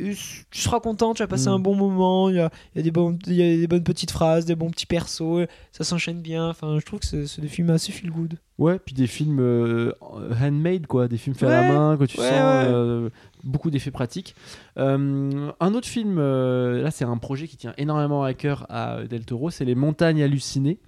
euh, 0.00 0.14
Tu 0.50 0.60
seras 0.62 0.80
content, 0.80 1.12
tu 1.12 1.22
vas 1.22 1.26
passer 1.26 1.50
Mm. 1.50 1.52
un 1.52 1.58
bon 1.58 1.74
moment. 1.74 2.30
Il 2.30 2.36
y 2.36 2.40
a, 2.40 2.50
il 2.74 2.78
y 2.78 2.80
a 2.80 2.82
des 2.82 2.90
bons, 2.90 3.18
il 3.26 3.34
y 3.34 3.42
a 3.42 3.56
des 3.58 3.66
bonnes 3.66 3.84
petites 3.84 4.10
phrases, 4.10 4.46
des 4.46 4.54
bons 4.54 4.70
petits 4.70 4.86
persos. 4.86 5.46
Ça 5.70 5.84
s'enchaîne 5.84 6.20
bien. 6.22 6.48
Enfin, 6.48 6.78
je 6.80 6.84
trouve 6.86 7.00
que 7.00 7.26
c'est, 7.26 7.40
des 7.42 7.48
films 7.48 7.68
assez 7.70 7.92
feel 7.92 8.10
good. 8.10 8.38
Ouais, 8.58 8.78
puis 8.78 8.94
des 8.94 9.06
films 9.06 9.38
euh, 9.40 9.92
handmade, 10.40 10.86
quoi, 10.86 11.08
des 11.08 11.18
films 11.18 11.36
faits 11.36 11.50
à 11.50 11.60
la 11.62 11.68
main, 11.68 11.96
que 11.98 12.04
tu 12.04 12.18
ouais, 12.18 12.24
sens, 12.28 12.32
ouais. 12.32 12.72
euh, 12.72 13.10
beaucoup 13.44 13.70
d'effets 13.70 13.90
pratiques. 13.90 14.34
Euh, 14.78 15.50
un 15.60 15.74
autre 15.74 15.88
film, 15.88 16.18
là 16.18 16.90
c'est 16.90 17.04
un 17.04 17.16
projet 17.18 17.46
qui 17.48 17.56
tient 17.58 17.74
énormément 17.76 18.22
à 18.24 18.32
cœur 18.34 18.64
à 18.70 19.02
Del 19.04 19.24
Toro, 19.26 19.50
c'est 19.50 19.64
Les 19.66 19.74
Montagnes 19.74 20.22
Hallucinées. 20.22 20.78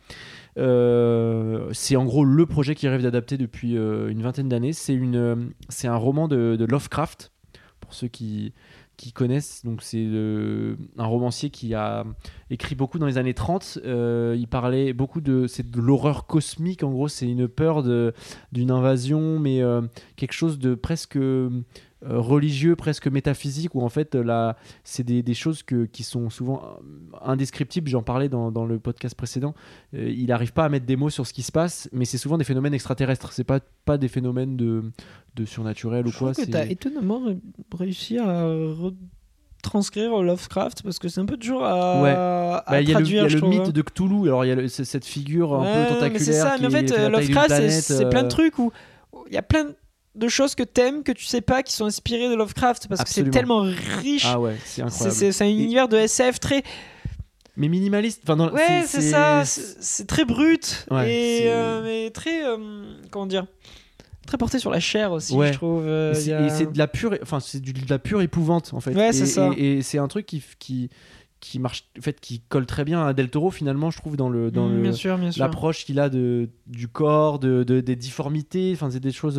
Euh, 0.56 1.68
c'est 1.72 1.96
en 1.96 2.04
gros 2.04 2.24
le 2.24 2.46
projet 2.46 2.74
qu'il 2.74 2.88
rêve 2.88 3.02
d'adapter 3.02 3.36
depuis 3.36 3.76
euh, 3.76 4.08
une 4.08 4.22
vingtaine 4.22 4.48
d'années. 4.48 4.72
C'est 4.72 4.94
une, 4.94 5.16
euh, 5.16 5.36
c'est 5.68 5.88
un 5.88 5.96
roman 5.96 6.28
de, 6.28 6.64
Lovecraft, 6.68 7.32
pour 7.80 7.94
ceux 7.94 8.08
qui, 8.08 8.52
connaissent. 9.14 9.64
Donc 9.64 9.82
c'est 9.82 10.06
un 10.96 11.04
romancier 11.04 11.50
qui 11.50 11.74
a 11.74 12.04
écrit 12.50 12.74
beaucoup 12.74 12.98
dans 12.98 13.06
les 13.06 13.18
années 13.18 13.34
30. 13.34 13.80
Euh, 13.84 14.36
il 14.38 14.48
parlait 14.48 14.92
beaucoup 14.92 15.20
de, 15.20 15.46
c'est 15.46 15.70
de 15.70 15.80
l'horreur 15.80 16.26
cosmique. 16.26 16.82
En 16.82 16.90
gros, 16.90 17.08
c'est 17.08 17.28
une 17.28 17.48
peur 17.48 17.82
d'une 18.52 18.70
invasion, 18.70 19.38
mais 19.38 19.60
quelque 20.16 20.32
chose 20.32 20.58
de 20.58 20.74
presque 20.74 21.18
religieux, 22.06 22.76
presque 22.76 23.06
métaphysique, 23.08 23.74
où 23.74 23.82
en 23.82 23.88
fait, 23.88 24.14
là, 24.14 24.56
c'est 24.84 25.02
des, 25.04 25.22
des 25.22 25.34
choses 25.34 25.62
que, 25.62 25.84
qui 25.86 26.02
sont 26.02 26.30
souvent 26.30 26.62
euh, 26.64 27.16
indescriptibles. 27.22 27.88
J'en 27.88 28.02
parlais 28.02 28.28
dans, 28.28 28.50
dans 28.52 28.66
le 28.66 28.78
podcast 28.78 29.14
précédent. 29.14 29.54
Euh, 29.94 30.08
il 30.10 30.26
n'arrive 30.26 30.52
pas 30.52 30.64
à 30.64 30.68
mettre 30.68 30.86
des 30.86 30.96
mots 30.96 31.10
sur 31.10 31.26
ce 31.26 31.32
qui 31.32 31.42
se 31.42 31.52
passe, 31.52 31.88
mais 31.92 32.04
c'est 32.04 32.18
souvent 32.18 32.38
des 32.38 32.44
phénomènes 32.44 32.74
extraterrestres. 32.74 33.32
C'est 33.32 33.44
pas, 33.44 33.60
pas 33.84 33.98
des 33.98 34.08
phénomènes 34.08 34.56
de, 34.56 34.82
de 35.36 35.44
surnaturel 35.44 36.06
ou 36.06 36.10
Je 36.10 36.18
quoi. 36.18 36.32
trouve 36.32 36.44
que 36.46 36.50
t'as 36.50 36.66
étonnamment 36.66 37.24
ré- 37.24 37.38
réussi 37.76 38.18
à 38.18 38.44
retranscrire 39.62 40.22
Lovecraft 40.22 40.82
parce 40.82 40.98
que 40.98 41.08
c'est 41.08 41.20
un 41.20 41.26
peu 41.26 41.36
dur 41.36 41.64
à, 41.64 42.02
Ouais. 42.02 42.10
à 42.10 42.64
Bah, 42.68 42.80
Il 42.82 42.88
y 42.88 42.94
a 42.94 42.98
le, 43.00 43.06
il 43.06 43.14
y 43.14 43.16
traduire. 43.16 43.24
a 43.24 43.28
je 43.28 43.38
le 43.38 43.48
mythe 43.48 43.70
de 43.70 43.82
Cthulhu. 43.82 44.24
Alors 44.26 44.44
il 44.44 44.48
y 44.48 44.52
a 44.52 44.56
le- 44.56 44.68
cette 44.68 45.04
figure 45.06 45.54
un 45.54 45.62
Ouais, 45.62 45.72
peu 45.88 45.94
tentaculaire. 45.94 46.12
mais 46.12 46.18
c'est 46.18 46.32
ça. 46.32 46.56
qui 46.56 46.62
Mais 46.62 46.68
en 46.68 46.70
fait, 46.70 46.92
euh, 46.92 47.08
Lovecraft, 47.08 47.70
c'est- 47.70 48.08
plein 48.10 48.22
de 48.22 48.26
euh, 48.26 48.30
trucs 48.30 48.58
où 48.58 48.72
il 49.28 49.32
y 49.34 49.38
a 49.38 49.42
plein 49.42 49.64
de 49.64 49.74
choses 50.28 50.54
que 50.54 50.62
t'aimes 50.62 51.02
que 51.02 51.12
tu 51.12 51.24
sais 51.24 51.40
pas 51.40 51.62
qui 51.62 51.72
sont 51.72 51.86
inspirées 51.86 52.28
de 52.28 52.34
Lovecraft 52.34 52.86
parce 52.88 53.00
Absolument. 53.00 53.30
que 53.30 53.34
c'est 53.34 53.38
tellement 53.38 53.60
riche. 54.00 54.26
Ah 54.26 54.38
ouais, 54.40 54.56
c'est 54.64 54.82
incroyable. 54.82 55.16
c'est- 55.32 55.42
un 55.42 55.46
Et- 55.46 55.50
univers 55.52 55.88
de 55.88 55.96
SF 55.96 56.40
très. 56.40 56.62
Mais 57.56 57.68
minimaliste. 57.68 58.20
Enfin, 58.24 58.36
dans- 58.36 58.50
Ouais, 58.52 58.82
c'est 58.86 59.00
ça. 59.00 59.44
c'est- 59.44 60.06
très 60.06 60.24
brut 60.24 60.86
Ouais, 60.90 61.12
et 61.12 61.40
euh, 61.52 61.82
mais 61.84 62.10
très 62.10 62.44
euh, 62.44 62.56
comment 63.10 63.26
dire 63.26 63.46
très 64.26 64.38
porté 64.38 64.58
sur 64.58 64.70
la 64.70 64.80
chair 64.80 65.12
aussi. 65.12 65.34
Ouais. 65.34 65.48
Je 65.52 65.58
trouve. 65.58 65.84
euh, 65.86 66.12
Et 66.12 66.14
c'est 66.14 66.32
a- 66.32 66.66
de 66.66 66.78
la 66.78 66.86
pure, 66.88 67.16
enfin 67.22 67.40
c'est 67.40 67.60
de 67.60 67.72
la 67.90 67.98
pure 67.98 68.22
épouvante 68.22 68.70
en 68.72 68.80
fait. 68.80 68.94
Ouais, 68.94 69.10
Et- 69.10 69.12
c'est 69.12 69.26
ça. 69.26 69.50
Et, 69.56 69.74
et 69.78 69.82
c'est 69.82 69.98
un 69.98 70.08
truc 70.08 70.26
qui 70.26 70.42
qui 70.58 70.90
qui 71.40 71.58
marche, 71.58 71.84
en 71.98 72.00
fait, 72.00 72.18
qui 72.22 72.40
colle 72.48 72.64
très 72.64 72.84
bien 72.86 73.06
à 73.06 73.12
Del 73.12 73.28
Toro 73.28 73.50
finalement, 73.50 73.90
je 73.90 73.98
trouve 73.98 74.16
dans 74.16 74.30
le 74.30 74.50
dans 74.50 74.66
Mm, 74.66 74.90
l'approche 75.36 75.84
qu'il 75.84 76.00
a 76.00 76.08
de 76.08 76.48
du 76.66 76.88
corps, 76.88 77.38
de, 77.38 77.64
de- 77.64 77.80
des 77.82 77.96
difformités. 77.96 78.72
Enfin, 78.74 78.90
c'est 78.90 78.98
des 79.00 79.12
choses. 79.12 79.38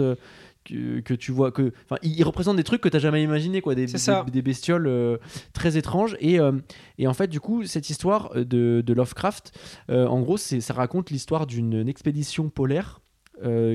Que, 0.67 0.99
que 1.01 1.13
tu 1.13 1.31
vois 1.31 1.51
que 1.51 1.73
enfin 1.85 1.97
il 2.01 2.13
il 2.17 2.23
représente 2.23 2.57
des 2.57 2.63
trucs 2.63 2.81
que 2.81 2.89
tu 2.89 2.99
jamais 2.99 3.21
imaginé 3.21 3.61
quoi 3.61 3.75
des, 3.75 3.85
des, 3.85 4.31
des 4.31 4.41
bestioles 4.41 4.87
euh, 4.87 5.17
très 5.53 5.77
étranges. 5.77 6.17
Et, 6.19 6.39
euh, 6.39 6.53
et 6.97 7.05
en 7.05 7.13
fait 7.13 7.27
du 7.27 7.39
coup 7.39 7.65
cette 7.65 7.91
histoire 7.91 8.31
euh, 8.35 8.43
de, 8.45 8.81
de 8.83 8.93
Lovecraft 8.93 9.51
euh, 9.91 10.07
en 10.07 10.21
gros 10.21 10.37
c'est 10.37 10.61
ça 10.61 10.73
raconte 10.73 11.11
l'histoire 11.11 11.45
d'une 11.45 11.87
expédition 11.87 12.49
polaire 12.49 12.99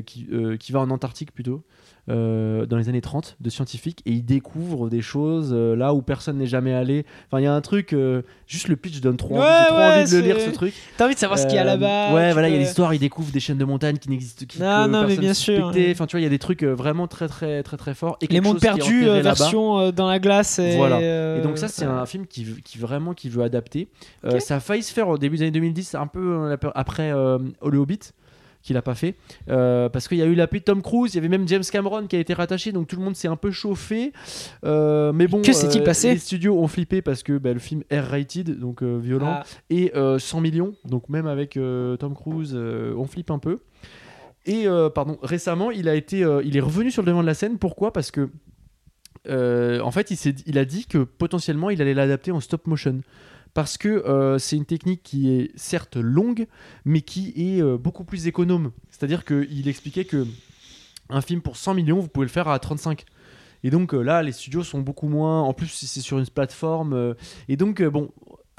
qui, 0.05 0.27
euh, 0.33 0.57
qui 0.57 0.73
va 0.73 0.81
en 0.81 0.91
Antarctique 0.91 1.33
plutôt 1.33 1.63
euh, 2.09 2.65
dans 2.67 2.79
les 2.79 2.89
années 2.89 3.03
30 3.03 3.37
de 3.41 3.51
scientifiques 3.51 4.01
et 4.07 4.13
ils 4.13 4.25
découvrent 4.25 4.89
des 4.89 5.03
choses 5.03 5.51
euh, 5.53 5.77
là 5.77 5.93
où 5.95 6.01
personne 6.03 6.39
n'est 6.39 6.47
jamais 6.47 6.73
allé 6.73 7.05
enfin 7.27 7.41
il 7.41 7.45
y 7.45 7.47
a 7.47 7.53
un 7.55 7.61
truc 7.61 7.93
euh, 7.93 8.23
juste 8.47 8.69
le 8.69 8.77
pitch 8.77 9.01
donne 9.01 9.19
trop 9.19 9.35
Ouais, 9.35 9.41
envie, 9.43 9.51
j'ai 9.61 9.67
trop 9.67 9.77
ouais, 9.77 10.01
envie 10.01 10.11
de 10.11 10.17
le 10.17 10.23
lire 10.23 10.41
ce 10.41 10.51
truc 10.51 10.75
T'as 10.97 11.05
envie 11.05 11.15
de 11.15 11.19
savoir 11.21 11.39
ce 11.39 11.45
qu'il 11.47 11.55
y 11.57 11.59
a 11.59 11.63
euh, 11.63 11.65
là-bas. 11.67 12.15
Ouais, 12.15 12.33
voilà, 12.33 12.49
il 12.49 12.53
y 12.55 12.57
a 12.57 12.59
l'histoire, 12.59 12.95
ils 12.95 12.99
découvrent 12.99 13.31
des 13.33 13.39
chaînes 13.39 13.59
de 13.59 13.65
montagne 13.65 13.99
qui 13.99 14.09
n'existent 14.09 14.45
qui, 14.49 14.61
Non, 14.61 14.89
non, 14.89 15.07
mais 15.07 15.17
bien 15.17 15.35
sûr. 15.35 15.67
Enfin, 15.91 16.07
tu 16.07 16.17
vois, 16.17 16.21
il 16.21 16.25
y 16.25 16.27
a 16.27 16.31
des 16.31 16.39
trucs 16.39 16.63
euh, 16.63 16.75
vraiment 16.75 17.07
très, 17.07 17.29
très, 17.29 17.63
très, 17.63 17.77
très 17.77 17.95
forts. 17.95 18.17
Et 18.23 18.27
Les 18.29 18.41
mondes 18.41 18.61
perdus, 18.61 19.07
euh, 19.07 19.21
version 19.21 19.79
euh, 19.79 19.93
dans 19.93 20.09
la 20.09 20.19
glace. 20.19 20.59
Et, 20.59 20.77
Voilà. 20.77 20.99
euh, 20.99 21.39
Et 21.39 21.43
donc 21.43 21.59
ça, 21.59 21.69
c'est 21.69 21.87
ouais. 21.87 21.93
un 21.93 22.07
film 22.07 22.27
qui, 22.27 22.45
vraiment 22.79 23.13
qui 23.15 23.29
veut 23.29 23.43
adapter. 23.43 23.89
Euh, 24.25 24.41
ça 24.41 24.57
a 24.57 24.61
failli 24.61 24.83
se 24.83 24.93
faire 24.93 25.09
au 25.09 25.19
début 25.19 25.37
des 25.37 25.43
années 25.43 25.51
2010, 25.53 25.95
un 25.95 26.07
peu 26.07 26.21
euh, 26.51 26.57
après 26.75 27.13
euh, 27.13 27.39
Le 27.65 27.79
Hobbit. 27.79 28.01
Qu'il 28.63 28.77
a 28.77 28.83
pas 28.83 28.95
fait 28.95 29.15
Euh, 29.49 29.89
parce 29.89 30.07
qu'il 30.09 30.19
y 30.19 30.23
a 30.23 30.27
eu 30.27 30.35
l'appui 30.35 30.61
de 30.61 30.65
Tom 30.65 30.83
Cruise, 30.83 31.15
il 31.15 31.17
y 31.17 31.19
avait 31.19 31.29
même 31.29 31.49
James 31.49 31.63
Cameron 31.71 32.07
qui 32.07 32.17
a 32.17 32.19
été 32.19 32.35
rattaché, 32.35 32.73
donc 32.73 32.89
tout 32.89 32.97
le 32.97 33.03
monde 33.03 33.17
s'est 33.17 33.29
un 33.29 33.37
peu 33.37 33.51
chauffé. 33.51 34.13
Euh, 34.65 35.13
mais 35.13 35.27
bon, 35.27 35.43
Que 35.43 35.53
s'est-il 35.53 35.83
passé 35.83 36.13
Les 36.13 36.19
studios 36.19 36.59
ont 36.59 36.69
flippé 36.69 37.01
parce 37.03 37.23
que 37.23 37.39
bah, 37.39 37.53
le 37.53 37.59
film 37.59 37.83
est 37.91 38.01
rated, 38.01 38.59
donc 38.59 38.83
euh, 38.83 38.99
violent, 38.99 39.41
Ah, 39.41 39.45
et 39.71 39.93
euh, 39.97 40.19
100 40.19 40.41
millions, 40.41 40.75
donc 40.85 41.09
même 41.09 41.27
avec 41.27 41.57
euh, 41.57 41.97
Tom 41.97 42.15
Cruise, 42.15 42.53
euh, 42.55 42.95
on 42.97 43.07
flippe 43.07 43.31
un 43.31 43.39
peu. 43.39 43.61
Et 44.47 44.67
euh, 44.67 44.89
pardon, 44.89 45.19
récemment, 45.23 45.71
il 45.71 45.89
a 45.89 45.95
été, 45.95 46.25
euh, 46.25 46.43
il 46.45 46.57
est 46.57 46.61
revenu 46.61 46.91
sur 46.91 47.03
le 47.03 47.07
devant 47.07 47.21
de 47.23 47.27
la 47.27 47.35
scène. 47.35 47.59
Pourquoi? 47.59 47.93
Parce 47.93 48.11
que 48.11 48.31
euh, 49.29 49.81
en 49.81 49.91
fait, 49.91 50.11
il 50.47 50.59
a 50.59 50.65
dit 50.65 50.87
que 50.87 50.99
potentiellement, 50.99 51.69
il 51.71 51.83
allait 51.83 51.95
l'adapter 51.95 52.33
en 52.33 52.41
stop 52.41 52.67
motion. 52.67 53.01
Parce 53.55 53.79
que 53.79 53.89
euh, 53.89 54.39
c'est 54.39 54.57
une 54.57 54.65
technique 54.65 55.03
qui 55.03 55.31
est 55.31 55.51
certes 55.57 55.97
longue, 55.97 56.47
mais 56.85 57.01
qui 57.01 57.33
est 57.37 57.63
euh, 57.63 57.77
beaucoup 57.77 58.05
plus 58.05 58.27
économe. 58.27 58.73
C'est-à-dire 58.91 59.25
qu'il 59.25 59.69
expliquait 59.69 60.05
que 60.05 60.27
un 61.09 61.21
film 61.21 61.41
pour 61.43 61.57
100 61.57 61.75
millions, 61.75 61.99
vous 61.99 62.09
pouvez 62.09 62.27
le 62.27 62.31
faire 62.31 62.49
à 62.49 62.59
35. 62.59 63.05
Et 63.63 63.71
donc 63.71 63.93
euh, 63.93 64.03
là, 64.03 64.23
les 64.23 64.33
studios 64.33 64.63
sont 64.63 64.81
beaucoup 64.81 65.09
moins. 65.09 65.43
En 65.43 65.53
plus, 65.53 65.69
c'est 65.69 66.01
sur 66.01 66.19
une 66.19 66.27
plateforme. 66.27 67.15
et 67.49 67.57
donc, 67.57 67.83
bon, 67.83 68.11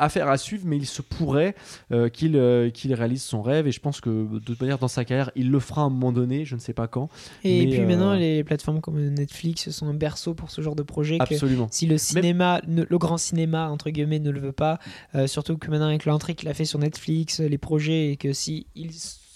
affaire 0.01 0.27
à 0.27 0.37
suivre, 0.37 0.63
mais 0.65 0.77
il 0.77 0.85
se 0.85 1.01
pourrait 1.01 1.55
euh, 1.91 2.09
qu'il 2.09 2.35
euh, 2.35 2.69
qu'il 2.69 2.93
réalise 2.93 3.23
son 3.23 3.41
rêve. 3.41 3.67
Et 3.67 3.71
je 3.71 3.79
pense 3.79 4.01
que 4.01 4.09
de 4.09 4.39
toute 4.39 4.59
manière, 4.59 4.77
dans 4.79 4.87
sa 4.87 5.05
carrière, 5.05 5.31
il 5.35 5.49
le 5.51 5.59
fera 5.59 5.81
à 5.83 5.85
un 5.85 5.89
moment 5.89 6.11
donné. 6.11 6.43
Je 6.45 6.55
ne 6.55 6.59
sais 6.59 6.73
pas 6.73 6.87
quand. 6.87 7.09
Et 7.43 7.65
Mais, 7.65 7.71
puis 7.71 7.81
euh, 7.81 7.87
maintenant, 7.87 8.13
les 8.13 8.43
plateformes 8.43 8.81
comme 8.81 8.99
Netflix 9.09 9.69
sont 9.69 9.87
un 9.87 9.93
berceau 9.93 10.33
pour 10.33 10.51
ce 10.51 10.61
genre 10.61 10.75
de 10.75 10.83
projet. 10.83 11.17
que 11.17 11.23
Absolument. 11.23 11.67
si 11.71 11.85
le 11.87 11.97
cinéma, 11.97 12.61
ne- 12.67 12.83
le 12.89 12.97
grand 12.97 13.17
cinéma 13.17 13.69
entre 13.69 13.89
guillemets, 13.89 14.19
ne 14.19 14.31
le 14.31 14.39
veut 14.39 14.51
pas, 14.51 14.79
euh, 15.15 15.27
surtout 15.27 15.57
que 15.57 15.69
maintenant 15.69 15.87
avec 15.87 16.05
l'entrée 16.05 16.35
qu'il 16.35 16.49
a 16.49 16.53
fait 16.53 16.65
sur 16.65 16.79
Netflix, 16.79 17.39
euh, 17.39 17.47
les 17.47 17.57
projets, 17.57 18.11
et 18.11 18.17
que 18.17 18.33
si 18.33 18.65
il 18.75 18.91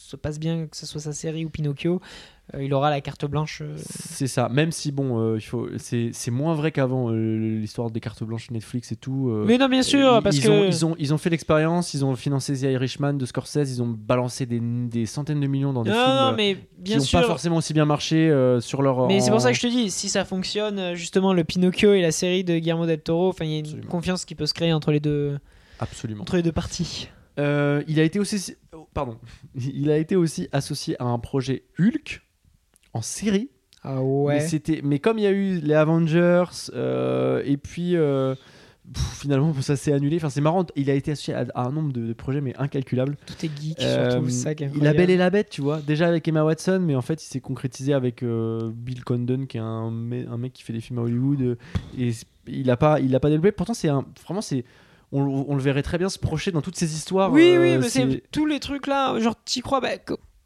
se 0.06 0.16
passe 0.16 0.40
bien, 0.40 0.68
que 0.68 0.78
ce 0.78 0.86
soit 0.86 1.02
sa 1.02 1.14
série 1.14 1.46
ou 1.46 1.50
Pinocchio, 1.50 2.00
euh, 2.54 2.64
il 2.64 2.74
aura 2.74 2.90
la 2.92 3.02
carte 3.02 3.26
blanche. 3.26 3.62
euh, 3.64 3.76
C'est 3.78 4.28
ça. 4.28 4.50
Même 4.50 4.72
si, 4.72 4.92
bon, 4.92 5.20
euh, 5.20 5.38
il 5.38 5.42
faut, 5.42 5.68
c'est 5.78 6.12
c'est 6.14 6.30
moins 6.32 6.54
vrai 6.54 6.72
qu'avant, 6.72 7.10
l'histoire 7.10 7.90
des 7.90 8.00
cartes 8.00 8.24
blanches 8.24 8.52
Netflix 8.52 8.92
et 8.92 8.96
tout. 8.96 9.32
Mais 9.46 9.58
non, 9.58 9.68
bien 9.68 9.82
sûr, 9.84 10.22
parce 10.24 10.38
ils 10.38 10.44
que 10.44 10.50
ont, 10.50 10.64
ils, 10.66 10.86
ont, 10.86 10.96
ils 11.00 11.14
ont 11.14 11.18
fait 11.18 11.30
l'expérience, 11.32 11.94
ils 11.94 12.06
ont 12.06 12.16
financé 12.16 12.54
The 12.54 12.64
Irishman 12.74 13.14
de 13.14 13.26
Scorsese, 13.26 13.72
ils 13.72 13.82
ont 13.82 13.88
balancé 13.88 14.46
des, 14.46 14.60
des 14.62 15.06
centaines 15.08 15.40
de 15.42 15.48
millions 15.48 15.74
dans 15.74 15.84
des 15.84 15.90
non, 15.90 15.96
films 15.96 16.16
non, 16.16 16.34
mais 16.38 16.56
qui 16.56 16.62
bien 16.84 16.98
n'ont 16.98 17.04
sûr. 17.04 17.20
pas 17.22 17.26
forcément 17.28 17.58
aussi 17.58 17.74
bien 17.74 17.86
marché 17.86 18.30
sur 18.62 18.82
leur. 18.84 19.08
Mais 19.08 19.20
c'est 19.22 19.32
pour 19.32 19.42
ça 19.42 19.50
que 19.52 19.58
je 19.58 19.62
te 19.62 19.68
dis, 19.68 19.90
si 19.90 20.10
ça 20.10 20.24
fonctionne, 20.26 20.94
justement, 20.94 21.34
le 21.34 21.44
Pinocchio 21.44 21.94
et 21.94 22.02
la 22.02 22.12
série 22.12 22.44
de 22.44 22.60
Guillermo 22.60 22.86
del 22.86 23.02
Toro, 23.02 23.34
il 23.42 23.48
y 23.48 23.56
a 23.56 23.58
une 23.58 23.66
Absolument. 23.66 23.90
confiance 23.90 24.24
qui 24.26 24.36
peut 24.36 24.46
se 24.46 24.54
créer 24.54 24.72
entre 24.72 24.92
les 24.92 25.00
deux, 25.00 25.38
Absolument. 25.80 26.22
entre 26.22 26.36
les 26.36 26.44
deux 26.44 26.52
parties. 26.52 27.10
Euh, 27.40 27.84
il 27.88 28.00
a 28.00 28.04
été 28.04 28.20
aussi, 28.20 28.56
pardon, 28.94 29.18
il 29.56 29.90
a 29.92 29.98
été 29.98 30.16
aussi 30.16 30.48
associé 30.52 30.96
à 31.02 31.06
un 31.06 31.20
projet 31.20 31.64
Hulk 31.80 32.22
en 32.94 33.02
série. 33.02 33.50
Ah 33.84 33.96
Mais 33.98 34.02
ouais. 34.02 34.40
c'était, 34.40 34.82
mais 34.84 34.98
comme 35.00 35.20
il 35.20 35.24
y 35.26 35.28
a 35.28 35.32
eu 35.32 35.60
les 35.60 35.74
Avengers 35.76 36.46
euh, 36.74 37.44
et 37.46 37.56
puis 37.58 37.96
euh, 37.96 38.34
pff, 38.92 39.20
finalement 39.22 39.54
ça 39.62 39.76
s'est 39.76 39.94
annulé. 39.94 40.16
Enfin 40.16 40.32
c'est 40.32 40.42
marrant. 40.42 40.66
Il 40.76 40.90
a 40.90 40.96
été 40.96 41.12
associé 41.12 41.36
à, 41.36 41.46
à 41.54 41.68
un 41.68 41.72
nombre 41.72 41.94
de, 41.94 42.08
de 42.08 42.14
projets 42.14 42.42
mais 42.42 42.56
incalculables. 42.58 43.16
Tout 43.28 43.46
est 43.46 43.52
geek, 43.62 43.80
surtout 43.80 44.30
ça 44.30 44.56
qui 44.56 44.64
est 44.64 44.68
il 44.68 44.72
a 44.72 44.76
incroyable. 44.78 44.98
Belle 44.98 45.10
et 45.12 45.18
la 45.18 45.30
Bête, 45.30 45.50
tu 45.52 45.62
vois. 45.62 45.82
Déjà 45.82 46.08
avec 46.08 46.28
Emma 46.28 46.44
Watson, 46.44 46.80
mais 46.82 46.96
en 46.96 47.04
fait 47.04 47.22
il 47.24 47.28
s'est 47.28 47.42
concrétisé 47.42 47.94
avec 47.94 48.24
Bill 48.24 49.04
Condon 49.04 49.46
qui 49.46 49.58
est 49.58 49.62
un, 49.62 49.92
me- 49.92 50.28
un 50.28 50.38
mec 50.38 50.54
qui 50.54 50.64
fait 50.64 50.74
des 50.74 50.82
films 50.82 50.98
à 50.98 51.02
Hollywood 51.04 51.56
et 52.00 52.10
il 52.48 52.72
a 52.72 52.78
pas, 52.78 53.00
il 53.00 53.14
a 53.16 53.20
pas 53.20 53.30
développé. 53.30 53.52
Pourtant 53.52 53.76
c'est 53.76 53.90
un, 53.90 54.04
vraiment 54.26 54.42
c'est, 54.42 54.66
on, 55.12 55.46
on 55.48 55.56
le 55.56 55.62
verrait 55.62 55.84
très 55.84 55.98
bien 55.98 56.10
se 56.10 56.20
projeter 56.20 56.52
dans 56.52 56.62
toutes 56.62 56.76
ces 56.78 56.94
histoires. 56.96 57.32
Oui, 57.32 57.54
euh, 57.56 57.62
oui, 57.62 57.78
mais 57.78 57.90
c'est 57.90 58.24
tous 58.32 58.46
les 58.46 58.60
trucs 58.60 58.88
là, 58.88 59.18
genre 59.20 59.36
t'y 59.46 59.62
crois, 59.62 59.80
bah, 59.82 59.90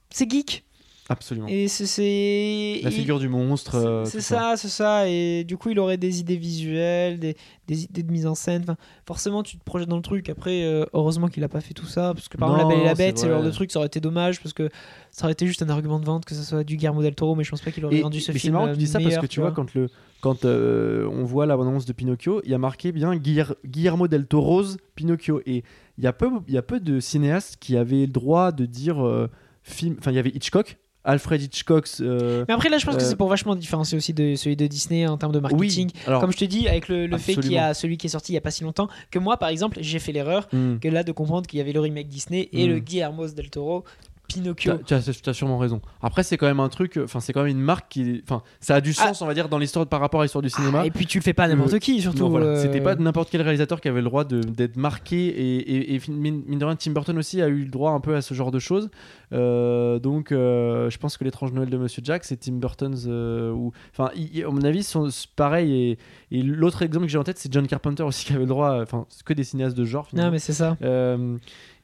c'est 0.10 0.30
geek. 0.30 0.64
absolument. 1.10 1.48
Et 1.48 1.68
c'est-. 1.68 2.80
La 2.84 2.90
il- 2.90 2.96
figure 2.96 3.20
du 3.20 3.30
monstre. 3.30 3.76
euh, 3.76 4.06
C'est 4.06 4.18
tout 4.20 4.24
ça, 4.24 4.54
c'est 4.58 4.70
ça. 4.70 5.08
Et 5.10 5.44
du 5.44 5.58
coup, 5.58 5.70
il 5.70 5.80
aurait 5.80 5.98
des 5.98 6.20
idées 6.20 6.38
visuelles, 6.38 7.20
des, 7.20 7.36
des 7.68 7.84
idées 7.86 8.04
de 8.04 8.12
mise 8.12 8.28
en 8.28 8.36
scène. 8.36 8.62
Enfin, 8.64 8.78
forcément, 9.08 9.42
tu 9.44 9.58
te 9.58 9.64
projettes 9.64 9.90
dans 9.90 9.96
le 9.96 10.02
truc. 10.04 10.30
Après, 10.30 10.64
euh, 10.64 10.86
heureusement 10.94 11.28
qu'il 11.28 11.44
a 11.44 11.50
pas 11.50 11.62
fait 11.62 11.74
tout 11.74 11.86
ça. 11.88 12.14
Parce 12.14 12.28
que 12.30 12.38
par 12.38 12.50
exemple, 12.56 12.70
La 12.70 12.76
Belle 12.76 12.84
et 12.84 12.86
la 12.88 12.96
Bête, 12.96 13.18
c'est 13.18 13.28
le 13.28 13.34
genre 13.34 13.44
de 13.44 13.52
truc, 13.52 13.72
ça 13.72 13.80
aurait 13.80 13.88
été 13.88 14.00
dommage. 14.00 14.40
Parce 14.42 14.54
que 14.54 14.70
ça 15.12 15.26
aurait 15.26 15.34
été 15.34 15.48
juste 15.48 15.62
un 15.64 15.70
argument 15.70 16.00
de 16.00 16.06
vente 16.06 16.26
que 16.26 16.36
ce 16.36 16.44
soit 16.44 16.64
du 16.64 16.76
Guillermo 16.78 17.02
del 17.02 17.16
Toro. 17.16 17.36
Mais 17.36 17.44
je 17.44 17.50
pense 17.52 17.62
pas 17.62 17.72
qu'il 17.72 17.86
aurait 17.86 17.98
Et, 17.98 18.02
vendu 18.02 18.20
ce 18.20 18.32
mais 18.32 18.38
c'est 18.38 18.40
film. 18.42 18.54
marrant 18.54 18.68
que 18.68 18.74
tu 18.74 18.78
dis 18.80 18.88
ça 18.88 19.00
parce 19.00 19.18
que 19.18 19.26
tu 19.26 19.40
vois, 19.40 19.52
quand, 19.52 19.74
le, 19.74 19.90
quand 20.22 20.46
euh, 20.46 21.08
on 21.12 21.24
voit 21.24 21.46
la 21.46 21.56
bande-annonce 21.58 21.86
de 21.86 21.94
Pinocchio, 21.94 22.42
il 22.44 22.52
y 22.52 22.54
a 22.54 22.58
marqué 22.58 22.92
bien 22.92 23.16
Guiller- 23.16 23.56
Guillermo 23.66 24.08
del 24.08 24.26
Toro's 24.28 24.78
Pinocchio. 24.96 25.42
Et 25.46 25.64
il 25.98 26.04
y, 26.04 26.08
a 26.08 26.14
peu, 26.14 26.30
il 26.48 26.54
y 26.54 26.58
a 26.58 26.62
peu 26.62 26.80
de 26.80 27.00
cinéastes 27.00 27.58
qui 27.60 27.78
avaient 27.78 28.02
le 28.02 28.08
droit 28.08 28.52
de 28.52 28.66
dire 28.66 29.06
euh, 29.06 29.30
film. 29.64 29.96
Enfin, 30.00 30.12
il 30.12 30.16
y 30.16 30.20
avait 30.20 30.30
Hitchcock, 30.32 30.78
Alfred 31.06 31.42
Hitchcock. 31.42 31.88
euh, 32.02 32.44
Mais 32.48 32.54
après, 32.54 32.68
là, 32.70 32.78
je 32.78 32.86
pense 32.86 32.96
que 32.98 33.02
c'est 33.04 33.16
pour 33.16 33.30
vachement 33.30 33.56
différencier 33.56 33.98
aussi 33.98 34.14
de 34.14 34.36
celui 34.36 34.56
de 34.58 34.68
Disney 34.68 35.08
en 35.08 35.18
termes 35.18 35.32
de 35.32 35.40
marketing. 35.40 35.90
oui, 35.96 36.02
alors. 36.06 36.20
Comme 36.22 36.32
je 36.34 36.38
te 36.38 36.46
dis, 36.46 36.68
avec 36.68 36.90
le, 36.90 37.08
le 37.08 37.18
fait 37.18 37.36
qu'il 37.36 37.52
y 37.54 37.58
a 37.58 37.74
celui 37.74 37.98
qui 37.98 38.08
est 38.08 38.10
sorti 38.10 38.34
il 38.34 38.36
y 38.36 38.38
a 38.38 38.42
pas 38.42 38.52
si 38.52 38.64
longtemps, 38.64 38.90
que 39.12 39.20
moi, 39.20 39.38
par 39.38 39.48
exemple, 39.50 39.78
j'ai 39.82 40.00
fait 40.00 40.12
l'erreur 40.12 40.48
hmm, 40.52 40.78
que 40.80 40.88
là 40.90 41.04
de 41.04 41.12
comprendre 41.14 41.48
qu'il 41.48 41.58
y 41.58 41.62
avait 41.62 41.72
le 41.74 41.80
remake 41.80 42.08
Disney 42.10 42.50
et 42.52 42.68
Mm. 42.68 42.70
le 42.70 42.80
Guillermo 42.80 43.28
del 43.28 43.50
Toro 43.50 43.86
Pinocchio. 44.30 44.76
Tu 44.86 44.94
as, 44.94 45.34
sûrement 45.34 45.58
raison. 45.58 45.82
Après, 46.02 46.24
c'est 46.24 46.38
quand 46.38 46.46
même 46.48 46.62
un 46.62 46.70
truc. 46.70 46.98
Enfin, 47.04 47.20
c'est 47.20 47.34
quand 47.34 47.42
même 47.44 47.52
une 47.52 47.60
marque 47.62 47.90
qui. 47.90 48.22
Enfin, 48.24 48.44
ça 48.62 48.76
a 48.76 48.82
du 48.82 48.94
sens, 48.94 49.22
on 49.22 49.26
va 49.26 49.34
dire, 49.34 49.50
dans 49.50 49.58
l'histoire 49.58 49.86
par 49.88 50.00
rapport 50.00 50.22
à 50.22 50.24
l'histoire 50.24 50.42
du 50.42 50.50
cinéma. 50.50 50.82
Ah, 50.84 50.86
et 50.86 50.92
puis 50.92 51.06
tu 51.06 51.18
le 51.18 51.24
fais 51.24 51.34
pas 51.34 51.48
n'importe 51.48 51.80
qui, 51.80 52.02
surtout. 52.02 52.20
Non, 52.20 52.30
voilà. 52.30 52.46
euh, 52.46 52.62
C'était 52.62 52.80
pas 52.82 52.96
n'importe 52.96 53.30
quel 53.32 53.42
réalisateur 53.42 53.82
qui 53.82 53.88
avait 53.90 54.00
le 54.02 54.06
droit 54.06 54.24
d'être 54.24 54.78
marqué 54.78 55.28
et, 55.28 55.58
et, 55.58 55.96
et 55.96 56.02
mine, 56.10 56.44
de 56.48 56.64
rien, 56.66 56.76
Tim 56.76 56.92
Burton 56.92 57.18
aussi 57.18 57.42
a 57.42 57.48
eu 57.48 57.64
le 57.64 57.70
droit 57.70 57.92
un 57.92 58.00
peu 58.00 58.16
à 58.16 58.22
ce 58.22 58.34
genre 58.34 58.52
de 58.52 58.60
choses. 58.60 58.90
Euh, 59.34 60.00
donc, 60.00 60.32
euh, 60.32 60.90
je 60.90 60.98
pense 60.98 61.18
que 61.18 61.24
l'étrange 61.24 61.52
Noël 61.52 61.70
de 61.70 61.78
Monsieur 61.78 62.02
Jack, 62.06 62.24
c'est 62.24 62.38
Tim 62.38 62.54
Burton's. 62.54 63.06
euh, 63.08 63.52
ou 63.52 63.72
enfin, 63.92 64.12
à 64.16 64.50
mon 64.52 64.64
avis, 64.64 64.84
sont 64.84 65.08
pareil. 65.36 65.98
Et, 66.32 66.38
et 66.38 66.42
l'autre 66.44 66.82
exemple 66.84 67.06
que 67.06 67.12
j'ai 67.12 67.18
en 67.18 67.24
tête, 67.24 67.38
c'est 67.40 67.52
John 67.52 67.68
Carpenter 67.68 68.04
aussi 68.04 68.26
qui 68.26 68.32
avait 68.34 68.42
le 68.42 68.48
droit. 68.48 68.82
Enfin, 68.82 69.06
que 69.26 69.34
des 69.34 69.44
cinéastes 69.44 69.78
de 69.78 69.86
genre. 69.86 70.06
Non, 70.06 70.10
finalement. 70.10 70.32
mais 70.32 70.40
c'est 70.40 70.54
ça. 70.54 70.78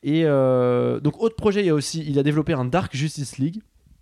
Et 0.06 0.22
euh, 0.24 1.00
donc, 1.00 1.20
autre 1.20 1.36
projet, 1.36 1.62
il 1.62 1.66
y 1.66 1.70
a 1.72 1.74
aussi, 1.74 2.06
il 2.08 2.20
a 2.20 2.24
développé 2.24 2.54
un 2.54 2.64
Dark 2.64 2.96
Justice 2.96 3.40
League. 3.40 3.62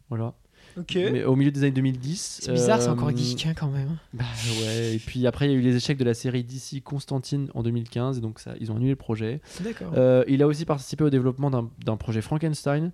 Voilà. 0.10 0.34
Ok. 0.78 0.96
Mais 0.96 1.24
au 1.24 1.36
milieu 1.36 1.52
des 1.52 1.62
années 1.64 1.72
2010. 1.72 2.40
C'est 2.44 2.52
bizarre, 2.52 2.82
c'est 2.82 2.90
Euh, 2.90 2.94
encore 2.94 3.16
geek 3.16 3.46
hein, 3.46 3.54
quand 3.56 3.68
même. 3.70 3.98
bah 4.14 4.26
ouais, 4.62 4.96
et 4.96 5.00
puis 5.00 5.26
après 5.28 5.48
il 5.48 5.52
y 5.52 5.56
a 5.56 5.58
eu 5.58 5.62
les 5.62 5.76
échecs 5.76 5.98
de 5.98 6.04
la 6.04 6.14
série 6.14 6.44
DC 6.44 6.82
Constantine 6.84 7.48
en 7.54 7.64
2015, 7.64 8.18
et 8.18 8.22
donc 8.22 8.40
ça, 8.40 8.54
ils 8.60 8.72
ont 8.72 8.76
annulé 8.76 8.90
le 8.92 8.96
projet. 8.96 9.40
D'accord. 9.64 9.92
Euh, 9.96 10.24
il 10.28 10.42
a 10.42 10.48
aussi 10.48 10.66
participé 10.66 11.04
au 11.04 11.10
développement 11.10 11.50
d'un 11.52 11.70
d'un 11.86 11.98
projet 11.98 12.22
Frankenstein 12.22 12.92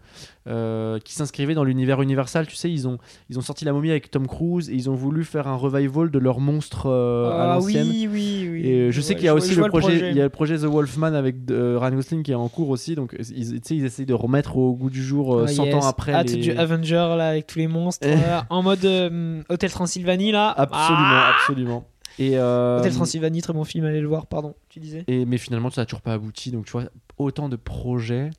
euh, 0.48 1.00
qui 1.00 1.14
s'inscrivait 1.14 1.54
dans 1.54 1.64
l'univers 1.64 2.02
Universal. 2.02 2.48
Tu 2.48 2.56
sais, 2.56 2.72
ils 2.72 2.88
ont, 2.88 2.98
ils 3.30 3.38
ont 3.38 3.42
sorti 3.42 3.66
la 3.66 3.74
momie 3.74 3.92
avec 3.92 4.12
Tom 4.12 4.28
Cruise 4.28 4.70
et 4.70 4.74
ils 4.74 4.90
ont 4.90 4.96
voulu 4.96 5.24
faire 5.24 5.48
un 5.48 5.56
revival 5.56 6.10
de 6.12 6.20
leur 6.20 6.40
monstre 6.40 6.88
euh, 6.88 7.30
à 7.32 7.52
ah 7.52 7.56
l'ancienne. 7.56 7.88
oui, 7.90 8.08
oui, 8.12 8.50
oui. 8.52 8.62
Et 8.68 8.74
euh, 8.88 8.92
je 8.92 9.02
sais 9.02 9.14
Ouais, 9.14 9.16
qu'il 9.16 9.26
y 9.26 9.30
a 9.30 9.34
aussi 9.36 9.54
je 9.54 9.62
le 9.62 9.68
projet, 9.70 10.12
il 10.12 10.18
y 10.18 10.22
a 10.22 10.24
le 10.24 10.30
projet 10.30 10.58
The 10.58 10.64
Wolfman 10.66 11.14
avec 11.14 11.36
euh, 11.52 11.78
Ryan 11.80 11.96
Gosling 11.96 12.24
qui 12.24 12.32
est 12.32 12.36
en 12.36 12.48
cours 12.50 12.70
aussi, 12.70 12.96
donc 12.96 13.16
ils, 13.20 13.26
tu 13.26 13.60
sais, 13.64 13.76
ils 13.76 13.86
essayent 13.86 14.06
de 14.06 14.14
remettre 14.14 14.58
au 14.58 14.74
goût 14.74 14.90
du 14.90 15.04
jour 15.04 15.36
euh, 15.36 15.46
Ah, 15.48 15.52
100 15.52 15.66
yes. 15.66 15.76
ans 15.76 15.88
après. 15.88 16.14
Hâte 16.14 16.32
les- 16.32 16.38
du 16.42 16.52
Avenger 16.52 16.94
là 17.18 17.30
avec 17.30 17.48
tous 17.48 17.60
les 17.60 17.68
monstres 17.70 18.06
Eh. 18.08 18.16
là, 18.16 18.46
en 18.50 18.62
mode 18.62 18.84
euh, 18.84 19.42
Hôtel 19.50 19.72
Transylvanie 19.72 20.32
là. 20.32 20.50
Absolument, 20.50 20.98
Ah 21.00 21.34
absolument. 21.36 21.88
Et 22.18 22.38
euh, 22.38 22.80
Hôtel 22.80 22.94
Transylvanie, 22.94 23.42
très 23.42 23.54
bon 23.54 23.64
film, 23.64 23.86
allez 23.86 24.02
le 24.02 24.08
voir, 24.08 24.28
pardon, 24.28 24.54
tu 24.68 24.80
disais. 24.80 25.06
Et, 25.08 25.26
mais 25.26 25.38
finalement, 25.38 25.70
ça 25.70 25.82
n'a 25.82 25.86
toujours 25.86 26.02
pas 26.02 26.14
abouti. 26.14 26.52
Donc, 26.52 26.66
tu 26.66 26.74
vois, 26.74 26.84
autant 27.20 27.50
de 27.50 27.56
projets. 27.58 28.32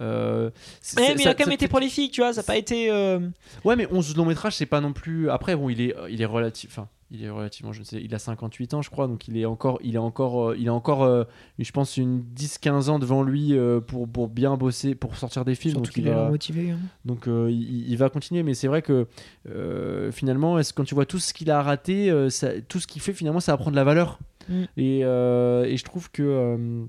euh, 0.00 0.50
mais 0.96 1.14
il 1.18 1.28
a 1.28 1.34
quand 1.34 1.44
même 1.46 1.52
été 1.52 1.68
prolifique, 1.68 2.12
tu 2.12 2.20
vois, 2.22 2.32
ça 2.32 2.40
n'a 2.40 2.44
pas 2.46 2.56
été. 2.56 2.90
euh, 2.90 3.20
Ouais, 3.64 3.76
mais 3.76 3.86
11 3.90 4.16
longs 4.16 4.24
métrages, 4.24 4.56
c'est 4.56 4.66
pas 4.66 4.80
non 4.80 4.92
plus. 4.92 5.30
Après, 5.30 5.54
bon, 5.54 5.68
il 5.68 5.80
est, 5.80 5.94
il 6.10 6.20
est 6.20 6.26
relatif. 6.26 6.70
Enfin, 6.72 6.88
il 7.10 7.22
est 7.22 7.28
relativement. 7.30 7.72
Je 7.74 7.80
ne 7.80 7.84
sais, 7.84 8.00
il 8.02 8.14
a 8.14 8.18
58 8.18 8.72
ans, 8.74 8.80
je 8.82 8.88
crois. 8.90 9.06
Donc, 9.06 9.28
il 9.28 9.36
est 9.36 9.44
encore. 9.44 9.78
Il 9.84 9.94
est 9.94 9.98
encore. 9.98 10.48
euh, 10.50 10.56
il 10.58 10.68
a 10.68 10.74
encore. 10.74 11.02
euh, 11.04 11.24
je 11.58 11.70
pense 11.70 11.96
une 11.98 12.22
10-15 12.34 12.88
ans 12.88 12.98
devant 12.98 13.22
lui 13.22 13.52
euh, 13.56 13.80
pour, 13.80 14.08
pour 14.08 14.28
bien 14.28 14.56
bosser, 14.56 14.94
pour 14.94 15.16
sortir 15.16 15.44
des 15.44 15.54
films. 15.54 15.74
Surtout 15.74 15.90
donc, 15.90 15.96
il 15.98 16.08
est 16.08 16.10
va- 16.14 16.28
motivé. 16.30 16.70
hein. 16.70 16.78
donc 17.04 17.28
euh, 17.28 17.48
il, 17.50 17.90
il 17.90 17.96
va 17.98 18.08
continuer, 18.08 18.42
mais 18.42 18.54
c'est 18.54 18.66
vrai 18.68 18.80
que 18.82 19.06
euh, 19.48 20.10
finalement, 20.10 20.58
est-ce 20.58 20.72
quand 20.72 20.84
tu 20.84 20.94
vois 20.94 21.06
tout 21.06 21.18
ce 21.18 21.34
qu'il 21.34 21.50
a 21.50 21.62
raté, 21.62 22.10
euh, 22.10 22.30
ça- 22.30 22.60
tout 22.62 22.80
ce 22.80 22.86
qu'il 22.86 23.02
fait 23.02 23.12
finalement, 23.12 23.40
ça 23.40 23.52
va 23.52 23.56
prendre 23.58 23.72
de 23.72 23.76
la 23.76 23.84
valeur. 23.84 24.18
Mm. 24.48 24.62
Et, 24.76 25.00
euh, 25.04 25.64
et 25.64 25.76
je 25.76 25.84
trouve 25.84 26.10
que 26.10 26.22
euh, 26.22 26.84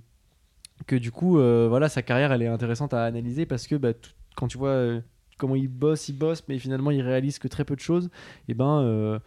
que 0.88 0.96
du 0.96 1.12
coup, 1.12 1.40
euh, 1.40 1.68
voilà, 1.70 1.90
sa 1.90 2.02
carrière, 2.02 2.32
elle 2.32 2.42
est 2.42 2.48
intéressante 2.48 2.94
à 2.94 3.04
analyser 3.04 3.46
parce 3.46 3.68
que 3.68 3.76
bah, 3.76 3.94
quand 4.36 4.48
tu 4.48 4.58
vois 4.58 4.70
euh, 4.70 5.02
comment 5.38 5.56
il 5.56 5.68
bosse, 5.68 6.10
il 6.10 6.18
bosse, 6.18 6.44
mais 6.48 6.60
finalement, 6.60 6.92
il 6.92 7.02
réalise 7.02 7.40
que 7.40 7.48
très 7.48 7.66
peu 7.66 7.76
de 7.76 7.82
choses. 7.82 8.10
Et 8.48 8.54
ben 8.54 8.82
euh, 8.82 9.20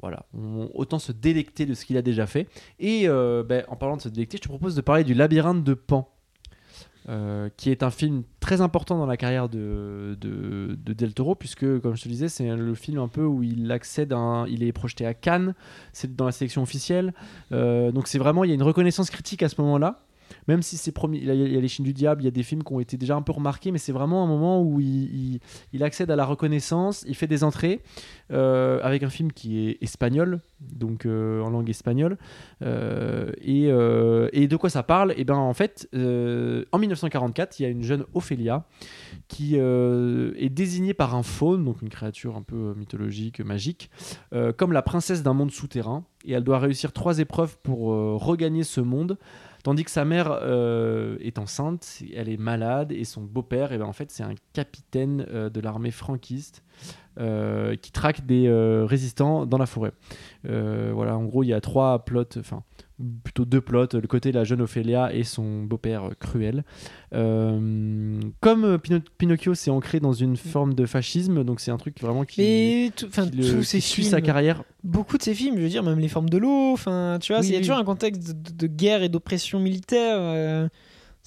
voilà, 0.00 0.24
autant 0.74 0.98
se 0.98 1.12
délecter 1.12 1.66
de 1.66 1.74
ce 1.74 1.84
qu'il 1.84 1.96
a 1.96 2.02
déjà 2.02 2.26
fait. 2.26 2.48
Et 2.78 3.06
ben, 3.06 3.64
en 3.68 3.76
parlant 3.76 3.96
de 3.96 4.02
se 4.02 4.08
délecter, 4.08 4.38
je 4.38 4.42
te 4.42 4.48
propose 4.48 4.74
de 4.74 4.80
parler 4.80 5.04
du 5.04 5.12
labyrinthe 5.12 5.62
de 5.62 5.74
Pan. 5.74 6.10
qui 7.58 7.70
est 7.70 7.82
un 7.82 7.90
film 7.90 8.22
très 8.40 8.62
important 8.62 8.96
dans 8.96 9.04
la 9.04 9.18
carrière 9.18 9.50
de, 9.50 10.16
de, 10.18 10.74
de 10.82 10.92
Del 10.94 11.12
Toro, 11.12 11.34
puisque, 11.34 11.80
comme 11.80 11.96
je 11.96 12.02
te 12.02 12.08
disais, 12.08 12.28
c'est 12.28 12.48
le 12.48 12.74
film 12.74 12.98
un 12.98 13.08
peu 13.08 13.24
où 13.24 13.42
il 13.42 13.70
accède 13.70 14.14
Il 14.48 14.62
est 14.62 14.72
projeté 14.72 15.04
à 15.04 15.12
Cannes, 15.12 15.54
c'est 15.92 16.16
dans 16.16 16.24
la 16.24 16.32
sélection 16.32 16.62
officielle. 16.62 17.12
Donc, 17.50 18.08
c'est 18.08 18.18
vraiment. 18.18 18.44
Il 18.44 18.48
y 18.48 18.52
a 18.52 18.54
une 18.54 18.62
reconnaissance 18.62 19.10
critique 19.10 19.42
à 19.42 19.50
ce 19.50 19.60
moment-là. 19.60 20.06
Même 20.48 20.62
si 20.62 20.76
c'est 20.76 20.92
premiers, 20.92 21.18
il 21.18 21.24
y, 21.24 21.56
a, 21.56 21.60
les 21.60 21.68
Chines 21.68 21.84
du 21.84 21.92
diable, 21.92 22.22
il 22.22 22.24
y 22.24 22.28
a 22.28 22.32
des 22.32 22.42
films 22.42 22.62
qui 22.62 22.72
ont 22.72 22.80
été 22.80 22.96
déjà 22.96 23.16
un 23.16 23.22
peu 23.22 23.32
remarqués, 23.32 23.70
mais 23.72 23.78
c'est 23.78 23.92
vraiment 23.92 24.24
un 24.24 24.26
moment 24.26 24.62
où 24.62 24.80
il, 24.80 25.40
accède 25.80 26.10
à 26.10 26.16
la 26.16 26.24
reconnaissance, 26.24 27.04
il 27.08 27.14
fait 27.14 27.26
des 27.26 27.42
entrées 27.42 27.80
euh, 28.32 28.80
avec 28.82 29.02
un 29.02 29.08
film 29.08 29.32
qui 29.32 29.68
est 29.68 29.78
espagnol, 29.82 30.40
donc 30.60 31.06
euh, 31.06 31.40
en 31.42 31.50
langue 31.50 31.70
espagnole. 31.70 32.18
Euh, 32.62 33.30
et, 33.42 34.46
de 34.46 34.56
quoi 34.56 34.70
ça 34.70 34.82
parle? 34.82 35.14
Et 35.16 35.24
ben 35.24 35.36
en 35.36 35.54
fait, 35.54 35.88
en 35.94 36.78
1944, 36.78 37.58
il 37.58 37.62
y 37.62 37.66
a 37.66 37.68
une 37.68 37.82
jeune 37.82 38.04
Ophélia 38.14 38.64
qui 39.28 39.56
est 39.56 40.48
désignée 40.48 40.94
par 40.94 41.14
un 41.14 41.22
faune, 41.22 41.64
donc 41.64 41.82
une 41.82 41.88
créature 41.88 42.36
un 42.36 42.42
peu 42.42 42.74
mythologique, 42.76 43.40
magique, 43.40 43.90
comme 44.56 44.72
la 44.72 44.82
princesse 44.82 45.22
d'un 45.22 45.34
monde 45.34 45.50
souterrain. 45.50 46.04
Et 46.24 46.32
elle 46.32 46.44
doit 46.44 46.58
réussir 46.58 46.92
trois 46.92 47.18
épreuves 47.18 47.56
pour 47.62 47.88
regagner 48.20 48.64
ce 48.64 48.80
monde. 48.80 49.16
Tandis 49.62 49.84
que 49.84 49.90
sa 49.90 50.04
mère 50.04 50.30
euh, 50.42 51.18
est 51.20 51.38
enceinte, 51.38 52.02
elle 52.14 52.28
est 52.28 52.38
malade, 52.38 52.92
et 52.92 53.04
son 53.04 53.22
beau-père, 53.22 53.72
eh 53.72 53.78
ben, 53.78 53.84
en 53.84 53.92
fait, 53.92 54.10
c'est 54.10 54.22
un 54.22 54.34
capitaine 54.52 55.26
euh, 55.30 55.50
de 55.50 55.60
l'armée 55.60 55.90
franquiste 55.90 56.62
euh, 57.18 57.74
qui 57.76 57.90
traque 57.92 58.24
des 58.26 58.46
euh, 58.46 58.84
résistants 58.86 59.46
dans 59.46 59.58
la 59.58 59.66
forêt. 59.66 59.92
Euh, 60.48 60.90
voilà, 60.94 61.16
en 61.16 61.24
gros, 61.24 61.42
il 61.42 61.48
y 61.48 61.52
a 61.52 61.60
trois 61.60 62.04
plots, 62.04 62.24
enfin 62.38 62.62
plutôt 63.24 63.46
deux 63.46 63.62
plots, 63.62 63.86
le 63.94 64.06
côté 64.06 64.30
de 64.30 64.36
la 64.36 64.44
jeune 64.44 64.60
Ophélia 64.60 65.14
et 65.14 65.22
son 65.24 65.62
beau-père 65.62 66.10
cruel. 66.20 66.64
Comme 68.40 68.78
Pino- 68.78 69.00
Pinocchio 69.18 69.54
s'est 69.54 69.70
ancré 69.70 70.00
dans 70.00 70.12
une 70.12 70.36
forme 70.36 70.74
de 70.74 70.86
fascisme, 70.86 71.44
donc 71.44 71.60
c'est 71.60 71.70
un 71.70 71.76
truc 71.78 72.00
vraiment 72.00 72.24
qui, 72.24 72.40
Mais 72.42 72.90
tout- 72.94 73.08
qui 73.08 73.20
le- 73.36 73.56
tous 73.56 73.62
ces 73.62 73.78
qui 73.78 73.86
suit 73.86 74.04
sa 74.04 74.20
carrière. 74.20 74.62
beaucoup 74.84 75.16
de 75.18 75.22
ces 75.22 75.34
films, 75.34 75.56
je 75.56 75.62
veux 75.62 75.68
dire, 75.68 75.82
même 75.82 75.98
les 75.98 76.08
formes 76.08 76.28
de 76.28 76.38
l'eau, 76.38 76.72
enfin, 76.72 77.18
tu 77.20 77.32
vois, 77.32 77.40
Oui, 77.40 77.46
il 77.48 77.52
y 77.52 77.54
a 77.54 77.58
oui. 77.58 77.62
toujours 77.62 77.78
un 77.78 77.84
contexte 77.84 78.32
de, 78.32 78.52
de 78.54 78.66
guerre 78.66 79.02
et 79.02 79.08
d'oppression 79.08 79.60
militaire. 79.60 80.18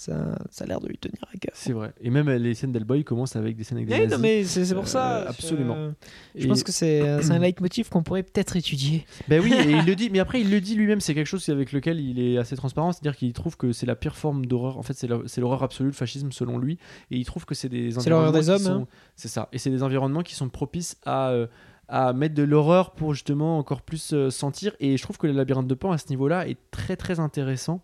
Euh, 0.10 0.36
ça, 0.36 0.40
ça 0.50 0.64
a 0.64 0.68
l'air 0.68 0.80
de 0.80 0.88
lui 0.88 0.98
tenir 0.98 1.24
à 1.34 1.38
cœur. 1.38 1.52
C'est 1.54 1.72
vrai. 1.74 1.94
Et 2.02 2.10
même 2.10 2.28
euh, 2.28 2.38
les 2.38 2.54
scènes 2.56 2.72
d'Hellboy 2.72 3.04
commencent 3.04 3.36
avec 3.36 3.56
des 3.56 3.64
scènes 3.64 3.78
avec 3.78 3.88
des 3.90 3.96
Eh, 3.96 3.98
nazis. 4.08 4.12
non, 4.12 4.20
mais 4.22 4.44
c'est 4.44 4.74
pour 4.74 4.84
Euh, 4.84 4.88
ça. 4.88 5.30
absolument. 5.30 5.76
euh, 5.78 5.92
Je 6.36 6.46
Et- 6.46 6.48
pense 6.48 6.64
que 6.64 6.72
c'est 6.72 7.02
euh, 7.02 7.22
un 7.30 7.40
leitmotiv 7.40 7.90
qu'on 7.90 8.02
pourrait 8.04 8.24
peut-être 8.24 8.56
étudier. 8.56 9.06
Ben 9.28 9.42
oui, 9.42 9.54
et 9.54 9.72
il 9.72 9.86
le 9.86 9.96
dit, 9.96 10.10
mais 10.10 10.20
après 10.20 10.42
il 10.42 10.50
le 10.50 10.60
dit 10.62 10.76
lui-même, 10.76 11.00
c'est 11.00 11.14
quelque 11.14 11.28
chose 11.28 11.48
avec 11.50 11.72
lequel 11.72 12.00
il 12.00 12.20
est 12.20 12.38
assez 12.38 12.56
transparent, 12.56 12.92
c'est-à-dire 12.92 13.16
qu'il 13.18 13.32
trouve 13.34 13.56
que 13.56 13.72
c'est 13.72 13.86
la 13.86 13.96
pire 13.96 14.16
forme 14.16 14.46
d'horreur, 14.46 14.78
en 14.78 14.84
fait 14.84 14.94
c'est 14.94 15.08
l'horreur 15.42 15.64
absolue, 15.64 15.90
le 15.90 15.94
fascisme 15.94 16.32
selon 16.32 16.58
lui, 16.58 16.80
et 17.12 17.18
il 17.18 17.26
trouve 17.26 17.46
que 17.46 17.54
c'est 17.56 17.70
des 17.70 17.92
C'est 17.92 18.10
l'horreur 18.10 18.32
des 18.32 18.50
hommes, 18.50 18.60
sont- 18.60 18.88
C'est 19.16 19.28
ça, 19.28 19.48
et 19.54 19.58
c'est 19.60 19.70
des 19.70 19.84
environnements 19.84 20.24
qui 20.24 20.34
sont 20.36 20.50
propices 20.50 20.98
à, 21.06 21.30
euh, 21.30 21.48
à 21.88 22.14
mettre 22.14 22.34
de 22.34 22.44
l'horreur 22.44 22.92
pour 22.92 23.14
justement 23.14 23.58
encore 23.60 23.82
plus 23.84 24.14
euh, 24.14 24.30
sentir, 24.32 24.76
et 24.80 24.98
je 24.98 25.04
trouve 25.04 25.18
que 25.18 25.28
le 25.28 25.34
labyrinthe 25.34 25.68
de 25.68 25.74
Pan 25.76 25.92
à 25.92 25.98
ce 25.98 26.08
niveau-là 26.10 26.48
est 26.48 26.58
très 26.72 26.96
très 26.96 27.20
intéressant, 27.20 27.82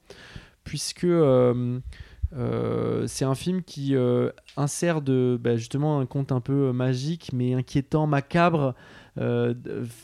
puisque... 0.70 1.04
euh, 1.06 1.80
euh, 2.36 3.08
c'est 3.08 3.26
un 3.26 3.34
film 3.34 3.64
qui 3.64 3.96
euh, 3.96 4.30
insère 4.56 5.02
de, 5.02 5.40
bah, 5.42 5.56
justement 5.56 6.00
un 6.00 6.06
conte 6.06 6.32
un 6.32 6.42
peu 6.42 6.72
magique 6.72 7.32
mais 7.34 7.56
inquiétant, 7.56 8.06
macabre, 8.06 8.76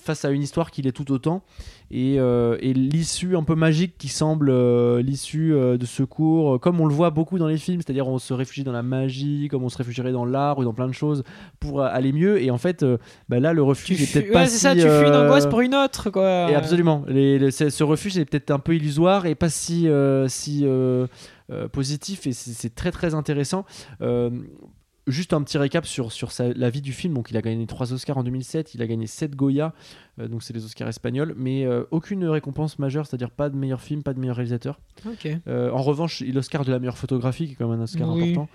face 0.04 0.26
à 0.26 0.30
une 0.32 0.42
histoire 0.42 0.72
qui 0.72 0.82
l'est 0.82 0.92
tout 0.92 1.12
autant. 1.12 1.44
Et, 1.92 2.16
euh, 2.20 2.58
et 2.62 2.74
l'issue 2.74 3.38
un 3.38 3.44
peu 3.44 3.54
magique 3.56 3.98
qui 3.98 4.08
semble 4.08 4.50
euh, 4.50 5.02
l'issue 5.04 5.54
euh, 5.54 5.78
de 5.78 5.86
secours, 5.86 6.56
euh, 6.56 6.58
comme 6.58 6.82
on 6.82 6.86
le 6.88 6.94
voit 6.94 7.12
beaucoup 7.12 7.38
dans 7.38 7.48
les 7.48 7.58
films, 7.60 7.80
c'est-à-dire 7.82 8.08
on 8.08 8.18
se 8.18 8.34
réfugie 8.34 8.64
dans 8.64 8.72
la 8.72 8.82
magie, 8.82 9.48
comme 9.52 9.64
on 9.64 9.70
se 9.70 9.78
réfugierait 9.78 10.12
dans 10.12 10.26
l'art 10.26 10.58
ou 10.58 10.64
dans 10.64 10.74
plein 10.74 10.88
de 10.88 10.94
choses 10.94 11.24
pour 11.60 11.82
euh, 11.82 11.88
aller 11.90 12.12
mieux. 12.12 12.42
Et 12.42 12.50
en 12.50 12.58
fait, 12.58 12.82
euh, 12.84 12.98
bah 13.30 13.40
là, 13.40 13.54
le 13.54 13.62
refuge 13.62 14.02
est 14.02 14.06
fuis- 14.06 14.20
peut-être 14.22 14.34
pas 14.34 14.48
c'est 14.48 14.58
ça, 14.58 14.72
si, 14.74 14.78
tu 14.82 14.88
fuis 14.90 15.08
une 15.08 15.14
euh, 15.14 15.26
angoisse 15.26 15.46
pour 15.48 15.62
une 15.62 15.76
autre, 15.76 16.10
quoi. 16.10 16.50
et 16.52 16.56
absolument. 16.56 17.04
Les- 17.08 17.38
les- 17.38 17.52
c'est- 17.52 17.70
ce 17.70 17.84
refuge 17.84 18.18
est 18.18 18.26
peut-être 18.26 18.50
un 18.52 18.60
peu 18.60 18.76
illusoire 18.76 19.28
et 19.28 19.36
pas 19.36 19.50
si, 19.50 19.88
euh, 19.88 20.28
si 20.28 20.62
euh, 20.66 21.06
euh, 21.52 21.68
positif 21.68 22.26
et 22.26 22.32
c'est 22.34 22.52
c'est 22.52 22.74
très 22.74 22.90
très 22.92 23.14
intéressant. 23.14 23.64
Euh, 24.02 24.32
Juste 25.08 25.34
un 25.34 25.44
petit 25.44 25.58
récap 25.60 25.86
sur, 25.86 26.12
sur 26.12 26.32
sa- 26.32 26.52
la 26.54 26.70
vie 26.72 26.82
du 26.82 26.92
film. 26.92 27.14
Donc, 27.14 27.30
il 27.30 27.38
a 27.38 27.42
gagné 27.42 27.68
3 27.68 27.94
Oscars 27.94 28.18
en 28.18 28.24
2007, 28.24 28.74
il 28.74 28.82
a 28.82 28.88
gagné 28.88 29.06
7 29.06 29.36
Goya, 29.36 29.74
donc 30.18 30.44
c'est 30.44 30.54
les 30.54 30.64
Oscars 30.66 30.88
espagnols, 30.88 31.34
mais 31.38 31.66
euh, 31.66 31.84
aucune 31.92 32.26
récompense 32.26 32.80
majeure, 32.80 33.06
c'est-à-dire 33.06 33.32
pas 33.32 33.50
de 33.50 33.56
meilleur 33.56 33.82
film, 33.82 34.02
pas 34.04 34.14
de 34.14 34.20
meilleur 34.20 34.36
réalisateur. 34.38 34.80
Euh, 35.48 35.70
en 35.72 35.82
revanche, 35.82 36.22
l'Oscar 36.22 36.64
de 36.66 36.72
la 36.72 36.80
meilleure 36.80 36.98
photographie, 36.98 37.48
qui 37.48 37.52
est 37.54 37.56
quand 37.56 37.68
même 37.68 37.80
un 37.80 37.84
Oscar 37.84 38.10
Oui. 38.14 38.32
important. 38.32 38.48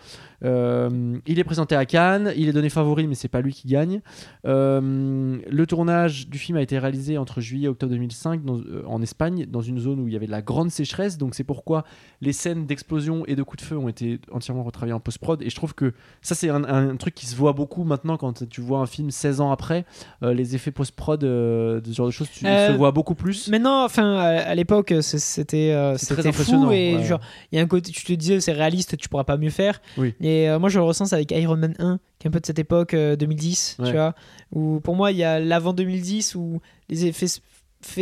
Euh, 0.45 1.19
il 1.27 1.39
est 1.39 1.45
présenté 1.45 1.75
à 1.77 1.85
Cannes, 1.85 2.33
il 2.37 2.49
est 2.49 2.53
donné 2.53 2.71
favori, 2.71 3.07
mais 3.07 3.15
c'est 3.15 3.29
pas 3.29 3.41
lui 3.43 3.53
qui 3.53 3.69
gagne. 3.69 4.01
Euh, 4.47 5.39
le 5.49 5.67
tournage 5.67 6.29
du 6.29 6.39
film 6.39 6.57
a 6.59 6.63
été 6.63 6.79
réalisé 6.79 7.19
entre 7.19 7.41
juillet 7.41 7.67
et 7.67 7.69
octobre 7.69 7.93
2005 7.93 8.45
dans- 8.45 8.59
euh, 8.59 8.83
en 8.87 9.03
Espagne, 9.03 9.47
dans 9.47 9.61
une 9.61 9.79
zone 9.79 10.01
où 10.01 10.09
il 10.09 10.13
y 10.13 10.17
avait 10.17 10.27
de 10.27 10.31
la 10.31 10.43
grande 10.43 10.71
sécheresse. 10.71 11.19
Donc 11.19 11.35
c'est 11.35 11.45
pourquoi 11.45 11.85
les 12.21 12.33
scènes 12.33 12.67
d'explosion 12.67 13.25
et 13.27 13.37
de 13.37 13.43
coups 13.43 13.63
de 13.63 13.67
feu 13.69 13.77
ont 13.77 13.89
été 13.89 14.21
entièrement 14.33 14.63
retravaillées 14.63 14.93
en 14.93 15.01
post-prod. 15.01 15.43
Et 15.43 15.51
je 15.51 15.55
trouve 15.57 15.75
que 15.75 15.93
ça, 16.23 16.35
c'est 16.35 16.49
un, 16.51 16.65
un 16.65 16.97
truc 16.97 17.15
qui 17.15 17.27
se 17.27 17.37
voit 17.37 17.53
beaucoup 17.53 17.85
maintenant 17.85 18.17
quand 18.17 18.49
tu 18.49 18.61
vois 18.61 18.81
un 18.81 18.87
film 18.87 19.11
16 19.11 19.41
ans 19.41 19.51
après. 19.53 19.85
Euh, 20.23 20.33
les 20.35 20.55
effets 20.55 20.71
post-prod, 20.71 21.23
euh, 21.25 21.50
de 21.81 21.83
ce 21.87 21.93
genre 21.93 22.07
de 22.07 22.11
choses, 22.13 22.29
tu 22.33 22.47
Euh, 22.47 22.69
se 22.69 22.73
vois 22.77 22.91
beaucoup 22.93 23.15
plus. 23.15 23.49
Maintenant, 23.49 23.85
enfin, 23.85 24.15
à, 24.17 24.27
à 24.41 24.55
l'époque, 24.55 24.95
c'était 25.01 25.73
euh, 25.73 25.97
c'était 25.99 26.27
impressionnant, 26.27 26.67
fou 26.67 26.73
et 26.73 26.97
ouais. 26.97 27.05
genre, 27.05 27.21
il 27.53 27.57
y 27.57 27.59
a 27.59 27.63
un 27.63 27.67
côté, 27.67 27.91
tu 27.93 28.03
te 28.05 28.13
disais, 28.13 28.41
c'est 28.41 28.53
réaliste, 28.53 28.97
tu 28.97 29.09
pourras 29.09 29.25
pas 29.25 29.37
mieux 29.37 29.51
faire. 29.51 29.81
Oui. 29.97 30.15
Et 30.21 30.49
euh, 30.49 30.59
moi, 30.59 30.69
je 30.69 30.79
le 30.79 30.85
ressens 30.85 31.13
avec 31.13 31.31
Iron 31.33 31.57
Man 31.57 31.75
1, 31.79 31.99
qui 32.19 32.27
est 32.27 32.29
un 32.29 32.33
peu 32.33 32.41
de 32.41 32.47
cette 32.47 32.59
époque 32.59 32.95
euh, 32.95 33.17
2010, 33.17 33.77
Ouais. 33.79 33.87
tu 33.87 33.93
vois, 33.93 34.15
où 34.53 34.81
pour 34.81 34.97
moi, 34.97 35.11
il 35.13 35.19
y 35.19 35.25
a 35.25 35.39
l'avant 35.41 35.73
2010 35.73 36.35
où 36.35 36.61
les 36.89 37.07
effets 37.07 37.27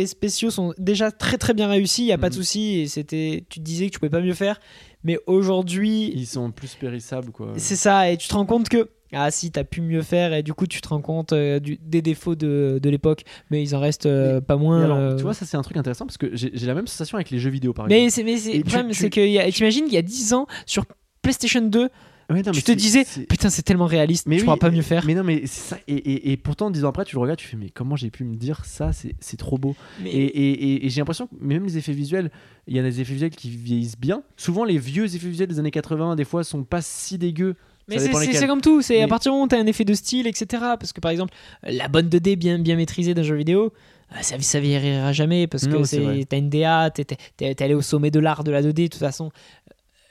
spéciaux 0.05 0.49
sont 0.51 0.73
déjà 0.77 1.11
très 1.11 1.37
très 1.37 1.53
bien 1.53 1.67
réussis, 1.67 2.03
il 2.03 2.07
y 2.07 2.11
a 2.11 2.17
pas 2.17 2.29
de 2.29 2.35
Mhm. 2.35 2.41
souci 2.41 2.79
et 2.79 2.87
c'était, 2.87 3.45
tu 3.49 3.59
te 3.59 3.63
disais 3.65 3.87
que 3.87 3.93
tu 3.93 3.99
pouvais 3.99 4.09
pas 4.09 4.21
mieux 4.21 4.33
faire, 4.33 4.59
mais 5.03 5.17
aujourd'hui, 5.27 6.11
Ils 6.15 6.27
sont 6.27 6.51
plus 6.51 6.75
périssables, 6.75 7.31
quoi. 7.31 7.53
c'est 7.57 7.75
ça, 7.77 8.09
et 8.11 8.17
tu 8.17 8.27
te 8.27 8.33
rends 8.33 8.45
compte 8.45 8.67
que 8.69 8.89
ah 9.13 9.31
si 9.31 9.51
t'as 9.51 9.63
pu 9.63 9.81
mieux 9.81 10.01
faire 10.01 10.33
et 10.33 10.43
du 10.43 10.53
coup 10.53 10.67
tu 10.67 10.81
te 10.81 10.87
rends 10.89 11.01
compte 11.01 11.33
euh, 11.33 11.59
du- 11.59 11.79
des 11.81 12.01
défauts 12.01 12.35
de, 12.35 12.79
de 12.81 12.89
l'époque 12.89 13.23
mais 13.49 13.63
ils 13.63 13.75
en 13.75 13.79
restent 13.79 14.05
euh, 14.05 14.39
pas 14.41 14.55
moins 14.57 14.83
alors, 14.83 14.97
euh, 14.97 15.15
tu 15.15 15.23
vois, 15.23 15.33
ça 15.33 15.45
c'est 15.45 15.57
un 15.57 15.61
truc 15.61 15.77
intéressant 15.77 16.05
parce 16.05 16.17
que 16.17 16.29
j'ai 16.33 16.49
la 16.65 16.75
même 16.75 16.87
sensation 16.87 17.17
avec 17.17 17.29
les 17.31 17.39
jeux 17.39 17.49
vidéo 17.49 17.73
par 17.73 17.87
exemple. 17.87 18.03
Mais 18.03 18.09
c'est 18.09 18.23
mais 18.23 18.57
le 18.57 18.63
problème, 18.63 18.93
c'est 18.93 19.09
que 19.09 19.49
t'imagines 19.51 19.85
il 19.87 19.93
y 19.93 19.97
a 19.97 20.01
10 20.01 20.33
ans 20.33 20.45
sur 20.65 20.85
PlayStation 21.21 21.61
2, 21.61 21.89
Ouais, 22.31 22.43
non, 22.43 22.43
mais 22.45 22.51
tu 22.51 22.61
te 22.61 22.71
disais 22.71 23.05
putain 23.27 23.49
c'est 23.49 23.63
tellement 23.63 23.87
réaliste, 23.87 24.27
Mais 24.27 24.35
tu 24.35 24.41
oui, 24.41 24.45
pourras 24.45 24.57
pas 24.57 24.69
mieux 24.69 24.83
faire. 24.83 25.03
Mais 25.07 25.15
non, 25.15 25.23
mais 25.23 25.41
c'est 25.47 25.61
ça. 25.69 25.77
Et, 25.87 25.95
et, 25.95 26.31
et 26.31 26.37
pourtant, 26.37 26.69
dix 26.69 26.85
ans 26.85 26.89
après, 26.89 27.03
tu 27.03 27.15
le 27.15 27.21
regardes, 27.21 27.39
tu 27.39 27.47
fais, 27.47 27.57
mais 27.57 27.71
comment 27.71 27.95
j'ai 27.95 28.11
pu 28.11 28.23
me 28.23 28.35
dire 28.35 28.65
ça 28.65 28.91
C'est 28.93 29.37
trop 29.37 29.57
beau. 29.57 29.75
Mais- 30.03 30.11
Et, 30.11 30.25
et- 30.25 30.51
et- 30.75 30.85
et 30.85 30.89
j'ai 30.91 31.01
l'impression 31.01 31.25
que 31.25 31.33
même 31.41 31.63
les 31.63 31.79
effets 31.79 31.91
visuels, 31.91 32.29
il 32.67 32.75
y 32.75 32.79
a 32.79 32.83
des 32.83 33.01
effets 33.01 33.13
visuels 33.13 33.31
qui 33.31 33.49
vieillissent 33.49 33.97
bien. 33.99 34.21
Souvent, 34.37 34.63
les 34.63 34.77
vieux 34.77 35.05
effets 35.15 35.27
visuels 35.27 35.47
des 35.49 35.57
années 35.57 35.71
80, 35.71 36.15
des 36.15 36.23
fois, 36.23 36.43
sont 36.43 36.63
pas 36.63 36.83
si 36.83 37.17
dégueux. 37.17 37.55
Mais 37.89 37.95
c'est- 37.99 38.47
comme 38.47 38.61
tout, 38.61 38.81
c'est 38.81 39.01
à 39.01 39.07
partir 39.07 39.31
du 39.31 39.33
moment 39.35 39.45
où 39.45 39.47
t'as 39.47 39.59
un 39.59 39.65
effet 39.65 39.85
de 39.85 39.93
style, 39.93 40.27
etc. 40.27 40.45
Parce 40.79 40.93
que 40.93 40.99
par 41.01 41.11
exemple, 41.11 41.33
la 41.63 41.87
bonne 41.87 42.07
2D 42.09 42.35
bien, 42.35 42.59
bien 42.59 42.75
maîtrisée 42.75 43.13
d'un 43.13 43.23
jeu 43.23 43.35
vidéo, 43.35 43.73
euh, 44.11 44.15
ça, 44.21 44.39
ça 44.39 44.59
vieillira 44.59 45.11
jamais 45.13 45.47
parce 45.47 45.65
que 45.67 45.75
vrai. 46.03 46.25
t'as 46.27 46.37
une 46.37 46.49
DA, 46.49 46.89
t'es- 46.91 47.05
t'es 47.37 47.63
allé 47.63 47.73
au 47.73 47.81
sommet 47.81 48.11
de 48.11 48.19
l'art 48.19 48.43
de 48.43 48.51
la 48.51 48.61
2D. 48.61 48.83
De 48.83 48.87
toute 48.87 48.99
façon, 48.99 49.31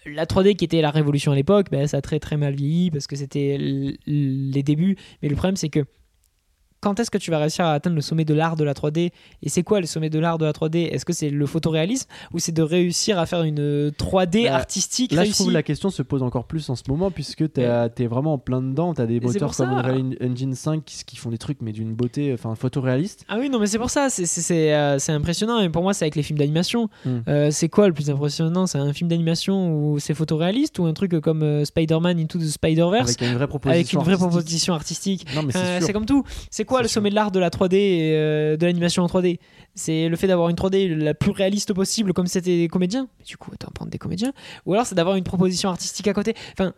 la 0.07 0.27
3D 0.27 0.55
qui 0.55 0.65
était 0.65 0.81
la 0.81 0.91
révolution 0.91 1.33
à 1.33 1.35
l'époque, 1.35 1.67
ben, 1.71 1.87
ça 1.87 1.99
a 1.99 2.01
très 2.01 2.19
très 2.19 2.37
mal 2.37 2.55
vieilli 2.55 2.91
parce 2.91 3.07
que 3.07 3.17
c'était 3.17 3.57
les 3.59 4.63
débuts. 4.63 4.97
Mais 5.23 5.29
le 5.29 5.35
problème, 5.37 5.57
c'est 5.57 5.69
que 5.69 5.85
quand 6.81 7.01
est-ce 7.01 7.11
que 7.11 7.19
tu 7.19 7.31
vas 7.31 7.39
réussir 7.39 7.65
à 7.65 7.73
atteindre 7.73 7.97
le 7.97 8.03
sommet 8.03 8.25
de 8.25 8.35
l'art 8.35 8.57
de 8.57 8.65
la 8.65 8.73
3D 8.75 9.11
Et 9.43 9.49
c'est 9.49 9.63
quoi 9.63 9.81
le 9.81 9.87
sommet 9.87 10.11
de 10.11 10.19
l'art 10.19 10.39
de 10.39 10.45
la 10.45 10.53
3D 10.53 10.89
Est-ce 10.93 11.05
que 11.05 11.13
c'est 11.13 11.31
le 11.31 11.47
photoréalisme 11.47 12.07
ou 12.33 12.39
c'est 12.39 12.53
de 12.53 12.63
réussir 12.63 13.19
à 13.19 13.27
faire 13.27 13.43
une 13.43 13.91
3D 13.91 14.45
Bah, 14.45 14.55
artistique 14.55 15.13
Là, 15.13 15.19
je 15.23 15.27
réussie? 15.29 15.43
trouve 15.43 15.53
la 15.53 15.63
question 15.63 15.91
se 15.91 16.03
pose 16.03 16.23
encore 16.23 16.45
plus 16.45 16.69
en 16.71 16.77
ce 16.77 16.83
moment 16.89 17.11
puisque 17.11 17.53
tu 17.53 17.61
es 17.61 18.07
vraiment 18.07 18.35
en 18.35 18.39
plein 18.39 18.63
dedans. 18.63 18.95
Tu 18.95 19.01
as 19.01 19.07
des 19.07 19.21
moteurs 19.21 19.55
comme. 19.57 19.69
Unreal 19.71 20.17
Engine 20.23 20.55
5 20.55 20.85
qui, 20.85 21.05
qui 21.05 21.17
font 21.17 21.31
des 21.31 21.39
trucs, 21.39 21.61
mais 21.63 21.73
d'une 21.73 21.95
beauté 21.95 22.33
enfin 22.33 22.55
photoréaliste. 22.55 23.25
Ah 23.29 23.37
oui, 23.39 23.51
non, 23.51 23.59
mais 23.59 23.67
c'est 23.67 23.79
pour 23.79 23.91
ça, 23.91 24.09
c'est- 24.11 24.73
euh, 24.73 24.99
impressionnant. 25.09 25.61
Et 25.61 25.69
pour 25.69 25.83
moi, 25.83 25.95
c'est 25.95 26.05
avec 26.05 26.17
les 26.17 26.23
films 26.23 26.39
d'animation. 26.39 26.89
Mm. 27.05 27.11
Euh, 27.29 27.51
c'est 27.51 27.69
quoi 27.69 27.89
le 27.89 27.95
plus 27.95 28.11
impressionnant? 28.11 28.67
C'est 28.67 28.79
un 28.79 28.93
film 28.93 29.09
d'animation 29.09 29.73
où 29.75 29.99
c'est 29.99 30.15
photoréaliste 30.15 30.79
ou 30.79 30.87
un 30.87 30.93
truc 30.93 31.19
comme 31.21 31.43
euh, 31.43 31.65
Spider-Man 31.65 32.19
Into 32.19 32.39
the 32.39 32.43
Spider-Verse? 32.47 33.09
Avec 33.19 33.21
une 33.23 33.35
vraie 33.37 33.47
proposition. 33.49 33.73
avec 33.81 33.93
une 33.93 33.99
vraie 34.01 34.13
artistique. 34.13 34.29
proposition 34.31 34.75
artistique 34.75 35.27
Non, 35.35 35.43
mais 35.43 35.53
c'est 35.53 35.91
Euh, 35.91 35.93
comme 35.93 36.07
tout. 36.07 36.23
C'est 36.51 36.65
quoi 36.69 36.83
le 36.83 36.89
sommet 36.89 37.11
de 37.11 37.15
l'art 37.17 37.31
de 37.33 37.41
la 37.41 37.51
3D 37.51 37.75
et 37.75 38.13
euh, 38.15 38.57
de 38.57 38.65
l'animation 38.67 39.03
en 39.03 39.07
3D 39.07 39.39
C'est 39.75 40.09
le 40.09 40.17
fait 40.17 40.27
d'avoir 40.29 40.49
une 40.51 40.57
3D 40.57 40.95
la 40.95 41.15
plus 41.15 41.31
réaliste 41.33 41.73
possible 41.73 42.13
comme 42.13 42.27
c'était 42.29 42.57
des 42.57 42.69
comédiens. 42.69 43.09
Mais 43.19 43.25
du 43.25 43.37
coup, 43.37 43.51
autant 43.53 43.69
prendre 43.75 43.91
des 43.91 43.99
comédiens. 43.99 44.33
Ou 44.67 44.75
alors 44.75 44.87
c'est 44.87 44.95
d'avoir 44.95 45.17
une 45.17 45.25
proposition 45.25 45.71
artistique 45.71 46.07
à 46.07 46.13
côté. 46.13 46.35
Enfin, 46.53 46.73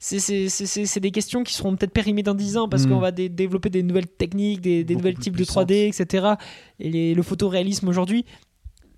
c'est- 0.00 1.00
des 1.00 1.10
questions 1.10 1.44
qui 1.44 1.54
seront 1.54 1.76
peut-être 1.76 1.92
périmées 1.92 2.22
dans 2.22 2.34
10 2.34 2.56
ans 2.56 2.68
parce 2.68 2.86
Mm. 2.86 2.88
qu'on 2.90 2.98
va 2.98 3.10
dé- 3.12 3.28
développer 3.28 3.70
des 3.70 3.82
nouvelles 3.82 4.06
techniques, 4.08 4.60
des, 4.60 4.84
des 4.84 4.96
nouvelles 4.96 5.18
types 5.18 5.34
de 5.34 5.38
puissantes. 5.44 5.68
3D, 5.68 5.88
etc. 5.88 6.34
Et 6.80 6.90
les- 6.90 7.14
le 7.14 7.22
photoréalisme 7.22 7.88
aujourd'hui, 7.88 8.24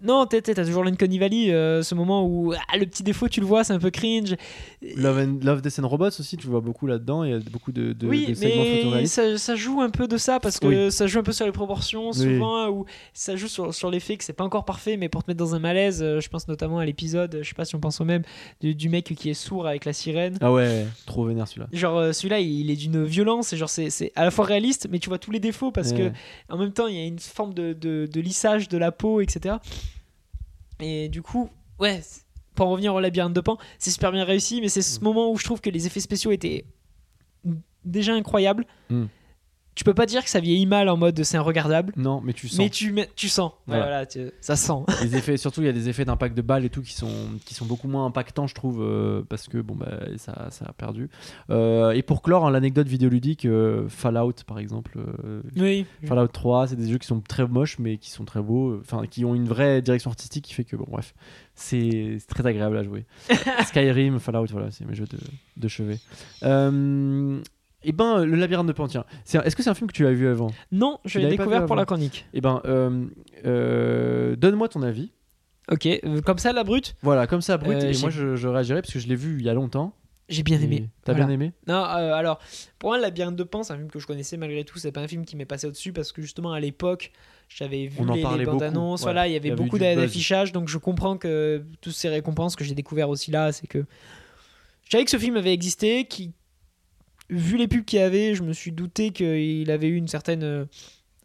non, 0.03 0.26
t'as 0.26 0.40
toujours 0.42 0.84
l'Uncanny 0.84 1.18
Valley, 1.18 1.53
euh, 1.53 1.82
ce 1.82 1.94
moment 1.94 2.26
où 2.26 2.53
ah, 2.53 2.76
le 2.76 2.84
petit 2.86 3.03
défaut, 3.03 3.28
tu 3.28 3.40
le 3.40 3.47
vois, 3.47 3.64
c'est 3.64 3.72
un 3.72 3.78
peu 3.78 3.90
cringe. 3.90 4.34
Love, 4.97 5.18
and- 5.18 5.38
Love, 5.44 5.62
Death 5.62 5.78
and 5.78 5.88
Robots 5.88 6.09
aussi, 6.09 6.36
tu 6.36 6.47
le 6.47 6.51
vois 6.53 6.61
beaucoup 6.61 6.86
là-dedans. 6.86 7.24
Il 7.24 7.30
y 7.30 7.34
a 7.34 7.38
beaucoup 7.38 7.72
de, 7.72 7.92
de, 7.92 8.07
oui, 8.07 8.26
de 8.26 8.94
mais 8.94 9.07
ça, 9.07 9.38
ça 9.38 9.55
joue 9.57 9.80
un 9.80 9.90
peu 9.90 10.07
de 10.07 10.16
ça 10.18 10.38
parce 10.40 10.61
que 10.61 10.90
ça 10.90 11.07
joue 11.07 11.18
un 11.18 11.22
peu 11.22 11.32
sur 11.32 11.47
les 11.47 11.53
proportions 11.53 12.12
souvent 12.12 12.68
ou 12.68 12.84
ça 13.14 13.36
joue 13.36 13.49
sur, 13.49 13.74
sur 13.74 13.90
l'effet 13.90 14.16
que 14.16 14.24
c'est 14.24 14.32
pas 14.32 14.44
encore 14.44 14.64
parfait 14.64 14.97
mais 14.97 15.09
pour 15.09 15.24
te 15.24 15.30
mettre 15.30 15.38
dans 15.38 15.55
un 15.55 15.59
malaise 15.59 16.03
euh, 16.03 16.20
je 16.20 16.28
pense 16.28 16.47
notamment 16.49 16.78
à 16.78 16.84
l'épisode 16.84 17.38
je 17.42 17.49
sais 17.49 17.55
pas 17.55 17.64
si 17.64 17.74
on 17.74 17.80
pense 17.80 18.01
au 18.01 18.05
même 18.05 18.22
du, 18.61 18.74
du 18.74 18.88
mec 18.88 19.05
qui 19.16 19.30
est 19.30 19.34
sourd 19.34 19.66
avec 19.66 19.84
la 19.84 19.92
sirène 19.92 20.36
Ah 20.40 20.53
ouais, 20.53 20.86
trop 21.07 21.24
vénère 21.24 21.49
celui-là. 21.49 21.68
genre 21.72 21.97
euh, 21.99 22.12
celui-là 22.12 22.40
il 22.40 22.70
est 22.70 22.76
d'une 22.76 23.05
violence 23.05 23.53
et 23.53 23.57
genre 23.57 23.68
c'est 23.70 23.90
c'est 23.90 24.12
à 24.16 24.24
la 24.24 24.30
fois 24.30 24.44
réaliste 24.44 24.88
mais 24.90 24.99
tu 24.99 25.09
vois 25.09 25.18
tous 25.18 25.30
les 25.30 25.40
défauts 25.40 25.70
parce 25.72 25.90
Ouais. 25.92 26.12
que 26.49 26.53
en 26.53 26.59
même 26.59 26.72
temps 26.72 26.86
il 26.86 26.97
y 26.97 27.01
a 27.01 27.05
une 27.07 27.18
forme 27.18 27.55
de, 27.55 27.72
de, 27.72 28.09
de 28.12 28.20
lissage 28.20 28.68
de 28.68 28.78
la 28.78 28.92
peau 28.92 29.20
etc 29.20 29.57
et 30.80 31.08
du 31.08 31.22
coup 31.22 31.48
ouais 31.78 32.00
pour 32.54 32.66
en 32.66 32.70
revenir 32.70 32.94
au 32.94 33.00
labyrinthe 33.00 33.32
de 33.34 33.40
Pan 33.40 33.58
c'est 33.78 33.90
super 33.90 34.12
bien 34.12 34.24
réussi 34.24 34.60
mais 34.60 34.68
c'est 34.68 34.82
ce 34.82 35.00
moment 35.00 35.30
où 35.30 35.36
je 35.36 35.44
trouve 35.44 35.60
que 35.60 35.70
les 35.70 35.86
effets 35.86 36.00
spéciaux 36.00 36.32
étaient 36.32 36.64
déjà 37.84 38.12
incroyables 38.14 38.66
Mm. 38.90 39.04
Tu 39.76 39.84
peux 39.84 39.94
pas 39.94 40.06
dire 40.06 40.24
que 40.24 40.30
ça 40.30 40.40
vieillit 40.40 40.66
mal 40.66 40.88
en 40.88 40.96
mode 40.96 41.22
c'est 41.22 41.38
regardable 41.38 41.92
Non, 41.96 42.20
mais 42.24 42.32
tu 42.32 42.48
sens. 42.48 42.58
mais 42.58 42.68
tu, 43.14 43.28
sens 43.28 43.52
Voilà. 43.68 43.82
voilà, 43.82 44.06
tu- 44.06 44.30
ça 44.40 44.56
sent 44.56 44.72
les 45.02 45.14
effets, 45.16 45.36
surtout 45.36 45.60
il 45.60 45.66
y 45.66 45.68
a 45.68 45.72
des 45.72 45.88
effets 45.88 46.04
d'impact 46.04 46.36
de 46.36 46.42
balles 46.42 46.64
et 46.64 46.70
tout 46.70 46.82
qui 46.82 46.94
sont, 46.94 47.10
qui 47.44 47.54
sont 47.54 47.66
beaucoup 47.66 47.86
moins 47.86 48.06
impactants, 48.06 48.46
je 48.48 48.54
trouve, 48.54 48.82
euh, 48.82 49.22
parce 49.28 49.46
que 49.46 49.58
bon, 49.58 49.74
bah, 49.76 50.00
ça, 50.16 50.48
ça 50.50 50.64
a 50.68 50.72
perdu. 50.72 51.08
Euh, 51.50 51.92
et 51.92 52.02
pour 52.02 52.22
clore, 52.22 52.46
hein, 52.46 52.50
l'anecdote 52.50 52.88
vidéoludique, 52.88 53.44
euh, 53.44 53.86
Fallout 53.88 54.32
par 54.46 54.58
exemple. 54.58 54.98
euh, 55.24 55.42
oui 55.56 55.86
Fallout 56.06 56.28
3, 56.28 56.68
c'est 56.68 56.76
des 56.76 56.88
jeux 56.90 56.98
qui 56.98 57.06
sont 57.06 57.20
très 57.20 57.46
moches 57.46 57.78
mais 57.78 57.98
qui 57.98 58.10
sont 58.10 58.24
très 58.24 58.40
beaux, 58.42 58.78
enfin 58.80 59.06
qui 59.06 59.24
ont 59.24 59.34
une 59.34 59.46
vraie 59.46 59.82
direction 59.82 60.10
artistique 60.10 60.44
qui 60.46 60.54
fait 60.54 60.64
que 60.64 60.76
bon 60.76 60.86
bref, 60.88 61.14
c'est 61.54 62.16
c'est 62.18 62.26
très 62.28 62.46
agréable 62.46 62.76
à 62.78 62.82
jouer. 62.82 63.04
Skyrim, 63.66 64.18
Fallout, 64.20 64.46
voilà, 64.50 64.70
c'est 64.70 64.84
mes 64.86 64.94
jeux 64.94 65.06
de, 65.06 65.18
de 65.56 65.68
chevet. 65.68 65.98
Euh, 67.84 67.88
et 67.88 67.92
ben 67.92 68.24
le 68.24 68.36
labyrinthe 68.36 68.66
de 68.66 68.72
Pan, 68.72 68.88
tiens, 68.88 69.04
c'est 69.24 69.38
un- 69.38 69.42
est-ce 69.42 69.54
que 69.56 69.62
c'est 69.62 69.70
un 69.70 69.74
film 69.74 69.88
que 69.88 69.94
tu 69.94 70.06
as 70.06 70.12
vu 70.12 70.28
avant? 70.28 70.50
Non 70.72 70.98
je 71.04 71.18
l'ai 71.18 71.28
découvert 71.28 71.66
pour 71.66 71.76
la 71.76 71.84
chronique 71.84 72.26
Et 72.34 72.40
ben 72.40 72.60
euh, 72.64 73.06
euh, 73.44 74.36
donne-moi 74.36 74.68
ton 74.68 74.82
avis. 74.82 75.12
ok 75.70 75.86
euh, 75.86 76.20
comme 76.22 76.38
ça 76.38 76.52
la 76.52 76.64
brute? 76.64 76.96
Voilà, 77.02 77.26
comme 77.26 77.42
ça 77.42 77.56
brut 77.58 77.76
Euh, 77.76 77.92
et 77.92 77.98
moi 77.98 78.10
je, 78.10 78.36
je 78.36 78.48
réagirai 78.48 78.82
parce 78.82 78.92
que 78.92 78.98
je 78.98 79.08
l'ai 79.08 79.16
vu 79.16 79.36
il 79.38 79.44
y 79.44 79.48
a 79.50 79.54
longtemps. 79.54 79.94
j'ai 80.28 80.42
bien 80.42 80.60
aimé 80.60 80.88
T'as 81.04 81.12
Voilà. 81.12 81.26
bien 81.26 81.34
aimé? 81.34 81.52
Non, 81.68 81.74
euh, 81.84 82.14
alors, 82.14 82.40
pour 82.80 82.90
moi, 82.90 82.96
Le 82.96 83.02
Labyrinthe 83.02 83.36
de 83.36 83.44
Pan, 83.44 83.62
c'est 83.62 83.72
un 83.72 83.76
film 83.76 83.90
que 83.90 84.00
je 84.00 84.06
connaissais 84.08 84.36
malgré 84.36 84.64
tout. 84.64 84.76
C'est 84.78 84.90
pas 84.90 85.00
un 85.02 85.06
film 85.06 85.24
qui 85.24 85.36
m'est 85.36 85.44
passé 85.44 85.66
au-dessus 85.68 85.92
parce 85.92 86.10
que 86.12 86.20
justement, 86.20 86.52
à 86.52 86.58
l'époque, 86.58 87.12
j'avais 87.48 87.86
vu 87.86 87.98
On 88.00 88.12
les, 88.12 88.44
bandes 88.44 88.60
annonces. 88.62 89.02
ouais. 89.02 89.04
Voilà, 89.04 89.28
il 89.28 89.34
y 89.34 89.36
avait 89.36 89.50
y 89.50 89.52
beaucoup 89.52 89.78
du 89.78 89.84
buzz. 89.84 89.96
d'affichage. 89.96 90.50
Donc, 90.52 90.68
je 90.68 90.78
comprends 90.78 91.16
que 91.16 91.62
toutes 91.80 91.92
ces 91.94 92.08
récompenses 92.08 92.56
que 92.56 92.64
j'ai 92.64 92.74
découvert 92.74 93.08
aussi 93.08 93.30
là, 93.30 93.52
c'est 93.52 93.68
que 93.68 93.84
je 94.84 94.90
savais 94.90 95.04
que 95.04 95.10
ce 95.12 95.16
film 95.18 95.36
avait 95.36 95.52
existé. 95.54 96.06
Qui, 96.06 96.32
vu 97.30 97.56
les 97.56 97.68
pubs 97.68 97.84
qu'il 97.84 97.98
y 97.98 98.02
avait, 98.02 98.34
je 98.34 98.42
me 98.42 98.52
suis 98.52 98.72
douté 98.72 99.10
qu'il 99.10 99.70
avait 99.70 99.88
eu 99.88 99.96
une 99.96 100.08
certaine 100.08 100.42
euh, 100.42 100.64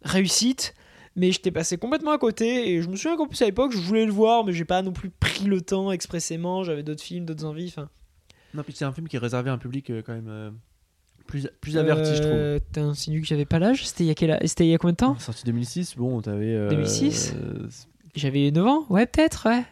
réussite. 0.02 0.74
Mais 1.14 1.30
j'étais 1.30 1.50
passé 1.50 1.76
complètement 1.76 2.12
à 2.12 2.18
côté 2.18 2.70
et 2.72 2.80
je 2.80 2.88
me 2.88 2.96
souviens 2.96 3.18
qu'en 3.18 3.26
plus 3.26 3.42
à 3.42 3.44
l'époque 3.44 3.72
je 3.72 3.78
voulais 3.78 4.06
le 4.06 4.12
voir 4.12 4.44
mais 4.46 4.54
j'ai 4.54 4.64
pas 4.64 4.80
non 4.80 4.92
plus 4.92 5.10
pris 5.10 5.44
le 5.44 5.60
temps 5.60 5.92
expressément 5.92 6.64
j'avais 6.64 6.82
d'autres 6.82 7.02
films 7.02 7.26
d'autres 7.26 7.44
envies 7.44 7.74
Non, 8.54 8.62
puis 8.62 8.72
c'est 8.74 8.86
un 8.86 8.92
film 8.92 9.08
qui 9.08 9.16
est 9.16 9.18
réservé 9.18 9.50
à 9.50 9.52
un 9.52 9.58
public 9.58 9.90
euh, 9.90 10.00
quand 10.00 10.14
même 10.14 10.28
euh, 10.30 10.50
plus, 11.26 11.50
plus 11.60 11.76
averti, 11.76 12.14
je 12.16 12.22
trouve. 12.22 12.60
T'as 12.72 12.80
insinué 12.80 13.20
que 13.20 13.26
j'avais 13.26 13.44
pas 13.44 13.58
l'âge? 13.58 13.86
C'était 13.86 14.04
il 14.04 14.06
il 14.60 14.66
y 14.68 14.74
a 14.74 14.78
combien 14.78 14.92
de 14.92 14.96
temps? 14.96 15.18
Sorti 15.18 15.44
2006, 15.44 15.96
bon, 15.96 16.22
t'avais. 16.22 16.54
euh, 16.54 16.70
2006? 16.70 17.34
euh, 17.36 17.68
J'avais 18.14 18.50
9 18.50 18.66
ans? 18.66 18.86
Ouais, 18.88 19.04
peut-être, 19.04 19.50
ouais. 19.50 19.64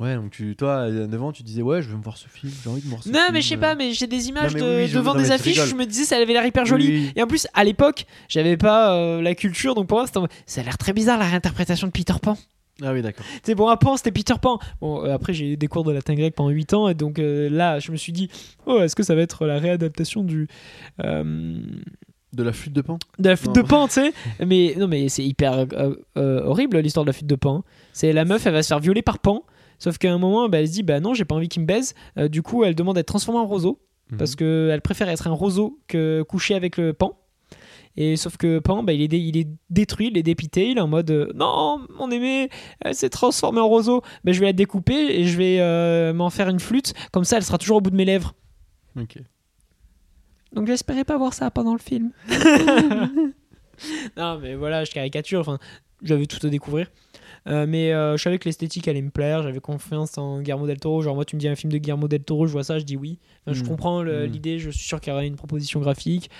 Ouais, 0.00 0.14
donc 0.14 0.30
tu, 0.30 0.54
toi, 0.54 0.82
à 0.82 0.88
9 0.90 1.22
ans, 1.24 1.32
tu 1.32 1.42
disais, 1.42 1.60
ouais, 1.60 1.82
je 1.82 1.88
vais 1.90 1.96
me 1.96 2.02
voir 2.02 2.16
ce 2.16 2.28
film, 2.28 2.52
j'ai 2.62 2.70
envie 2.70 2.80
de 2.80 2.84
me 2.86 2.90
voir 2.90 3.02
ce 3.02 3.08
Non, 3.08 3.14
film. 3.18 3.32
mais 3.32 3.40
je 3.40 3.48
sais 3.48 3.56
euh. 3.56 3.58
pas, 3.58 3.74
mais 3.74 3.92
j'ai 3.92 4.06
des 4.06 4.28
images 4.28 4.54
mais 4.54 4.60
de, 4.60 4.76
oui, 4.82 4.86
je- 4.86 4.96
devant 4.96 5.12
non, 5.14 5.20
des 5.20 5.32
affiches, 5.32 5.60
je 5.66 5.74
me 5.74 5.86
disais 5.86 6.04
ça 6.04 6.16
avait 6.16 6.32
l'air 6.32 6.46
hyper 6.46 6.64
joli. 6.66 6.86
Oui. 6.86 7.12
Et 7.16 7.22
en 7.22 7.26
plus, 7.26 7.48
à 7.52 7.64
l'époque, 7.64 8.06
j'avais 8.28 8.56
pas 8.56 8.94
euh, 8.94 9.20
la 9.20 9.34
culture, 9.34 9.74
donc 9.74 9.88
pour 9.88 9.98
moi, 9.98 10.06
c'était 10.06 10.20
ça 10.46 10.60
a 10.60 10.64
l'air 10.64 10.78
très 10.78 10.92
bizarre 10.92 11.18
la 11.18 11.24
réinterprétation 11.26 11.88
de 11.88 11.92
Peter 11.92 12.14
Pan. 12.22 12.38
Ah 12.80 12.92
oui, 12.92 13.02
d'accord. 13.02 13.26
C'est 13.42 13.56
bon, 13.56 13.66
à 13.66 13.76
Pan, 13.76 13.96
c'était 13.96 14.12
Peter 14.12 14.34
Pan. 14.40 14.60
Bon, 14.80 15.04
euh, 15.04 15.12
après, 15.12 15.34
j'ai 15.34 15.54
eu 15.54 15.56
des 15.56 15.66
cours 15.66 15.82
de 15.82 15.90
latin 15.90 16.14
grec 16.14 16.32
pendant 16.36 16.50
8 16.50 16.74
ans, 16.74 16.88
et 16.88 16.94
donc 16.94 17.18
euh, 17.18 17.48
là, 17.50 17.80
je 17.80 17.90
me 17.90 17.96
suis 17.96 18.12
dit, 18.12 18.30
oh, 18.66 18.78
est-ce 18.80 18.94
que 18.94 19.02
ça 19.02 19.16
va 19.16 19.22
être 19.22 19.46
la 19.46 19.58
réadaptation 19.58 20.22
du. 20.22 20.46
euh, 21.04 21.58
De 22.34 22.42
la 22.44 22.52
flûte 22.52 22.72
de 22.74 22.82
pan? 22.82 23.00
de 23.18 23.28
la 23.30 23.34
flûte 23.34 23.56
Non. 23.56 23.62
de 23.62 23.66
Pan, 23.66 23.88
tu 23.88 23.94
sais. 23.94 24.12
Mais 24.46 24.76
non, 24.78 24.86
mais 24.86 25.08
c'est 25.08 25.24
hyper 25.24 25.66
euh, 25.72 25.96
euh, 26.16 26.40
horrible 26.44 26.78
l'histoire 26.78 27.04
de 27.04 27.08
la 27.08 27.12
flûte 27.14 27.26
de 27.26 27.34
Pan. 27.34 27.64
C'est 27.92 28.12
la 28.12 28.24
meuf, 28.24 28.46
elle 28.46 28.52
va 28.52 28.62
se 28.62 28.68
faire 28.68 28.78
violer 28.78 29.02
par 29.02 29.18
Pan. 29.18 29.42
Sauf 29.78 29.98
qu'à 29.98 30.12
un 30.12 30.18
moment, 30.18 30.48
bah, 30.48 30.60
elle 30.60 30.68
se 30.68 30.72
dit, 30.72 30.82
bah 30.82 31.00
non, 31.00 31.14
j'ai 31.14 31.24
pas 31.24 31.34
envie 31.34 31.48
qu'il 31.48 31.62
me 31.62 31.66
baise. 31.66 31.94
Euh, 32.18 32.28
du 32.28 32.42
coup, 32.42 32.64
elle 32.64 32.74
demande 32.74 32.96
d'être 32.96 33.06
transformée 33.06 33.40
en 33.40 33.46
roseau. 33.46 33.80
Mhm. 34.10 34.18
Parce 34.18 34.34
qu'elle 34.36 34.80
préfère 34.82 35.08
être 35.08 35.26
un 35.26 35.32
roseau 35.32 35.78
que 35.86 36.22
coucher 36.22 36.54
avec 36.54 36.76
le 36.78 36.92
Pan. 36.92 37.18
Et 37.96 38.16
sauf 38.16 38.36
que 38.36 38.58
Pan, 38.60 38.82
bah, 38.84 38.92
il, 38.92 39.02
est 39.02 39.08
dé- 39.08 39.18
il 39.18 39.36
est 39.36 39.48
détruit, 39.70 40.08
il 40.12 40.16
est 40.18 40.22
dépité, 40.22 40.70
il 40.70 40.78
est 40.78 40.80
en 40.80 40.86
mode 40.88 41.10
euh, 41.10 41.32
Non, 41.34 41.80
mon 41.98 42.10
aimé, 42.10 42.48
elle 42.80 42.94
s'est 42.94 43.10
transformée 43.10 43.60
en 43.60 43.68
roseau. 43.68 44.02
Bah, 44.24 44.32
je 44.32 44.40
vais 44.40 44.46
la 44.46 44.52
découper 44.52 44.94
et 45.20 45.24
je 45.24 45.36
vais 45.36 45.58
euh, 45.60 46.12
m'en 46.12 46.30
faire 46.30 46.48
une 46.48 46.60
flûte. 46.60 46.94
Comme 47.12 47.24
ça, 47.24 47.36
elle 47.36 47.42
sera 47.44 47.58
toujours 47.58 47.78
au 47.78 47.80
bout 47.80 47.90
de 47.90 47.96
mes 47.96 48.04
lèvres. 48.04 48.34
Ok. 48.98 49.18
Donc 50.52 50.66
j'espérais 50.66 51.04
pas 51.04 51.18
voir 51.18 51.34
ça 51.34 51.50
pendant 51.50 51.72
le 51.74 51.78
film. 51.78 52.10
non, 54.16 54.38
mais 54.40 54.54
voilà, 54.54 54.84
je 54.84 54.90
caricature. 54.92 55.40
Enfin, 55.40 55.58
j'avais 56.02 56.26
tout 56.26 56.44
à 56.46 56.50
découvrir. 56.50 56.90
Euh, 57.48 57.66
mais 57.66 57.92
euh, 57.92 58.16
je 58.16 58.22
savais 58.22 58.38
que 58.38 58.44
l'esthétique 58.44 58.86
allait 58.88 59.00
me 59.02 59.10
plaire. 59.10 59.42
J'avais 59.42 59.60
confiance 59.60 60.18
en 60.18 60.40
Guillermo 60.42 60.66
del 60.66 60.78
Toro. 60.78 61.00
Genre, 61.02 61.14
moi, 61.14 61.24
tu 61.24 61.34
me 61.36 61.40
dis 61.40 61.48
un 61.48 61.56
film 61.56 61.72
de 61.72 61.78
Guillermo 61.78 62.06
del 62.08 62.22
Toro, 62.22 62.46
je 62.46 62.52
vois 62.52 62.64
ça, 62.64 62.78
je 62.78 62.84
dis 62.84 62.96
oui. 62.96 63.18
Enfin, 63.46 63.54
Je 63.54 63.62
Mm. 63.64 63.68
comprends 63.68 64.02
le- 64.02 64.26
Mm. 64.26 64.30
l'idée. 64.30 64.58
Je 64.58 64.70
suis 64.70 64.86
sûr 64.86 65.00
qu'il 65.00 65.10
y 65.10 65.14
aura 65.14 65.24
une 65.24 65.36
proposition 65.36 65.80
graphique. 65.80 66.30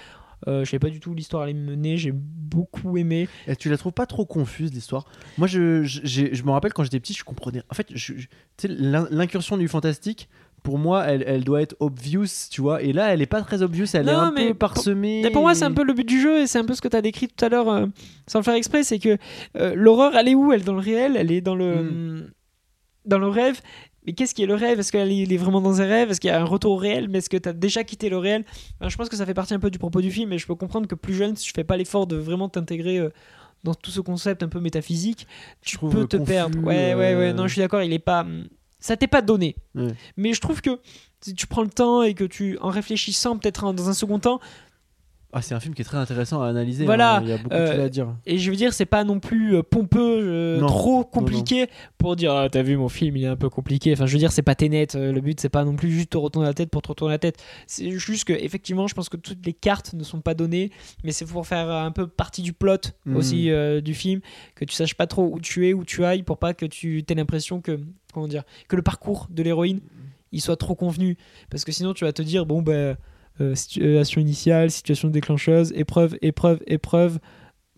Euh, 0.47 0.65
je 0.65 0.71
savais 0.71 0.79
pas 0.79 0.91
du 0.91 1.01
tout 1.01 1.11
où 1.11 1.15
l'histoire 1.15 1.43
allait 1.43 1.55
me 1.55 1.65
mener. 1.71 1.97
J'ai 1.97 2.13
beaucoup 2.13 2.97
aimé. 2.97 3.29
Et 3.49 3.57
tu 3.57 3.69
la 3.71 3.77
trouves 3.77 3.93
pas 3.93 4.07
trop 4.07 4.25
confuse 4.27 4.73
l'histoire? 4.73 5.07
Moi, 5.37 5.49
je, 5.49 5.83
je, 5.83 6.27
je 6.33 6.43
me 6.45 6.51
rappelle 6.51 6.73
quand 6.73 6.85
j'étais 6.85 7.01
petit, 7.01 7.13
je 7.15 7.25
comprenais. 7.25 7.63
En 7.71 7.75
fait, 7.75 7.85
tu 7.85 8.29
sais, 8.57 8.69
l'in- 8.69 9.09
l'incursion 9.11 9.57
du 9.57 9.67
fantastique, 9.67 10.29
pour 10.63 10.79
moi, 10.79 11.05
elle, 11.07 11.25
elle 11.27 11.45
doit 11.45 11.63
être 11.63 11.77
obvious, 11.81 12.27
tu 12.51 12.61
vois. 12.61 12.83
Et 12.83 12.93
là, 12.93 13.13
elle 13.13 13.23
est 13.23 13.27
pas 13.27 13.43
très 13.43 13.63
obvious, 13.63 13.87
elle 13.95 14.09
est 14.09 14.13
un 14.13 14.33
mais 14.33 14.49
peu 14.49 14.55
parsemée. 14.55 15.21
Mais 15.25 15.31
pour 15.31 15.43
moi, 15.43 15.55
c'est 15.55 15.65
un 15.65 15.73
peu 15.73 15.85
le 15.85 15.93
but 15.95 16.07
du 16.07 16.21
jeu 16.21 16.41
et 16.41 16.47
c'est 16.47 16.59
un 16.59 16.65
peu 16.65 16.75
ce 16.75 16.81
que 16.81 16.89
tu 16.89 16.97
as 16.97 17.03
décrit 17.03 17.29
tout 17.29 17.45
à 17.45 17.49
l'heure 17.49 17.69
euh, 17.69 17.87
sans 18.27 18.39
le 18.41 18.45
faire 18.45 18.55
exprès. 18.55 18.83
C'est 18.83 18.99
que 18.99 19.17
euh, 19.57 19.75
l'horreur, 19.75 20.17
elle 20.17 20.29
est 20.29 20.35
où 20.35 20.53
Elle 20.53 20.61
est 20.61 20.65
dans 20.65 20.75
le 20.75 20.81
réel? 20.81 21.17
Elle 21.17 21.31
est 21.33 21.41
dans 21.41 21.55
le, 21.55 21.83
Mm. 21.83 22.31
dans 23.07 23.19
le 23.19 23.29
rêve 23.29 23.61
mais 24.07 24.15
qu'est-ce 24.15 24.35
qui 24.35 24.43
est 24.43 24.47
le 24.47 24.55
rêve? 24.55 24.81
Est-ce 24.81 24.91
qu'elle 24.91 25.13
est 25.13 25.37
vraiment 25.37 25.61
dans 25.61 25.83
un 25.83 25.87
rêve? 25.87 26.11
Est-ce 26.11 26.19
qu'il 26.21 26.29
y 26.29 26.33
a 26.33 26.41
un 26.41 26.45
retour 26.45 26.73
au 26.73 26.77
réel? 26.77 27.09
Mais 27.11 27.19
est-ce 27.19 27.29
que 27.29 27.37
tu 27.37 27.47
as 27.47 27.53
déjà 27.53 27.85
quitté 27.85 28.09
le 28.09 28.17
réel? 28.17 28.43
Enfin, 28.81 28.89
Je 28.89 28.97
pense 28.97 29.11
que 29.11 29.17
ça 29.17 29.27
fait 29.27 29.35
partie 29.35 29.53
un 29.53 29.59
peu 29.59 29.71
du 29.71 29.79
propos 29.79 30.01
du 30.01 30.11
film 30.11 30.33
et 30.33 30.39
je 30.39 30.47
peux 30.47 30.55
comprendre 30.55 30.87
que 30.89 30.95
plus 30.95 31.13
jeune, 31.13 31.37
si 31.37 31.47
je 31.47 31.53
fais 31.55 31.65
pas 31.65 31.77
l'effort 31.77 32.07
de 32.07 32.17
vraiment 32.17 32.49
t'intégrer 32.49 32.99
euh, 33.01 33.11
dans 33.65 33.75
tout 33.75 33.91
ce 33.91 34.01
concept 34.01 34.43
un 34.43 34.49
peu 34.49 34.61
métaphysique, 34.61 35.27
tu 35.61 35.77
peux 35.79 36.07
te 36.07 36.17
confus, 36.17 36.27
perdre. 36.33 36.59
Ouais, 36.61 36.95
ouais, 36.95 36.95
ouais. 36.95 37.15
euh, 37.15 37.33
Non, 37.35 37.49
je 37.49 37.53
suis 37.53 37.61
d'accord, 37.61 37.83
il 37.83 37.93
est 37.93 37.99
pas. 37.99 38.25
Ça 38.81 38.97
t'est 38.97 39.09
pas 39.09 39.23
donné. 39.23 39.57
Mais 40.17 40.35
je 40.35 40.41
trouve 40.41 40.61
que 40.61 40.79
si 41.21 41.35
tu 41.35 41.47
prends 41.47 41.63
le 41.63 41.71
temps 41.71 42.03
et 42.03 42.15
que 42.15 42.25
tu, 42.25 42.59
en 42.61 42.69
réfléchissant 42.69 43.37
peut-être 43.39 43.73
dans 43.73 43.89
un 43.89 43.95
second 43.95 44.19
temps, 44.19 44.41
Ah, 45.31 45.43
c'est 45.43 45.55
un 45.55 45.61
film 45.61 45.75
qui 45.75 45.83
est 45.83 45.85
très 45.85 45.99
intéressant 45.99 46.41
à 46.41 46.49
analyser. 46.49 46.87
Voilà, 46.87 47.17
hein, 47.17 47.21
Il 47.23 47.29
y 47.29 47.33
a 47.33 47.37
beaucoup 47.37 47.55
euh, 47.55 47.67
de 47.67 47.73
choses 47.73 47.85
à 47.85 47.89
dire. 47.91 48.17
Et 48.25 48.39
je 48.39 48.51
veux 48.51 48.57
dire, 48.57 48.73
c'est 48.73 48.87
pas 48.87 49.05
non 49.05 49.21
plus 49.21 49.57
euh, 49.57 49.63
pompeux, 49.63 50.01
euh, 50.23 50.59
Non, 50.59 50.69
trop 50.69 50.99
non, 51.01 51.05
compliqué 51.05 51.67
pour 51.99 52.17
dire 52.17 52.33
ah, 52.33 52.49
T'as 52.49 52.63
vu 52.63 52.79
mon 52.79 52.89
film, 52.89 53.15
il 53.19 53.25
est 53.25 53.29
un 53.29 53.37
peu 53.37 53.51
compliqué. 53.51 53.93
Enfin, 53.93 54.07
je 54.07 54.13
veux 54.15 54.19
dire, 54.19 54.33
c'est 54.33 54.41
pas 54.41 54.55
Ténet. 54.55 54.87
euh, 54.97 55.13
le 55.13 55.21
but, 55.21 55.39
c'est 55.39 55.51
pas 55.51 55.65
non 55.67 55.77
plus 55.77 55.91
juste 55.91 56.11
te 56.11 56.17
retourner 56.17 56.49
la 56.49 56.55
tête 56.55 56.71
pour 56.71 56.81
te 56.81 56.89
retourner 56.89 57.13
la 57.13 57.19
tête. 57.19 57.37
C'est 57.67 57.91
juste 57.91 58.25
que, 58.25 58.33
effectivement, 58.33 58.87
je 58.87 58.95
pense 58.95 59.11
que 59.11 59.19
toutes 59.19 59.45
les 59.45 59.53
cartes 59.53 59.93
ne 59.93 60.03
sont 60.03 60.23
pas 60.23 60.33
données, 60.33 60.71
mais 61.05 61.13
c'est 61.13 61.27
pour 61.27 61.47
faire 61.47 61.69
un 61.71 61.91
peu 61.91 62.07
partie 62.07 62.41
du 62.41 62.55
plot 62.55 62.77
Mhm. 63.05 63.17
aussi 63.17 63.51
euh, 63.51 63.83
du 63.83 63.93
film, 63.93 64.21
que 64.55 64.65
tu 64.65 64.75
saches 64.75 64.95
pas 64.95 65.07
trop 65.07 65.29
où 65.31 65.41
tu 65.41 65.69
es, 65.69 65.75
où 65.75 65.85
tu 65.85 66.05
ailles, 66.07 66.23
pour 66.23 66.39
pas 66.39 66.55
que 66.55 66.65
tu 66.65 67.05
aies 67.07 67.15
l'impression 67.15 67.61
que, 67.61 67.79
comment 68.15 68.29
dire, 68.29 68.45
que 68.67 68.77
le 68.77 68.83
parcours 68.83 69.27
de 69.31 69.43
l'héroïne 69.43 69.81
il 70.33 70.41
soit 70.43 70.57
trop 70.57 70.75
convenu. 70.75 71.17
Parce 71.51 71.65
que 71.65 71.73
sinon, 71.73 71.93
tu 71.95 72.05
vas 72.05 72.13
te 72.15 72.23
dire 72.23 72.47
Bon, 72.47 72.63
ben. 72.63 72.97
Euh, 73.41 73.55
situation 73.55 74.21
initiale, 74.21 74.71
situation 74.71 75.09
déclencheuse, 75.09 75.73
épreuve, 75.75 76.17
épreuve, 76.23 76.61
épreuve. 76.67 77.19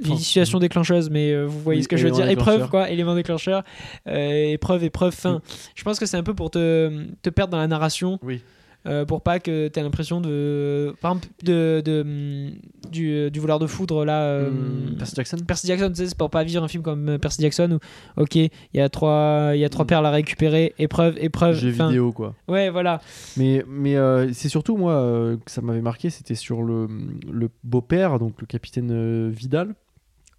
Enfin, 0.03 0.17
situation 0.17 0.59
déclencheuse, 0.59 1.11
mais 1.11 1.33
euh, 1.33 1.45
vous 1.45 1.61
voyez 1.61 1.81
Oui, 1.81 1.85
ce 1.85 1.89
que 1.89 1.99
je 1.99 2.07
veux 2.07 2.11
dire. 2.11 2.27
Épreuve, 2.29 2.71
quoi, 2.71 2.89
élément 2.89 3.15
déclencheur. 3.15 3.63
Euh, 4.07 4.53
épreuve, 4.53 4.83
épreuve, 4.85 5.13
fin. 5.15 5.43
Je 5.75 5.85
pense 5.85 5.99
que 5.99 6.07
c'est 6.07 6.17
un 6.17 6.23
peu 6.23 6.33
pour 6.35 6.51
te, 6.51 7.05
te 7.21 7.29
perdre 7.29 7.51
dans 7.53 7.59
la 7.59 7.67
narration, 7.69 8.19
Oui. 8.23 8.41
Euh, 8.87 9.05
pour 9.05 9.21
pas 9.23 9.41
que 9.41 9.69
tu 9.69 9.79
aies 9.79 9.83
l'impression 9.83 10.21
de. 10.21 10.95
Par 11.01 11.13
exemple, 11.13 11.29
de, 11.45 11.83
de, 11.85 12.01
hum, 12.03 12.53
du, 12.91 13.31
du 13.31 13.41
voleur 13.41 13.59
de 13.59 13.67
foudre, 13.67 14.05
là. 14.05 14.23
euh, 14.23 14.49
Hum, 14.49 14.97
Percy 14.99 15.15
Jackson 15.17 15.37
Percy 15.47 15.67
Jackson, 15.67 15.89
tu 15.91 15.97
sais, 15.97 16.07
c'est 16.09 16.17
pour 16.19 16.31
pas 16.31 16.45
vivre 16.45 16.63
un 16.63 16.69
film 16.69 16.83
comme 16.83 17.09
euh, 17.11 17.19
Percy 17.19 17.43
Jackson 17.43 17.79
où, 18.17 18.23
ok, 18.23 18.37
il 18.37 18.51
y 18.75 18.81
a 18.81 18.89
trois, 18.89 19.53
y 19.55 19.65
a 19.65 19.69
trois 19.69 19.85
Mm. 19.85 19.89
perles 19.89 20.07
à 20.07 20.11
récupérer, 20.11 20.75
épreuve, 20.79 21.17
épreuve, 21.19 21.57
Jeu 21.57 21.73
fin. 21.73 21.89
vidéo, 21.89 22.13
quoi. 22.13 22.35
Ouais, 22.49 22.71
voilà. 22.71 23.01
Mais, 23.37 23.65
mais 23.69 23.97
euh, 23.97 24.33
c'est 24.33 24.49
surtout, 24.49 24.77
moi, 24.77 24.93
euh, 24.95 25.37
que 25.45 25.51
ça 25.51 25.61
m'avait 25.61 25.81
marqué, 25.83 26.09
c'était 26.11 26.35
sur 26.35 26.63
le, 26.63 26.89
le 27.31 27.51
beau-père, 27.65 28.19
donc 28.19 28.41
le 28.41 28.47
capitaine 28.47 28.91
euh, 28.93 29.31
Vidal. 29.33 29.75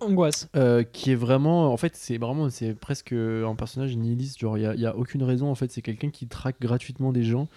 Angoisse. 0.03 0.49
Euh, 0.55 0.81
qui 0.81 1.11
est 1.11 1.15
vraiment 1.15 1.71
en 1.71 1.77
fait 1.77 1.95
c'est 1.95 2.17
vraiment 2.17 2.49
c'est 2.49 2.73
presque 2.73 3.13
un 3.13 3.53
personnage 3.53 3.95
nihiliste 3.95 4.39
genre 4.39 4.57
il 4.57 4.63
y 4.63 4.65
a, 4.65 4.73
il 4.73 4.81
y 4.81 4.87
a 4.87 4.97
aucune 4.97 5.21
raison 5.21 5.45
en 5.51 5.53
fait 5.53 5.71
c'est 5.71 5.83
quelqu'un 5.83 6.09
qui 6.09 6.25
traque 6.25 6.55
gratuitement 6.59 7.11
des 7.11 7.21
gens 7.23 7.47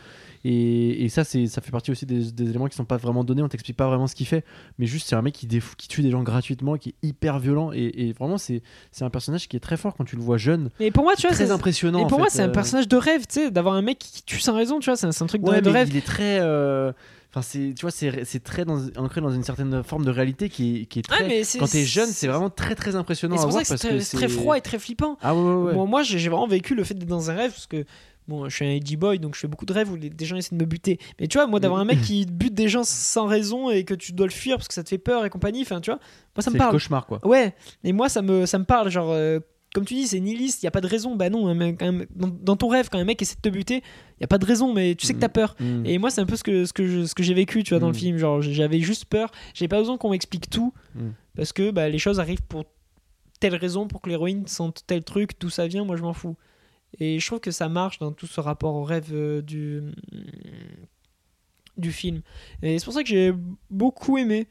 et, 0.45 1.05
et 1.05 1.09
ça 1.09 1.25
ça 1.25 1.61
fait 1.61 1.71
partie 1.71 1.91
aussi 1.91 2.07
des, 2.07 2.31
des 2.33 2.51
éléments 2.51 2.67
qui 2.69 2.77
sont 2.77 2.85
pas 2.85 2.97
vraiment 2.99 3.25
donnés 3.25 3.43
on 3.43 3.49
t'explique 3.49 3.77
pas 3.77 3.87
vraiment 3.89 4.07
ce 4.07 4.15
qu'il 4.15 4.27
fait 4.27 4.45
mais 4.79 4.87
juste 4.87 5.09
c'est 5.09 5.17
un 5.17 5.23
mec 5.23 5.35
qui 5.35 5.47
défou- 5.47 5.75
qui 5.77 5.89
tue 5.89 6.03
des 6.03 6.11
gens 6.11 6.23
gratuitement 6.23 6.77
qui 6.77 6.91
est 6.91 7.07
hyper 7.07 7.39
violent 7.39 7.71
et, 7.73 8.09
et 8.09 8.13
vraiment 8.13 8.39
c'est 8.39 8.63
un 9.01 9.11
personnage 9.11 9.49
qui 9.49 9.57
est 9.57 9.61
très 9.61 9.77
fort 9.77 9.95
quand 9.97 10.05
tu 10.05 10.17
le 10.17 10.23
vois 10.23 10.37
jeune 10.37 10.71
Mais 10.81 10.91
pour 10.91 11.05
moi, 11.05 11.15
tu 11.17 11.23
vois, 11.27 11.35
très 11.35 11.47
c'est- 11.47 11.51
impressionnant 11.53 12.05
Et 12.05 12.07
pour 12.07 12.19
moi, 12.19 12.29
c'est 12.31 12.43
un 12.43 12.49
euh. 12.49 12.53
personnage 12.53 12.89
de 12.89 12.97
rêve, 12.97 13.23
tu 13.27 13.41
sais, 13.41 13.51
d'avoir 13.51 13.75
un 13.75 13.83
mec 13.83 13.99
qui 13.99 14.23
tue 14.23 14.39
sans 14.41 14.55
raison, 14.55 14.79
tu 14.81 14.91
vois, 14.91 14.97
c'est 14.97 15.07
un, 15.07 15.27
truc 15.27 15.43
de, 15.43 15.49
Ouais, 15.51 15.61
de 15.61 15.71
mais 15.71 15.79
rêve. 15.81 15.89
il 15.91 15.97
est 15.97 16.05
très 16.07 16.39
euh, 16.41 16.93
enfin 17.31 17.43
c'est 17.43 17.73
tu 17.77 17.83
vois 17.83 17.91
c'est 17.91 18.41
très 18.45 18.65
dans, 18.65 18.79
ancré 18.97 19.21
dans 19.21 19.31
une 19.31 19.43
certaine 19.43 19.83
forme 19.83 20.05
de 20.05 20.11
réalité 20.11 20.49
qui 20.49 20.83
est, 20.83 20.85
qui 20.87 21.01
est 21.01 21.03
très 21.03 21.43
quand 21.59 21.67
t'es 21.67 21.85
jeune 21.85 22.07
c'est 22.09 22.29
vraiment 22.29 22.49
très 22.51 22.75
très 22.77 22.95
impressionnant 22.95 23.37
c'est 23.37 23.43
pour 23.43 23.53
ça 23.53 23.63
voir 23.65 23.79
que 23.81 23.99
c'est 24.01 24.17
très, 24.17 24.29
froid 24.29 24.57
et 24.57 24.61
très 24.61 24.79
flippant. 24.79 25.19
ah 25.21 25.35
ouais 25.35 25.41
ouais, 25.43 25.63
ouais. 25.65 25.75
Bon, 25.75 25.87
moi, 25.87 26.03
j'ai 26.05 26.19
vraiment 26.29 26.47
vécu 26.47 26.75
le 26.77 26.85
fait 26.85 26.95
d'être 26.95 27.09
dans 27.09 27.31
un 27.31 27.35
rêve 27.35 27.51
parce 27.51 27.67
que 27.67 27.85
bon, 28.29 28.49
je 28.49 28.55
suis 28.57 28.65
un 28.65 28.71
edgy 28.71 28.97
boy 28.97 29.19
donc 29.19 29.35
je 29.35 29.41
fais 29.41 29.49
beaucoup 29.49 29.67
de 29.67 29.73
rêves 29.73 29.91
où 29.91 29.97
les- 29.97 30.11
des 30.11 30.25
gens 30.25 30.37
essaient 30.37 30.55
de 30.57 30.61
me 30.61 30.67
buter. 30.67 30.99
Mais 31.21 31.27
tu 31.29 31.39
vois, 31.39 31.47
moi, 31.47 31.61
d'avoir 31.61 31.81
un 31.81 31.85
mec 31.85 32.01
qui 32.03 32.27
bute 32.27 32.55
des 32.55 32.69
gens 32.69 32.85
sans 32.85 33.27
raison 33.27 33.71
et 33.71 33.85
que 33.85 33.95
tu 33.95 34.13
dois 34.13 34.27
le 34.27 34.33
fuir 34.33 34.57
parce 34.57 34.69
que 34.69 34.75
ça 34.75 34.83
te 34.83 34.89
fait 34.89 34.99
peur 34.99 35.25
et 35.25 35.31
compagnie, 35.31 35.63
enfin, 35.63 35.81
tu 35.81 35.91
vois, 35.91 35.99
moi, 35.99 36.43
ça 36.43 36.43
c'est 36.45 36.51
me 36.51 36.55
le 36.55 36.59
parle. 36.59 36.71
cauchemar 36.73 37.07
quoi 37.07 37.21
Ouais, 37.27 37.55
et 37.85 37.93
moi, 37.93 38.09
ça 38.09 38.23
me, 38.23 38.47
ça 38.47 38.59
me 38.59 38.65
parle. 38.65 38.91
Genre, 38.91 39.11
euh, 39.11 39.41
comme 39.75 39.85
tu 39.85 39.95
dis, 39.95 40.07
c'est 40.07 40.21
nihiliste, 40.21 40.63
il 40.63 40.67
y 40.67 40.69
a 40.69 40.71
pas 40.71 40.81
de 40.81 40.87
raison. 40.87 41.17
Bah 41.17 41.31
non, 41.31 41.49
un 41.49 41.55
mec- 41.55 41.83
un 41.83 42.01
dans, 42.15 42.29
dans 42.29 42.57
ton 42.57 42.69
rêve, 42.69 42.89
quand 42.91 42.99
un 42.99 43.05
mec 43.05 43.21
essaie 43.21 43.35
de 43.35 43.41
te 43.41 43.49
buter, 43.49 43.79
il 44.19 44.21
y 44.21 44.25
a 44.25 44.29
pas 44.29 44.39
de 44.39 44.47
raison, 44.47 44.73
mais 44.73 44.95
tu 44.95 45.05
sais 45.07 45.15
que 45.15 45.19
t'as 45.19 45.29
peur. 45.29 45.57
Mm. 45.59 45.85
Et 45.85 45.99
moi, 45.99 46.11
c'est 46.11 46.21
un 46.21 46.27
peu 46.27 46.37
ce 46.37 46.45
que, 46.45 46.65
ce 46.65 46.73
que, 46.73 46.87
je- 46.87 47.05
ce 47.07 47.15
que 47.15 47.23
j'ai 47.25 47.35
vécu, 47.35 47.65
tu 47.65 47.71
vois, 47.71 47.81
dans 47.81 47.89
le 47.89 47.93
Mm. 47.93 47.97
film. 47.97 48.17
Genre, 48.19 48.41
j'avais 48.41 48.79
juste 48.81 49.07
peur. 49.07 49.31
J'avais 49.53 49.69
pas 49.69 49.79
besoin 49.81 49.99
qu'on 49.99 50.11
m'explique 50.11 50.49
tout. 50.49 50.73
Mm. 50.95 51.09
Parce 51.37 51.53
que 51.53 51.73
bah, 51.73 51.89
les 51.89 51.99
choses 51.99 52.21
arrivent 52.21 52.43
pour 52.49 52.65
telle 53.41 53.57
raison, 53.57 53.89
pour 53.89 54.01
que 54.01 54.09
l'héroïne 54.09 54.47
sente 54.47 54.85
tel 54.87 55.03
truc, 55.03 55.33
d'où 55.41 55.51
ça 55.51 55.67
vient, 55.67 55.85
moi 55.85 55.97
je 55.97 56.03
m'en 56.03 56.13
fous. 56.15 56.37
Et 57.01 57.19
je 57.19 57.27
trouve 57.27 57.41
que 57.41 57.51
ça 57.51 57.69
marche 57.69 57.99
dans 57.99 58.13
tout 58.13 58.27
ce 58.27 58.41
rapport 58.41 58.75
au 58.75 58.85
rêve 58.85 59.11
euh, 59.13 59.43
du, 59.43 59.83
du 61.77 61.93
film. 61.93 62.23
Et 62.63 62.79
c'est 62.79 62.85
pour 62.85 62.95
ça 62.95 63.03
que 63.03 63.09
j'ai 63.09 63.33
beaucoup 63.71 64.19
aimé. 64.19 64.47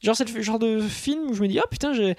Genre, 0.00 0.16
c'est 0.16 0.30
le 0.32 0.42
genre 0.42 0.58
de 0.58 0.80
film 0.80 1.30
où 1.30 1.34
je 1.34 1.42
me 1.42 1.48
dis, 1.48 1.58
oh 1.62 1.66
putain, 1.70 1.92
j'ai. 1.92 2.16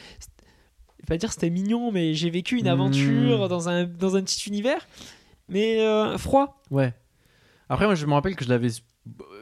Je 0.99 1.03
vais 1.03 1.16
pas 1.16 1.18
dire 1.18 1.32
c'était 1.32 1.49
mignon, 1.49 1.91
mais 1.91 2.14
j'ai 2.16 2.30
vécu 2.30 2.58
une 2.58 2.68
aventure 2.68 3.47
dans, 3.47 3.70
un, 3.70 3.86
dans 3.86 4.16
un 4.16 4.24
petit 4.24 4.47
univers. 4.49 4.88
Mais 5.47 5.80
euh, 5.80 6.18
froid. 6.18 6.62
Ouais. 6.70 6.93
Après, 7.70 7.86
moi, 7.86 7.95
je 7.95 8.05
me 8.05 8.14
rappelle 8.14 8.36
que 8.36 8.43
je 8.43 8.49
l'avais. 8.49 8.70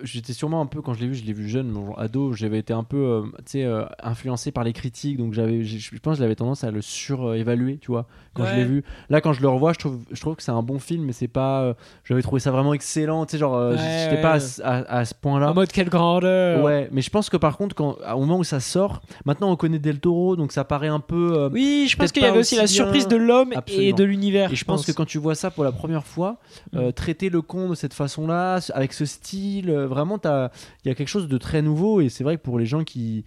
J'étais 0.03 0.33
sûrement 0.33 0.61
un 0.61 0.65
peu, 0.65 0.81
quand 0.81 0.93
je 0.93 0.99
l'ai 0.99 1.07
vu, 1.07 1.15
je 1.15 1.23
l'ai 1.25 1.33
vu 1.33 1.47
jeune, 1.47 1.73
genre 1.73 1.99
ado, 1.99 2.33
j'avais 2.33 2.59
été 2.59 2.73
un 2.73 2.83
peu 2.83 2.97
euh, 2.97 3.23
euh, 3.55 3.85
influencé 4.03 4.51
par 4.51 4.63
les 4.63 4.73
critiques, 4.73 5.17
donc 5.17 5.33
j'avais, 5.33 5.63
je 5.63 5.97
pense 5.99 6.17
que 6.17 6.23
j'avais 6.23 6.35
tendance 6.35 6.63
à 6.63 6.71
le 6.71 6.81
surévaluer, 6.81 7.77
tu 7.77 7.87
vois, 7.91 8.05
quand 8.33 8.45
je 8.45 8.55
l'ai 8.55 8.65
vu. 8.65 8.83
Là, 9.09 9.21
quand 9.21 9.33
je 9.33 9.41
le 9.41 9.47
revois, 9.47 9.73
je 9.73 9.79
trouve, 9.79 9.99
je 10.11 10.19
trouve 10.19 10.35
que 10.35 10.43
c'est 10.43 10.51
un 10.51 10.61
bon 10.61 10.79
film, 10.79 11.05
mais 11.05 11.13
c'est 11.13 11.27
pas. 11.29 11.61
euh, 11.63 11.73
j'avais 12.03 12.21
trouvé 12.21 12.39
ça 12.41 12.51
vraiment 12.51 12.73
excellent, 12.73 13.25
tu 13.25 13.31
sais, 13.31 13.37
genre, 13.37 13.55
euh, 13.55 13.75
Ouais, 13.75 13.77
j'étais 14.03 14.15
ouais. 14.15 14.21
pas 14.21 14.33
à, 14.33 14.39
ce- 14.41 14.61
à- 14.61 14.83
à 14.99 15.05
ce 15.05 15.13
point-là. 15.15 15.51
En 15.51 15.53
mode 15.53 15.71
quelle 15.71 15.89
grandeur. 15.89 16.63
Ouais, 16.63 16.89
mais 16.91 17.01
je 17.01 17.09
pense 17.09 17.29
que 17.29 17.37
par 17.37 17.57
contre, 17.57 17.73
quand, 17.73 17.95
au 18.13 18.19
moment 18.19 18.37
où 18.37 18.43
ça 18.43 18.59
sort, 18.59 19.01
maintenant 19.25 19.49
on 19.51 19.55
connaît 19.55 19.79
Del 19.79 19.99
Toro, 19.99 20.35
donc 20.35 20.51
ça 20.51 20.65
paraît 20.65 20.87
un 20.89 20.99
peu. 20.99 21.33
euh, 21.37 21.49
Oui, 21.51 21.87
je 21.89 21.95
pense 21.95 22.11
qu'il 22.11 22.23
y 22.23 22.25
avait 22.25 22.39
aussi 22.39 22.57
la 22.57 22.63
aussi 22.63 22.73
surprise 22.75 23.07
bien. 23.07 23.17
de 23.17 23.23
l'homme 23.23 23.53
et 23.67 23.93
de 23.93 24.03
l'univers. 24.03 24.51
Et 24.51 24.55
je 24.55 24.65
pense 24.65 24.85
que 24.85 24.91
quand 24.91 25.05
tu 25.05 25.17
vois 25.19 25.35
ça 25.35 25.51
pour 25.51 25.63
la 25.63 25.71
première 25.71 26.05
fois, 26.05 26.37
euh, 26.75 26.91
traiter 26.91 27.29
le 27.29 27.41
con 27.41 27.69
de 27.69 27.75
cette 27.75 27.93
façon-là, 27.93 28.59
avec 28.73 28.91
ce 28.93 29.05
style, 29.05 29.54
euh, 29.63 29.87
vraiment, 29.87 30.17
t'as- 30.19 30.51
il 30.83 30.87
y 30.87 30.91
a 30.91 30.95
quelque 30.95 31.07
chose 31.09 31.27
de 31.27 31.37
très 31.37 31.61
nouveau. 31.61 32.01
Et 32.01 32.09
c'est 32.09 32.23
vrai 32.23 32.37
que 32.37 32.41
pour 32.43 32.59
les 32.59 32.65
gens 32.65 32.83
qui, 32.83 33.23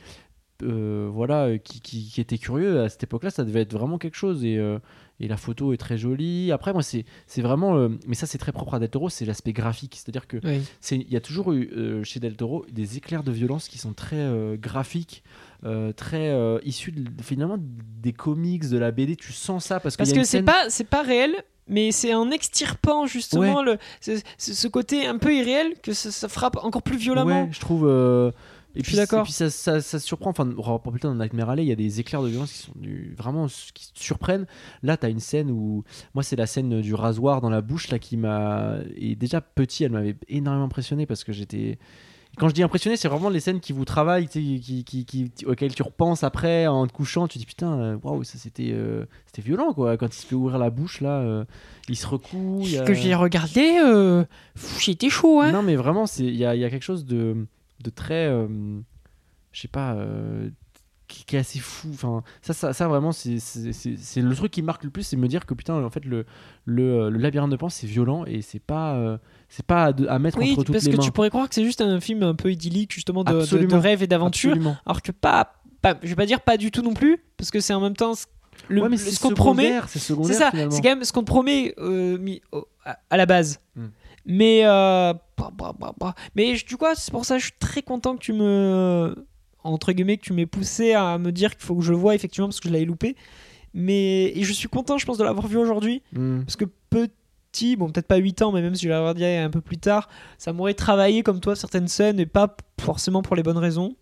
euh, 0.63 1.09
voilà, 1.13 1.45
euh, 1.47 1.59
qui, 1.59 1.81
qui- 1.81 2.05
qui 2.11 2.21
étaient 2.21 2.39
curieux 2.39 2.81
à 2.83 2.89
cette 2.89 3.05
époque-là, 3.05 3.31
ça 3.31 3.45
devait 3.45 3.61
être 3.63 3.73
vraiment 3.73 3.99
quelque 3.99 4.17
chose. 4.17 4.45
Et, 4.45 4.59
euh, 4.59 4.79
et 5.21 5.29
la 5.29 5.37
photo 5.37 5.73
est 5.73 5.77
très 5.77 5.99
jolie. 5.99 6.51
Après, 6.53 6.73
moi, 6.73 6.83
c'est 6.83 7.05
c'est 7.27 7.43
vraiment. 7.43 7.77
euh, 7.77 7.89
mais 8.07 8.15
ça, 8.15 8.27
c'est 8.27 8.39
très 8.39 8.53
propre 8.53 8.75
à 8.75 8.79
Del 8.79 8.89
Toro, 8.91 9.09
c'est 9.09 9.25
l'aspect 9.25 9.53
graphique. 9.53 9.95
C'est-à-dire 9.97 10.27
que 10.27 10.37
Oui. 10.45 10.61
il 10.93 11.13
y 11.13 11.17
a 11.17 11.21
toujours 11.21 11.53
eu 11.53 11.71
chez 12.05 12.21
Del 12.21 12.37
Toro 12.37 12.65
des 12.71 12.97
éclairs 12.97 13.23
de 13.25 13.33
violence 13.33 13.69
qui 13.69 13.79
sont 13.79 13.93
très 13.93 14.29
graphiques. 14.61 15.23
Euh, 15.65 15.93
très 15.93 16.29
euh, 16.31 16.59
issus 16.65 16.93
de- 16.93 17.23
finalement 17.23 17.57
des 17.59 18.13
comics 18.13 18.69
de 18.69 18.79
la 18.79 18.91
BD 18.93 19.17
tu 19.17 19.33
sens 19.33 19.65
ça 19.65 19.81
parce, 19.81 19.97
qu'il 19.97 20.05
Parce 20.05 20.11
y 20.11 20.19
a 20.19 20.21
que 20.23 20.25
c'est 20.27 20.39
scène- 20.39 20.45
pas 20.45 20.71
c'est 20.71 20.85
pas 20.89 21.03
réel, 21.03 21.33
mais 21.67 21.91
c'est 21.93 22.15
en 22.15 22.31
extirpant 22.31 23.07
justement 23.07 23.63
le 23.63 23.77
ce 24.39 24.69
côté 24.69 25.07
un 25.07 25.19
peu 25.19 25.35
irréel 25.35 25.75
que 25.83 25.93
ça, 25.93 26.11
ça 26.13 26.29
frappe 26.29 26.57
encore 26.63 26.83
plus 26.83 26.97
violemment. 26.99 27.43
Ouais, 27.45 27.49
je 27.53 27.61
trouve. 27.61 27.87
euh, 27.89 28.31
Et 28.77 28.83
puis, 28.83 28.95
d'accord. 28.97 29.21
Et 29.21 29.23
puis 29.25 29.33
ça, 29.33 29.51
ça, 29.51 29.81
ça 29.81 29.99
surprend. 29.99 30.31
Enfin, 30.31 30.45
on 30.47 30.61
reparlera 30.63 30.91
plus 30.93 31.01
tard 31.01 31.13
dans 31.13 31.21
Nightmare 31.25 31.51
Alley, 31.51 31.65
il 31.65 31.69
y 31.69 31.73
a 31.73 31.77
des 31.77 31.99
éclairs 31.99 32.23
de 32.23 32.29
violence 32.29 32.53
qui 32.53 32.59
sont 32.59 32.73
du- 32.77 33.15
vraiment 33.19 33.47
qui 33.75 33.91
surprennent. 33.95 34.47
Là, 34.85 34.97
tu 34.97 35.07
as 35.07 35.09
une 35.09 35.19
scène 35.21 35.51
où. 35.51 35.83
Moi, 36.15 36.23
c'est 36.23 36.37
la 36.37 36.47
scène 36.47 36.81
du 36.81 36.95
rasoir 36.95 37.41
dans 37.41 37.51
la 37.51 37.61
bouche 37.63 37.89
là 37.91 37.99
qui 37.99 38.17
m'a. 38.17 38.77
Et 38.95 39.17
déjà 39.17 39.41
petit, 39.41 39.83
elle 39.85 39.93
m'avait 39.93 40.15
énormément 40.29 40.67
impressionné 40.67 41.07
parce 41.07 41.25
que 41.25 41.33
j'étais. 41.33 41.79
Quand 42.39 42.49
je 42.49 42.55
dis 42.55 42.63
impressionné, 42.63 42.97
c'est 42.97 43.09
vraiment 43.09 43.31
les 43.31 43.41
scènes 43.41 43.61
qui 43.61 43.73
vous 43.73 43.85
travaillent, 43.85 44.29
qui, 44.29 44.61
qui, 44.85 45.05
qui, 45.05 45.31
auxquelles 45.47 45.75
tu 45.75 45.83
repenses 45.83 46.23
après 46.23 46.67
en 46.69 46.87
te 46.87 46.93
couchant. 46.93 47.27
Tu 47.27 47.35
te 47.35 47.39
dis 47.41 47.47
putain, 47.47 47.73
euh, 47.79 47.97
waouh, 48.03 48.23
ça 48.25 48.39
c'était 48.39 48.71
euh, 48.73 49.07
c'était 49.27 49.43
violent 49.43 49.73
quoi. 49.73 49.97
Quand 49.97 50.07
il 50.07 50.13
se 50.19 50.27
fait 50.27 50.35
ouvrir 50.37 50.59
la 50.59 50.71
bouche 50.71 51.01
là, 51.01 51.21
euh, 51.21 51.45
il 51.89 51.97
se 51.97 52.07
recoue. 52.07 52.61
il 52.63 52.73
y 52.73 52.79
a- 52.79 52.85
Que 52.85 52.95
j'ai 52.95 53.15
regardé, 53.15 53.79
euh, 53.83 54.25
j'étais 54.79 55.11
chaud, 55.11 55.41
hein. 55.41 55.51
non, 55.53 55.63
mais 55.63 55.75
vraiment, 55.77 56.05
il 56.19 56.37
y 56.37 56.45
a, 56.45 56.55
il 56.55 56.61
y 56.61 56.65
a 56.65 56.71
quelque 56.71 56.83
chose 56.85 57.05
de, 57.05 57.47
de 57.83 57.91
très. 57.91 58.29
je 59.53 59.61
sais 59.61 59.69
pas. 59.69 59.97
Euh, 61.09 61.15
qui, 61.15 61.25
qui 61.25 61.37
est 61.37 61.39
assez 61.39 61.59
fou. 61.59 61.89
Enfin, 61.93 62.23
ça, 62.43 62.53
ça, 62.53 62.73
ça 62.73 62.87
vraiment, 62.89 63.13
c'est 63.13 63.31
le 63.35 64.35
truc 64.35 64.53
qui 64.53 64.63
marque 64.63 64.85
le 64.85 64.91
plus, 64.91 65.03
c'est 65.03 65.17
me 65.17 65.29
dire 65.29 65.47
que 65.47 65.55
putain, 65.55 65.83
en 65.83 65.91
fait, 65.91 66.05
le, 66.05 66.27
le, 66.65 67.11
le 67.11 67.19
labyrinthe 67.19 67.51
de 67.51 67.57
Pan, 67.57 67.69
c'est 67.69 67.87
violent 67.87 68.25
et 68.27 68.43
c'est 68.43 68.59
pas, 68.59 68.95
euh, 68.95 69.19
c'est 69.49 69.65
pas 69.67 69.93
à, 70.09 70.19
mettre 70.19 70.39
Oui, 70.39 70.53
entre 70.53 70.65
toutes 70.65 70.73
parce 70.75 70.85
les 70.85 70.93
que 70.93 70.97
mains. 70.97 71.03
tu 71.03 71.11
pourrais 71.13 71.31
croire 71.31 71.49
que 71.49 71.55
c'est 71.55 71.65
juste 71.65 71.81
un 71.81 72.01
film 72.01 72.23
un 72.23 72.35
peu 72.35 72.53
idyllique, 72.53 72.93
justement, 72.93 73.25
de, 73.25 73.33
de, 73.33 73.37
de 73.39 73.43
Absolument. 73.43 73.81
rêve 73.81 74.03
et 74.03 74.07
d'aventure, 74.07 74.51
Absolument. 74.53 74.77
alors 74.87 75.03
que 75.03 75.13
pas, 75.13 75.55
pas, 75.83 75.97
je 76.03 76.09
vais 76.09 76.15
pas 76.17 76.27
dire 76.27 76.41
pas 76.41 76.57
du 76.57 76.71
tout 76.71 76.83
non 76.83 76.95
plus, 76.95 77.19
parce 77.37 77.51
que 77.51 77.61
c'est 77.61 77.75
en 77.75 77.81
même 77.81 77.97
temps 77.97 78.15
ce- 78.15 78.27
le, 78.69 78.83
ouais, 78.83 78.89
mais 78.89 78.97
ce 78.97 79.21
qu'on 79.21 79.31
promet. 79.35 79.81
c'est 79.87 80.01
secondaire. 80.01 80.35
C'est 80.35 80.39
ça, 80.39 80.51
c'est 80.71 80.83
quand 80.83 80.89
même 80.89 81.05
ce 81.05 81.13
qu'on 81.13 81.21
te 81.21 81.27
promet 81.27 81.75
euh, 81.79 82.19
mis 82.19 82.43
à, 82.85 82.99
à 83.09 83.17
la 83.17 83.25
base. 83.25 83.61
Mm. 83.77 83.87
Mais, 84.27 84.61
euh, 84.65 85.15
bah, 85.39 85.53
bah, 85.57 85.73
bah, 85.99 86.15
mais 86.35 86.53
du 86.55 86.77
coup, 86.77 86.85
c'est 86.97 87.11
pour 87.13 87.25
ça 87.25 87.37
que 87.37 87.41
je 87.41 87.45
suis 87.47 87.59
très 87.59 87.81
content 87.83 88.15
que 88.17 88.21
tu 88.21 88.33
me. 88.35 89.15
Entre 89.65 89.93
guillemets, 89.93 90.17
que 90.17 90.23
tu 90.23 90.33
m'aies 90.33 90.47
poussé 90.47 90.93
à 90.93 91.19
me 91.19 91.33
dire 91.33 91.57
qu'il 91.57 91.65
faut 91.65 91.75
que 91.77 91.83
je 91.83 91.91
le 91.91 91.99
voie, 91.99 92.15
effectivement, 92.15 92.49
parce 92.49 92.61
que 92.61 92.69
je 92.69 92.73
l'avais 92.73 92.85
loupé. 92.85 93.17
Mais 93.75 94.33
et 94.37 94.45
je 94.45 94.53
suis 94.53 94.69
content, 94.69 94.99
je 94.99 95.07
pense, 95.07 95.19
de 95.19 95.25
l'avoir 95.25 95.47
vu 95.47 95.57
aujourd'hui. 95.57 96.03
Mm. 96.13 96.41
Parce 96.43 96.57
que 96.57 96.65
petit, 96.91 97.77
bon, 97.77 97.91
peut-être 97.91 98.07
pas 98.07 98.17
8 98.17 98.43
ans, 98.43 98.53
mais 98.53 98.63
même 98.63 98.75
si 98.75 98.85
je 98.85 98.89
l'avais 98.89 99.15
dit 99.15 99.25
un 99.25 99.51
peu 99.51 99.61
plus 99.61 99.79
tard, 99.79 100.09
ça 100.39 100.53
m'aurait 100.53 100.75
travaillé 100.75 101.23
comme 101.23 101.41
toi 101.41 101.55
certaines 101.57 101.89
scènes 101.89 102.19
et 102.21 102.27
pas 102.27 102.57
forcément 102.81 103.23
pour 103.23 103.37
les 103.37 103.43
bonnes 103.43 103.59
raisons. 103.59 103.97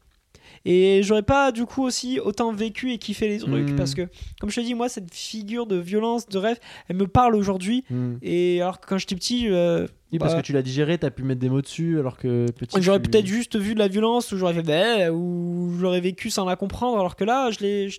Et 0.64 1.02
j'aurais 1.02 1.22
pas 1.22 1.52
du 1.52 1.64
coup 1.64 1.82
aussi 1.84 2.18
autant 2.18 2.52
vécu 2.52 2.92
et 2.92 2.98
kiffé 2.98 3.28
les 3.28 3.38
trucs 3.38 3.70
Mm. 3.70 3.76
parce 3.76 3.94
que, 3.94 4.09
comme 4.40 4.50
je 4.50 4.57
te 4.57 4.64
dis, 4.64 4.74
moi, 4.74 4.88
cette 4.88 5.12
figure 5.14 5.66
de 5.66 5.76
violence, 5.76 6.26
de 6.28 6.38
rêve, 6.38 6.59
elle 6.88 6.96
me 6.96 7.07
parle 7.07 7.34
aujourd'hui. 7.36 7.84
Mm. 7.90 8.14
Et 8.22 8.61
alors 8.62 8.80
que 8.80 8.86
quand 8.86 8.98
j'étais 8.98 9.14
petit, 9.14 9.48
euh, 9.48 9.86
Oui, 10.12 10.18
parce 10.18 10.34
bah, 10.34 10.40
que 10.40 10.46
tu 10.46 10.52
l'as 10.52 10.62
digéré, 10.62 10.98
t'as 10.98 11.11
pu 11.11 11.22
mettre 11.24 11.40
des 11.40 11.48
mots 11.50 11.61
dessus, 11.62 11.98
alors 11.98 12.16
que 12.16 12.46
petit. 12.52 12.80
j'aurais 12.80 13.00
tu- 13.02 13.11
peut-être 13.11 13.26
juste 13.26 13.57
vu 13.59 13.74
de 13.74 13.78
la 13.80 13.88
violence 13.88 14.30
ou 14.32 14.36
j'aurais 14.38 14.54
fait 14.54 14.62
bah, 14.62 15.12
ou 15.12 15.72
j'aurais 15.80 16.00
vécu 16.00 16.30
sans 16.30 16.44
la 16.44 16.54
comprendre, 16.57 16.98
alors 16.98 17.16
que 17.16 17.24
là, 17.24 17.50
je 17.50 17.59
l'ai, 17.61 17.88
je, 17.88 17.98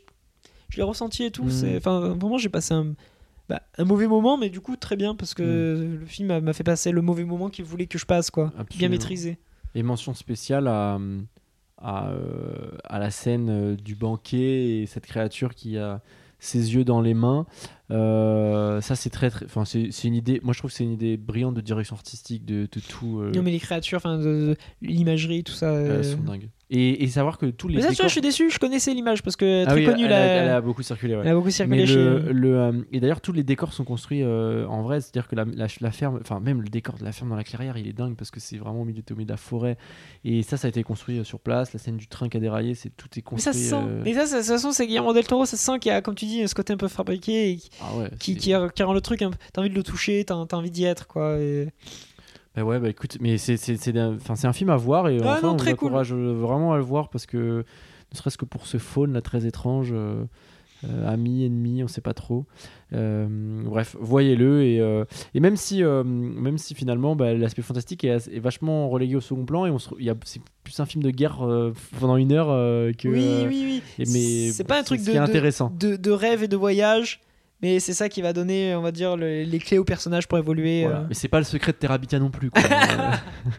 je 0.69 0.77
l'ai 0.77 0.83
ressenti 0.83 1.23
et 1.25 1.31
tout. 1.31 1.43
Mm. 1.45 1.49
C'est, 1.51 1.75
enfin, 1.77 1.99
vraiment, 1.99 2.37
j'ai 2.37 2.47
passé 2.49 2.73
un, 2.73 2.93
bah, 3.49 3.61
un 3.77 3.83
mauvais 3.83 4.07
moment, 4.07 4.37
mais 4.37 4.49
du 4.49 4.61
coup 4.61 4.75
très 4.77 4.95
bien 4.95 5.15
parce 5.15 5.33
que 5.33 5.43
Mm. 5.43 5.99
le 5.99 6.05
film 6.05 6.39
m'a- 6.39 6.53
fait 6.53 6.63
passer 6.63 6.91
le 6.91 7.01
mauvais 7.01 7.25
moment 7.25 7.49
qu'il 7.49 7.65
voulait 7.65 7.87
que 7.87 7.97
je 7.97 8.05
passe, 8.05 8.31
quoi, 8.31 8.53
bien 8.77 8.87
maîtrisé. 8.89 9.37
Et 9.75 9.83
mention 9.83 10.13
spéciale 10.13 10.67
à, 10.67 10.97
à, 11.77 12.09
euh, 12.09 12.71
à 12.85 12.99
la 12.99 13.11
scène 13.11 13.49
euh, 13.49 13.75
du 13.75 13.95
banquet 13.95 14.79
et 14.81 14.85
cette 14.85 15.05
créature 15.05 15.53
qui 15.55 15.77
a 15.77 16.01
ses 16.39 16.73
yeux 16.73 16.83
dans 16.85 17.01
les 17.01 17.13
mains. 17.13 17.45
Euh, 17.91 18.81
ça, 18.81 18.95
c'est 18.95 19.09
très, 19.09 19.29
très. 19.29 19.45
Enfin, 19.45 19.63
c'est 19.65 19.89
une 20.03 20.15
idée. 20.15 20.39
Moi, 20.43 20.53
je 20.53 20.59
trouve 20.59 20.71
que 20.71 20.75
c'est 20.77 20.83
une 20.83 20.91
idée 20.93 21.17
brillante 21.17 21.53
de 21.55 21.61
direction 21.61 21.95
artistique, 21.95 22.45
de, 22.45 22.67
de 22.71 22.79
tout. 22.79 23.19
euh, 23.21 23.31
Non 23.33 23.41
mais 23.43 23.51
les 23.51 23.59
créatures, 23.59 23.97
enfin, 23.97 24.17
de- 24.17 24.23
de- 24.23 24.57
l'imagerie, 24.81 25.43
tout 25.43 25.53
ça. 25.53 25.71
elles 25.71 25.91
euh, 25.91 26.03
sont 26.03 26.17
dingues. 26.21 26.49
Et, 26.69 27.01
et 27.05 27.07
savoir 27.07 27.37
que 27.37 27.45
tous 27.45 27.69
les 27.69 27.75
Mais 27.75 27.81
ça, 27.81 27.87
tu 27.87 27.93
vois, 27.93 27.95
décors. 27.95 28.07
je 28.09 28.11
suis 28.11 28.21
déçu. 28.21 28.49
Je 28.51 28.59
connaissais 28.59 28.93
l'image 28.93 29.23
parce 29.23 29.37
que 29.37 29.63
Ah 29.63 29.67
très 29.67 29.79
oui, 29.79 29.85
connue 29.85 30.03
elle, 30.03 30.09
la. 30.09 30.17
a, 30.17 30.25
elle 30.25 30.49
a 30.49 30.59
beaucoup 30.59 30.83
circulé. 30.83 31.15
ouais. 31.15 31.21
elle 31.23 31.29
a 31.31 31.35
beaucoup 31.35 31.49
circulé 31.49 31.87
chez. 31.87 31.95
le, 31.95 32.31
le, 32.33 32.57
euh, 32.59 32.71
et 32.91 32.99
d'ailleurs, 32.99 33.21
tous 33.21 33.31
les 33.31 33.43
décors 33.43 33.71
sont 33.71 33.85
construits 33.85 34.21
en 34.25 34.81
vrai. 34.83 34.99
C'est-à-dire 34.99 35.29
que 35.29 35.35
la, 35.37 35.45
la, 35.45 35.67
la 35.79 35.91
ferme, 35.91 36.19
enfin, 36.19 36.41
même 36.41 36.61
le 36.61 36.67
décor 36.67 36.95
de 36.97 37.05
la 37.05 37.13
ferme 37.13 37.29
dans 37.29 37.37
la 37.37 37.45
clairière, 37.45 37.77
il 37.77 37.87
est 37.87 37.93
dingue 37.93 38.17
parce 38.17 38.31
que 38.31 38.41
c'est 38.41 38.57
vraiment 38.57 38.81
au 38.81 38.85
milieu, 38.85 39.01
au 39.09 39.13
milieu 39.13 39.25
de 39.25 39.31
la 39.31 39.37
forêt. 39.37 39.77
Et 40.25 40.43
ça, 40.43 40.57
ça 40.57 40.67
a 40.67 40.69
été 40.69 40.83
construit 40.83 41.23
sur 41.23 41.39
place. 41.39 41.71
La 41.71 41.79
scène 41.79 41.95
du 41.95 42.07
train 42.07 42.27
qui 42.27 42.35
a 42.35 42.41
déraillé, 42.41 42.75
c'est 42.75 42.89
tout 42.89 43.07
est 43.17 43.23
Mais 43.31 43.37
ça 43.39 43.51
construit. 43.51 43.63
se 43.63 43.69
sent. 43.69 43.81
Mais 44.03 44.13
ça, 44.13 44.25
de 44.25 44.41
toute 44.41 44.45
façon, 44.51 44.73
c'est 44.73 44.87
Guillermo 44.87 45.13
del 45.13 45.25
Toro. 45.25 45.45
Ça 45.45 45.55
se 45.55 45.63
sent 45.63 45.79
qu'il 45.79 45.89
y 45.93 45.95
a, 45.95 46.01
comme 46.01 46.15
tu 46.15 46.25
dis, 46.25 46.45
ce 46.49 46.53
côté 46.53 46.73
un 46.73 46.77
peu 46.77 46.89
fabriqué 46.89 47.51
et 47.51 47.59
Ah 47.81 47.95
ouais. 47.97 48.09
qui, 48.19 48.35
qui, 48.35 48.53
qui 48.75 48.83
rend 48.83 48.93
le 48.93 49.01
truc. 49.01 49.19
peu- 49.19 49.29
T'as 49.53 49.61
envie 49.61 49.69
de 49.69 49.75
le 49.75 49.83
toucher, 49.83 50.23
t'as 50.25 50.45
t'as 50.45 50.57
envie 50.57 50.71
d'y 50.71 50.83
être, 50.85 51.07
quoi. 51.07 51.37
et- 51.39 51.69
Bah 52.55 52.63
ouais, 52.63 52.79
bah 52.79 52.89
écoute, 52.89 53.17
mais 53.21 53.37
c'est 53.37 53.97
un, 53.97 54.17
un 54.43 54.53
film 54.53 54.69
à 54.71 54.77
voir 54.77 55.09
et 55.09 55.19
Ah 55.23 55.33
enfin, 55.37 55.47
non, 55.47 55.53
on 55.53 55.57
très 55.57 55.71
vous 55.71 55.77
cool. 55.77 55.87
encourage 55.89 56.13
euh, 56.13 56.33
vraiment 56.33 56.73
à 56.73 56.77
le 56.77 56.83
voir 56.83 57.09
parce 57.09 57.25
que 57.27 57.63
ne 58.11 58.17
serait-ce 58.17 58.37
que 58.37 58.45
pour 58.45 58.65
ce 58.67 58.77
faune 58.77 59.13
là 59.13 59.21
très 59.21 59.45
étrange. 59.45 59.89
euh, 59.93 60.23
euh, 60.87 61.11
ami, 61.11 61.43
ennemi, 61.43 61.83
on 61.83 61.87
sait 61.87 62.01
pas 62.01 62.13
trop. 62.13 62.45
Euh, 62.93 63.27
bref, 63.65 63.95
voyez-le 63.99 64.61
et, 64.63 64.79
et 65.33 65.39
même 65.39 65.55
si 65.55 65.81
même 65.83 66.59
si 66.59 66.75
finalement 66.75 67.15
bah, 67.15 67.33
l'aspect 67.33 67.63
fantastique 67.63 68.03
est, 68.03 68.29
vachement 68.39 68.87
relégué 68.87 69.15
au 69.15 69.21
second 69.21 69.43
plan 69.43 69.65
et 69.65 69.71
on 69.71 69.79
se, 69.79 69.89
il 69.97 70.05
y 70.05 70.09
a 70.11 70.15
c'est 70.23 70.39
plus 70.63 70.79
un 70.79 70.85
film 70.85 71.03
de 71.03 71.09
guerre 71.09 71.41
euh, 71.43 71.73
pendant 71.99 72.15
une 72.15 72.31
heure 72.31 72.49
euh, 72.51 72.91
que 72.93 73.07
Oui, 73.07 73.45
oui, 73.47 73.81
oui. 73.97 74.05
mais 74.13 74.51
c'est 74.51 74.65
pas 74.65 74.79
un 74.79 74.83
truc 74.83 75.03
de, 75.03 75.13
de- 75.13 75.17
intéressant. 75.17 75.71
de, 75.79 75.95
de 75.95 76.11
rêve 76.11 76.43
et 76.43 76.47
de 76.47 76.55
voyage, 76.55 77.21
mais 77.61 77.79
c'est 77.79 77.93
ça 77.93 78.09
qui 78.09 78.21
va 78.21 78.33
donner, 78.33 78.75
on 78.75 78.81
va 78.81 78.91
dire, 78.91 79.15
le- 79.17 79.43
les 79.43 79.59
clés 79.59 79.77
au 79.77 79.83
personnage 79.83 80.27
pour 80.27 80.37
évoluer. 80.37 80.83
Voilà. 80.83 80.99
euh. 80.99 81.05
Mais 81.09 81.15
c'est 81.15 81.27
pas 81.27 81.39
le 81.39 81.45
secret 81.45 81.71
de 81.71 81.77
Terabithia 81.77 82.19
non 82.19 82.29
plus. 82.29 82.49
quoi. 82.49 82.61
Euh, 82.97 83.11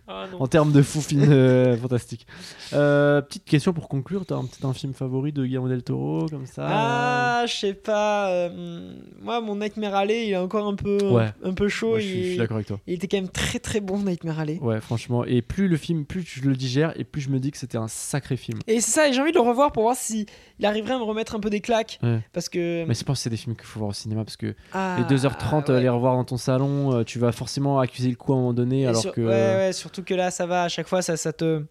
Ah, 0.06 0.26
non. 0.30 0.42
en 0.42 0.46
termes 0.46 0.72
de 0.72 0.82
fou 0.82 1.00
film 1.00 1.22
euh, 1.30 1.76
fantastique. 1.76 2.26
Euh, 2.74 3.20
petite 3.22 3.44
question 3.44 3.72
pour 3.72 3.88
conclure, 3.88 4.26
t'as 4.26 4.34
un, 4.36 4.42
peut-être 4.42 4.64
un 4.66 4.72
film 4.74 4.92
favori 4.92 5.32
de 5.32 5.44
Guillermo 5.44 5.68
del 5.68 5.82
Toro 5.82 6.26
comme 6.28 6.46
ça 6.46 6.66
Ah, 6.68 7.44
je 7.46 7.54
sais 7.54 7.74
pas. 7.74 8.30
euh, 8.30 8.92
moi, 9.22 9.40
mon 9.40 9.56
Nightmare 9.56 9.94
Alley, 9.94 10.26
il 10.26 10.32
est 10.32 10.36
encore 10.36 10.66
un 10.66 10.74
peu, 10.74 10.98
Ouais. 11.10 11.28
un 11.42 11.52
peu 11.54 11.68
chaud. 11.68 11.94
Ouais, 11.94 12.00
je, 12.00 12.06
suis, 12.06 12.36
d'accord 12.36 12.56
avec 12.56 12.66
toi. 12.66 12.80
il 12.86 12.94
était 12.94 13.08
quand 13.08 13.16
même 13.18 13.28
très 13.30 13.58
très 13.58 13.80
bon, 13.80 13.98
Nightmare 13.98 14.40
Alley. 14.40 14.58
Ouais, 14.60 14.80
franchement. 14.80 15.24
Et 15.24 15.40
plus 15.42 15.68
le 15.68 15.76
film, 15.76 16.04
plus 16.04 16.22
je 16.26 16.42
le 16.48 16.56
digère, 16.56 16.92
et 16.98 17.04
plus 17.04 17.22
je 17.22 17.30
me 17.30 17.38
dis 17.38 17.50
que 17.50 17.58
c'était 17.58 17.78
un 17.78 17.88
sacré 17.88 18.36
film. 18.36 18.58
Et 18.66 18.80
c'est 18.80 18.90
ça, 18.90 19.08
et 19.08 19.12
j'ai 19.12 19.20
envie 19.20 19.32
de 19.32 19.38
le 19.38 19.42
revoir 19.48 19.72
pour 19.72 19.84
voir 19.84 19.96
si 19.96 20.26
il 20.58 20.66
arriverait 20.66 20.94
à 20.94 20.98
me 20.98 21.04
remettre 21.04 21.34
un 21.34 21.40
peu 21.40 21.50
des 21.50 21.60
claques. 21.60 21.98
Ouais. 22.02 22.20
Parce 22.32 22.48
que. 22.48 22.84
Mais 22.86 22.94
je 22.94 23.04
pense 23.04 23.18
que 23.18 23.22
c'est 23.24 23.30
des 23.30 23.36
films 23.36 23.56
qu'il 23.56 23.66
faut 23.66 23.80
voir 23.80 23.87
au 23.88 23.92
cinéma 23.92 24.24
parce 24.24 24.36
que 24.36 24.54
Ah, 24.72 24.96
les 24.98 25.04
2h30, 25.16 25.70
ouais. 25.72 25.80
les 25.82 25.88
revoir 25.88 26.14
dans 26.14 26.24
ton 26.24 26.36
salon, 26.36 26.94
euh, 26.94 27.04
tu 27.04 27.18
vas 27.18 27.32
forcément 27.32 27.78
accuser 27.80 28.10
le 28.10 28.16
coup 28.16 28.32
à 28.32 28.36
un 28.36 28.38
moment 28.38 28.52
donné. 28.52 28.82
Et 28.82 28.86
alors 28.86 29.00
sur- 29.02 29.12
que. 29.12 29.20
ouais, 29.20 29.26
ouais, 29.56 29.72
surtout 29.72 30.02
que 30.02 30.14
là, 30.14 30.30
ça 30.30 30.46
va, 30.46 30.64
à 30.64 30.68
chaque 30.68 30.86
fois, 30.88 31.02
ça, 31.02 31.16
ça 31.16 31.32
te. 31.32 31.62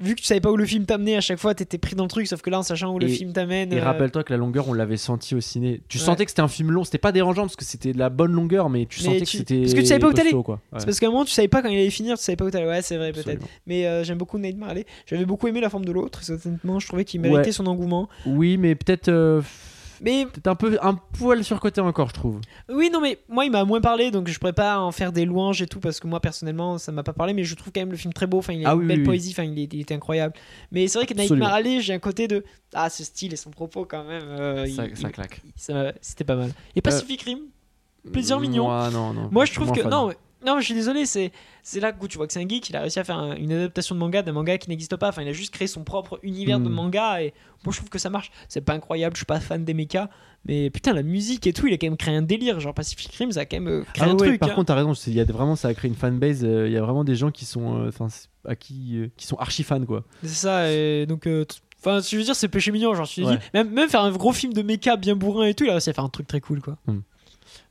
Vu 0.00 0.14
que 0.14 0.20
tu 0.20 0.26
savais 0.28 0.40
pas 0.40 0.52
où 0.52 0.56
le 0.56 0.64
film 0.64 0.86
t'amenait, 0.86 1.16
à 1.16 1.20
chaque 1.20 1.40
fois, 1.40 1.56
t'étais 1.56 1.76
pris 1.76 1.96
dans 1.96 2.04
le 2.04 2.08
truc, 2.08 2.28
sauf 2.28 2.40
que 2.40 2.50
là, 2.50 2.60
en 2.60 2.62
sachant 2.62 2.94
où 2.94 3.00
le 3.00 3.08
film 3.08 3.32
t'amène. 3.32 3.72
Et 3.72 3.80
euh, 3.80 3.84
rappelle-toi 3.84 4.22
que 4.22 4.32
la 4.32 4.36
longueur, 4.36 4.68
on 4.68 4.72
l'avait 4.72 4.96
senti 4.96 5.34
au 5.34 5.40
ciné. 5.40 5.80
Tu 5.88 5.98
Ouais. 5.98 6.04
sentais 6.04 6.24
que 6.24 6.30
c'était 6.30 6.40
un 6.40 6.46
film 6.46 6.70
long, 6.70 6.84
c'était 6.84 6.98
pas 6.98 7.10
dérangeant 7.10 7.42
parce 7.42 7.56
que 7.56 7.64
c'était 7.64 7.92
de 7.92 7.98
la 7.98 8.08
bonne 8.08 8.30
longueur, 8.30 8.70
mais 8.70 8.86
tu 8.86 9.00
Mais 9.00 9.06
sentais 9.06 9.18
tu- 9.18 9.24
que 9.24 9.30
c'était. 9.38 9.60
parce 9.62 9.74
que 9.74 9.80
tu 9.80 9.86
savais 9.86 9.98
pas 9.98 10.06
où 10.06 10.12
t'allais. 10.12 10.32
Ouais, 10.32 10.44
C'est 10.76 10.84
parce 10.84 11.00
qu'à 11.00 11.08
un 11.08 11.10
moment, 11.10 11.24
tu 11.24 11.32
savais 11.32 11.48
pas 11.48 11.62
quand 11.62 11.68
il 11.68 11.78
allait 11.80 11.90
finir, 11.90 12.16
tu 12.16 12.22
savais 12.22 12.36
pas 12.36 12.44
où 12.44 12.50
t'allais. 12.52 12.68
Ouais, 12.68 12.80
c'est 12.80 12.96
vrai, 12.96 13.10
peut-être. 13.10 13.44
Mais 13.66 13.88
euh, 13.88 14.04
j'aime 14.04 14.18
beaucoup 14.18 14.38
Nightmare 14.38 14.68
Alley. 14.68 14.86
J'avais 15.04 15.24
beaucoup 15.24 15.48
aimé 15.48 15.60
la 15.60 15.68
forme 15.68 15.84
de 15.84 15.90
l'autre. 15.90 16.20
Honnêtement, 16.30 16.78
je 16.78 16.86
trouvais 16.86 17.04
qu'il 17.04 17.20
méritait 17.20 17.46
Ouais. 17.46 17.50
son 17.52 17.66
engouement. 17.66 18.08
Oui, 18.24 18.56
mais 18.56 18.76
peut-être. 18.76 19.08
euh, 19.08 19.42
Mais 20.00 20.26
Peut-être 20.26 20.46
un 20.46 20.54
peu 20.54 20.78
un 20.82 20.94
poil 20.94 21.42
surcoté 21.44 21.80
encore, 21.80 22.08
je 22.08 22.14
trouve. 22.14 22.40
oui, 22.68 22.90
non, 22.92 23.00
mais 23.00 23.18
moi, 23.28 23.44
il 23.44 23.50
m'a 23.50 23.64
moins 23.64 23.80
parlé, 23.80 24.10
donc 24.10 24.28
je 24.28 24.38
pourrais 24.38 24.52
pas 24.52 24.78
en 24.80 24.92
faire 24.92 25.12
des 25.12 25.24
louanges 25.24 25.60
et 25.62 25.66
tout, 25.66 25.80
parce 25.80 25.98
que 26.00 26.06
moi, 26.06 26.20
personnellement, 26.20 26.78
ça 26.78 26.92
m'a 26.92 27.02
pas 27.02 27.12
parlé. 27.12 27.34
Mais 27.34 27.44
je 27.44 27.54
trouve 27.54 27.72
quand 27.72 27.80
même 27.80 27.90
le 27.90 27.96
film 27.96 28.12
très 28.12 28.26
beau. 28.26 28.38
Enfin, 28.38 28.52
il 28.52 28.64
a 28.66 28.70
Ah 28.70 28.74
une 28.74 28.80
oui, 28.80 28.86
belle 28.86 28.98
oui, 29.00 29.04
poésie. 29.04 29.30
Enfin, 29.32 29.44
il, 29.44 29.58
est- 29.58 29.72
il 29.72 29.80
était 29.80 29.94
incroyable. 29.94 30.34
Mais 30.72 30.86
c'est 30.88 30.98
vrai 30.98 31.06
que. 31.06 31.14
Nightmare 31.14 31.52
Alley, 31.54 31.80
j'ai 31.80 31.94
un 31.94 31.98
côté 31.98 32.28
de 32.28 32.44
ah, 32.74 32.90
ce 32.90 33.02
style 33.04 33.32
et 33.32 33.36
son 33.36 33.50
propos 33.50 33.84
quand 33.84 34.04
même. 34.04 34.22
euh, 34.22 34.66
ça, 34.66 34.86
il- 34.86 34.96
ça 34.96 35.08
il- 35.08 35.12
claque. 35.12 35.40
C'était 36.00 36.24
pas 36.24 36.36
mal. 36.36 36.52
Et 36.76 36.80
Pacific 36.82 37.22
Rim. 37.22 37.38
Plaisir 38.12 38.38
mignon. 38.40 38.64
Moi, 38.64 38.90
non, 38.90 39.12
non. 39.12 39.28
Moi, 39.32 39.44
je 39.44 39.52
trouve 39.52 39.72
que 39.72 39.82
fan. 39.82 39.90
non, 39.90 40.08
mais- 40.08 40.16
non, 40.46 40.60
je 40.60 40.64
suis 40.64 40.74
désolé. 40.74 41.04
C'est 41.06 41.32
là 41.80 41.92
que 41.92 42.06
tu 42.06 42.16
vois 42.16 42.26
que 42.26 42.32
c'est 42.32 42.42
un 42.42 42.48
geek. 42.48 42.70
Il 42.70 42.76
a 42.76 42.80
réussi 42.80 42.98
à 42.98 43.04
faire 43.04 43.18
un- 43.18 43.36
une 43.36 43.52
adaptation 43.52 43.94
de 43.94 44.00
manga 44.00 44.22
d'un 44.22 44.32
manga 44.32 44.56
qui 44.58 44.68
n'existe 44.70 44.96
pas. 44.96 45.08
Enfin, 45.08 45.22
il 45.22 45.28
a 45.28 45.32
juste 45.32 45.52
créé 45.52 45.66
son 45.68 45.84
propre 45.84 46.18
univers 46.22 46.60
de 46.60 46.68
Hmm. 46.68 46.72
manga 46.74 47.22
et 47.22 47.34
moi, 47.64 47.72
je 47.72 47.78
trouve 47.78 47.88
que 47.90 47.98
ça 47.98 48.08
marche. 48.10 48.30
C'est 48.48 48.60
pas 48.60 48.72
incroyable. 48.74 49.16
Je 49.16 49.20
suis 49.20 49.26
pas 49.26 49.40
fan 49.40 49.64
des 49.64 49.74
mechas, 49.74 50.08
mais 50.46 50.70
putain, 50.70 50.92
la 50.92 51.02
musique 51.02 51.46
et 51.46 51.52
tout, 51.52 51.66
il 51.66 51.74
a 51.74 51.76
quand 51.78 51.86
même 51.88 51.96
créé 51.96 52.14
un 52.14 52.22
délire. 52.22 52.60
Genre 52.60 52.72
Pacific 52.74 53.12
Rim, 53.14 53.32
ça 53.32 53.40
a 53.40 53.44
quand 53.46 53.56
même 53.56 53.68
euh, 53.68 53.84
créé 53.92 54.04
Ah 54.06 54.10
un 54.10 54.12
ouais, 54.12 54.28
truc. 54.28 54.40
par 54.40 54.50
hein. 54.50 54.54
contre, 54.54 54.66
t'as 54.68 54.74
raison. 54.76 54.92
Il 55.06 55.14
y 55.14 55.20
a 55.20 55.24
vraiment, 55.24 55.56
ça 55.56 55.68
a 55.68 55.74
créé 55.74 55.88
une 55.88 55.96
fanbase. 55.96 56.44
euh, 56.44 56.66
Il 56.68 56.72
y 56.72 56.76
a 56.76 56.82
vraiment 56.82 57.04
des 57.04 57.16
gens 57.16 57.30
qui 57.30 57.44
sont, 57.44 57.80
euh, 57.84 57.88
enfin, 57.88 58.06
à 58.46 58.54
qui, 58.54 58.96
euh, 58.98 59.08
qui 59.16 59.26
sont 59.26 59.36
archi 59.36 59.62
fans, 59.64 59.84
quoi. 59.84 60.04
C'est 60.22 60.28
ça. 60.28 60.70
Et 60.72 61.06
donc. 61.06 61.28
Enfin, 61.80 62.00
je 62.00 62.16
veux 62.16 62.24
dire, 62.24 62.34
c'est 62.34 62.48
péché 62.48 62.72
mignon. 62.72 62.92
Genre, 62.94 63.04
je 63.04 63.20
me 63.20 63.24
suis 63.24 63.24
Ouais. 63.24 63.36
dit, 63.38 63.44
même, 63.54 63.70
même 63.70 63.88
faire 63.88 64.00
un 64.02 64.10
gros 64.10 64.32
film 64.32 64.52
de 64.52 64.62
mecha 64.62 64.96
bien 64.96 65.14
bourrin 65.14 65.46
et 65.46 65.54
tout, 65.54 65.62
il 65.64 65.70
a 65.70 65.74
réussi 65.74 65.90
à 65.90 65.92
faire 65.92 66.02
un 66.04 66.08
truc 66.08 66.26
très 66.26 66.40
cool, 66.40 66.60
quoi. 66.60 66.76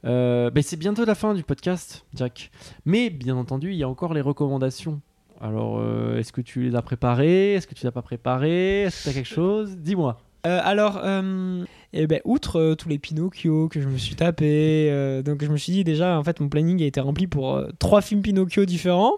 Euh, 0.06 0.50
ben, 0.52 0.64
c'est 0.64 0.78
bientôt 0.78 1.06
la 1.06 1.16
fin 1.16 1.34
du 1.34 1.44
podcast, 1.44 2.06
Jack. 2.14 2.52
Mais 2.86 3.10
bien 3.10 3.36
entendu, 3.36 3.72
il 3.72 3.78
y 3.78 3.84
a 3.84 3.90
encore 3.90 4.14
les 4.14 4.22
recommandations. 4.22 5.02
Alors, 5.42 5.80
euh, 5.80 6.18
est-ce 6.18 6.32
que 6.32 6.42
tu 6.42 6.62
les 6.62 6.76
as 6.76 6.82
préparées? 6.82 7.54
Est-ce 7.54 7.68
que 7.68 7.74
tu 7.76 7.84
les 7.84 7.88
as 7.88 7.92
pas 7.92 8.02
préparées? 8.02 8.84
Est-ce 8.84 9.00
que 9.00 9.04
tu 9.04 9.10
as 9.10 9.14
quelque 9.14 9.26
chose? 9.34 9.78
Dis-moi. 9.78 10.20
Euh, 10.46 10.60
alors, 10.64 11.02
euh, 11.04 11.64
eh 11.94 12.08
ben, 12.08 12.22
outre 12.26 12.76
tous 12.76 12.90
les 12.90 13.00
Pinocchio 13.00 13.68
que 13.70 13.82
je 13.82 13.88
me 13.88 13.98
suis 13.98 14.16
tapé, 14.16 15.22
donc 15.26 15.44
je 15.44 15.50
me 15.50 15.58
suis 15.58 15.74
dit 15.74 15.84
déjà, 15.84 16.18
en 16.18 16.24
fait, 16.24 16.40
mon 16.40 16.48
planning 16.50 16.82
a 16.82 16.86
été 16.86 17.00
rempli 17.00 17.28
pour 17.28 17.62
trois 17.80 18.02
films 18.02 18.22
Pinocchio 18.22 18.66
différents. 18.66 19.14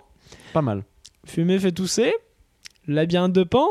Pas 0.54 0.62
mal. 0.62 0.84
Fumer 1.26 1.60
fait 1.60 1.72
tousser, 1.72 2.14
Labyrinthe 2.88 3.34
de 3.34 3.44
Pan. 3.44 3.68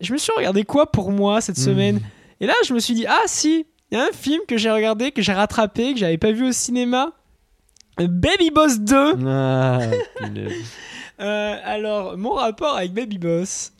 Je 0.00 0.12
me 0.12 0.18
suis 0.18 0.32
regardé 0.36 0.64
quoi 0.64 0.90
pour 0.90 1.12
moi 1.12 1.40
cette 1.40 1.58
Hmm. 1.58 1.60
semaine 1.62 2.00
Et 2.40 2.46
là, 2.46 2.54
je 2.66 2.74
me 2.74 2.80
suis 2.80 2.94
dit, 2.94 3.06
ah 3.06 3.22
si, 3.26 3.66
il 3.94 3.98
y 3.98 4.00
a 4.00 4.06
un 4.08 4.12
film 4.12 4.40
que 4.48 4.56
j'ai 4.56 4.70
regardé, 4.72 5.12
que 5.12 5.22
j'ai 5.22 5.32
rattrapé, 5.32 5.92
que 5.94 6.00
j'avais 6.00 6.18
pas 6.18 6.32
vu 6.32 6.48
au 6.48 6.52
cinéma. 6.52 7.12
Baby 7.96 8.50
Boss 8.50 8.80
2 8.80 9.14
Ah. 9.26 9.78
Euh, 11.20 11.56
Alors, 11.64 12.18
mon 12.18 12.32
rapport 12.32 12.76
avec 12.76 12.92
Baby 12.92 13.18
Boss. 13.18 13.72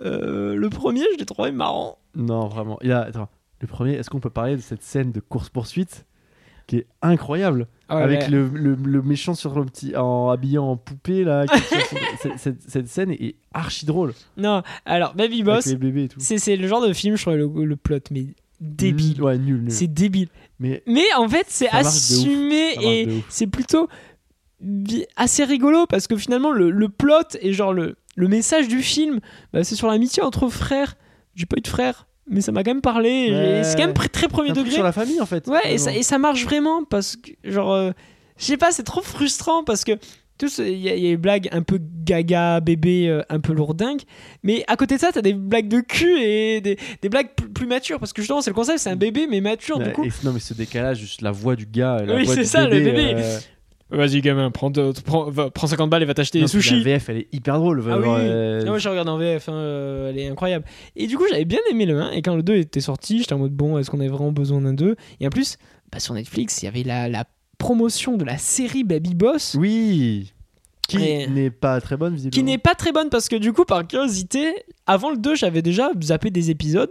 Euh, 0.00 0.54
le 0.54 0.70
premier, 0.70 1.02
je 1.14 1.18
l'ai 1.18 1.26
trouvé 1.26 1.50
marrant. 1.50 1.98
non, 2.14 2.46
vraiment. 2.46 2.78
Il 2.82 2.92
a, 2.92 3.00
attends, 3.02 3.28
le 3.60 3.66
premier, 3.66 3.94
est-ce 3.94 4.08
qu'on 4.08 4.20
peut 4.20 4.30
parler 4.30 4.54
de 4.54 4.60
cette 4.60 4.82
scène 4.82 5.10
de 5.10 5.18
course-poursuite 5.18 6.06
qui 6.68 6.76
est 6.76 6.86
incroyable? 7.02 7.66
Avec 7.88 8.22
Ouais. 8.22 8.28
le, 8.28 8.46
le- 8.48 8.74
le 8.76 9.02
méchant 9.02 9.34
sur 9.34 9.58
le 9.58 9.64
petit 9.64 9.96
en 9.96 10.30
habillé 10.30 10.58
en 10.58 10.76
poupée 10.76 11.24
là 11.24 11.46
qui 11.46 11.60
tire 11.60 11.86
son- 11.86 11.96
cette, 12.20 12.38
cette- 12.38 12.62
cette 12.70 12.88
scène 12.88 13.10
est 13.12 13.34
archi 13.54 13.84
drôle 13.86 14.12
Non, 14.36 14.62
alors 14.84 15.14
Baby 15.14 15.42
avec 15.42 15.44
Boss, 15.44 15.74
c'est 16.18 16.38
c'est 16.38 16.56
le 16.56 16.66
genre 16.68 16.86
de 16.86 16.92
film, 16.92 17.16
je 17.16 17.22
trouve 17.22 17.34
le, 17.36 17.64
le 17.64 17.76
plot, 17.76 17.98
mais 18.10 18.26
débile. 18.60 19.22
ouais 19.22 19.38
nul 19.38 19.62
nul 19.62 19.70
C'est 19.70 19.86
débile. 19.86 20.28
mais 20.58 20.82
Mais 20.86 21.04
en 21.16 21.28
fait, 21.28 21.46
c'est 21.48 21.68
assumé 21.68 22.74
et 22.82 23.08
c'est 23.28 23.46
plutôt 23.46 23.88
assez 25.16 25.44
rigolo 25.44 25.86
parce 25.86 26.06
que 26.06 26.16
finalement, 26.16 26.50
le, 26.50 26.70
le 26.70 26.88
plot 26.88 27.36
et 27.40 27.52
genre 27.52 27.72
le, 27.72 27.96
le 28.16 28.28
message 28.28 28.68
du 28.68 28.82
film, 28.82 29.20
bah, 29.52 29.64
c'est 29.64 29.74
sur 29.74 29.86
l'amitié 29.88 30.22
entre 30.22 30.48
frères. 30.48 30.96
J'ai 31.34 31.44
pas 31.46 31.56
eu 31.58 31.60
de 31.60 31.68
frères, 31.68 32.06
mais 32.28 32.40
ça 32.40 32.52
m'a 32.52 32.64
quand 32.64 32.70
même 32.70 32.80
parlé. 32.80 33.30
Ouais. 33.30 33.62
C'est 33.64 33.76
quand 33.76 33.86
même 33.86 33.94
très 33.94 34.28
premier 34.28 34.52
degré. 34.52 34.70
sur 34.72 34.82
la 34.84 34.92
famille 34.92 35.20
en 35.20 35.26
fait 35.26 35.46
Ouais, 35.48 35.74
et 35.74 35.78
ça, 35.78 35.84
vraiment. 35.84 36.00
et 36.00 36.02
ça 36.02 36.18
marche 36.18 36.44
vraiment 36.44 36.84
parce 36.84 37.16
que, 37.16 37.30
genre, 37.44 37.72
euh, 37.74 37.90
je 38.38 38.44
sais 38.46 38.56
pas, 38.56 38.72
c'est 38.72 38.84
trop 38.84 39.02
frustrant 39.02 39.64
parce 39.64 39.84
que 39.84 39.92
tout 40.38 40.48
ce- 40.48 40.62
il 40.62 40.78
y, 40.78 40.88
a 40.88 40.94
il 40.96 41.02
y 41.02 41.06
a 41.06 41.10
des 41.10 41.16
blagues 41.16 41.48
un 41.52 41.62
peu 41.62 41.78
gaga, 42.04 42.60
bébé, 42.60 43.08
euh, 43.08 43.22
un 43.30 43.40
peu 43.40 43.52
lourdingue, 43.52 44.00
mais 44.42 44.64
à 44.68 44.76
côté 44.76 44.96
de 44.96 45.00
ça, 45.00 45.10
t'as 45.12 45.22
des 45.22 45.32
blagues 45.34 45.68
de 45.68 45.80
cul 45.80 46.18
et 46.20 46.60
des, 46.60 46.78
des 47.02 47.08
blagues 47.08 47.30
plus, 47.36 47.48
plus 47.48 47.66
matures 47.66 47.98
parce 47.98 48.12
que 48.12 48.22
justement, 48.22 48.40
c'est 48.42 48.50
le 48.50 48.54
concept, 48.54 48.78
c'est 48.78 48.90
un 48.90 48.96
bébé 48.96 49.26
mais 49.30 49.40
mature 49.40 49.78
du 49.78 49.92
coup. 49.92 50.04
et- 50.04 50.10
non 50.24 50.32
mais 50.32 50.40
ce 50.40 50.54
décalage 50.54 50.98
juste 50.98 51.22
la 51.22 51.30
voix 51.30 51.56
du 51.56 51.66
gars 51.66 52.02
la 52.04 52.16
Oui, 52.16 52.26
c'est 52.26 52.44
ça, 52.44 52.64
le 52.64 52.70
bébé. 52.70 53.12
euh, 53.16 53.38
Vas-y, 53.88 54.20
gamin, 54.20 54.50
prends, 54.50 54.72
prends, 55.04 55.30
va- 55.30 55.48
prends 55.48 55.68
50 55.68 55.88
balles 55.90 56.02
et 56.02 56.06
va 56.06 56.14
t'acheter 56.14 56.40
non, 56.40 56.46
des 56.46 56.50
sushis. 56.50 56.78
la 56.78 56.82
VF 56.98 57.08
elle 57.08 57.18
est 57.18 57.28
hyper 57.32 57.56
drôle 57.58 57.84
Ah 57.88 57.96
oui, 57.98 58.06
euh, 58.08 58.62
Ah, 58.64 58.68
moi 58.68 58.78
j'ai 58.78 58.88
regardé 58.88 59.10
en 59.12 59.16
VF, 59.16 59.48
hein, 59.48 59.52
euh, 59.52 60.10
elle 60.10 60.18
est 60.18 60.26
incroyable. 60.28 60.64
Et 60.96 61.06
du 61.06 61.16
coup 61.16 61.22
j'avais 61.30 61.44
bien 61.44 61.60
aimé 61.70 61.86
le 61.86 62.00
1, 62.00 62.10
et 62.10 62.20
quand 62.20 62.34
le 62.34 62.42
2 62.42 62.56
était 62.56 62.80
sorti, 62.80 63.20
j'étais 63.20 63.32
en 63.34 63.38
mode 63.38 63.52
bon, 63.52 63.78
est-ce 63.78 63.88
qu'on 63.90 64.00
avait 64.00 64.08
vraiment 64.08 64.32
besoin 64.32 64.60
d'un 64.60 64.74
2 64.74 64.96
Et 65.20 65.26
en 65.28 65.30
plus, 65.30 65.56
bah, 65.92 66.00
sur 66.00 66.14
Netflix, 66.14 66.60
il 66.62 66.64
y 66.64 66.68
avait 66.68 66.82
la, 66.82 67.08
la 67.08 67.24
promotion 67.58 68.16
de 68.16 68.24
la 68.24 68.38
série 68.38 68.84
Baby 68.84 69.14
Boss, 69.14 69.56
oui 69.58 70.32
qui 70.88 70.98
Et- 71.02 71.26
n'est 71.26 71.50
pas 71.50 71.80
très 71.80 71.96
bonne 71.96 72.12
qui 72.12 72.16
visiblement 72.28 72.46
n'est 72.46 72.58
pas 72.58 72.74
très 72.76 72.92
bonne 72.92 73.10
parce 73.10 73.28
que 73.28 73.34
du 73.34 73.52
coup, 73.52 73.64
par 73.64 73.84
curiosité, 73.88 74.54
avant 74.86 75.10
le 75.10 75.16
2, 75.16 75.34
j'avais 75.34 75.60
déjà 75.62 75.90
zappé 76.00 76.30
des 76.30 76.50
épisodes. 76.50 76.90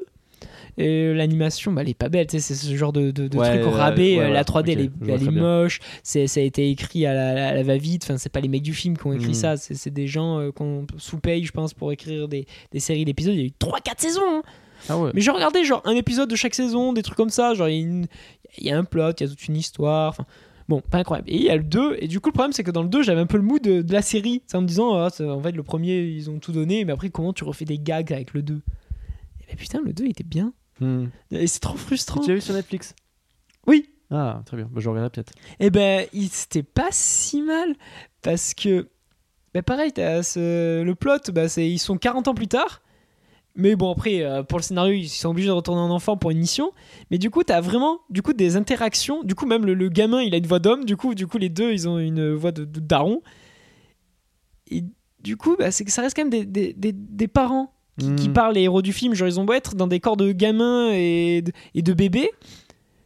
Et 0.78 1.14
l'animation, 1.14 1.72
bah, 1.72 1.82
elle 1.84 1.88
est 1.90 1.94
pas 1.94 2.10
belle, 2.10 2.28
tu 2.28 2.38
sais, 2.38 2.42
c'est 2.42 2.56
ce 2.56 2.76
genre 2.76 2.92
de, 2.92 3.12
de, 3.12 3.30
de 3.30 3.38
Ouais, 3.38 3.62
truc 3.62 3.66
au 3.66 3.72
rabais. 3.78 4.18
ouais, 4.18 4.20
euh, 4.20 4.22
la 4.24 4.28
voilà, 4.28 4.44
3D, 4.44 4.72
elle 4.74 4.82
est, 4.82 4.92
elle 5.08 5.32
moche. 5.32 5.80
Ça 6.04 6.20
a 6.20 6.40
été 6.42 6.70
écrit 6.70 7.06
à 7.06 7.14
la, 7.54 7.64
va-vite. 7.64 8.04
Enfin, 8.04 8.18
c'est 8.18 8.28
pas 8.28 8.42
les 8.42 8.50
mecs 8.50 8.64
du 8.64 8.74
film 8.74 8.98
qui 8.98 9.08
ont 9.08 9.14
écrit 9.14 9.30
Mhm. 9.30 9.34
ça. 9.34 9.56
C'est, 9.56 9.90
des 9.94 10.08
gens 10.08 10.40
euh, 10.42 10.52
qu'on 10.52 10.86
sous-paye, 10.98 11.46
je 11.46 11.54
pense, 11.54 11.74
pour 11.74 11.94
écrire 11.94 12.28
des, 12.28 12.46
des 12.74 12.82
séries 12.82 13.06
d'épisodes. 13.06 13.34
Il 13.36 13.40
y 13.40 13.44
a 13.44 13.46
eu 13.46 13.52
3-4 13.58 14.02
saisons. 14.02 14.20
hein. 14.28 14.42
ah 14.90 14.98
ouais 14.98 15.12
Mais 15.14 15.22
j'ai 15.22 15.32
regardé 15.32 15.64
genre 15.64 15.82
un 15.86 15.96
épisode 15.96 16.30
de 16.30 16.36
chaque 16.36 16.54
saison, 16.56 16.92
des 16.92 17.04
trucs 17.04 17.16
comme 17.16 17.30
ça. 17.30 17.54
Genre, 17.54 17.70
il 17.70 17.76
y 17.76 17.78
a, 17.78 17.82
une- 17.82 18.08
il 18.58 18.66
y 18.68 18.72
a 18.72 18.78
un 18.78 18.84
plot, 18.84 19.12
il 19.18 19.24
y 19.24 19.26
a 19.26 19.30
toute 19.30 19.48
une 19.48 19.56
histoire. 19.56 20.10
Enfin, 20.10 20.26
bon, 20.68 20.82
pas 20.82 21.00
incroyable. 21.00 21.30
Et 21.30 21.36
il 21.38 21.44
y 21.44 21.50
a 21.50 21.56
le 21.58 21.64
2. 21.64 21.98
Et 22.00 22.08
du 22.08 22.20
coup, 22.20 22.30
le 22.30 22.34
problème, 22.34 22.52
c'est 22.54 22.64
que 22.64 22.72
dans 22.72 22.84
le 22.84 22.90
2, 22.90 23.04
j'avais 23.04 23.22
un 23.22 23.26
peu 23.26 23.38
le 23.38 23.44
mood 23.44 23.62
de, 23.62 23.82
de 23.82 23.94
la 23.94 24.02
série. 24.02 24.42
C'est 24.48 24.58
en 24.58 24.62
me 24.62 24.68
disant, 24.68 24.94
ah, 24.96 25.10
en 25.22 25.42
fait, 25.42 25.52
le 25.52 25.64
premier, 25.64 26.02
ils 26.02 26.30
ont 26.30 26.40
tout 26.40 26.52
donné. 26.52 26.86
Mais 26.86 26.92
après, 26.94 27.10
comment 27.10 27.34
tu 27.34 27.44
refais 27.44 27.66
des 27.66 27.80
gags 27.80 28.12
avec 28.14 28.34
le 28.34 28.42
2 28.42 28.56
Et 28.56 29.46
ben 29.48 29.56
putain, 29.58 29.82
le 29.84 29.94
2 29.94 30.06
il 30.06 30.12
était 30.12 30.24
bien. 30.24 30.54
Hmm. 30.80 31.06
Et 31.32 31.48
c'est 31.48 31.60
trop 31.62 31.78
frustrant. 31.78 32.22
tu 32.22 32.30
l'as 32.30 32.36
vu 32.36 32.42
sur 32.42 32.54
Netflix? 32.54 32.94
Oui. 33.68 33.90
ah 34.12 34.42
très 34.46 34.58
bien 34.58 34.68
bah, 34.72 34.82
je 34.82 34.90
regarderai 34.90 35.10
peut-être 35.10 35.34
Et 35.60 35.70
ben, 35.70 36.06
il- 36.14 36.30
c'était 36.30 36.64
pas 36.64 36.90
si 36.92 37.42
mal. 37.42 37.76
Parce 38.22 38.54
que, 38.54 38.90
ben 39.54 39.64
pareil, 39.64 39.92
ce- 39.96 40.84
le 40.84 40.96
plot, 40.96 41.32
bah, 41.34 41.48
c'est, 41.48 41.70
ils 41.70 41.80
sont 41.80 41.98
40 41.98 42.28
ans 42.28 42.34
plus 42.34 42.48
tard. 42.50 42.82
Mais 43.56 43.76
bon, 43.76 43.92
après, 43.92 44.22
euh, 44.22 44.44
pour 44.44 44.60
le 44.60 44.64
scénario, 44.64 44.94
ils 44.94 45.08
sont 45.08 45.30
obligés 45.30 45.48
de 45.48 45.54
retourner 45.54 45.80
en 45.82 45.90
enfant 45.90 46.18
pour 46.18 46.32
une 46.32 46.40
mission. 46.40 46.72
Mais 47.10 47.18
du 47.18 47.30
coup, 47.30 47.44
t'as 47.44 47.62
vraiment 47.62 48.00
du 48.10 48.22
coup, 48.22 48.34
des 48.34 48.58
interactions. 48.58 49.24
Du 49.24 49.34
coup, 49.36 49.46
même 49.46 49.66
le, 49.66 49.74
le 49.74 49.88
gamin, 49.90 50.22
il 50.22 50.34
a 50.34 50.38
une 50.38 50.48
voix 50.48 50.60
d'homme. 50.60 50.84
Du 50.84 50.98
coup, 50.98 51.16
du 51.16 51.26
coup, 51.28 51.38
les 51.38 51.50
deux, 51.50 51.72
ils 51.72 51.88
ont 51.88 51.98
une 51.98 52.34
voix 52.34 52.52
de, 52.52 52.66
de 52.66 52.80
daron. 52.82 53.22
Et 54.70 54.84
du 55.24 55.38
coup, 55.38 55.56
bah, 55.58 55.72
c'est 55.72 55.86
que 55.86 55.92
ça 55.92 56.02
reste 56.02 56.16
quand 56.16 56.24
même 56.24 56.30
des, 56.32 56.46
des, 56.46 56.74
des, 56.74 56.92
des 56.94 57.28
parents. 57.28 57.72
qui, 58.00 58.14
qui 58.16 58.30
Mm. 58.30 58.34
parlent 58.34 58.54
les 58.56 58.64
héros 58.64 58.82
du 58.82 58.92
film. 58.92 59.14
Genre, 59.14 59.28
ils 59.28 59.40
ont 59.40 59.46
beau 59.46 59.54
être 59.54 59.74
dans 59.76 59.88
des 59.88 60.00
corps 60.02 60.18
de 60.18 60.32
gamins 60.34 60.90
et 60.92 61.42
de, 61.42 61.52
et 61.76 61.82
de 61.82 61.94
bébés. 61.94 62.30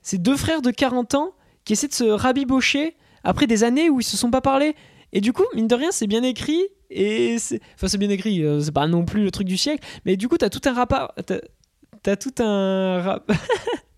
C'est 0.02 0.18
deux 0.20 0.36
frères 0.38 0.62
de 0.64 0.72
40 0.72 1.14
ans 1.14 1.32
qui 1.64 1.74
essaient 1.74 1.88
de 1.88 1.94
se 1.94 2.06
rabibocher 2.06 2.96
après 3.24 3.46
des 3.46 3.64
années 3.64 3.90
où 3.92 4.00
ils 4.00 4.04
se 4.04 4.18
sont 4.18 4.32
pas 4.32 4.42
parlé. 4.42 4.76
Et 5.14 5.22
du 5.22 5.34
coup, 5.34 5.46
mine 5.56 5.68
de 5.68 5.76
rien, 5.76 5.92
c'est 5.92 6.08
bien 6.08 6.24
écrit. 6.24 6.64
Et 6.90 7.38
c'est... 7.40 7.60
Enfin, 7.76 7.88
c'est 7.88 7.98
bien 7.98 8.10
écrit, 8.10 8.44
euh, 8.44 8.60
c'est 8.62 8.72
pas 8.72 8.88
non 8.88 9.06
plus 9.06 9.24
le 9.24 9.32
truc 9.32 9.48
du 9.48 9.58
siècle. 9.58 9.86
Mais 10.06 10.18
du 10.18 10.28
coup, 10.28 10.38
t'as 10.38 10.50
tout 10.50 10.62
un 10.66 10.74
rapport. 10.74 11.14
T'as, 11.26 11.40
t'as 12.04 12.16
tout 12.16 12.34
un. 12.40 13.02
rap- 13.02 13.32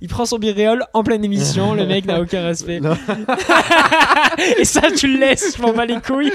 Il 0.00 0.08
prend 0.08 0.26
son 0.26 0.38
biréol 0.38 0.84
en 0.92 1.02
pleine 1.02 1.24
émission, 1.24 1.74
le 1.74 1.86
mec 1.86 2.04
n'a 2.06 2.20
aucun 2.20 2.42
respect. 2.42 2.80
Et 4.58 4.64
ça, 4.64 4.90
tu 4.90 5.06
le 5.08 5.18
laisses, 5.20 5.56
je 5.56 5.62
m'en 5.62 5.72
bats 5.72 5.86
les 5.86 6.00
couilles. 6.00 6.32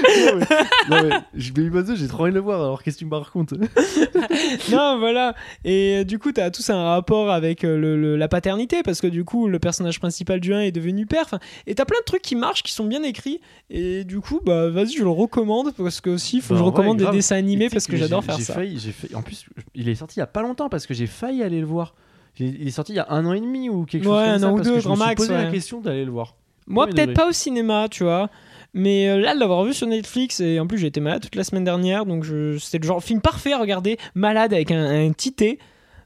non, 0.88 1.02
mais 1.02 1.16
je 1.34 1.52
vais 1.52 1.68
j'ai 1.96 2.08
trop 2.08 2.22
envie 2.22 2.30
de 2.30 2.36
le 2.36 2.40
voir, 2.40 2.60
alors 2.60 2.82
qu'est-ce 2.82 2.96
que 2.96 3.00
tu 3.00 3.06
me 3.06 3.14
racontes? 3.16 3.54
Non, 4.70 4.98
voilà. 4.98 5.34
Et 5.64 5.98
euh, 6.00 6.04
du 6.04 6.18
coup, 6.18 6.32
t'as 6.32 6.50
tous 6.50 6.68
un 6.70 6.82
rapport 6.82 7.30
avec 7.30 7.64
euh, 7.64 7.76
le- 7.78 7.96
le- 7.96 8.16
la 8.16 8.28
paternité, 8.28 8.82
parce 8.82 9.00
que 9.00 9.06
du 9.06 9.24
coup, 9.24 9.48
le 9.48 9.58
personnage 9.58 9.98
principal 10.00 10.40
du 10.40 10.52
1 10.54 10.60
est 10.62 10.72
devenu 10.72 11.06
père. 11.06 11.38
Et 11.66 11.74
t'as 11.74 11.84
plein 11.84 11.98
de 12.00 12.04
trucs 12.04 12.22
qui 12.22 12.36
marchent, 12.36 12.62
qui 12.62 12.72
sont 12.72 12.84
bien 12.84 13.02
écrits. 13.02 13.40
Et 13.70 14.04
du 14.04 14.20
coup, 14.20 14.40
bah 14.44 14.68
vas-y, 14.68 14.92
je 14.96 15.02
le 15.02 15.10
recommande, 15.10 15.72
parce 15.76 16.00
que 16.00 16.10
aussi, 16.10 16.40
faut 16.40 16.48
que 16.48 16.54
Bah, 16.54 16.58
je 16.58 16.64
ouais, 16.64 16.70
recommande 16.70 16.98
des 16.98 17.06
dessins 17.10 17.36
animés, 17.36 17.68
parce 17.68 17.86
que, 17.86 17.96
j'adore 17.96 18.24
faire 18.24 18.40
ça. 18.40 18.54
Failli. 18.54 18.92
En 19.14 19.22
plus, 19.22 19.46
il 19.74 19.88
est 19.88 19.94
sorti 19.94 20.16
il 20.16 20.20
y 20.20 20.22
a 20.22 20.26
pas 20.26 20.42
longtemps 20.42 20.68
parce 20.68 20.86
que 20.86 20.94
j'ai 20.94 21.06
failli 21.06 21.42
aller 21.42 21.60
le 21.60 21.66
voir. 21.66 21.94
Il 22.40 22.66
est 22.68 22.70
sorti 22.70 22.92
il 22.92 22.96
y 22.96 23.00
a 23.00 23.06
un 23.10 23.24
an 23.26 23.32
et 23.32 23.40
demi 23.40 23.68
ou 23.68 23.84
quelque 23.84 24.04
chose 24.04 24.12
Ouais, 24.16 24.24
comme 24.24 24.32
un 24.34 24.38
ça. 24.38 24.48
an 24.48 24.52
ou 24.52 24.60
deux, 24.60 24.74
que 24.74 24.80
je 24.80 24.84
grand 24.84 24.96
me 24.96 25.00
suis 25.00 25.08
max, 25.08 25.20
posé 25.22 25.32
la 25.34 25.44
ouais. 25.44 25.50
question 25.52 25.80
d'aller 25.80 26.04
le 26.04 26.10
voir. 26.10 26.34
Moi, 26.66 26.84
Premier 26.86 26.94
peut-être 26.94 27.08
degré. 27.10 27.22
pas 27.24 27.28
au 27.30 27.32
cinéma, 27.32 27.88
tu 27.90 28.04
vois. 28.04 28.30
Mais 28.74 29.08
euh, 29.08 29.16
là, 29.18 29.34
de 29.34 29.40
l'avoir 29.40 29.64
vu 29.64 29.72
sur 29.72 29.86
Netflix, 29.86 30.40
et 30.40 30.60
en 30.60 30.66
plus, 30.66 30.78
j'ai 30.78 30.88
été 30.88 31.00
malade 31.00 31.22
toute 31.22 31.34
la 31.34 31.44
semaine 31.44 31.64
dernière, 31.64 32.04
donc 32.04 32.24
je... 32.24 32.58
c'était 32.58 32.78
le 32.78 32.86
genre 32.86 33.02
film 33.02 33.20
parfait 33.20 33.52
à 33.54 33.58
regarder, 33.58 33.96
malade 34.14 34.52
avec 34.52 34.70
un, 34.70 35.06
un 35.06 35.10
petit 35.12 35.32
thé. 35.32 35.58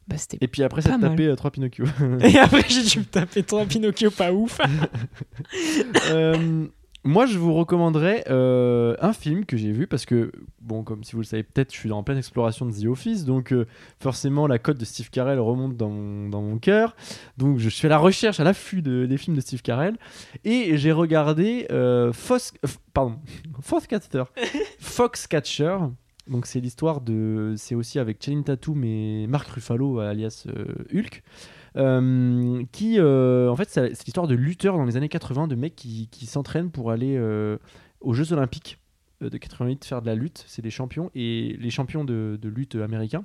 Bah, 0.08 0.16
c'était. 0.18 0.38
Et 0.40 0.48
puis 0.48 0.62
après, 0.62 0.80
ça 0.82 0.96
mal. 0.98 1.10
tapé 1.10 1.32
3 1.36 1.50
Pinocchio. 1.50 1.84
Et 2.20 2.38
après, 2.38 2.64
j'ai 2.68 2.82
dû 2.82 2.98
me 3.00 3.04
taper 3.04 3.42
trois 3.42 3.64
Pinocchio 3.66 4.10
pas 4.10 4.32
ouf. 4.32 4.58
Euh, 6.10 6.66
moi, 7.04 7.26
je 7.26 7.36
vous 7.36 7.52
recommanderais 7.52 8.24
euh, 8.30 8.94
un 9.00 9.12
film 9.12 9.44
que 9.44 9.56
j'ai 9.56 9.72
vu 9.72 9.86
parce 9.88 10.06
que, 10.06 10.30
bon, 10.60 10.84
comme 10.84 11.02
si 11.02 11.12
vous 11.12 11.18
le 11.22 11.26
savez 11.26 11.42
peut-être, 11.42 11.72
je 11.72 11.78
suis 11.78 11.90
en 11.90 12.02
pleine 12.04 12.18
exploration 12.18 12.64
de 12.64 12.72
The 12.72 12.84
Office, 12.86 13.24
donc 13.24 13.52
euh, 13.52 13.66
forcément 14.00 14.46
la 14.46 14.58
cote 14.60 14.78
de 14.78 14.84
Steve 14.84 15.10
Carell 15.10 15.40
remonte 15.40 15.76
dans 15.76 15.90
mon, 15.90 16.28
dans 16.28 16.42
mon 16.42 16.58
cœur. 16.58 16.94
Donc 17.38 17.58
je 17.58 17.68
suis 17.68 17.86
à 17.86 17.90
la 17.90 17.98
recherche, 17.98 18.38
à 18.38 18.44
l'affût 18.44 18.82
de- 18.82 19.06
des 19.06 19.16
films 19.18 19.34
de 19.36 19.40
Steve 19.40 19.62
Carell, 19.62 19.96
et 20.44 20.76
j'ai 20.76 20.92
regardé 20.92 21.66
euh, 21.72 22.12
euh, 22.30 22.68
pardon, 22.94 23.16
Foxcatcher. 23.60 24.24
Foxcatcher. 24.78 25.78
Donc 26.28 26.46
c'est 26.46 26.60
l'histoire 26.60 27.00
de, 27.00 27.54
c'est 27.56 27.74
aussi 27.74 27.98
avec 27.98 28.24
Channing 28.24 28.44
Tatum 28.44 28.84
et 28.84 29.26
Mark 29.26 29.48
Ruffalo 29.48 29.98
alias 29.98 30.46
Hulk. 30.94 31.22
Euh, 31.76 32.62
qui 32.70 32.98
euh, 32.98 33.48
en 33.48 33.56
fait 33.56 33.70
c'est 33.70 33.88
l'histoire 34.04 34.26
de 34.26 34.34
lutteurs 34.34 34.76
dans 34.76 34.84
les 34.84 34.98
années 34.98 35.08
80 35.08 35.48
de 35.48 35.54
mecs 35.54 35.74
qui, 35.74 36.26
s'entraînent 36.26 36.70
pour 36.70 36.90
aller 36.90 37.16
euh, 37.16 37.56
aux 38.00 38.12
Jeux 38.12 38.32
Olympiques 38.32 38.78
de 39.22 39.38
88 39.38 39.84
faire 39.84 40.02
de 40.02 40.06
la 40.06 40.16
lutte. 40.16 40.44
C'est 40.48 40.62
des 40.62 40.70
champions 40.70 41.10
et 41.14 41.56
les 41.60 41.70
champions 41.70 42.04
de, 42.04 42.38
lutte 42.42 42.74
américains. 42.74 43.22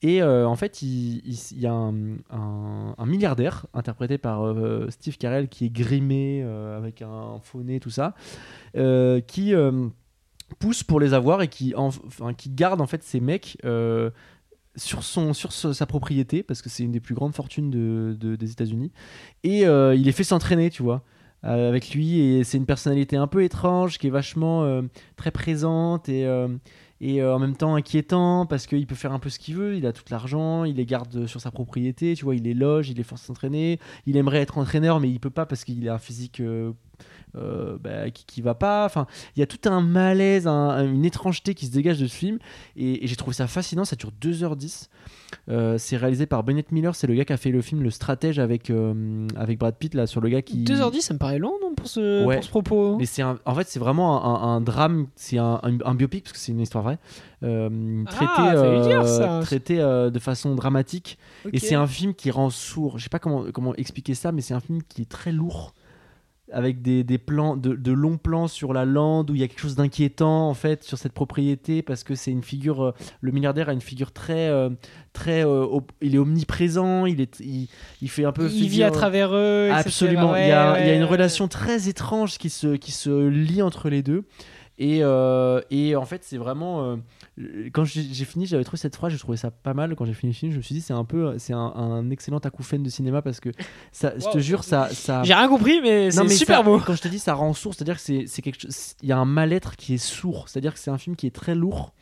Et 0.00 0.22
en 0.22 0.54
fait 0.54 0.82
il, 0.82 1.20
y 1.58 1.66
a 1.66 1.72
un, 1.72 3.06
milliardaire 3.06 3.66
interprété 3.74 4.18
par 4.18 4.54
Steve 4.90 5.18
Carell 5.18 5.48
qui 5.48 5.66
est 5.66 5.70
grimé 5.70 6.42
avec 6.42 7.02
un 7.02 7.40
faux 7.42 7.62
nez 7.62 7.80
tout 7.80 7.90
ça 7.90 8.14
qui 9.26 9.54
pousse 10.60 10.84
pour 10.84 11.00
les 11.00 11.12
avoir 11.12 11.42
et 11.42 11.48
qui, 11.48 11.74
en- 11.74 11.88
enfin, 11.88 12.34
qui 12.34 12.50
garde 12.50 12.80
en 12.80 12.86
fait 12.86 13.02
ces 13.02 13.18
mecs 13.18 13.58
sur, 14.76 15.02
son, 15.02 15.32
sur 15.34 15.52
sa 15.52 15.86
propriété 15.86 16.42
parce 16.42 16.62
que 16.62 16.68
c'est 16.68 16.82
une 16.82 16.92
des 16.92 17.00
plus 17.00 17.14
grandes 17.14 17.34
fortunes 17.34 17.70
de, 17.70 18.16
de- 18.18 18.36
des 18.36 18.50
États-Unis. 18.52 18.90
Et 19.44 19.66
euh, 19.66 19.94
il 19.94 20.04
les 20.04 20.12
fait 20.12 20.24
s'entraîner 20.24 20.70
tu 20.70 20.82
vois 20.82 21.02
euh, 21.44 21.68
avec 21.68 21.94
lui. 21.94 22.20
Et 22.20 22.44
c'est 22.44 22.56
une 22.56 22.66
personnalité 22.66 23.16
un 23.16 23.26
peu 23.26 23.42
étrange 23.42 23.98
qui 23.98 24.06
est 24.06 24.10
vachement 24.10 24.64
euh, 24.64 24.82
très 25.16 25.30
présente 25.30 26.08
et, 26.08 26.26
et 27.00 27.22
en 27.22 27.38
même 27.38 27.56
temps 27.56 27.74
inquiétant 27.74 28.46
parce 28.46 28.66
qu'il 28.66 28.86
peut 28.86 28.94
faire 28.94 29.12
un 29.12 29.18
peu 29.18 29.28
ce 29.28 29.38
qu'il 29.38 29.56
veut. 29.56 29.76
Il 29.76 29.86
a 29.86 29.92
tout 29.92 30.04
l'argent 30.10 30.64
il 30.64 30.76
les 30.76 30.86
garde 30.86 31.26
sur 31.26 31.40
sa 31.40 31.50
propriété 31.50 32.14
tu 32.14 32.24
vois 32.24 32.36
il 32.36 32.44
les 32.44 32.54
loge 32.54 32.88
il 32.90 32.96
les 32.96 33.02
force 33.02 33.22
à 33.24 33.26
s'entraîner. 33.26 33.78
Il 34.06 34.16
aimerait 34.16 34.40
être 34.40 34.56
entraîneur 34.58 35.00
mais 35.00 35.10
il 35.10 35.18
peut 35.20 35.30
pas 35.30 35.46
parce 35.46 35.64
qu'il 35.64 35.88
a 35.88 35.94
un 35.94 35.98
physique 35.98 36.40
euh, 37.36 37.76
bah, 37.80 38.10
qui, 38.10 38.24
qui 38.26 38.42
va 38.42 38.54
pas. 38.54 38.84
Enfin 38.84 39.06
il 39.36 39.40
y 39.40 39.42
a 39.42 39.46
tout 39.46 39.68
un 39.68 39.80
malaise 39.80 40.46
un- 40.46 40.84
une 40.92 41.04
étrangeté 41.04 41.54
qui 41.54 41.66
se 41.66 41.72
dégage 41.72 41.98
de 42.00 42.06
ce 42.06 42.14
film. 42.14 42.38
Et, 42.76 43.04
et 43.04 43.06
j'ai 43.06 43.16
trouvé 43.16 43.34
ça 43.34 43.46
fascinant. 43.46 43.84
Ça 43.84 43.96
dure 43.96 44.12
2h10 44.20 44.88
Euh, 45.48 45.78
c'est 45.78 45.96
réalisé 45.96 46.26
par 46.26 46.44
Bennett 46.44 46.70
Miller. 46.72 46.94
C'est 46.94 47.06
le 47.06 47.14
gars 47.14 47.24
qui 47.24 47.32
a 47.32 47.38
fait 47.38 47.50
le 47.50 47.62
film 47.62 47.82
Le 47.82 47.88
Stratège 47.90 48.38
avec, 48.38 48.68
euh, 48.68 49.26
avec 49.34 49.58
Brad 49.58 49.74
Pitt 49.76 49.94
là 49.94 50.06
sur 50.06 50.20
le 50.20 50.28
gars 50.28 50.42
qui 50.42 50.62
2h10, 50.64 51.00
ça 51.00 51.14
me 51.14 51.18
paraît 51.18 51.38
long, 51.38 51.54
non, 51.62 51.74
pour 51.74 51.88
ce, 51.88 52.24
Ouais. 52.26 52.34
pour 52.36 52.44
ce 52.44 52.50
propos. 52.50 52.96
Mais 52.98 53.06
c'est 53.06 53.22
en 53.22 53.54
fait 53.54 53.66
c'est 53.66 53.78
vraiment 53.78 54.22
un, 54.24 54.56
un 54.56 54.60
drame. 54.60 55.06
C'est 55.16 55.38
un, 55.38 55.58
biopic 55.94 56.24
parce 56.24 56.32
que 56.34 56.38
c'est 56.38 56.52
une 56.52 56.60
histoire 56.60 56.84
vraie. 56.84 56.98
Traité, 57.40 58.26
Ah, 58.38 58.82
dire, 58.86 59.06
ça. 59.06 59.40
traité, 59.42 59.80
euh, 59.80 60.10
de 60.10 60.18
façon 60.18 60.54
dramatique. 60.54 61.18
Et 61.52 61.58
c'est 61.58 61.74
un 61.74 61.86
film 61.86 62.14
qui 62.14 62.30
rend 62.30 62.50
sourd. 62.50 62.98
Je 62.98 63.04
sais 63.04 63.08
pas 63.08 63.18
comment, 63.18 63.44
comment 63.52 63.74
expliquer 63.76 64.14
ça, 64.14 64.32
mais 64.32 64.40
c'est 64.42 64.54
un 64.54 64.60
film 64.60 64.82
qui 64.82 65.02
est 65.02 65.08
très 65.10 65.32
lourd. 65.32 65.74
Avec 66.54 66.82
des, 66.82 67.02
des 67.02 67.16
plans, 67.18 67.56
de, 67.56 67.74
de 67.74 67.92
longs 67.92 68.18
plans 68.18 68.46
sur 68.46 68.72
la 68.74 68.84
lande 68.84 69.30
où 69.30 69.34
il 69.34 69.40
y 69.40 69.42
a 69.42 69.48
quelque 69.48 69.60
chose 69.60 69.74
d'inquiétant 69.74 70.48
en 70.48 70.54
fait 70.54 70.84
sur 70.84 70.98
cette 70.98 71.12
propriété 71.14 71.80
parce 71.82 72.04
que 72.04 72.14
c'est 72.14 72.30
une 72.30 72.42
figure. 72.42 72.84
euh, 72.84 72.94
le 73.22 73.32
milliardaire 73.32 73.70
a 73.70 73.72
une 73.72 73.80
figure 73.80 74.12
très, 74.12 74.48
euh, 74.48 74.68
très, 75.14 75.46
euh, 75.46 75.66
il 76.02 76.14
est 76.14 76.18
omniprésent. 76.18 77.06
Il 77.06 77.20
est, 77.22 77.40
il, 77.40 77.68
il 78.02 78.10
fait 78.10 78.24
un 78.26 78.32
peu. 78.32 78.50
Il 78.50 78.68
vit 78.68 78.82
à 78.82 78.90
travers 78.90 79.34
eux. 79.34 79.70
Absolument. 79.72 80.36
il, 80.36 80.42
y 80.42 80.44
Ouais, 80.46 80.52
a, 80.52 80.80
il 80.80 80.86
y 80.86 80.90
a 80.90 80.92
ouais, 80.92 80.96
une 80.96 81.02
ouais. 81.04 81.08
relation 81.08 81.48
très 81.48 81.88
étrange 81.88 82.36
qui 82.38 82.50
se, 82.50 82.76
qui 82.76 82.92
se 82.92 83.28
lie 83.28 83.62
entre 83.62 83.88
les 83.88 84.02
deux. 84.02 84.24
Et, 84.78 84.98
et 85.70 85.96
en 85.96 86.04
fait, 86.04 86.22
c'est 86.24 86.38
vraiment. 86.38 86.98
Euh, 87.42 87.70
quand 87.72 87.84
j'ai 87.84 88.02
fini, 88.24 88.46
j'avais 88.46 88.64
trouvé 88.64 88.78
cette 88.78 88.96
phrase, 88.96 89.12
je 89.12 89.18
trouvais 89.18 89.36
ça 89.36 89.50
pas 89.50 89.74
mal. 89.74 89.94
Quand 89.96 90.04
j'ai 90.04 90.14
fini 90.14 90.32
le 90.32 90.36
film, 90.36 90.52
je 90.52 90.56
me 90.58 90.62
suis 90.62 90.74
dit, 90.74 90.80
c'est 90.80 90.92
un 90.92 91.04
peu. 91.04 91.36
C'est 91.38 91.52
un, 91.52 91.58
un 91.58 92.10
excellent 92.10 92.38
acouphène 92.38 92.82
de 92.82 92.88
cinéma 92.90 93.22
parce 93.22 93.40
que, 93.40 93.50
ça, 93.92 94.12
je 94.18 94.26
te 94.30 94.38
jure, 94.38 94.64
ça. 94.64 94.88
ça... 94.90 95.22
J'ai 95.24 95.34
rien 95.34 95.48
compris, 95.48 95.80
mais 95.82 96.10
c'est 96.10 96.28
super 96.28 96.58
ça- 96.58 96.62
beau. 96.62 96.78
Quand 96.78 96.94
je 96.94 97.02
te 97.02 97.08
dis 97.08 97.18
ça 97.18 97.34
rend 97.34 97.52
sourd, 97.54 97.74
c'est-à-dire 97.74 97.96
que 97.96 98.00
c'est 98.00 98.24
c'est 98.26 98.42
quelque 98.42 98.60
chose. 98.60 98.94
Il 99.02 99.08
y 99.08 99.12
a 99.12 99.18
un 99.18 99.24
mal-être 99.24 99.76
qui 99.76 99.94
est 99.94 99.98
sourd. 99.98 100.48
C'est-à-dire 100.48 100.72
que 100.74 100.78
c'est 100.78 100.90
un 100.90 100.98
film 100.98 101.16
qui 101.16 101.26
est 101.26 101.34
très 101.34 101.54
lourd. 101.54 101.92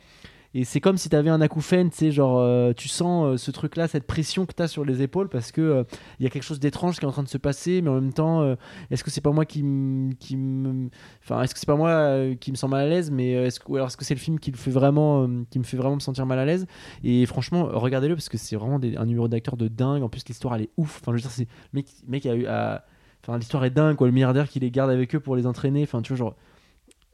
Et 0.53 0.65
c'est 0.65 0.81
comme 0.81 0.97
si 0.97 1.07
tu 1.07 1.15
avais 1.15 1.29
un 1.29 1.39
acouphène, 1.39 1.89
tu 1.89 1.97
sais, 1.97 2.11
genre, 2.11 2.39
euh, 2.39 2.73
tu 2.73 2.89
sens 2.89 3.25
euh, 3.25 3.37
ce 3.37 3.51
truc-là, 3.51 3.87
cette 3.87 4.05
pression 4.05 4.45
que 4.45 4.53
tu 4.53 4.61
as 4.61 4.67
sur 4.67 4.83
les 4.83 5.01
épaules 5.01 5.29
parce 5.29 5.53
que 5.53 5.61
euh, 5.61 5.83
il 6.19 6.23
y 6.23 6.27
a 6.27 6.29
quelque 6.29 6.43
chose 6.43 6.59
d'étrange 6.59 6.99
qui 6.99 7.05
est 7.05 7.07
en 7.07 7.11
train 7.11 7.23
de 7.23 7.29
se 7.29 7.37
passer, 7.37 7.81
mais 7.81 7.89
en 7.89 7.95
même 7.95 8.11
temps, 8.11 8.55
est-ce 8.89 9.03
que 9.03 9.09
c'est 9.09 9.21
pas 9.21 9.31
moi 9.31 9.45
qui 9.45 9.63
me. 9.63 10.13
qui 10.13 10.37
Enfin, 11.23 11.41
est-ce 11.41 11.53
que 11.53 11.59
c'est 11.59 11.67
pas 11.67 11.75
moi 11.75 12.35
qui 12.39 12.51
me 12.51 12.57
sens 12.57 12.69
mal 12.69 12.85
à 12.85 12.89
l'aise, 12.89 13.11
mais 13.11 13.31
est-ce 13.31 13.59
que, 13.59 13.71
ou 13.71 13.75
alors 13.75 13.87
est-ce 13.87 13.97
que 13.97 14.05
c'est 14.05 14.13
le 14.13 14.19
film 14.19 14.39
qui, 14.39 14.51
le 14.51 14.57
fait 14.57 14.71
vraiment, 14.71 15.27
qui 15.49 15.59
me 15.59 15.63
fait 15.63 15.77
vraiment 15.77 15.95
me 15.95 16.01
sentir 16.01 16.25
mal 16.25 16.39
à 16.39 16.45
l'aise? 16.45 16.67
Et 17.03 17.25
franchement, 17.25 17.69
regardez-le 17.71 18.15
parce 18.15 18.29
que 18.29 18.37
c'est 18.37 18.55
vraiment 18.55 18.75
un 18.75 19.05
numéro 19.05 19.27
d'acteur 19.27 19.57
de 19.57 19.67
dingue. 19.67 20.03
En 20.03 20.09
plus, 20.09 20.23
l'histoire, 20.27 20.55
elle 20.55 20.63
est 20.63 20.71
ouf. 20.77 20.99
Enfin, 21.01 21.11
je 21.11 21.17
veux 21.17 21.21
dire, 21.21 21.31
c'est. 21.31 21.47
Mec, 21.73 21.87
mec 22.07 22.25
a 22.25 22.35
eu. 22.35 22.45
Enfin, 23.23 23.37
l'histoire 23.37 23.63
est 23.65 23.69
dingue, 23.71 23.95
quoi. 23.95 24.07
Le 24.07 24.13
milliardaire 24.13 24.49
qui 24.49 24.59
les 24.59 24.71
garde 24.71 24.91
avec 24.91 25.15
eux 25.15 25.19
pour 25.19 25.35
les 25.35 25.47
entraîner. 25.47 25.83
Enfin, 25.83 26.01
tu 26.01 26.13
vois, 26.13 26.17
genre. 26.17 26.35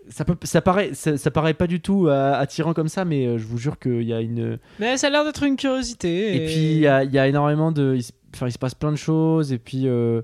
Ça, 0.09 0.25
peut, 0.25 0.37
ça, 0.43 0.61
paraît, 0.61 0.93
ça, 0.93 1.17
ça 1.17 1.31
paraît 1.31 1.53
pas 1.53 1.67
du 1.67 1.81
tout 1.81 2.07
euh, 2.07 2.33
attirant 2.33 2.73
comme 2.73 2.87
ça, 2.87 3.05
mais 3.05 3.25
euh, 3.25 3.37
je 3.37 3.45
vous 3.45 3.57
jure 3.57 3.77
qu'il 3.77 4.03
y 4.03 4.13
a 4.13 4.21
une. 4.21 4.59
Mais 4.79 4.97
ça 4.97 5.07
a 5.07 5.09
l'air 5.09 5.25
d'être 5.25 5.43
une 5.43 5.57
curiosité. 5.57 6.35
Et, 6.35 6.45
puis 6.45 6.55
il 6.55 6.79
y 6.79 6.87
a, 6.87 7.03
il 7.03 7.13
y 7.13 7.19
a 7.19 7.27
énormément 7.27 7.71
de. 7.71 7.95
Il 7.97 8.03
enfin, 8.33 8.47
il 8.47 8.51
se 8.51 8.59
passe 8.59 8.75
plein 8.75 8.91
de 8.91 8.97
choses, 8.97 9.51
et 9.51 9.57
puis 9.57 9.87
euh, 9.87 10.21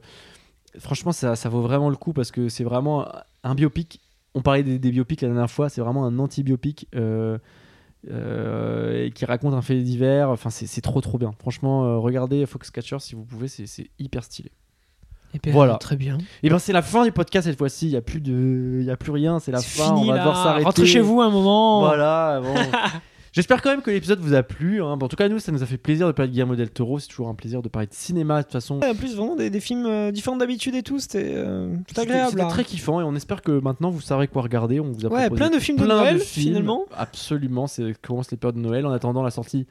franchement, 0.77 1.11
ça, 1.11 1.35
ça 1.35 1.49
vaut 1.49 1.61
vraiment 1.61 1.89
le 1.89 1.95
coup 1.95 2.13
parce 2.13 2.31
que 2.31 2.49
c'est 2.49 2.63
vraiment 2.63 3.07
un 3.43 3.55
biopic. 3.55 3.99
On 4.35 4.41
parlait 4.41 4.63
des, 4.63 4.79
des 4.79 4.91
biopics 4.91 5.21
la 5.21 5.29
dernière 5.29 5.51
fois, 5.51 5.69
c'est 5.69 5.81
vraiment 5.81 6.05
un 6.05 6.17
anti-biopic. 6.19 6.87
euh, 6.95 7.37
euh, 8.11 9.09
qui 9.11 9.23
raconte 9.23 9.53
un 9.53 9.61
fait 9.61 9.81
divers, 9.81 10.29
enfin 10.29 10.49
c'est 10.49 10.81
trop 10.81 10.99
trop 10.99 11.17
bien. 11.17 11.31
Franchement, 11.39 12.01
regardez 12.01 12.45
Foxcatcher 12.45 12.97
si 12.99 13.15
vous 13.15 13.23
pouvez, 13.23 13.47
c'est 13.47 13.89
hyper 13.97 14.25
stylé. 14.25 14.51
Et 15.33 15.39
puis, 15.39 15.51
Voilà. 15.51 15.73
euh, 15.75 15.77
Très 15.77 15.95
bien. 15.95 16.17
Et 16.43 16.49
ben 16.49 16.59
c'est 16.59 16.73
la 16.73 16.81
fin 16.81 17.03
du 17.03 17.11
podcast 17.11 17.47
cette 17.47 17.57
fois-ci. 17.57 17.87
Il 17.87 17.91
y 17.91 17.97
a 17.97 18.01
plus 18.01 18.21
de, 18.21 18.77
il 18.81 18.85
y 18.85 18.91
a 18.91 18.97
plus 18.97 19.11
rien. 19.11 19.39
C'est 19.39 19.51
la 19.51 19.59
fin. 19.61 19.85
fini, 19.95 20.01
on 20.01 20.05
va 20.07 20.13
là. 20.13 20.19
devoir 20.19 20.43
s'arrêter. 20.43 20.65
Rentrez 20.65 20.85
chez 20.85 20.99
vous 21.01 21.21
un 21.21 21.29
moment. 21.29 21.79
Voilà. 21.81 22.39
bon. 22.43 22.53
J'espère 23.35 23.63
quand 23.63 23.71
même 23.71 23.81
que 23.81 23.89
l'épisode 23.89 24.19
vous 24.19 24.35
a 24.35 24.43
plu. 24.43 24.83
hein. 24.83 24.95
Bon, 24.95 25.07
en 25.07 25.09
tout 25.09 25.15
cas, 25.15 25.27
nous, 25.27 25.39
ça 25.39 25.51
nous 25.51 25.63
a 25.63 25.65
fait 25.65 25.77
plaisir 25.79 26.05
de 26.05 26.11
parler 26.11 26.27
de 26.27 26.33
Guillermo 26.33 26.55
del 26.55 26.69
Toro. 26.69 26.99
C'est 26.99 27.07
toujours 27.07 27.29
un 27.29 27.33
plaisir 27.33 27.63
de 27.63 27.67
parler 27.67 27.87
de 27.87 27.93
cinéma. 27.95 28.37
De 28.37 28.43
toute 28.43 28.51
façon, 28.51 28.79
Ouais, 28.79 28.89
En 28.91 28.93
plus, 28.93 29.15
vraiment 29.15 29.35
des, 29.35 29.49
des 29.49 29.59
films 29.59 29.87
euh, 29.87 30.11
différents 30.11 30.37
d'habitude 30.37 30.75
et 30.75 30.83
tout, 30.83 30.99
c'était 30.99 31.31
euh, 31.33 31.75
agréable. 31.97 32.29
C'était 32.29 32.47
très 32.47 32.63
kiffant 32.63 33.01
et 33.01 33.03
on 33.03 33.15
espère 33.15 33.41
que 33.41 33.59
maintenant 33.59 33.89
vous 33.89 34.01
saurez 34.01 34.27
quoi 34.27 34.43
regarder. 34.43 34.79
On 34.79 34.91
vous 34.91 35.07
a 35.07 35.09
Ouais, 35.09 35.31
plein 35.31 35.49
de 35.49 35.57
films 35.57 35.77
de 35.79 35.87
Noël, 35.87 36.19
films. 36.19 36.45
finalement. 36.53 36.85
Absolument, 36.95 37.65
c'est 37.65 37.99
commence 38.03 38.29
les 38.29 38.37
périodes 38.37 38.57
de 38.57 38.61
Noël 38.61 38.85
en 38.85 38.91
attendant 38.91 39.23
la 39.23 39.31
sortie 39.31 39.65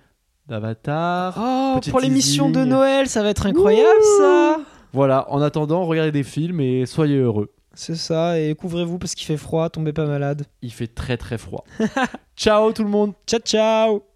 d'Avatar. 0.49 1.35
Oh, 1.39 1.79
pour 1.89 2.01
l'émission 2.01 2.51
de. 2.51 2.65
Noël, 2.65 3.09
ça 3.09 3.23
va 3.23 3.29
être 3.31 3.47
incroyable 3.47 4.03
ça. 4.19 4.57
Voilà, 4.93 5.31
en 5.31 5.41
attendant, 5.41 5.85
regardez 5.85 6.13
des 6.13 6.23
films 6.23 6.61
et 6.61 6.87
soyez 6.87 7.17
heureux. 7.17 7.53
C'est 7.75 7.97
ça, 7.97 8.39
et 8.39 8.55
couvrez-vous 8.55 8.99
parce 8.99 9.15
qu'il 9.15 9.27
fait 9.27 9.39
froid, 9.39 9.71
tombez 9.71 9.95
pas 9.95 10.05
malade. 10.07 10.45
Il 10.61 10.73
fait 10.73 10.89
très 10.89 11.17
très 11.17 11.39
froid. 11.39 11.65
Ciao 12.37 12.73
tout 12.73 12.85
le 12.85 12.91
monde 12.91 13.13
Ciao 13.27 13.41
ciao 13.41 14.12